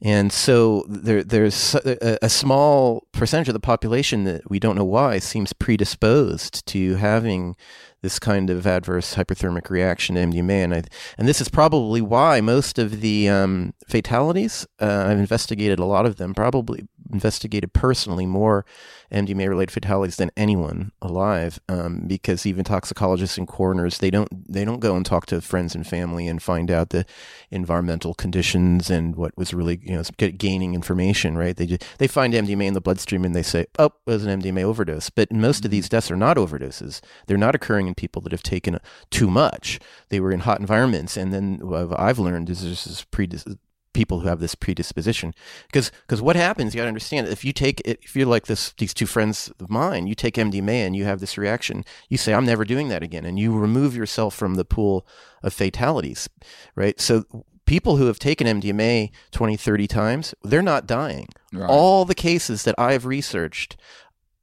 And 0.00 0.32
so 0.32 0.84
there, 0.88 1.24
there's 1.24 1.74
a, 1.74 2.18
a, 2.22 2.28
small 2.28 3.08
percentage 3.12 3.48
of 3.48 3.54
the 3.54 3.60
population 3.60 4.22
that 4.24 4.48
we 4.48 4.60
don't 4.60 4.76
know 4.76 4.84
why 4.84 5.18
seems 5.18 5.52
predisposed 5.52 6.64
to 6.66 6.94
having 6.94 7.56
this 8.02 8.18
kind 8.18 8.50
of 8.50 8.66
adverse 8.66 9.14
hyperthermic 9.14 9.70
reaction 9.70 10.16
to 10.16 10.22
MDMA, 10.22 10.64
and 10.64 10.74
I, 10.74 10.82
and 11.16 11.28
this 11.28 11.40
is 11.40 11.48
probably 11.48 12.00
why 12.00 12.40
most 12.40 12.78
of 12.78 13.00
the 13.00 13.28
um, 13.28 13.74
fatalities 13.88 14.66
uh, 14.80 15.06
I've 15.08 15.18
investigated 15.18 15.78
a 15.78 15.84
lot 15.84 16.04
of 16.04 16.16
them, 16.16 16.34
probably 16.34 16.86
investigated 17.12 17.72
personally 17.72 18.26
more 18.26 18.64
MDMA 19.12 19.48
related 19.48 19.70
fatalities 19.70 20.16
than 20.16 20.30
anyone 20.36 20.92
alive, 21.02 21.60
um, 21.68 22.04
because 22.06 22.46
even 22.46 22.64
toxicologists 22.64 23.36
and 23.36 23.46
coroners 23.46 23.98
they 23.98 24.10
don't 24.10 24.52
they 24.52 24.64
don't 24.64 24.80
go 24.80 24.96
and 24.96 25.04
talk 25.04 25.26
to 25.26 25.40
friends 25.40 25.74
and 25.74 25.86
family 25.86 26.26
and 26.26 26.42
find 26.42 26.70
out 26.70 26.90
the 26.90 27.04
environmental 27.50 28.14
conditions 28.14 28.90
and 28.90 29.16
what 29.16 29.36
was 29.36 29.52
really 29.52 29.80
you 29.82 29.94
know 29.94 30.02
gaining 30.18 30.74
information. 30.74 31.36
Right? 31.36 31.56
They 31.56 31.66
just, 31.66 31.84
they 31.98 32.08
find 32.08 32.32
MDMA 32.32 32.66
in 32.66 32.74
the 32.74 32.80
bloodstream 32.80 33.24
and 33.24 33.34
they 33.34 33.42
say, 33.42 33.66
oh, 33.78 33.86
it 33.86 33.92
was 34.06 34.24
an 34.24 34.40
MDMA 34.40 34.62
overdose. 34.62 35.10
But 35.10 35.30
most 35.32 35.64
of 35.64 35.70
these 35.70 35.88
deaths 35.88 36.10
are 36.10 36.16
not 36.16 36.36
overdoses. 36.36 37.00
They're 37.26 37.36
not 37.36 37.54
occurring 37.54 37.86
in 37.86 37.94
people 37.94 38.22
that 38.22 38.32
have 38.32 38.42
taken 38.42 38.78
too 39.10 39.30
much. 39.30 39.78
They 40.08 40.20
were 40.20 40.32
in 40.32 40.40
hot 40.40 40.60
environments, 40.60 41.16
and 41.16 41.32
then 41.32 41.58
what 41.62 41.98
I've 41.98 42.18
learned 42.18 42.48
is 42.50 42.62
this 42.62 42.86
is 42.86 43.06
predis- 43.12 43.58
people 43.92 44.20
who 44.20 44.28
have 44.28 44.40
this 44.40 44.54
predisposition. 44.54 45.34
Because 45.66 45.90
because 46.02 46.22
what 46.22 46.36
happens, 46.36 46.74
you 46.74 46.78
got 46.78 46.84
to 46.84 46.88
understand, 46.88 47.28
if 47.28 47.44
you 47.44 47.52
take 47.52 47.80
if 47.84 48.16
you're 48.16 48.26
like 48.26 48.46
this, 48.46 48.72
these 48.78 48.94
two 48.94 49.06
friends 49.06 49.52
of 49.60 49.70
mine, 49.70 50.06
you 50.06 50.14
take 50.14 50.34
MDMA 50.34 50.86
and 50.86 50.96
you 50.96 51.04
have 51.04 51.20
this 51.20 51.38
reaction, 51.38 51.84
you 52.08 52.16
say, 52.16 52.34
I'm 52.34 52.46
never 52.46 52.64
doing 52.64 52.88
that 52.88 53.02
again. 53.02 53.24
And 53.24 53.38
you 53.38 53.56
remove 53.56 53.96
yourself 53.96 54.34
from 54.34 54.54
the 54.54 54.64
pool 54.64 55.06
of 55.42 55.52
fatalities, 55.52 56.28
right? 56.74 57.00
So 57.00 57.24
people 57.66 57.96
who 57.96 58.06
have 58.06 58.18
taken 58.18 58.46
MDMA 58.46 59.10
20, 59.30 59.56
30 59.56 59.86
times, 59.86 60.34
they're 60.42 60.62
not 60.62 60.86
dying. 60.86 61.28
Right. 61.52 61.68
All 61.68 62.04
the 62.04 62.14
cases 62.14 62.64
that 62.64 62.74
I've 62.78 63.06
researched, 63.06 63.76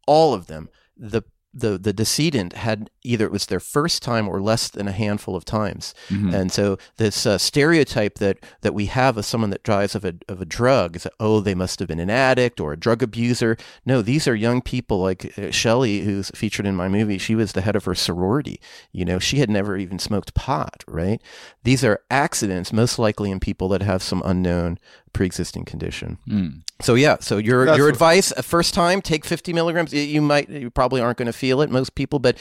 all 0.08 0.34
of 0.34 0.48
them, 0.48 0.70
the 0.98 1.24
the 1.54 1.78
the 1.78 1.94
decedent 1.94 2.54
had 2.54 2.90
either 3.10 3.26
it 3.26 3.32
was 3.32 3.48
their 3.48 3.60
first 3.60 4.02
time 4.04 4.28
or 4.28 4.40
less 4.42 4.70
than 4.70 4.88
a 4.88 4.92
handful 4.92 5.36
of 5.36 5.46
times, 5.46 5.94
mm-hmm. 6.10 6.34
and 6.34 6.52
so 6.52 6.78
this 6.98 7.26
uh, 7.26 7.38
stereotype 7.38 8.16
that 8.20 8.38
that 8.62 8.74
we 8.74 8.86
have 8.86 9.18
of 9.18 9.26
someone 9.26 9.50
that 9.50 9.64
dies 9.64 9.96
of 9.96 10.06
a 10.06 10.16
of 10.28 10.42
a 10.42 10.46
drug 10.46 10.96
is 10.96 11.04
that 11.04 11.14
oh 11.20 11.40
they 11.40 11.56
must 11.56 11.80
have 11.80 11.88
been 11.88 12.00
an 12.00 12.10
addict 12.10 12.60
or 12.60 12.74
a 12.74 12.78
drug 12.78 13.02
abuser. 13.02 13.58
No, 13.86 14.02
these 14.02 14.28
are 14.28 14.36
young 14.36 14.62
people 14.62 15.00
like 15.00 15.38
uh, 15.38 15.52
Shelley, 15.52 16.02
who's 16.02 16.30
featured 16.36 16.66
in 16.66 16.76
my 16.76 16.88
movie. 16.88 17.18
She 17.18 17.36
was 17.36 17.54
the 17.54 17.62
head 17.62 17.76
of 17.76 17.86
her 17.86 17.96
sorority. 17.96 18.60
You 18.92 19.06
know, 19.06 19.20
she 19.20 19.40
had 19.40 19.50
never 19.50 19.78
even 19.78 20.00
smoked 20.00 20.34
pot. 20.34 20.84
Right? 20.88 21.22
These 21.64 21.84
are 21.84 22.02
accidents, 22.12 22.72
most 22.72 23.00
likely 23.00 23.32
in 23.32 23.40
people 23.40 23.70
that 23.70 23.82
have 23.82 24.04
some 24.04 24.22
unknown 24.26 24.78
pre-existing 25.14 25.66
condition. 25.66 26.18
Mm. 26.28 26.62
So 26.82 26.96
yeah, 26.96 27.18
so 27.20 27.38
your 27.38 27.66
That's 27.66 27.78
your 27.78 27.88
what, 27.88 27.94
advice, 27.94 28.32
uh, 28.32 28.42
first 28.42 28.74
time, 28.74 29.02
take 29.02 29.26
50 29.26 29.54
milligrams. 29.54 29.94
You 29.94 30.22
might, 30.22 30.50
you 30.50 30.70
probably 30.70 31.02
aren't 31.02 31.18
going 31.18 31.26
to 31.26 31.34
feel 31.34 31.62
it, 31.62 31.70
most 31.70 31.96
people, 31.96 32.20
but 32.20 32.38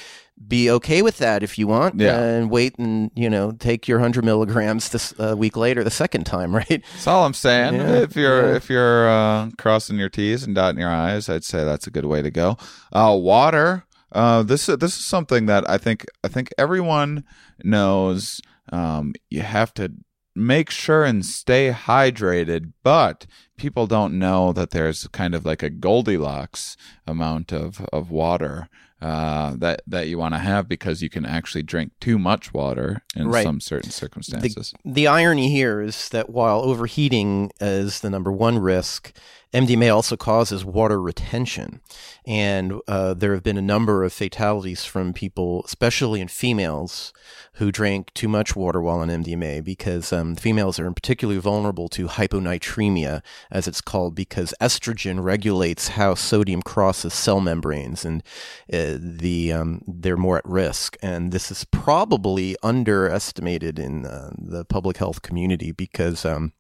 be 0.47 0.71
okay 0.71 1.03
with 1.03 1.19
that 1.19 1.43
if 1.43 1.59
you 1.59 1.67
want, 1.67 2.01
yeah. 2.01 2.19
and 2.19 2.51
wait 2.51 2.79
and 2.79 3.11
you 3.15 3.29
know 3.29 3.53
take 3.53 3.89
your 3.89 3.99
100 3.99 4.25
milligrams 4.25 4.91
this 4.91 5.15
uh, 5.19 5.35
week 5.37 5.57
later, 5.57 5.83
the 5.83 5.91
second 5.91 6.25
time, 6.25 6.55
right? 6.57 6.85
That's 6.93 7.07
all 7.07 7.25
I'm 7.25 7.35
saying. 7.35 7.75
Yeah. 7.75 8.03
If 8.03 8.17
you're 8.17 8.51
yeah. 8.51 8.57
if 8.57 8.71
you're 8.71 9.09
uh, 9.09 9.51
crossing 9.59 9.99
your 9.99 10.09
T's 10.09 10.45
and 10.45 10.55
dotting 10.55 10.81
your 10.81 10.91
I's, 10.91 11.29
I'd 11.29 11.45
say 11.45 11.65
that's 11.65 11.87
a 11.87 11.91
good 11.91 12.07
way 12.07 12.23
to 12.23 12.31
go. 12.31 12.57
Uh, 12.93 13.17
water. 13.19 13.85
Uh, 14.11 14.43
this 14.43 14.67
this 14.67 14.97
is 14.97 15.05
something 15.05 15.47
that 15.47 15.69
I 15.69 15.79
think 15.79 16.07
I 16.25 16.29
think 16.29 16.51
everyone 16.57 17.25
knows. 17.63 18.41
Um, 18.71 19.15
you 19.31 19.41
have 19.41 19.73
to 19.75 19.93
make 20.35 20.71
sure 20.71 21.05
and 21.05 21.25
stay 21.27 21.73
hydrated, 21.73 22.73
but 22.83 23.27
people 23.57 23.87
don't 23.87 24.19
know 24.19 24.53
that 24.53 24.71
there's 24.71 25.07
kind 25.09 25.35
of 25.35 25.45
like 25.45 25.63
a 25.63 25.71
Goldilocks 25.71 26.77
amount 27.07 27.53
of, 27.53 27.85
of 27.93 28.11
water 28.11 28.69
uh, 29.01 29.55
that 29.57 29.83
that 29.87 30.09
you 30.09 30.19
want 30.19 30.35
to 30.35 30.39
have 30.39 30.69
because 30.69 31.03
you 31.03 31.09
can 31.09 31.25
actually 31.25 31.63
drink 31.63 31.93
too 32.01 32.19
much 32.19 32.53
water 32.53 33.03
in 33.15 33.29
right. 33.29 33.45
some 33.45 33.61
certain 33.61 33.91
circumstances. 33.91 34.75
The, 34.85 34.93
the 34.93 35.07
irony 35.07 35.51
here 35.51 35.81
is 35.81 36.09
that 36.09 36.31
while 36.31 36.61
overheating 36.61 37.53
is 37.61 38.01
the 38.01 38.11
number 38.11 38.33
one 38.33 38.59
risk, 38.59 39.13
MDMA 39.53 39.95
also 39.95 40.17
causes 40.17 40.65
water 40.65 41.01
retention. 41.01 41.81
And 42.27 42.75
uh, 42.87 43.15
there 43.15 43.33
have 43.33 43.43
been 43.43 43.57
a 43.57 43.63
number 43.63 44.05
of 44.05 44.13
fatalities 44.13 44.85
from 44.85 45.15
people, 45.15 45.63
especially 45.65 46.21
in 46.21 46.29
females, 46.29 47.15
who 47.55 47.73
drank 47.73 48.13
too 48.13 48.29
much 48.29 48.55
water 48.55 48.83
while 48.83 48.99
on 49.01 49.09
MDMA 49.09 49.65
because 49.65 50.13
um, 50.13 50.37
females 50.37 50.79
are 50.79 50.91
particularly 50.93 51.41
vulnerable 51.41 51.89
to 51.89 52.09
hyponatremia, 52.09 53.23
as 53.51 53.67
it's 53.67 53.81
called, 53.81 54.15
because 54.15 54.55
estrogen 54.61 55.23
regulates 55.23 55.89
how 55.89 56.15
sodium 56.15 56.61
crosses 56.61 57.15
cell 57.15 57.41
membranes 57.41 58.05
and 58.05 58.23
uh, 58.71 58.97
the 59.01 59.53
um, 59.53 59.83
they're 59.87 60.19
more 60.19 60.37
at 60.37 60.45
risk. 60.45 60.97
And 61.03 61.33
this 61.33 61.51
is 61.51 61.65
probably 61.65 62.55
underestimated 62.63 63.79
in 63.79 64.05
uh, 64.05 64.33
the 64.37 64.67
public 64.67 64.99
health 64.99 65.23
community 65.23 65.73
because 65.73 66.27
um, 66.27 66.53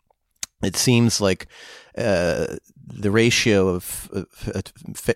it 0.62 0.76
seems 0.76 1.20
like 1.20 1.46
uh, 1.96 2.56
the 2.86 3.10
ratio 3.10 3.68
of, 3.68 4.08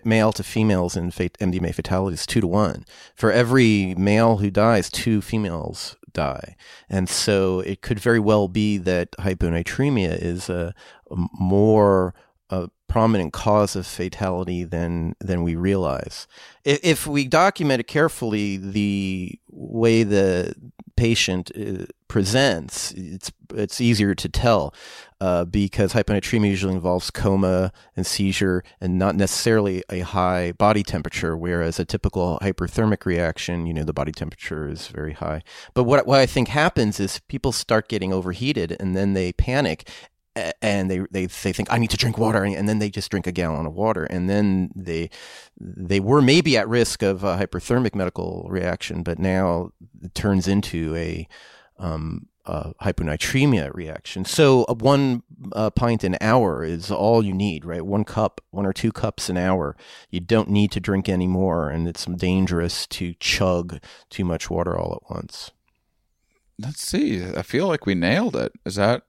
male 0.03 0.31
to 0.33 0.43
females 0.43 0.95
in 0.95 1.11
MDMA 1.11 1.73
fatalities 1.73 2.21
is 2.21 2.25
two 2.25 2.41
to 2.41 2.47
one. 2.47 2.85
For 3.15 3.31
every 3.31 3.95
male 3.95 4.37
who 4.37 4.49
dies, 4.49 4.89
two 4.89 5.21
females 5.21 5.95
die. 6.13 6.55
And 6.89 7.09
so 7.09 7.61
it 7.61 7.81
could 7.81 7.99
very 7.99 8.19
well 8.19 8.47
be 8.47 8.77
that 8.77 9.11
hyponatremia 9.13 10.21
is 10.21 10.49
a, 10.49 10.73
a 11.11 11.15
more 11.33 12.13
a 12.49 12.69
prominent 12.87 13.33
cause 13.33 13.75
of 13.75 13.87
fatality 13.87 14.63
than 14.63 15.15
than 15.19 15.41
we 15.41 15.55
realize. 15.55 16.27
If, 16.63 16.79
if 16.83 17.07
we 17.07 17.27
document 17.27 17.79
it 17.79 17.87
carefully, 17.87 18.57
the 18.57 19.39
way 19.49 20.03
the 20.03 20.53
patient 20.95 21.51
uh, 21.57 21.85
presents, 22.07 22.91
it's 22.91 23.31
it's 23.55 23.81
easier 23.81 24.13
to 24.13 24.29
tell 24.29 24.73
uh, 25.23 25.45
because 25.45 25.93
hyponatremia 25.93 26.49
usually 26.49 26.73
involves 26.73 27.09
coma 27.09 27.71
and 27.95 28.05
seizure 28.05 28.61
and 28.81 28.99
not 28.99 29.15
necessarily 29.15 29.81
a 29.89 30.01
high 30.01 30.51
body 30.51 30.83
temperature, 30.83 31.37
whereas 31.37 31.79
a 31.79 31.85
typical 31.85 32.37
hyperthermic 32.41 33.05
reaction, 33.05 33.65
you 33.65 33.73
know, 33.73 33.85
the 33.85 33.93
body 33.93 34.11
temperature 34.11 34.67
is 34.67 34.89
very 34.89 35.13
high. 35.13 35.41
But 35.73 35.85
what 35.85 36.05
what 36.05 36.19
I 36.19 36.25
think 36.25 36.49
happens 36.49 36.99
is 36.99 37.21
people 37.29 37.53
start 37.53 37.87
getting 37.87 38.11
overheated 38.11 38.75
and 38.81 38.97
then 38.97 39.13
they 39.13 39.31
panic 39.31 39.87
and 40.61 40.91
they, 40.91 40.99
they 41.09 41.27
they 41.27 41.53
think 41.53 41.71
I 41.71 41.77
need 41.77 41.91
to 41.91 41.97
drink 41.97 42.17
water, 42.17 42.43
and 42.43 42.67
then 42.67 42.79
they 42.79 42.89
just 42.89 43.09
drink 43.09 43.25
a 43.25 43.31
gallon 43.31 43.65
of 43.65 43.73
water, 43.75 44.03
and 44.03 44.29
then 44.29 44.71
they 44.75 45.09
they 45.57 46.01
were 46.01 46.21
maybe 46.21 46.57
at 46.57 46.67
risk 46.67 47.01
of 47.01 47.23
a 47.23 47.37
hyperthermic 47.37 47.95
medical 47.95 48.45
reaction, 48.49 49.03
but 49.03 49.19
now 49.19 49.69
it 50.01 50.13
turns 50.15 50.49
into 50.49 50.93
a 50.97 51.29
um, 51.79 52.27
hyponatremia 52.45 53.73
reaction. 53.73 54.25
So 54.25 54.63
uh, 54.63 54.73
one 54.75 55.23
uh, 55.53 55.69
pint 55.69 56.03
an 56.03 56.17
hour 56.21 56.63
is 56.63 56.91
all 56.91 57.23
you 57.23 57.33
need, 57.33 57.65
right? 57.65 57.85
One 57.85 58.03
cup, 58.03 58.41
one 58.51 58.65
or 58.65 58.73
two 58.73 58.91
cups 58.91 59.29
an 59.29 59.37
hour. 59.37 59.75
You 60.09 60.19
don't 60.19 60.49
need 60.49 60.71
to 60.71 60.79
drink 60.79 61.07
any 61.07 61.27
more, 61.27 61.69
and 61.69 61.87
it's 61.87 62.05
dangerous 62.05 62.85
to 62.87 63.13
chug 63.19 63.79
too 64.09 64.25
much 64.25 64.49
water 64.49 64.77
all 64.77 65.01
at 65.03 65.13
once. 65.13 65.51
Let's 66.59 66.85
see. 66.85 67.23
I 67.23 67.41
feel 67.41 67.67
like 67.67 67.85
we 67.85 67.95
nailed 67.95 68.35
it. 68.35 68.51
Is 68.65 68.75
that 68.75 69.03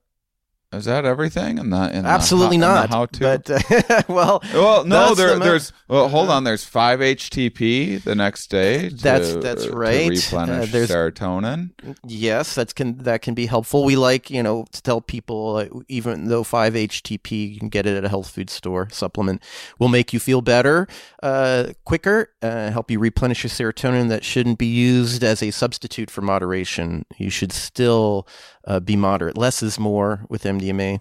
is 0.75 0.85
that 0.85 1.05
everything? 1.05 1.57
In 1.57 1.69
the, 1.69 1.95
in 1.95 2.05
Absolutely 2.05 2.57
the 2.57 2.61
not. 2.67 2.89
how 2.89 3.05
to. 3.07 3.19
But 3.19 3.49
uh, 3.49 4.01
well, 4.07 4.41
well, 4.53 4.83
no, 4.85 5.15
there, 5.15 5.33
the 5.37 5.43
there's. 5.43 5.73
Well, 5.87 6.07
hold 6.09 6.29
on. 6.29 6.43
There's 6.43 6.63
five 6.65 6.99
HTP 6.99 8.01
the 8.03 8.15
next 8.15 8.47
day. 8.49 8.89
To, 8.89 8.95
That's- 8.95 9.35
that's 9.43 9.65
to 9.65 9.71
right. 9.71 10.09
replenish 10.09 10.33
Uh, 10.33 10.71
there's- 10.71 10.89
serotonin. 10.91 11.71
Yes, 12.05 12.55
that's 12.55 12.73
can 12.73 12.97
that 12.99 13.21
can 13.21 13.33
be 13.33 13.45
helpful. 13.45 13.83
We 13.83 13.95
like 13.95 14.29
you 14.29 14.41
know 14.43 14.65
to 14.71 14.81
tell 14.81 15.01
people 15.01 15.55
uh, 15.57 15.67
even 15.87 16.27
though 16.27 16.43
five 16.43 16.73
HTP 16.73 17.53
you 17.53 17.59
can 17.59 17.69
get 17.69 17.85
it 17.85 17.95
at 17.97 18.03
a 18.05 18.09
health 18.09 18.29
food 18.29 18.49
store 18.49 18.87
supplement 18.91 19.41
will 19.79 19.87
make 19.89 20.13
you 20.13 20.19
feel 20.19 20.41
better 20.41 20.87
uh, 21.23 21.73
quicker, 21.85 22.29
uh, 22.41 22.69
help 22.71 22.89
you 22.91 22.99
replenish 22.99 23.43
your 23.43 23.49
serotonin. 23.49 24.09
That 24.09 24.23
shouldn't 24.23 24.57
be 24.57 24.65
used 24.67 25.23
as 25.23 25.41
a 25.43 25.51
substitute 25.51 26.09
for 26.11 26.21
moderation. 26.21 27.05
You 27.17 27.29
should 27.29 27.51
still 27.51 28.27
uh, 28.67 28.79
be 28.79 28.95
moderate. 28.95 29.37
Less 29.37 29.61
is 29.63 29.79
more 29.79 30.25
with 30.29 30.43
MDMA. 30.43 30.99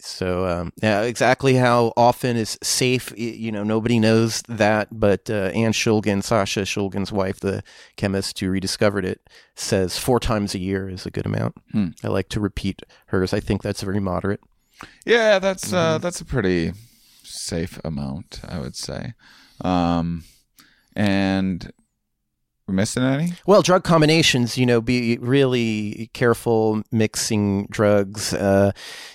So 0.00 0.46
um, 0.46 0.72
yeah, 0.80 1.02
exactly 1.02 1.54
how 1.54 1.92
often 1.96 2.36
is 2.36 2.56
safe, 2.62 3.12
you 3.16 3.50
know, 3.50 3.64
nobody 3.64 3.98
knows 3.98 4.42
that. 4.48 4.88
But 4.92 5.28
uh, 5.28 5.50
Anne 5.54 5.72
Shulgin, 5.72 6.22
Sasha 6.22 6.60
Shulgin's 6.62 7.10
wife, 7.10 7.40
the 7.40 7.64
chemist 7.96 8.38
who 8.38 8.48
rediscovered 8.48 9.04
it, 9.04 9.28
says 9.56 9.98
four 9.98 10.20
times 10.20 10.54
a 10.54 10.60
year 10.60 10.88
is 10.88 11.04
a 11.04 11.10
good 11.10 11.26
amount. 11.26 11.56
Hmm. 11.72 11.88
I 12.04 12.08
like 12.08 12.28
to 12.28 12.40
repeat 12.40 12.82
hers. 13.06 13.32
I 13.32 13.40
think 13.40 13.62
that's 13.62 13.82
very 13.82 13.98
moderate. 13.98 14.40
Yeah, 15.04 15.40
that's 15.40 15.72
uh, 15.72 15.94
Mm-hmm. 15.96 16.02
that's 16.02 16.20
a 16.20 16.24
pretty 16.24 16.72
safe 17.24 17.80
amount, 17.84 18.40
I 18.48 18.60
would 18.60 18.76
say. 18.76 19.14
Um, 19.62 20.22
and 20.94 21.72
we're 22.68 22.74
missing 22.74 23.02
any? 23.02 23.32
Well, 23.46 23.62
drug 23.62 23.82
combinations, 23.82 24.58
you 24.58 24.66
know, 24.66 24.80
be 24.80 25.16
really 25.18 26.10
careful 26.12 26.82
mixing 26.92 27.66
drugs. 27.66 28.34
Uh, 28.34 28.72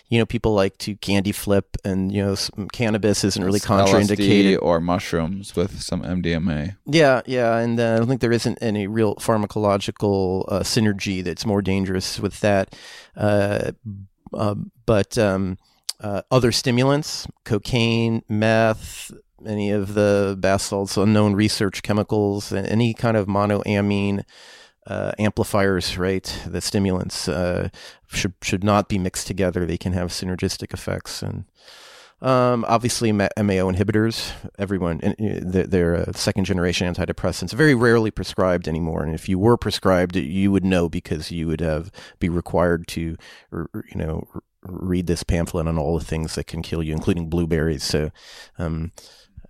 you 0.10 0.18
know, 0.18 0.26
people 0.26 0.54
like 0.54 0.78
to 0.80 0.96
candy 0.98 1.32
flip, 1.32 1.78
and 1.86 2.12
you 2.12 2.24
know, 2.24 2.36
some 2.36 2.68
cannabis 2.70 3.24
isn't 3.24 3.44
really 3.44 3.60
contraindicated. 3.60 4.56
LSD 4.56 4.60
or 4.62 4.80
mushrooms 4.80 5.56
with 5.56 5.82
some 5.82 6.02
MDMA. 6.02 6.76
Yeah, 6.86 7.22
yeah, 7.26 7.58
and 7.58 7.80
uh, 7.80 7.94
I 7.94 7.98
don't 7.98 8.08
think 8.08 8.22
there 8.22 8.32
isn't 8.32 8.58
any 8.62 8.88
real 8.88 9.16
pharmacological 9.16 10.46
uh, 10.52 10.60
synergy 10.62 11.24
that's 11.24 11.46
more 11.46 11.62
dangerous 11.62 12.20
with 12.20 12.40
that. 12.42 12.76
Uh, 13.16 13.72
uh, 14.34 14.56
but 14.86 15.18
um, 15.18 15.58
uh, 16.00 16.24
other 16.32 16.52
stimulants, 16.52 17.28
cocaine, 17.46 18.24
meth, 18.28 19.12
any 19.46 19.72
of 19.72 19.94
the 19.94 20.36
bath 20.40 20.62
salts, 20.62 20.98
unknown 20.98 21.34
research 21.34 21.84
chemicals, 21.84 22.52
any 22.52 22.94
kind 22.94 23.18
of 23.18 23.28
monoamine 23.28 24.24
uh, 24.88 25.12
amplifiers, 25.20 25.98
right? 25.98 26.42
The 26.46 26.62
stimulants 26.62 27.28
uh, 27.28 27.70
should 28.08 28.34
should 28.42 28.64
not 28.64 28.90
be 28.90 28.98
mixed 28.98 29.28
together. 29.28 29.66
They 29.66 29.78
can 29.78 29.94
have 29.94 30.10
synergistic 30.10 30.74
effects 30.74 31.22
and. 31.22 31.46
Um, 32.22 32.64
obviously, 32.70 33.12
MAO 33.12 33.28
inhibitors. 33.38 34.32
Everyone, 34.58 35.02
uh, 35.04 35.66
they're, 35.68 35.98
uh, 35.98 36.14
second 36.14 36.46
generation 36.46 36.88
antidepressants. 36.88 37.52
Very 37.52 37.76
rarely 37.76 38.12
prescribed 38.12 38.70
anymore. 38.70 39.04
And 39.04 39.14
if 39.14 39.28
you 39.28 39.38
were 39.38 39.58
prescribed, 39.58 40.16
you 40.16 40.50
would 40.50 40.64
know 40.64 40.88
because 40.88 41.32
you 41.32 41.48
would 41.48 41.60
have 41.60 41.92
be 42.20 42.30
required 42.30 42.88
to, 42.90 43.18
you 43.52 43.96
know, 43.96 44.26
read 44.64 45.08
this 45.08 45.24
pamphlet 45.24 45.68
on 45.68 45.78
all 45.78 46.00
the 46.00 46.06
things 46.06 46.36
that 46.36 46.48
can 46.48 46.62
kill 46.62 46.82
you, 46.82 46.94
including 46.94 47.30
blueberries. 47.30 47.84
So, 47.84 48.12
um, 48.58 48.94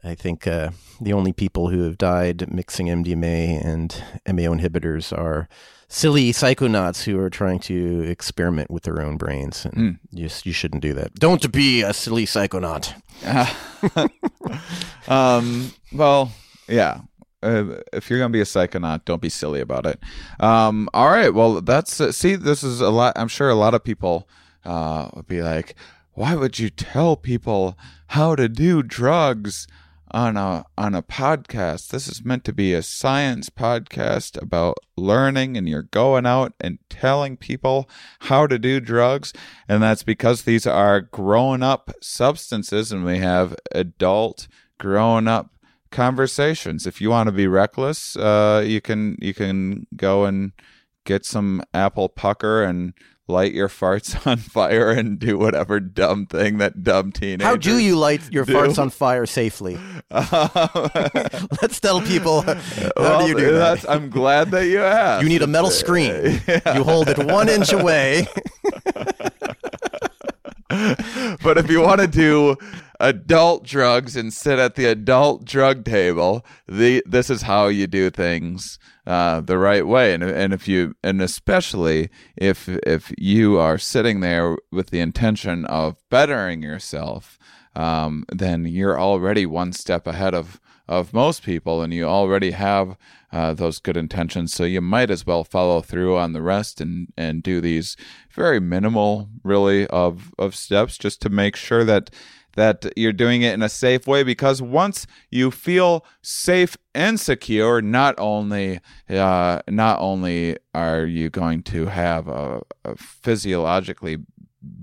I 0.03 0.15
think 0.15 0.45
uh, 0.47 0.71
the 0.99 1.13
only 1.13 1.31
people 1.33 1.69
who 1.69 1.83
have 1.83 1.97
died 1.97 2.51
mixing 2.53 2.87
MDMA 2.87 3.63
and 3.63 4.03
MAO 4.27 4.53
inhibitors 4.53 5.17
are 5.17 5.47
silly 5.87 6.31
psychonauts 6.31 7.03
who 7.03 7.17
are 7.19 7.29
trying 7.29 7.59
to 7.59 8.01
experiment 8.01 8.69
with 8.69 8.83
their 8.83 9.01
own 9.01 9.15
brains. 9.17 9.65
And 9.65 9.73
Mm. 9.75 9.99
you, 10.11 10.29
you 10.43 10.51
shouldn't 10.51 10.81
do 10.81 10.93
that. 10.95 11.13
Don't 11.15 11.51
be 11.51 11.81
a 11.83 11.93
silly 11.93 12.25
psychonaut. 12.25 12.93
um, 15.07 15.71
well, 15.93 16.31
yeah. 16.67 17.01
Uh, 17.41 17.81
if 17.91 18.09
you're 18.09 18.19
gonna 18.19 18.29
be 18.31 18.39
a 18.41 18.45
psychonaut, 18.45 19.03
don't 19.05 19.21
be 19.21 19.29
silly 19.29 19.59
about 19.59 19.85
it. 19.85 19.99
Um, 20.39 20.87
all 20.93 21.09
right. 21.09 21.33
Well, 21.33 21.59
that's 21.61 21.99
uh, 21.99 22.11
see. 22.13 22.35
This 22.35 22.63
is 22.63 22.79
a 22.79 22.89
lot. 22.89 23.13
I'm 23.17 23.27
sure 23.27 23.49
a 23.49 23.55
lot 23.55 23.73
of 23.73 23.83
people 23.83 24.29
uh, 24.63 25.09
would 25.13 25.27
be 25.27 25.41
like, 25.41 25.75
"Why 26.13 26.35
would 26.35 26.57
you 26.57 26.69
tell 26.69 27.17
people 27.17 27.77
how 28.07 28.35
to 28.35 28.47
do 28.47 28.81
drugs 28.81 29.67
on 30.13 30.37
a 30.37 30.65
on 30.77 30.95
a 30.95 31.01
podcast? 31.01 31.89
This 31.89 32.07
is 32.07 32.23
meant 32.23 32.43
to 32.45 32.53
be 32.53 32.73
a 32.73 32.83
science 32.83 33.49
podcast 33.49 34.41
about 34.41 34.77
learning, 34.95 35.57
and 35.57 35.67
you're 35.67 35.83
going 35.83 36.25
out 36.25 36.53
and 36.59 36.79
telling 36.89 37.37
people 37.37 37.89
how 38.19 38.47
to 38.47 38.59
do 38.59 38.79
drugs, 38.79 39.33
and 39.67 39.81
that's 39.81 40.03
because 40.03 40.43
these 40.43 40.67
are 40.67 41.01
grown 41.01 41.63
up 41.63 41.91
substances, 42.01 42.91
and 42.91 43.03
we 43.03 43.17
have 43.17 43.55
adult 43.71 44.47
grown 44.77 45.27
up 45.27 45.49
conversations. 45.91 46.85
If 46.85 46.99
you 47.01 47.09
want 47.09 47.27
to 47.27 47.33
be 47.33 47.47
reckless, 47.47 48.15
uh, 48.15 48.63
you 48.65 48.81
can 48.81 49.17
you 49.19 49.33
can 49.33 49.87
go 49.95 50.25
and 50.25 50.51
get 51.05 51.25
some 51.25 51.61
apple 51.73 52.09
pucker 52.09 52.63
and 52.63 52.93
light 53.27 53.53
your 53.53 53.69
farts 53.69 54.25
on 54.27 54.37
fire 54.37 54.91
and 54.91 55.19
do 55.19 55.37
whatever 55.37 55.79
dumb 55.79 56.25
thing 56.25 56.57
that 56.57 56.83
dumb 56.83 57.11
teenagers. 57.11 57.45
How 57.45 57.55
do 57.55 57.77
you 57.77 57.95
light 57.95 58.31
your 58.31 58.45
do. 58.45 58.53
farts 58.53 58.77
on 58.79 58.89
fire 58.89 59.25
safely? 59.25 59.77
Let's 61.61 61.79
tell 61.79 62.01
people 62.01 62.41
how 62.41 62.59
well, 62.97 63.21
do 63.21 63.27
you 63.27 63.35
do 63.35 63.53
that? 63.53 63.89
I'm 63.89 64.09
glad 64.09 64.51
that 64.51 64.67
you 64.67 64.81
asked. 64.81 65.23
You 65.23 65.29
need 65.29 65.41
a 65.41 65.47
metal 65.47 65.71
screen. 65.71 66.41
You 66.73 66.83
hold 66.83 67.09
it 67.09 67.17
one 67.17 67.49
inch 67.49 67.71
away. 67.71 68.27
but 70.69 71.57
if 71.57 71.69
you 71.69 71.81
want 71.81 72.01
to 72.01 72.07
do 72.07 72.57
adult 73.03 73.65
drugs 73.65 74.15
and 74.15 74.33
sit 74.33 74.57
at 74.57 74.75
the 74.75 74.85
adult 74.85 75.43
drug 75.43 75.83
table, 75.83 76.43
the 76.67 77.03
this 77.05 77.29
is 77.29 77.43
how 77.43 77.67
you 77.67 77.85
do 77.85 78.09
things 78.09 78.79
uh, 79.05 79.41
the 79.41 79.57
right 79.57 79.85
way. 79.85 80.13
And 80.13 80.23
and 80.23 80.53
if 80.53 80.67
you 80.67 80.95
and 81.03 81.21
especially 81.21 82.09
if 82.37 82.69
if 82.69 83.13
you 83.17 83.59
are 83.59 83.77
sitting 83.77 84.21
there 84.21 84.57
with 84.71 84.89
the 84.89 85.01
intention 85.01 85.65
of 85.65 85.97
bettering 86.09 86.63
yourself, 86.63 87.37
um, 87.75 88.25
then 88.31 88.65
you're 88.65 88.99
already 88.99 89.45
one 89.45 89.73
step 89.73 90.07
ahead 90.07 90.33
of 90.33 90.59
of 90.87 91.13
most 91.13 91.43
people, 91.43 91.81
and 91.81 91.93
you 91.93 92.05
already 92.05 92.51
have 92.51 92.97
uh, 93.31 93.53
those 93.53 93.79
good 93.79 93.97
intentions. 93.97 94.53
So 94.53 94.63
you 94.63 94.81
might 94.81 95.09
as 95.09 95.25
well 95.25 95.43
follow 95.43 95.81
through 95.81 96.17
on 96.17 96.33
the 96.33 96.41
rest 96.41 96.79
and 96.79 97.07
and 97.17 97.43
do 97.43 97.59
these 97.59 97.97
very 98.31 98.61
minimal, 98.61 99.27
really, 99.43 99.87
of 99.87 100.33
of 100.37 100.55
steps 100.55 100.97
just 100.97 101.21
to 101.23 101.29
make 101.29 101.57
sure 101.57 101.83
that 101.83 102.09
that 102.55 102.85
you're 102.95 103.13
doing 103.13 103.41
it 103.41 103.53
in 103.53 103.61
a 103.61 103.69
safe 103.69 104.07
way. 104.07 104.23
Because 104.23 104.61
once 104.61 105.07
you 105.29 105.51
feel 105.51 106.05
safe 106.21 106.77
and 106.93 107.19
secure, 107.19 107.81
not 107.81 108.15
only 108.17 108.79
uh, 109.09 109.61
not 109.67 109.99
only 109.99 110.57
are 110.73 111.05
you 111.05 111.29
going 111.29 111.63
to 111.63 111.87
have 111.87 112.27
a, 112.27 112.61
a 112.83 112.95
physiologically 112.95 114.17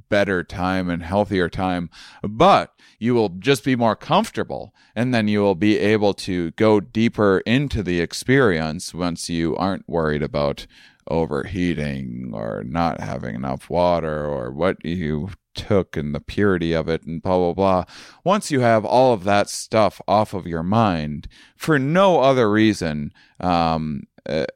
better 0.09 0.45
time 0.45 0.91
and 0.91 1.03
healthier 1.03 1.49
time, 1.49 1.91
but 2.23 2.75
you 2.99 3.15
will 3.15 3.31
just 3.31 3.65
be 3.65 3.75
more 3.75 3.97
comfortable 3.97 4.75
and 4.95 5.15
then 5.15 5.27
you 5.27 5.41
will 5.41 5.55
be 5.55 5.79
able 5.79 6.13
to 6.13 6.51
go 6.53 6.81
deeper 6.81 7.39
into 7.47 7.83
the 7.83 8.01
experience 8.01 8.93
once 8.93 9.31
you 9.31 9.57
aren't 9.57 9.89
worried 9.89 10.23
about 10.23 10.67
overheating 11.11 12.31
or 12.33 12.63
not 12.65 13.01
having 13.01 13.35
enough 13.35 13.69
water 13.69 14.25
or 14.25 14.51
what 14.51 14.83
you 14.85 15.29
took 15.55 15.97
and 15.97 16.15
the 16.15 16.21
purity 16.21 16.73
of 16.73 16.89
it 16.89 17.03
and 17.03 17.23
blah 17.23 17.37
blah 17.37 17.53
blah 17.53 17.85
once 18.25 18.51
you 18.53 18.61
have 18.61 18.85
all 18.85 19.13
of 19.13 19.25
that 19.25 19.51
stuff 19.51 20.01
off 20.07 20.33
of 20.33 20.47
your 20.47 20.63
mind 20.63 21.27
for 21.57 21.79
no 21.79 22.21
other 22.21 22.51
reason 22.51 23.13
um 23.41 24.05
uh, 24.27 24.47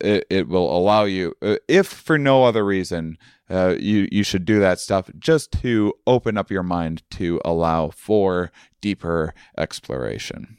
it, 0.00 0.26
it 0.30 0.48
will 0.48 0.76
allow 0.76 1.04
you 1.04 1.34
uh, 1.40 1.56
if 1.68 1.86
for 1.86 2.18
no 2.18 2.44
other 2.44 2.64
reason 2.64 3.16
uh, 3.48 3.76
you 3.78 4.08
you 4.10 4.24
should 4.24 4.44
do 4.44 4.58
that 4.58 4.80
stuff 4.80 5.08
just 5.18 5.52
to 5.52 5.92
open 6.06 6.36
up 6.36 6.50
your 6.50 6.62
mind 6.64 7.02
to 7.10 7.40
allow 7.44 7.90
for 7.90 8.50
deeper 8.80 9.32
exploration 9.56 10.56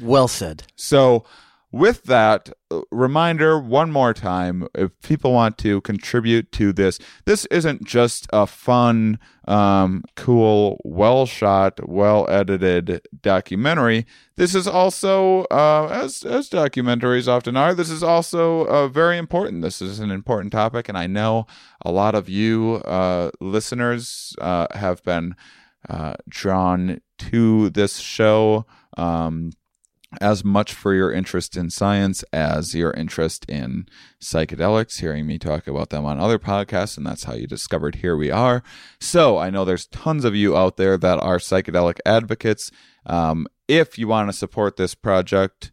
Well 0.00 0.28
said. 0.28 0.64
so 0.74 1.24
with 1.72 2.04
that 2.04 2.50
uh, 2.70 2.82
reminder 2.90 3.58
one 3.58 3.90
more 3.90 4.12
time 4.12 4.68
if 4.74 4.90
people 5.02 5.32
want 5.32 5.56
to 5.58 5.80
contribute 5.80 6.52
to 6.52 6.72
this 6.72 6.98
this 7.24 7.46
isn't 7.46 7.84
just 7.84 8.26
a 8.32 8.46
fun 8.46 9.18
um, 9.48 10.04
cool 10.14 10.80
well 10.84 11.26
shot 11.26 11.88
well 11.88 12.28
edited 12.30 13.00
documentary. 13.22 14.06
This 14.36 14.54
is 14.54 14.68
also 14.68 15.42
uh, 15.50 15.88
as 15.90 16.22
as 16.22 16.48
documentaries 16.48 17.26
often 17.26 17.56
are 17.56 17.74
this 17.74 17.90
is 17.90 18.02
also 18.02 18.66
uh, 18.66 18.88
very 18.88 19.18
important. 19.18 19.62
This 19.62 19.82
is 19.82 19.98
an 19.98 20.10
important 20.10 20.52
topic 20.52 20.88
and 20.88 20.98
i 20.98 21.06
know 21.06 21.46
a 21.84 21.90
lot 21.90 22.14
of 22.14 22.28
you 22.28 22.74
uh, 22.84 23.30
listeners 23.40 24.34
uh, 24.40 24.66
have 24.74 25.02
been 25.02 25.34
uh, 25.88 26.14
drawn 26.28 27.00
to 27.18 27.70
this 27.70 27.98
show. 27.98 28.66
Um, 28.96 29.50
as 30.20 30.44
much 30.44 30.72
for 30.72 30.94
your 30.94 31.12
interest 31.12 31.56
in 31.56 31.70
science 31.70 32.22
as 32.32 32.74
your 32.74 32.92
interest 32.92 33.44
in 33.48 33.86
psychedelics, 34.20 35.00
hearing 35.00 35.26
me 35.26 35.38
talk 35.38 35.66
about 35.66 35.90
them 35.90 36.04
on 36.04 36.18
other 36.18 36.38
podcasts, 36.38 36.96
and 36.96 37.06
that's 37.06 37.24
how 37.24 37.34
you 37.34 37.46
discovered 37.46 37.96
Here 37.96 38.16
We 38.16 38.30
Are. 38.30 38.62
So 39.00 39.38
I 39.38 39.50
know 39.50 39.64
there's 39.64 39.86
tons 39.86 40.24
of 40.24 40.34
you 40.34 40.56
out 40.56 40.76
there 40.76 40.96
that 40.98 41.18
are 41.20 41.38
psychedelic 41.38 41.98
advocates. 42.04 42.70
Um, 43.06 43.46
if 43.68 43.98
you 43.98 44.08
want 44.08 44.28
to 44.28 44.32
support 44.32 44.76
this 44.76 44.94
project, 44.94 45.72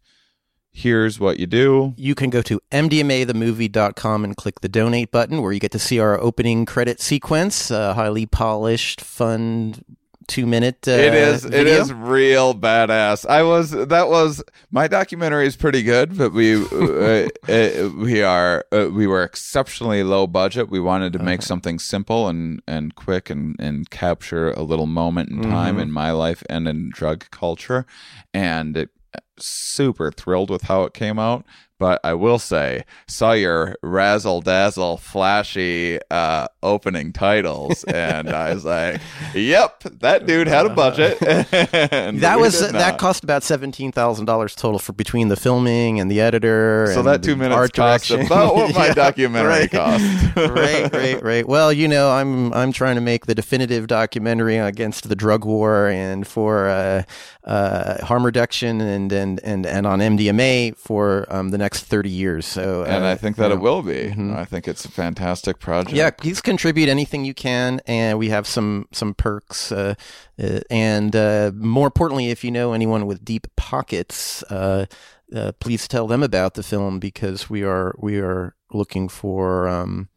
here's 0.72 1.20
what 1.20 1.38
you 1.38 1.46
do. 1.46 1.94
You 1.96 2.14
can 2.14 2.30
go 2.30 2.42
to 2.42 2.60
mdmathemovie.com 2.70 4.24
and 4.24 4.36
click 4.36 4.60
the 4.60 4.68
donate 4.68 5.10
button 5.10 5.42
where 5.42 5.52
you 5.52 5.60
get 5.60 5.72
to 5.72 5.78
see 5.78 5.98
our 5.98 6.18
opening 6.18 6.66
credit 6.66 7.00
sequence, 7.00 7.70
uh, 7.70 7.94
highly 7.94 8.26
polished, 8.26 9.00
fun 9.00 9.84
two 10.30 10.46
minute 10.46 10.86
uh, 10.86 10.92
it 10.92 11.12
is 11.12 11.44
video. 11.44 11.60
it 11.60 11.66
is 11.66 11.92
real 11.92 12.54
badass. 12.54 13.28
I 13.28 13.42
was 13.42 13.72
that 13.72 14.08
was 14.08 14.42
my 14.70 14.86
documentary 14.86 15.46
is 15.46 15.56
pretty 15.56 15.82
good 15.82 16.16
but 16.16 16.32
we 16.32 16.54
uh, 16.72 17.28
uh, 17.48 17.90
we 17.96 18.22
are 18.22 18.64
uh, 18.72 18.88
we 18.92 19.06
were 19.06 19.24
exceptionally 19.24 20.02
low 20.04 20.26
budget. 20.26 20.70
We 20.70 20.80
wanted 20.80 21.12
to 21.14 21.18
make 21.18 21.42
something 21.42 21.78
simple 21.80 22.28
and 22.28 22.62
and 22.68 22.94
quick 22.94 23.28
and 23.28 23.56
and 23.58 23.90
capture 23.90 24.52
a 24.52 24.62
little 24.62 24.86
moment 24.86 25.30
in 25.30 25.42
time 25.42 25.78
in 25.78 25.90
my 25.90 26.12
life 26.12 26.44
and 26.48 26.68
in 26.68 26.90
drug 26.90 27.28
culture. 27.30 27.84
And 28.32 28.76
it 28.76 28.90
super 29.38 30.12
thrilled 30.12 30.50
with 30.50 30.62
how 30.62 30.84
it 30.84 30.94
came 30.94 31.18
out 31.18 31.44
but 31.80 31.98
I 32.04 32.14
will 32.14 32.38
say, 32.38 32.84
saw 33.08 33.32
your 33.32 33.74
razzle 33.82 34.40
dazzle, 34.42 34.98
flashy 34.98 35.98
uh, 36.10 36.46
opening 36.62 37.12
titles, 37.12 37.82
and 37.84 38.28
I 38.30 38.54
was 38.54 38.64
like, 38.64 39.00
"Yep, 39.34 39.82
that 40.00 40.26
dude 40.26 40.46
had 40.46 40.66
a 40.66 40.70
budget." 40.74 41.18
That 42.20 42.38
was 42.38 42.60
that 42.60 42.72
not. 42.72 42.98
cost 42.98 43.24
about 43.24 43.42
seventeen 43.42 43.92
thousand 43.92 44.26
dollars 44.26 44.54
total 44.54 44.78
for 44.78 44.92
between 44.92 45.28
the 45.28 45.36
filming 45.36 45.98
and 46.00 46.10
the 46.10 46.20
editor. 46.20 46.88
So 46.92 47.00
and 47.00 47.08
that 47.08 47.22
two 47.22 47.30
the 47.32 47.36
minutes 47.38 47.56
art 47.56 47.72
cost 47.72 48.08
direction. 48.08 48.26
about 48.26 48.54
what 48.54 48.74
my 48.74 48.86
Yeah, 48.90 48.94
documentary 48.94 49.48
right. 49.50 49.70
cost. 49.70 50.04
right, 50.36 50.92
right, 50.92 51.22
right. 51.22 51.48
Well, 51.48 51.72
you 51.72 51.88
know, 51.88 52.10
I'm 52.10 52.52
I'm 52.52 52.72
trying 52.72 52.96
to 52.96 53.00
make 53.00 53.24
the 53.26 53.34
definitive 53.34 53.86
documentary 53.86 54.58
against 54.58 55.08
the 55.08 55.16
drug 55.16 55.44
war 55.46 55.88
and 55.88 56.26
for 56.26 56.68
uh, 56.68 57.02
uh, 57.44 58.04
harm 58.04 58.26
reduction 58.26 58.80
and 58.80 59.10
and 59.12 59.40
and 59.42 59.64
and 59.64 59.86
on 59.86 60.00
MDMA 60.00 60.76
for 60.76 61.26
um, 61.30 61.48
the 61.50 61.58
next 61.58 61.69
thirty 61.78 62.10
years. 62.10 62.46
So, 62.46 62.82
and 62.82 63.04
uh, 63.04 63.08
I 63.08 63.14
think 63.14 63.36
that 63.36 63.50
you 63.50 63.56
it 63.56 63.60
will 63.60 63.82
be. 63.82 64.12
I 64.34 64.44
think 64.44 64.66
it's 64.66 64.84
a 64.84 64.90
fantastic 64.90 65.60
project. 65.60 65.94
Yeah, 65.94 66.10
please 66.10 66.40
contribute 66.40 66.88
anything 66.88 67.24
you 67.24 67.34
can, 67.34 67.80
and 67.86 68.18
we 68.18 68.30
have 68.30 68.46
some 68.46 68.86
some 68.92 69.14
perks. 69.14 69.70
Uh, 69.70 69.94
uh, 70.42 70.60
and 70.70 71.14
uh, 71.14 71.52
more 71.54 71.86
importantly, 71.86 72.30
if 72.30 72.42
you 72.42 72.50
know 72.50 72.72
anyone 72.72 73.06
with 73.06 73.24
deep 73.24 73.46
pockets, 73.56 74.42
uh, 74.44 74.86
uh, 75.34 75.52
please 75.60 75.86
tell 75.86 76.06
them 76.06 76.22
about 76.22 76.54
the 76.54 76.62
film 76.62 76.98
because 76.98 77.48
we 77.48 77.62
are 77.62 77.94
we 77.98 78.18
are 78.18 78.56
looking 78.72 79.08
for 79.08 79.68
um, 79.68 80.08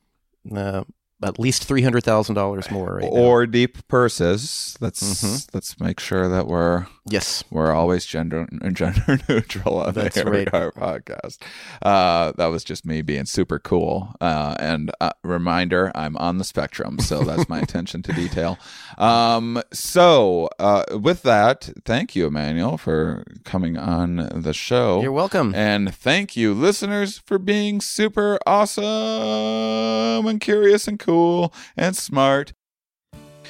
uh, 0.55 0.83
at 1.23 1.39
least 1.39 1.63
three 1.65 1.81
hundred 1.81 2.03
thousand 2.03 2.35
dollars 2.35 2.69
more. 2.71 2.95
Right 2.95 3.03
now. 3.13 3.19
Or 3.21 3.45
deep 3.45 3.87
purses. 3.87 4.77
Let's 4.81 5.01
Mhm. 5.23 5.47
let's 5.53 5.79
make 5.79 5.99
sure 5.99 6.27
that 6.29 6.47
we're 6.47 6.87
yes, 7.09 7.43
we're 7.49 7.71
always 7.71 8.05
gender 8.05 8.47
gender 8.73 9.19
neutral 9.29 9.79
on 9.81 9.93
That's 9.93 10.15
the 10.15 10.25
right. 10.25 10.53
Are 10.53 10.71
podcast. 10.71 11.37
Uh, 11.81 12.31
that 12.37 12.47
was 12.47 12.63
just 12.63 12.85
me 12.85 13.01
being 13.01 13.25
super 13.25 13.59
cool. 13.59 14.15
Uh, 14.21 14.55
and 14.59 14.91
uh, 15.01 15.11
reminder, 15.23 15.91
I'm 15.95 16.15
on 16.17 16.37
the 16.37 16.43
spectrum, 16.43 16.99
so 16.99 17.23
that's 17.23 17.47
my 17.49 17.59
attention 17.65 18.01
to 18.03 18.13
detail. 18.13 18.57
Um, 18.97 19.61
so 19.71 20.49
uh, 20.59 20.83
with 20.91 21.23
that, 21.23 21.69
thank 21.85 22.15
you, 22.15 22.27
Emanuel, 22.27 22.77
for 22.77 23.23
coming 23.43 23.77
on 23.77 24.29
the 24.33 24.53
show. 24.53 25.01
you're 25.01 25.11
welcome. 25.11 25.53
And 25.55 25.93
thank 25.93 26.35
you, 26.37 26.53
listeners, 26.53 27.17
for 27.17 27.37
being 27.37 27.81
super 27.81 28.39
awesome 28.45 30.25
and 30.27 30.39
curious 30.39 30.87
and 30.87 30.99
cool 30.99 31.12
and 31.77 31.95
smart 31.95 32.53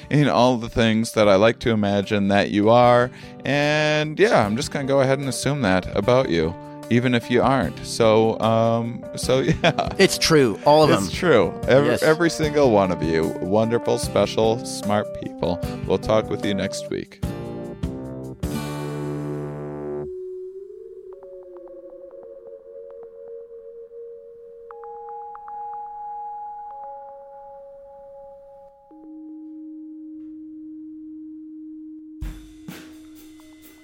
in 0.10 0.28
all 0.28 0.58
the 0.58 0.70
things 0.70 1.14
that 1.14 1.28
I 1.30 1.36
like 1.36 1.60
to 1.60 1.70
imagine 1.72 2.28
that 2.28 2.52
you 2.52 2.70
are. 2.70 3.10
And 3.46 4.20
yeah, 4.20 4.46
I'm 4.46 4.56
just 4.56 4.72
going 4.72 4.86
to 4.86 4.92
go 4.94 5.02
ahead 5.02 5.20
and 5.20 5.30
assume 5.30 5.62
that 5.62 5.86
about 5.96 6.30
you, 6.30 6.54
even 6.90 7.14
if 7.16 7.32
you 7.32 7.42
aren't. 7.42 7.78
So, 7.86 8.40
um, 8.40 9.04
so 9.16 9.40
yeah. 9.64 9.90
It's 9.98 10.18
true, 10.18 10.60
all 10.66 10.84
of 10.84 10.90
It's 10.90 11.00
them. 11.00 11.08
It's 11.10 11.18
true. 11.18 11.54
Every, 11.68 11.90
Yes. 11.92 12.04
every 12.04 12.30
single 12.30 12.72
one 12.72 12.92
of 12.92 13.02
you, 13.02 13.28
wonderful, 13.42 13.98
special, 13.98 14.64
smart 14.66 15.08
people. 15.22 15.60
We'll 15.88 16.00
talk 16.00 16.30
with 16.30 16.46
you 16.46 16.54
next 16.54 16.90
week. 16.90 17.22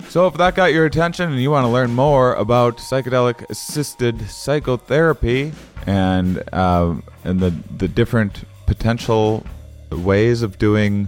So, 0.10 0.26
if 0.26 0.34
that 0.38 0.56
got 0.56 0.74
your 0.74 0.88
attention 0.88 1.32
and 1.32 1.40
you 1.40 1.52
want 1.52 1.66
to 1.66 1.70
learn 1.70 1.94
more 1.94 2.34
about 2.34 2.78
psychedelic 2.78 3.48
assisted 3.52 4.28
psychotherapy 4.28 5.52
and 5.86 6.52
um, 6.52 7.04
and 7.24 7.40
the 7.40 7.52
the 7.78 7.88
different 7.88 8.44
potential 8.66 9.46
ways 9.92 10.42
of 10.42 10.58
doing 10.58 11.08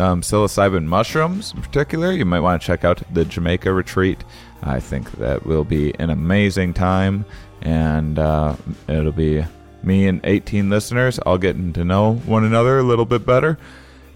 um, 0.00 0.22
psilocybin 0.22 0.84
mushrooms 0.86 1.52
in 1.54 1.62
particular, 1.62 2.10
you 2.10 2.24
might 2.24 2.40
want 2.40 2.60
to 2.60 2.66
check 2.66 2.84
out 2.84 3.00
the 3.14 3.24
Jamaica 3.24 3.72
retreat. 3.72 4.24
I 4.64 4.80
think 4.80 5.12
that 5.12 5.46
will 5.46 5.64
be 5.64 5.94
an 6.00 6.10
amazing 6.10 6.74
time, 6.74 7.26
and 7.62 8.18
uh, 8.18 8.56
it'll 8.88 9.12
be 9.12 9.44
me 9.84 10.08
and 10.08 10.20
18 10.24 10.68
listeners 10.68 11.20
all 11.20 11.38
getting 11.38 11.72
to 11.74 11.84
know 11.84 12.14
one 12.14 12.42
another 12.42 12.80
a 12.80 12.82
little 12.82 13.06
bit 13.06 13.24
better 13.24 13.58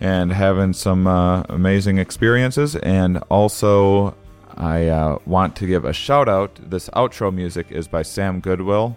and 0.00 0.32
having 0.32 0.72
some 0.72 1.06
uh, 1.06 1.42
amazing 1.48 1.98
experiences. 1.98 2.74
And 2.76 3.18
also, 3.30 4.14
I 4.56 4.88
uh, 4.88 5.18
want 5.26 5.56
to 5.56 5.66
give 5.66 5.84
a 5.84 5.92
shout 5.92 6.28
out. 6.28 6.58
This 6.70 6.88
outro 6.90 7.34
music 7.34 7.70
is 7.70 7.88
by 7.88 8.02
Sam 8.02 8.40
Goodwill, 8.40 8.96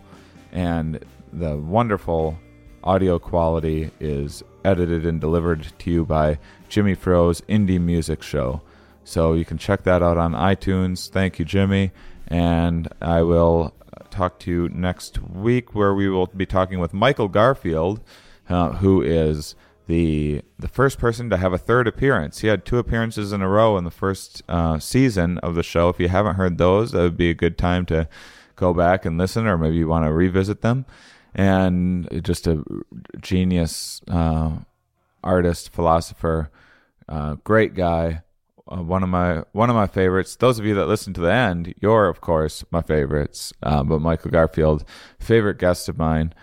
and 0.52 1.04
the 1.34 1.58
wonderful 1.58 2.38
audio 2.84 3.20
quality 3.20 3.92
is 4.00 4.44
edited 4.64 5.06
and 5.06 5.20
delivered 5.20 5.68
to 5.80 5.92
you 5.92 6.06
by 6.06 6.38
Jimmy 6.70 6.94
Fro's 6.94 7.42
Indie 7.42 7.82
Music 7.82 8.22
Show. 8.22 8.62
So 9.04 9.34
you 9.34 9.46
can 9.46 9.58
check 9.58 9.84
that 9.84 10.04
out 10.04 10.18
on 10.18 10.34
iTunes. 10.34 11.10
Thank 11.10 11.40
you, 11.40 11.46
Jimmy. 11.46 11.92
And 12.28 12.88
I 13.02 13.24
will 13.24 13.74
talk 14.10 14.40
to 14.40 14.52
you 14.52 14.70
next 14.70 15.22
week 15.22 15.74
where 15.74 15.94
we 15.94 16.10
will 16.10 16.28
be 16.28 16.46
talking 16.46 16.80
with 16.80 16.94
Michael 16.94 17.30
Garfield, 17.30 18.02
uh, 18.50 18.74
who 18.74 19.02
is 19.02 19.56
the 19.88 20.42
the 20.60 20.68
first 20.68 21.00
person 21.00 21.30
to 21.30 21.38
have 21.38 21.54
a 21.54 21.58
third 21.58 21.88
appearance. 21.88 22.40
He 22.40 22.48
had 22.48 22.66
two 22.66 22.78
appearances 22.78 23.32
in 23.32 23.42
a 23.42 23.50
row 23.50 23.78
in 23.78 23.86
the 23.86 23.92
first 23.92 24.44
uh, 24.48 24.80
season 24.80 25.38
of 25.40 25.56
the 25.56 25.64
show. 25.64 25.90
If 25.90 26.00
you 26.00 26.10
haven't 26.10 26.36
heard 26.36 26.58
those, 26.58 26.92
that 26.92 27.00
would 27.00 27.18
be 27.18 27.30
a 27.30 27.34
good 27.36 27.58
time 27.58 27.86
to 27.88 28.08
go 28.56 28.74
back 28.74 29.06
and 29.06 29.18
listen, 29.18 29.48
or 29.48 29.58
maybe 29.58 29.78
you 29.78 29.88
want 29.88 30.06
to 30.06 30.12
revisit 30.12 30.62
them. 30.62 30.86
And 31.34 32.22
just 32.24 32.48
a 32.48 32.64
genius 33.22 34.02
uh, 34.10 34.58
artist, 35.24 35.70
philosopher, 35.72 36.52
uh, 37.08 37.36
great 37.44 37.74
guy. 37.74 38.24
Uh, 38.70 38.82
one 38.82 39.04
of 39.04 39.08
my 39.08 39.44
one 39.54 39.70
of 39.70 39.76
my 39.78 39.88
favorites. 39.88 40.36
Those 40.36 40.60
of 40.60 40.66
you 40.66 40.76
that 40.76 40.88
listen 40.88 41.14
to 41.14 41.22
the 41.22 41.32
end, 41.32 41.74
you're 41.80 42.10
of 42.10 42.20
course 42.20 42.66
my 42.72 42.82
favorites. 42.82 43.54
Uh, 43.64 43.84
but 43.84 44.02
Michael 44.02 44.32
Garfield, 44.32 44.84
favorite 45.18 45.60
guest 45.60 45.88
of 45.88 45.98
mine 45.98 46.34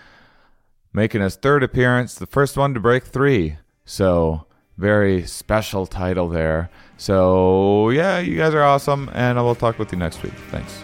making 0.95 1.21
his 1.21 1.37
third 1.37 1.63
appearance, 1.63 2.15
the 2.15 2.27
first 2.27 2.57
one 2.57 2.73
to 2.73 2.81
break 2.81 3.05
three. 3.05 3.59
So, 3.85 4.47
very 4.79 5.27
special 5.27 5.87
title 5.87 6.29
there. 6.29 6.71
So, 6.97 7.91
yeah, 7.91 8.21
you 8.21 8.37
guys 8.37 8.55
are 8.55 8.63
awesome, 8.63 9.11
and 9.13 9.39
I 9.39 9.43
will 9.43 9.57
talk 9.57 9.79
with 9.79 9.93
you 9.93 9.99
next 9.99 10.23
week. 10.23 10.33
Thanks. 10.51 10.84